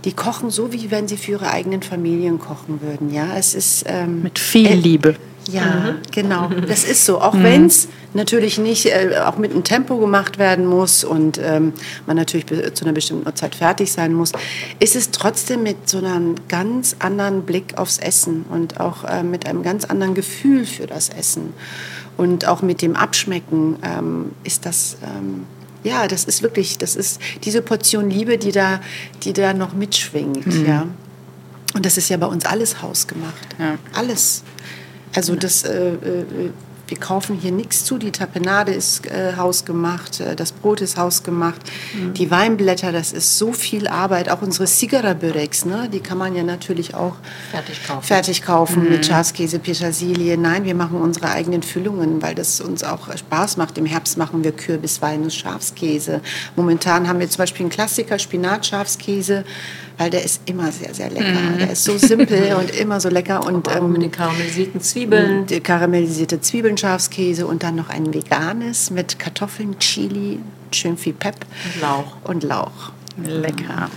die 0.04 0.12
kochen 0.12 0.50
so, 0.50 0.72
wie 0.72 0.90
wenn 0.90 1.08
sie 1.08 1.16
für 1.16 1.32
ihre 1.32 1.50
eigenen 1.50 1.82
Familien 1.82 2.38
kochen 2.38 2.80
würden. 2.82 3.12
Ja, 3.12 3.36
es 3.36 3.54
ist 3.54 3.84
ähm, 3.86 4.22
Mit 4.22 4.38
viel 4.38 4.66
äh, 4.66 4.74
Liebe. 4.74 5.16
Ja, 5.48 5.96
genau. 6.10 6.50
Das 6.68 6.84
ist 6.84 7.04
so. 7.04 7.20
Auch 7.20 7.34
wenn 7.34 7.66
es 7.66 7.88
natürlich 8.14 8.58
nicht 8.58 8.86
äh, 8.86 9.20
auch 9.24 9.36
mit 9.36 9.52
einem 9.52 9.64
Tempo 9.64 9.98
gemacht 9.98 10.38
werden 10.38 10.66
muss 10.66 11.04
und 11.04 11.38
ähm, 11.42 11.72
man 12.06 12.16
natürlich 12.16 12.46
zu 12.74 12.84
einer 12.84 12.92
bestimmten 12.92 13.26
Uhrzeit 13.26 13.54
fertig 13.54 13.92
sein 13.92 14.14
muss, 14.14 14.32
ist 14.80 14.96
es 14.96 15.10
trotzdem 15.10 15.62
mit 15.62 15.88
so 15.88 15.98
einem 15.98 16.36
ganz 16.48 16.96
anderen 16.98 17.42
Blick 17.42 17.76
aufs 17.76 17.98
Essen 17.98 18.44
und 18.50 18.80
auch 18.80 19.04
äh, 19.04 19.22
mit 19.22 19.46
einem 19.46 19.62
ganz 19.62 19.84
anderen 19.84 20.14
Gefühl 20.14 20.64
für 20.64 20.86
das 20.86 21.08
Essen. 21.08 21.52
Und 22.16 22.46
auch 22.46 22.62
mit 22.62 22.80
dem 22.80 22.94
Abschmecken 22.94 23.76
ähm, 23.82 24.32
ist 24.44 24.66
das. 24.66 24.96
Ähm, 25.02 25.46
ja, 25.82 26.08
das 26.08 26.24
ist 26.24 26.42
wirklich, 26.42 26.78
das 26.78 26.96
ist 26.96 27.20
diese 27.44 27.60
Portion 27.60 28.08
Liebe, 28.08 28.38
die 28.38 28.52
da, 28.52 28.80
die 29.22 29.34
da 29.34 29.52
noch 29.52 29.74
mitschwingt, 29.74 30.46
ja. 30.66 30.86
Und 31.74 31.84
das 31.84 31.98
ist 31.98 32.08
ja 32.08 32.16
bei 32.16 32.26
uns 32.26 32.46
alles 32.46 32.80
hausgemacht. 32.80 33.34
Ja. 33.58 33.76
Alles. 33.92 34.44
Also 35.14 35.36
das, 35.36 35.62
äh, 35.64 35.92
äh, 35.94 36.50
wir 36.88 36.98
kaufen 36.98 37.36
hier 37.36 37.52
nichts 37.52 37.84
zu. 37.84 37.98
Die 37.98 38.10
Tapenade 38.10 38.72
ist 38.72 39.06
äh, 39.06 39.34
hausgemacht, 39.36 40.20
äh, 40.20 40.36
das 40.36 40.52
Brot 40.52 40.80
ist 40.80 40.96
hausgemacht, 40.96 41.60
die 42.16 42.30
Weinblätter, 42.30 42.92
das 42.92 43.12
ist 43.12 43.38
so 43.38 43.52
viel 43.52 43.88
Arbeit. 43.88 44.28
Auch 44.28 44.42
unsere 44.42 44.66
Sigara-Börex, 44.66 45.64
ne, 45.64 45.88
die 45.92 46.00
kann 46.00 46.18
man 46.18 46.34
ja 46.34 46.42
natürlich 46.42 46.94
auch 46.94 47.16
Fertig 47.50 47.86
kaufen. 47.86 48.02
fertig 48.02 48.42
kaufen 48.42 48.88
mit 48.88 49.06
Schafskäse, 49.06 49.58
Petersilie. 49.58 50.36
Nein, 50.36 50.64
wir 50.64 50.74
machen 50.74 51.00
unsere 51.00 51.30
eigenen 51.30 51.62
Füllungen, 51.62 52.20
weil 52.22 52.34
das 52.34 52.60
uns 52.60 52.84
auch 52.84 53.14
Spaß 53.16 53.56
macht. 53.56 53.78
Im 53.78 53.86
Herbst 53.86 54.18
machen 54.18 54.44
wir 54.44 54.52
Kürbis, 54.52 55.00
Walnuss, 55.00 55.34
Schafskäse. 55.34 56.20
Momentan 56.56 57.08
haben 57.08 57.20
wir 57.20 57.28
zum 57.30 57.38
Beispiel 57.38 57.62
einen 57.64 57.70
Klassiker, 57.70 58.18
Spinat-Schafskäse, 58.18 59.44
weil 59.98 60.10
der 60.10 60.24
ist 60.24 60.42
immer 60.46 60.72
sehr, 60.72 60.92
sehr 60.92 61.10
lecker. 61.10 61.38
Der 61.58 61.70
ist 61.70 61.84
so 61.84 61.96
simpel 61.96 62.54
und 62.58 62.70
immer 62.76 63.00
so 63.00 63.08
lecker. 63.08 63.46
Und 63.46 63.68
Auch 63.68 63.86
mit 63.86 64.02
den 64.02 64.10
karamellisierten 64.10 64.80
Zwiebeln. 64.80 65.46
die 65.46 65.60
karamellisierte 65.60 66.40
Zwiebeln, 66.40 66.73
Schafskäse 66.76 67.46
und 67.46 67.62
dann 67.62 67.76
noch 67.76 67.88
ein 67.88 68.12
veganes 68.12 68.90
mit 68.90 69.18
Kartoffeln, 69.18 69.78
Chili, 69.78 70.40
schön 70.72 70.96
viel 70.96 71.12
Pep. 71.12 71.36
Und 71.74 71.80
Lauch. 71.80 72.16
Und 72.24 72.42
Lauch. 72.44 72.92
Lecker. 73.22 73.88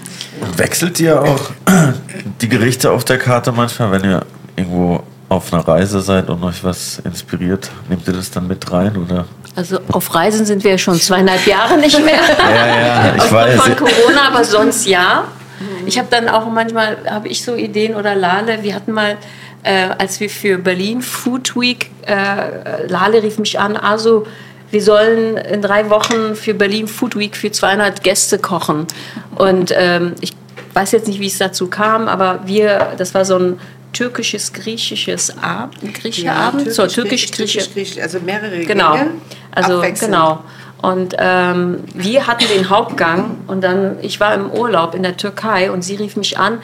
Wechselt 0.57 0.99
ihr 0.99 1.21
auch 1.21 1.51
die 2.41 2.49
Gerichte 2.49 2.91
auf 2.91 3.03
der 3.03 3.17
Karte 3.17 3.51
manchmal, 3.51 3.91
wenn 3.91 4.03
ihr 4.03 4.25
irgendwo 4.55 5.01
auf 5.29 5.51
einer 5.51 5.67
Reise 5.67 6.01
seid 6.01 6.29
und 6.29 6.43
euch 6.43 6.63
was 6.63 6.99
inspiriert? 6.99 7.71
Nehmt 7.89 8.07
ihr 8.07 8.13
das 8.13 8.29
dann 8.29 8.47
mit 8.47 8.71
rein 8.71 8.95
oder? 8.95 9.25
Also 9.55 9.79
auf 9.91 10.13
Reisen 10.13 10.45
sind 10.45 10.63
wir 10.63 10.77
schon 10.77 10.99
zweieinhalb 10.99 11.45
Jahre 11.47 11.77
nicht 11.77 11.99
mehr. 12.03 12.19
Ja, 12.37 12.67
ja, 12.67 13.15
ich 13.15 13.31
weiß. 13.31 13.59
von 13.59 13.75
Corona, 13.75 14.27
aber 14.27 14.43
sonst 14.43 14.85
ja. 14.85 15.25
Ich 15.87 15.97
habe 15.97 16.07
dann 16.11 16.29
auch 16.29 16.45
manchmal, 16.47 16.97
habe 17.09 17.27
ich 17.29 17.43
so 17.43 17.55
Ideen 17.55 17.95
oder 17.95 18.13
Lale, 18.13 18.61
wir 18.61 18.75
hatten 18.75 18.91
mal, 18.91 19.17
äh, 19.67 19.89
als 19.97 20.19
wir 20.21 20.29
für 20.29 20.57
Berlin 20.57 21.01
Food 21.01 21.55
Week, 21.57 21.91
äh, 22.05 22.87
Lale 22.87 23.21
rief 23.21 23.37
mich 23.37 23.59
an, 23.59 23.75
also 23.75 24.25
wir 24.71 24.81
sollen 24.81 25.35
in 25.37 25.61
drei 25.61 25.89
Wochen 25.89 26.35
für 26.35 26.53
Berlin 26.53 26.87
Food 26.87 27.17
Week 27.17 27.35
für 27.35 27.51
200 27.51 28.01
Gäste 28.03 28.37
kochen. 28.37 28.87
Und 29.35 29.73
ähm, 29.75 30.13
ich 30.21 30.33
weiß 30.73 30.93
jetzt 30.93 31.07
nicht, 31.07 31.19
wie 31.19 31.27
es 31.27 31.37
dazu 31.37 31.67
kam, 31.67 32.07
aber 32.07 32.41
wir, 32.45 32.93
das 32.97 33.13
war 33.13 33.25
so 33.25 33.37
ein 33.37 33.59
türkisches, 33.91 34.53
griechisches 34.53 35.37
Ab 35.41 35.71
griechischer 35.93 36.35
Abend, 36.35 36.71
so 36.71 36.85
türkisch, 36.87 37.31
griechisch, 37.31 37.73
griechisch, 37.73 38.01
also 38.01 38.19
mehrere 38.19 38.59
Genau. 38.59 38.93
Gänge. 38.93 39.11
Also 39.51 39.81
genau. 39.99 40.43
Und 40.81 41.15
ähm, 41.17 41.79
wir 41.93 42.27
hatten 42.27 42.45
den 42.47 42.69
Hauptgang 42.69 43.37
und 43.47 43.63
dann, 43.63 43.97
ich 44.01 44.19
war 44.19 44.33
im 44.33 44.51
Urlaub 44.51 44.93
in 44.95 45.03
der 45.03 45.17
Türkei 45.17 45.71
und 45.71 45.81
sie 45.81 45.95
rief 45.95 46.15
mich 46.15 46.37
an, 46.37 46.59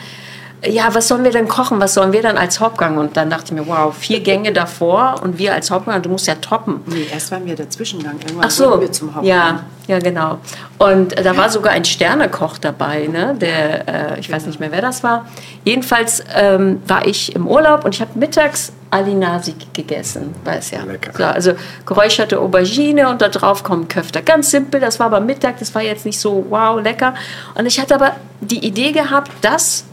ja, 0.66 0.94
was 0.94 1.08
sollen 1.08 1.24
wir 1.24 1.32
denn 1.32 1.48
kochen? 1.48 1.80
Was 1.80 1.94
sollen 1.94 2.14
wir 2.14 2.22
dann 2.22 2.38
als 2.38 2.60
Hauptgang? 2.60 2.98
Und 2.98 3.18
dann 3.18 3.30
dachte 3.30 3.46
ich 3.48 3.52
mir, 3.52 3.68
wow, 3.68 3.94
vier 3.96 4.22
Gänge 4.22 4.54
davor 4.54 5.16
und 5.22 5.38
wir 5.38 5.54
als 5.54 5.70
Hauptgang, 5.72 6.02
du 6.02 6.10
musst 6.10 6.28
ja 6.28 6.36
toppen. 6.36 6.82
Nee, 6.86 7.08
erst 7.12 7.32
waren 7.32 7.46
wir 7.46 7.56
der 7.56 7.70
Zwischengang. 7.70 8.16
Irgendwann 8.20 8.46
Ach 8.46 8.52
so, 8.52 8.80
wir 8.80 8.92
zum 8.92 9.14
Hauptgang. 9.14 9.26
ja, 9.26 9.64
ja, 9.88 10.00
genau. 10.00 10.40
Und 10.78 11.18
äh, 11.18 11.24
da 11.24 11.36
war 11.36 11.50
sogar 11.50 11.74
ein 11.74 11.84
Sternekoch 11.84 12.58
dabei, 12.58 13.08
ne? 13.08 13.36
der, 13.36 14.14
äh, 14.16 14.20
ich 14.20 14.32
weiß 14.32 14.46
nicht 14.46 14.60
mehr, 14.60 14.72
wer 14.72 14.82
das 14.82 15.04
war. 15.04 15.26
Jedenfalls 15.66 16.24
ähm, 16.34 16.82
war 16.88 17.06
ich 17.06 17.36
im 17.36 17.48
Urlaub 17.48 17.84
und 17.84 17.94
ich 17.96 18.02
habe 18.02 18.18
mittags 18.18 18.72
Alinasi 18.90 19.56
gegessen, 19.74 20.34
weiß 20.46 20.72
ja. 20.72 20.84
Lecker. 20.84 21.12
So, 21.18 21.24
also 21.24 21.54
geräucherte 21.86 22.40
Aubergine 22.40 23.10
und 23.10 23.22
da 23.22 23.28
drauf 23.28 23.64
kommen 23.64 23.88
Köfter. 23.88 24.22
Ganz 24.22 24.52
simpel, 24.52 24.80
das 24.80 25.00
war 25.00 25.08
aber 25.08 25.20
Mittag, 25.20 25.60
das 25.60 25.74
war 25.76 25.82
jetzt 25.82 26.06
nicht 26.06 26.20
so 26.20 26.46
wow, 26.50 26.80
lecker. 26.80 27.16
Und 27.56 27.66
ich 27.66 27.80
hatte 27.80 27.96
aber 27.96 28.12
die 28.40 28.66
Idee 28.66 28.92
gehabt, 28.92 29.32
das 29.42 29.86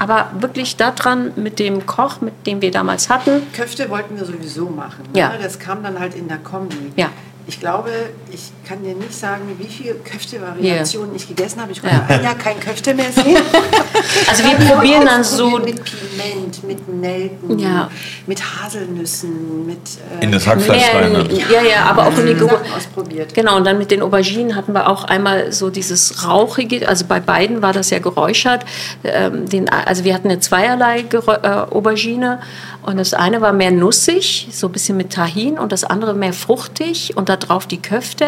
aber 0.00 0.30
wirklich 0.38 0.76
daran 0.76 1.32
mit 1.36 1.58
dem 1.58 1.84
Koch, 1.84 2.22
mit 2.22 2.46
dem 2.46 2.62
wir 2.62 2.70
damals 2.70 3.10
hatten, 3.10 3.42
Köfte 3.52 3.90
wollten 3.90 4.16
wir 4.16 4.24
sowieso 4.24 4.70
machen. 4.70 5.04
Ja. 5.14 5.28
Ne? 5.28 5.38
Das 5.42 5.58
kam 5.58 5.82
dann 5.82 6.00
halt 6.00 6.14
in 6.14 6.26
der 6.26 6.38
Kombi. 6.38 6.92
Ja. 6.96 7.10
Ich 7.46 7.58
glaube, 7.58 7.90
ich 8.30 8.52
kann 8.68 8.82
dir 8.84 8.94
nicht 8.94 9.14
sagen, 9.14 9.42
wie 9.58 9.66
viele 9.66 9.94
Köfte-Variationen 9.94 11.16
ich 11.16 11.26
gegessen 11.26 11.60
habe. 11.60 11.72
Ich 11.72 11.80
konnte 11.80 11.96
Ja. 11.96 12.06
ein 12.16 12.22
Jahr 12.22 12.34
kein 12.36 12.60
Köfte 12.60 12.94
mehr 12.94 13.10
sehen. 13.10 13.36
also 14.28 14.44
wir 14.44 14.54
probieren 14.68 15.04
dann 15.06 15.24
so 15.24 15.58
Mit 15.58 15.82
Piment, 15.84 16.64
mit 16.64 16.88
Nelken, 16.88 17.58
Ja. 17.58 17.90
mit 18.26 18.40
Haselnüssen, 18.40 19.66
mit... 19.66 19.78
äh, 20.20 20.24
In 20.24 20.32
das 20.32 20.46
Hackfleisch 20.46 20.94
rein. 20.94 21.12
Ne? 21.12 21.28
ja, 21.52 21.62
ja, 21.62 21.84
aber 21.86 22.06
auch 22.06 22.16
in 22.18 22.26
die 22.26 22.34
Geruch. 22.34 22.50
Sachen 22.52 22.72
ausprobiert. 22.76 23.34
Genau, 23.34 23.56
und 23.56 23.64
dann 23.66 23.78
mit 23.78 23.90
den 23.90 24.02
Auberginen 24.02 24.54
hatten 24.54 24.72
wir 24.72 24.88
auch 24.88 25.04
einmal 25.04 25.52
so 25.52 25.70
dieses 25.70 26.26
rauchige, 26.26 26.88
also 26.88 27.04
bei 27.06 27.20
beiden 27.20 27.62
war 27.62 27.72
das 27.72 27.90
ja 27.90 27.98
geräuchert. 27.98 28.64
Ähm, 29.02 29.48
den, 29.48 29.68
also 29.68 30.04
wir 30.04 30.14
hatten 30.14 30.28
eine 30.28 30.40
zweierlei 30.40 31.02
Gerä 31.02 31.40
äh, 31.42 31.74
Aubergine, 31.74 32.40
Und 32.82 32.96
das 32.96 33.14
eine 33.14 33.40
war 33.40 33.52
mehr 33.52 33.70
nussig, 33.70 34.48
so 34.52 34.68
ein 34.68 34.72
bisschen 34.72 34.96
mit 34.96 35.12
Tahin 35.12 35.58
und 35.58 35.72
das 35.72 35.84
andere 35.84 36.14
mehr 36.14 36.32
fruchtig 36.32 37.16
und 37.16 37.28
da 37.28 37.36
drauf 37.36 37.66
die 37.66 37.80
Köfte. 37.80 38.24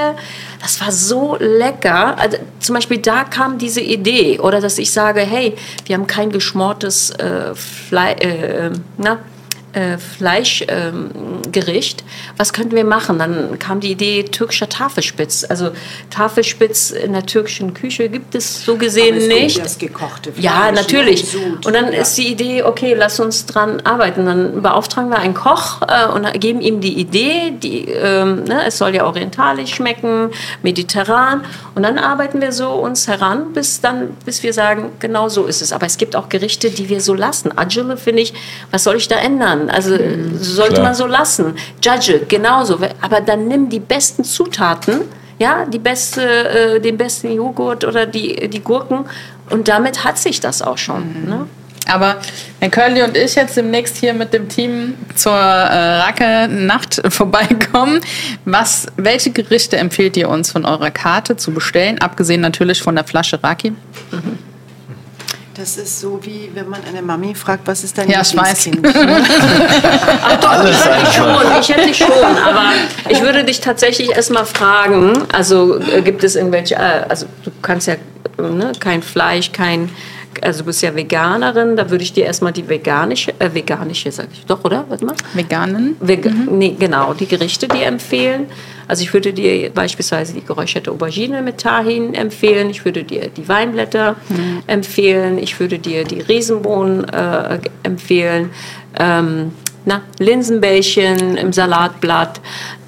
Das 0.60 0.80
war 0.80 0.92
so 0.92 1.36
lecker. 1.38 2.18
Also, 2.18 2.38
zum 2.60 2.74
Beispiel 2.74 2.98
da 2.98 3.24
kam 3.24 3.58
diese 3.58 3.80
Idee 3.80 4.38
oder 4.38 4.60
dass 4.60 4.78
ich 4.78 4.92
sage, 4.92 5.20
hey, 5.20 5.54
wir 5.86 5.96
haben 5.96 6.06
kein 6.06 6.30
geschmortes 6.30 7.10
äh, 7.10 7.54
Fleisch, 7.54 8.20
äh, 8.20 8.70
äh, 9.72 9.98
Fleischgericht. 9.98 12.04
Was 12.36 12.52
könnten 12.52 12.76
wir 12.76 12.84
machen? 12.84 13.18
Dann 13.18 13.58
kam 13.58 13.80
die 13.80 13.92
Idee 13.92 14.24
türkischer 14.24 14.68
Tafelspitz. 14.68 15.44
Also 15.48 15.70
Tafelspitz 16.10 16.90
in 16.90 17.12
der 17.12 17.26
türkischen 17.26 17.74
Küche 17.74 18.08
gibt 18.08 18.34
es 18.34 18.64
so 18.64 18.76
gesehen 18.76 19.16
es 19.16 19.28
nicht. 19.28 19.64
Das 19.64 19.78
gekochte 19.78 20.32
Fleisch, 20.32 20.44
Ja, 20.44 20.72
natürlich. 20.72 21.30
Sud, 21.30 21.66
Und 21.66 21.74
dann 21.74 21.92
ja. 21.92 22.00
ist 22.00 22.16
die 22.18 22.28
Idee, 22.28 22.62
okay, 22.62 22.94
lass 22.94 23.20
uns 23.20 23.46
dran 23.46 23.80
arbeiten. 23.80 24.26
Dann 24.26 24.62
beauftragen 24.62 25.10
wir 25.10 25.18
einen 25.18 25.34
Koch 25.34 25.82
äh, 25.82 26.06
und 26.06 26.32
geben 26.40 26.60
ihm 26.60 26.80
die 26.80 26.98
Idee, 26.98 27.52
die, 27.52 27.88
ähm, 27.88 28.44
ne, 28.44 28.66
es 28.66 28.78
soll 28.78 28.94
ja 28.94 29.06
orientalisch 29.06 29.74
schmecken, 29.74 30.30
mediterran. 30.62 31.44
Und 31.74 31.82
dann 31.82 31.98
arbeiten 31.98 32.40
wir 32.40 32.52
so 32.52 32.70
uns 32.70 33.08
heran, 33.08 33.52
bis 33.52 33.80
dann, 33.80 34.16
bis 34.24 34.42
wir 34.42 34.52
sagen, 34.52 34.90
genau 34.98 35.28
so 35.28 35.44
ist 35.44 35.62
es. 35.62 35.72
Aber 35.72 35.86
es 35.86 35.96
gibt 35.96 36.16
auch 36.16 36.28
Gerichte, 36.28 36.70
die 36.70 36.88
wir 36.88 37.00
so 37.00 37.14
lassen. 37.14 37.56
Agile 37.56 37.96
finde 37.96 38.22
ich, 38.22 38.34
was 38.70 38.84
soll 38.84 38.96
ich 38.96 39.08
da 39.08 39.16
ändern? 39.16 39.61
Also 39.70 39.96
sollte 40.34 40.74
Klar. 40.74 40.86
man 40.86 40.94
so 40.94 41.06
lassen. 41.06 41.54
Judge, 41.82 42.20
genauso. 42.28 42.78
Aber 43.00 43.20
dann 43.20 43.48
nimm 43.48 43.68
die 43.68 43.80
besten 43.80 44.24
Zutaten, 44.24 45.02
ja, 45.38 45.64
die 45.64 45.78
beste, 45.78 46.22
äh, 46.22 46.80
den 46.80 46.96
besten 46.96 47.32
Joghurt 47.32 47.84
oder 47.84 48.06
die, 48.06 48.48
die 48.48 48.60
Gurken 48.60 49.06
und 49.50 49.68
damit 49.68 50.04
hat 50.04 50.18
sich 50.18 50.40
das 50.40 50.62
auch 50.62 50.78
schon. 50.78 51.26
Ne? 51.26 51.46
Aber 51.86 52.16
wenn 52.60 52.70
Curly 52.70 53.02
und 53.02 53.16
ich 53.16 53.34
jetzt 53.34 53.56
demnächst 53.56 53.96
hier 53.96 54.14
mit 54.14 54.32
dem 54.32 54.48
Team 54.48 54.94
zur 55.14 55.32
äh, 55.32 56.00
Racke-Nacht 56.00 57.02
vorbeikommen, 57.12 58.00
was, 58.44 58.86
welche 58.96 59.30
Gerichte 59.30 59.76
empfehlt 59.76 60.16
ihr 60.16 60.28
uns 60.28 60.52
von 60.52 60.64
eurer 60.64 60.90
Karte 60.90 61.36
zu 61.36 61.52
bestellen? 61.52 62.00
Abgesehen 62.00 62.40
natürlich 62.40 62.82
von 62.82 62.94
der 62.94 63.04
Flasche 63.04 63.42
Raki. 63.42 63.72
Das 65.62 65.76
ist 65.76 66.00
so 66.00 66.18
wie, 66.22 66.50
wenn 66.54 66.68
man 66.68 66.80
eine 66.82 67.02
Mami 67.02 67.36
fragt, 67.36 67.68
was 67.68 67.84
ist 67.84 67.96
dein 67.96 68.10
Ja, 68.10 68.22
ich 68.22 68.36
weiß. 68.36 68.64
Lieblingskind? 68.66 69.06
Ach 70.24 70.40
doch, 70.40 70.68
ich 70.68 70.84
hätte 70.84 71.12
schon, 71.12 71.60
ich 71.60 71.68
hätte 71.68 71.94
schon, 71.94 72.36
aber 72.44 72.72
ich 73.08 73.22
würde 73.22 73.44
dich 73.44 73.60
tatsächlich 73.60 74.10
erstmal 74.10 74.44
fragen, 74.44 75.22
also 75.32 75.78
äh, 75.78 76.02
gibt 76.02 76.24
es 76.24 76.34
irgendwelche, 76.34 76.74
äh, 76.74 77.04
also 77.08 77.26
du 77.44 77.52
kannst 77.62 77.86
ja 77.86 77.94
ne, 78.38 78.72
kein 78.80 79.02
Fleisch, 79.02 79.52
kein, 79.52 79.88
also 80.40 80.62
du 80.62 80.64
bist 80.66 80.82
ja 80.82 80.96
Veganerin, 80.96 81.76
da 81.76 81.88
würde 81.90 82.02
ich 82.02 82.12
dir 82.12 82.24
erstmal 82.24 82.52
die 82.52 82.68
veganische, 82.68 83.32
äh, 83.38 83.54
veganische, 83.54 84.10
sag 84.10 84.26
ich 84.32 84.44
doch, 84.44 84.64
oder? 84.64 84.84
Warte 84.88 85.04
mal. 85.04 85.14
Veganen? 85.32 85.94
Vega 86.00 86.28
nee, 86.28 86.74
genau, 86.76 87.14
die 87.14 87.28
Gerichte 87.28 87.68
dir 87.68 87.86
empfehlen. 87.86 88.46
Also 88.92 89.04
ich 89.04 89.14
würde 89.14 89.32
dir 89.32 89.70
beispielsweise 89.70 90.34
die 90.34 90.44
geräucherte 90.44 90.90
Aubergine 90.90 91.40
mit 91.40 91.56
Tahin 91.62 92.12
empfehlen. 92.12 92.68
Ich 92.68 92.84
würde 92.84 93.04
dir 93.04 93.28
die 93.30 93.48
Weinblätter 93.48 94.16
empfehlen. 94.66 95.38
Ich 95.38 95.58
würde 95.58 95.78
dir 95.78 96.04
die 96.04 96.20
Riesenbohnen 96.20 97.08
äh, 97.08 97.58
empfehlen. 97.84 98.50
Ähm, 99.00 99.52
na, 99.86 100.02
Linsenbällchen 100.18 101.38
im 101.38 101.54
Salatblatt. 101.54 102.42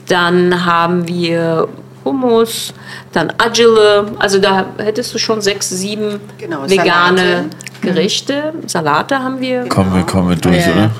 Dann 0.07 0.67
haben 0.67 1.09
wir 1.09 1.69
Hummus, 2.05 2.75
dann 3.13 3.33
Agile. 3.39 4.13
Also 4.19 4.39
da 4.39 4.67
hättest 4.77 5.15
du 5.15 5.19
schon 5.19 5.41
sechs, 5.41 5.71
sieben 5.71 6.21
Genau, 6.37 6.69
vegane 6.69 7.17
Salate. 7.17 7.45
Gerichte. 7.81 8.53
Salate 8.67 9.21
haben 9.21 9.41
wir. 9.41 9.71
Kommen 9.71 9.95
wir, 9.95 10.03
kommen 10.03 10.29
wir 10.29 10.37
durch, 10.37 10.67
Ja, 10.67 10.73
oder? 10.73 10.91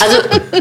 Also 0.00 0.16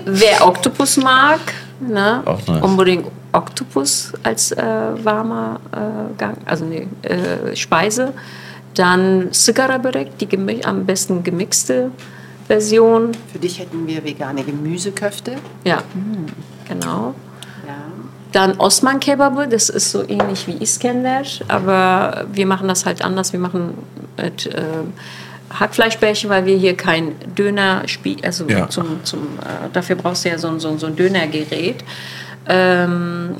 wer 0.05 0.45
Oktopus 0.45 0.97
mag, 0.97 1.39
ne, 1.79 2.21
unbedingt 2.61 3.07
Oktopus 3.31 4.13
als 4.23 4.51
äh, 4.51 4.63
warmer 5.03 5.59
äh, 5.71 6.13
Gang, 6.17 6.37
also 6.45 6.65
nee, 6.65 6.87
äh, 7.03 7.55
Speise. 7.55 8.13
Dann 8.75 9.29
Sigara 9.31 9.77
Börek, 9.79 10.17
die 10.19 10.27
gemi 10.27 10.61
am 10.63 10.85
besten 10.85 11.23
gemixte 11.23 11.91
Version. 12.47 13.11
Für 13.31 13.39
dich 13.39 13.59
hätten 13.59 13.87
wir 13.87 14.03
vegane 14.03 14.43
Gemüseköfte. 14.43 15.33
Ja, 15.63 15.81
genau. 16.67 17.15
Ja. 17.67 17.73
Dann 18.31 18.57
Osman 18.59 18.99
Kebabı, 18.99 19.47
das 19.47 19.69
ist 19.69 19.91
so 19.91 20.03
ähnlich 20.07 20.47
wie 20.47 20.61
Iskender, 20.61 21.23
aber 21.47 22.25
wir 22.31 22.45
machen 22.45 22.67
das 22.67 22.85
halt 22.85 23.03
anders. 23.03 23.33
Wir 23.33 23.39
machen 23.39 23.73
mit 24.21 24.47
ähm, 24.55 24.93
Hackfleischbällchen, 25.49 26.29
weil 26.29 26.45
wir 26.45 26.57
hier 26.57 26.75
kein 26.75 27.15
Döner 27.37 27.83
spielen. 27.87 28.19
Also 28.23 28.45
Ja. 28.47 28.69
zum, 28.69 29.03
zum, 29.03 29.19
äh, 29.39 29.69
dafür 29.73 29.95
brauchst 29.95 30.25
du 30.25 30.29
ja 30.29 30.37
so, 30.37 30.49
ein- 30.49 30.59
so, 30.59 30.67
ein- 30.69 30.77
so 30.77 30.87
ein 30.87 30.95
Dönergerät. 30.95 31.83
Ähm, 32.49 33.35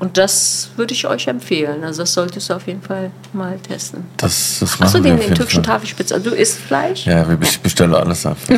und 0.00 0.16
das 0.16 0.70
würde 0.76 0.94
ich 0.94 1.06
euch 1.08 1.26
empfehlen. 1.26 1.82
Also 1.82 2.02
das 2.02 2.14
solltest 2.14 2.48
du 2.50 2.54
auf 2.54 2.66
jeden 2.68 2.82
Fall 2.82 3.10
mal 3.32 3.58
testen. 3.58 4.04
Das, 4.16 4.58
das 4.60 4.78
machen 4.78 4.84
Achso, 4.84 5.02
wir 5.04 5.10
den, 5.14 5.20
den 5.20 5.34
türkischen. 5.34 5.62
Tafelspitz. 5.64 6.12
Also 6.12 6.30
du 6.30 6.36
isst 6.36 6.58
Fleisch? 6.58 7.04
Ja, 7.06 7.28
wir- 7.28 7.36
ich 7.42 7.58
bestelle 7.60 7.96
alles 7.98 8.24
ab. 8.24 8.36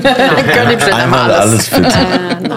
Einmal 0.93 1.33
alles 1.33 1.71
bitte. 1.71 1.89
Äh. 1.89 2.49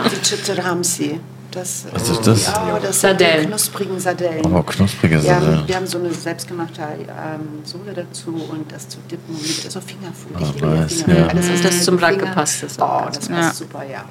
Die. 0.99 1.19
Das, 1.51 1.85
Was 1.93 2.09
ist 2.09 2.25
das? 2.25 2.45
Ja, 2.47 2.79
das 2.81 2.99
Sardellen. 2.99 3.41
sind 3.41 3.49
knusprigen 3.51 3.99
Sardellen. 3.99 4.43
Oh, 4.53 4.63
knusprige 4.63 5.21
Wir 5.23 5.35
haben, 5.35 5.63
wir 5.67 5.75
haben 5.75 5.85
so 5.85 5.99
eine 5.99 6.11
selbstgemachte 6.11 6.81
ähm, 6.81 7.63
Sohle 7.63 7.93
dazu 7.93 8.29
und 8.49 8.71
das 8.71 8.89
zu 8.89 8.97
dippen 9.09 9.35
mit 9.35 9.71
so 9.71 9.79
Fingerfood. 9.79 10.35
Ah, 10.35 10.51
Ich 10.55 10.61
ja 10.61 10.67
nice, 10.67 10.93
Fingerfood. 11.03 11.17
ja. 11.19 11.27
Alles, 11.27 11.53
was 11.53 11.61
Das 11.61 11.83
zum 11.85 11.99
Finger- 11.99 12.11
Racke 12.23 12.25
passt, 12.33 12.63
das 12.63 12.79
Oh, 12.79 13.01
das 13.05 13.19
passt 13.19 13.29
Ja. 13.29 13.53
super, 13.53 13.83
ja. 13.83 14.03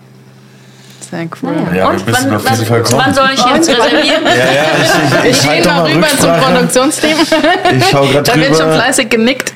Sehr 1.13 1.27
cool. 1.43 1.53
Ja, 1.77 1.83
wir 1.83 1.89
und 1.91 2.07
wann, 2.07 2.35
auf 2.37 2.43
jeden 2.59 2.71
wann, 2.71 2.93
wann 2.93 3.15
soll 3.15 3.29
ich 3.35 3.45
jetzt 3.45 3.69
reservieren? 3.69 4.25
Ja, 4.25 4.31
ja, 4.35 4.65
ich, 4.81 5.25
ich, 5.31 5.31
Ich 5.31 5.45
ich 5.45 5.51
gehe 5.63 5.67
mal 5.67 5.83
rüber 5.83 6.07
zum. 6.19 6.33
Produktionsteam. 6.33 7.17
Ich 7.21 7.85
schau 7.91 8.07
grad 8.07 8.29
Da 8.29 8.35
wird 8.35 8.57
schon 8.57 8.73
fleißig 8.73 9.11
genickt. 9.11 9.53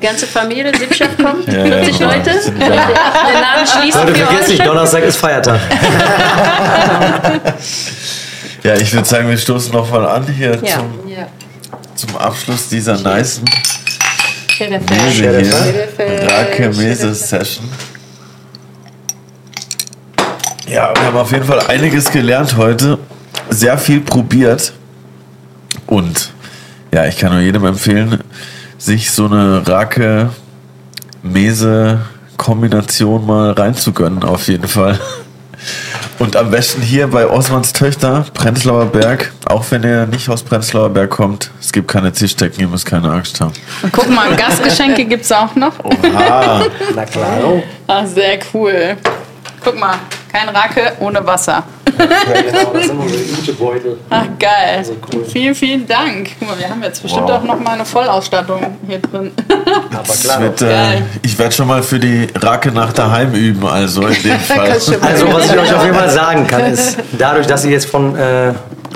Ganze 0.00 0.26
Familie, 0.26 0.72
Sippschaft 0.74 1.18
kommt, 1.22 1.46
Ja, 1.46 1.66
ja, 1.66 1.76
50 1.84 2.00
nochmal. 2.00 2.16
Leute. 2.16 2.30
Der 2.58 2.68
ja- 2.68 3.40
Laden 3.40 3.66
schließt 3.66 3.98
Leute, 3.98 4.12
euch. 4.40 4.48
nicht, 4.48 4.66
Donnerstag 4.66 5.02
ist 5.02 5.16
Feiertag. 5.18 5.60
Ja, 8.64 8.74
ich 8.74 8.92
würde 8.92 9.06
sagen, 9.06 9.28
wir 9.28 9.38
stoßen 9.38 9.72
noch 9.72 9.88
mal 9.90 10.04
an 10.06 10.26
hier 10.26 10.58
Ja. 10.62 10.78
zum, 10.78 11.08
ja. 11.08 11.28
zum 11.94 12.16
Abschluss 12.16 12.68
dieser 12.68 12.94
nicen 12.94 13.44
Sheriff. 14.48 14.82
Mese 14.90 15.38
hier. 15.40 16.28
Rake 16.28 16.70
Mese 16.76 17.14
Session. 17.14 17.70
Ja, 20.68 20.92
wir 20.94 21.06
haben 21.06 21.16
auf 21.16 21.32
jeden 21.32 21.44
Fall 21.44 21.60
einiges 21.66 22.10
gelernt 22.10 22.56
heute. 22.58 22.98
Sehr 23.48 23.78
viel 23.78 24.02
probiert. 24.02 24.74
Und 25.86 26.30
ja, 26.92 27.06
ich 27.06 27.16
kann 27.16 27.32
nur 27.32 27.40
jedem 27.40 27.64
empfehlen, 27.64 28.22
sich 28.76 29.10
so 29.10 29.24
eine 29.26 29.66
Rake 29.66 30.28
Mese 31.22 32.00
Kombination 32.36 33.26
mal 33.26 33.52
reinzugönnen, 33.52 34.22
auf 34.22 34.46
jeden 34.48 34.68
Fall. 34.68 35.00
Und 36.18 36.36
am 36.36 36.50
besten 36.50 36.82
hier 36.82 37.06
bei 37.06 37.26
Osmans 37.26 37.72
Töchter, 37.72 38.26
Prenzlauer 38.34 38.86
Berg. 38.86 39.32
Auch 39.46 39.64
wenn 39.70 39.82
ihr 39.84 40.06
nicht 40.06 40.28
aus 40.28 40.42
Prenzlauer 40.42 40.90
Berg 40.90 41.10
kommt, 41.10 41.50
es 41.60 41.72
gibt 41.72 41.88
keine 41.88 42.12
Tischdecken, 42.12 42.60
ihr 42.60 42.68
müsst 42.68 42.84
keine 42.84 43.10
Angst 43.10 43.40
haben. 43.40 43.54
Und 43.82 43.92
guck 43.92 44.10
mal, 44.10 44.36
Gastgeschenke 44.36 45.06
gibt 45.06 45.24
es 45.24 45.32
auch 45.32 45.54
noch. 45.54 45.72
Oha! 45.82 46.62
Na 46.94 47.04
klar. 47.06 47.62
Ah, 47.86 48.04
sehr 48.04 48.38
cool. 48.52 48.96
Guck 49.64 49.78
mal, 49.78 49.96
kein 50.32 50.48
Racke 50.48 50.92
ohne 51.00 51.24
Wasser. 51.26 51.62
Ja, 51.98 52.04
genau, 52.42 52.72
das 52.74 52.86
sind 52.86 52.98
unsere 53.00 53.22
Jutebeutel. 53.22 53.98
Ach, 54.10 54.24
geil. 54.38 54.76
Also 54.76 54.92
cool. 55.12 55.24
Vielen, 55.24 55.54
vielen 55.54 55.86
Dank. 55.86 56.30
Guck 56.38 56.48
mal, 56.48 56.58
wir 56.58 56.68
haben 56.70 56.82
jetzt 56.82 57.02
bestimmt 57.02 57.24
Wow. 57.28 57.38
auch 57.38 57.42
noch 57.42 57.58
mal 57.58 57.72
eine 57.72 57.84
Vollausstattung 57.84 58.60
hier 58.86 59.00
drin. 59.00 59.32
Aber 59.92 60.14
Ich 60.14 60.20
klar. 60.20 60.40
werd, 60.42 60.62
äh, 60.62 61.02
ich 61.22 61.36
werde 61.38 61.52
schon 61.52 61.66
mal 61.66 61.82
für 61.82 61.98
die 61.98 62.28
Rake 62.40 62.70
nach 62.70 62.92
daheim 62.92 63.32
üben, 63.34 63.66
also 63.66 64.06
in 64.06 64.22
dem 64.22 64.38
Fall. 64.38 64.70
Also, 64.70 64.92
was 65.32 65.46
ich 65.50 65.58
euch 65.58 65.74
auf 65.74 65.82
jeden 65.84 65.96
Fall 65.96 66.10
sagen 66.10 66.46
kann, 66.46 66.66
ist, 66.72 66.98
dadurch, 67.18 67.46
dass 67.48 67.64
ihr 67.64 67.72
jetzt 67.72 67.90
von 67.90 68.14
äh, 68.16 68.52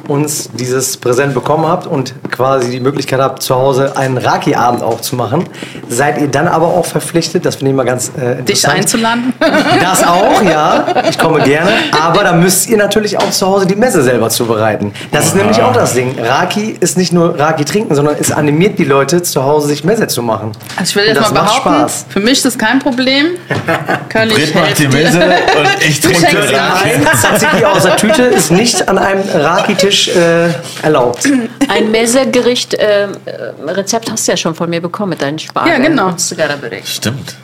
uns 0.09 0.51
dieses 0.53 0.97
Präsent 0.97 1.35
bekommen 1.35 1.67
habt 1.67 1.87
und 1.87 2.15
quasi 2.31 2.71
die 2.71 2.81
Möglichkeit 2.81 3.21
habt, 3.21 3.43
zu 3.43 3.55
Hause 3.55 3.97
einen 3.97 4.19
Raki-Abend 4.19 4.83
auch 4.83 5.01
zu 5.01 5.17
machen, 5.17 5.45
seid 5.89 6.21
ihr 6.21 6.29
dann 6.29 6.49
aber 6.49 6.67
auch 6.67 6.87
verpflichtet, 6.87 7.45
das 7.45 7.57
finde 7.57 7.71
ich 7.71 7.77
mal 7.77 7.85
ganz 7.85 8.11
äh, 8.19 8.43
Dich 8.43 8.67
einzuladen. 8.69 9.33
Das 9.81 10.05
auch, 10.07 10.43
ja. 10.43 10.87
Ich 11.09 11.19
komme 11.19 11.43
gerne. 11.43 11.71
Aber 12.01 12.23
da 12.25 12.33
müsst 12.33 12.69
ihr 12.69 12.77
natürlich 12.77 13.19
auch 13.19 13.31
zu 13.31 13.47
Hause 13.47 13.67
die 13.67 13.75
Messe 13.75 14.03
selber 14.03 14.31
zubereiten. 14.31 14.93
Das 15.11 15.27
ist 15.27 15.37
nämlich 15.37 15.61
auch 15.61 15.73
das 15.73 15.95
Ding. 15.95 16.17
Raki 16.19 16.77
ist 16.81 16.97
nicht 16.97 17.13
nur 17.13 17.39
Raki 17.39 17.65
trinken, 17.65 17.95
sondern 17.95 18.17
es 18.19 18.31
animiert 18.31 18.79
die 18.79 18.85
Leute, 18.85 19.23
zu 19.23 19.43
Hause 19.45 19.69
sich 19.69 19.85
Messe 19.85 20.07
zu 20.07 20.23
machen. 20.23 20.53
Also 20.77 20.91
ich 20.91 20.97
will 20.97 21.05
jetzt 21.07 21.17
das 21.19 21.33
mal 21.33 21.43
macht 21.43 21.65
behaupten, 21.65 21.81
Spaß. 21.81 22.07
für 22.09 22.21
mich 22.21 22.33
ist 22.33 22.45
das 22.45 22.59
kein 22.59 22.79
Problem. 22.79 23.27
Curly, 24.09 24.35
ich 24.35 24.53
Brit 24.53 24.55
macht 24.55 24.79
die. 24.79 24.89
Mese 24.89 25.21
und 25.21 25.87
ich 25.87 26.01
trinke 26.01 26.39
Rake. 26.39 26.53
Nein, 26.53 27.07
Tzatziki 27.21 27.65
aus 27.65 27.83
der 27.83 27.97
Tüte 27.97 28.23
ist 28.23 28.51
nicht 28.51 28.89
an 28.89 28.99
einem 28.99 29.23
Raki-Tisch 29.35 29.92
äh, 29.93 30.51
erlaubt. 30.83 31.29
Ein 31.69 31.91
Messe-Gericht, 31.91 32.75
äh, 32.75 33.05
äh, 33.05 33.09
Rezept 33.67 34.11
hast 34.11 34.27
du 34.27 34.33
ja 34.33 34.37
schon 34.37 34.55
von 34.55 34.69
mir 34.71 34.81
bekommen 34.81 35.11
mit 35.11 35.23
deinen 35.23 35.39
Spargeln. 35.39 35.83
Ja, 35.83 35.89
genau. 35.89 36.15
Stimmt. 36.85 37.37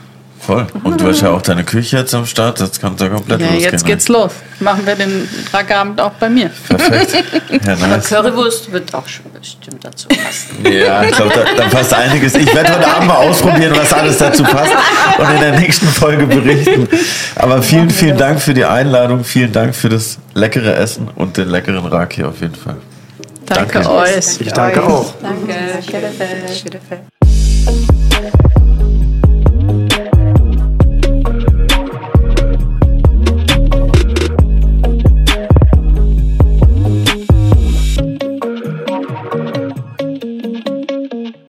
Voll. 0.48 0.66
Und 0.82 0.98
du 0.98 1.06
hast 1.08 1.20
ja 1.20 1.28
auch 1.28 1.42
deine 1.42 1.62
Küche 1.62 1.98
jetzt 1.98 2.14
am 2.14 2.24
Start, 2.24 2.58
das 2.58 2.80
kann 2.80 2.96
da 2.96 3.10
komplett 3.10 3.38
Ja, 3.38 3.48
losgehen. 3.48 3.70
jetzt 3.70 3.84
geht's 3.84 4.08
los. 4.08 4.32
Machen 4.60 4.86
wir 4.86 4.94
den 4.94 5.28
Rackeabend 5.52 6.00
auch 6.00 6.12
bei 6.12 6.30
mir. 6.30 6.50
Perfekt. 6.70 7.22
Ja, 7.66 7.76
nice. 7.76 8.08
Currywurst 8.08 8.72
wird 8.72 8.94
auch 8.94 9.06
schon 9.06 9.26
bestimmt 9.30 9.84
dazu 9.84 10.08
passen. 10.08 10.64
Ja, 10.72 11.02
ich 11.02 11.10
glaube, 11.10 11.32
da, 11.34 11.44
da 11.64 11.68
passt 11.68 11.92
einiges. 11.92 12.34
Ich 12.34 12.54
werde 12.54 12.72
heute 12.74 12.88
Abend 12.88 13.08
mal 13.08 13.16
ausprobieren, 13.16 13.74
was 13.76 13.92
alles 13.92 14.16
dazu 14.16 14.42
passt 14.42 14.72
und 15.18 15.30
in 15.34 15.40
der 15.40 15.58
nächsten 15.60 15.86
Folge 15.88 16.26
berichten. 16.26 16.88
Aber 17.36 17.62
vielen, 17.62 17.90
vielen 17.90 18.16
Dank 18.16 18.40
für 18.40 18.54
die 18.54 18.64
Einladung. 18.64 19.24
Vielen 19.24 19.52
Dank 19.52 19.74
für 19.74 19.90
das 19.90 20.16
leckere 20.32 20.76
Essen 20.76 21.08
und 21.14 21.36
den 21.36 21.50
leckeren 21.50 21.84
Raki 21.84 22.24
auf 22.24 22.40
jeden 22.40 22.54
Fall. 22.54 22.76
Danke, 23.44 23.80
Danke. 23.80 23.90
euch. 23.90 24.40
Ich 24.40 24.50
danke 24.50 24.82
auch. 24.82 25.12
Danke. 25.20 25.54
Schöne 25.86 26.80
Fälle. 26.88 27.97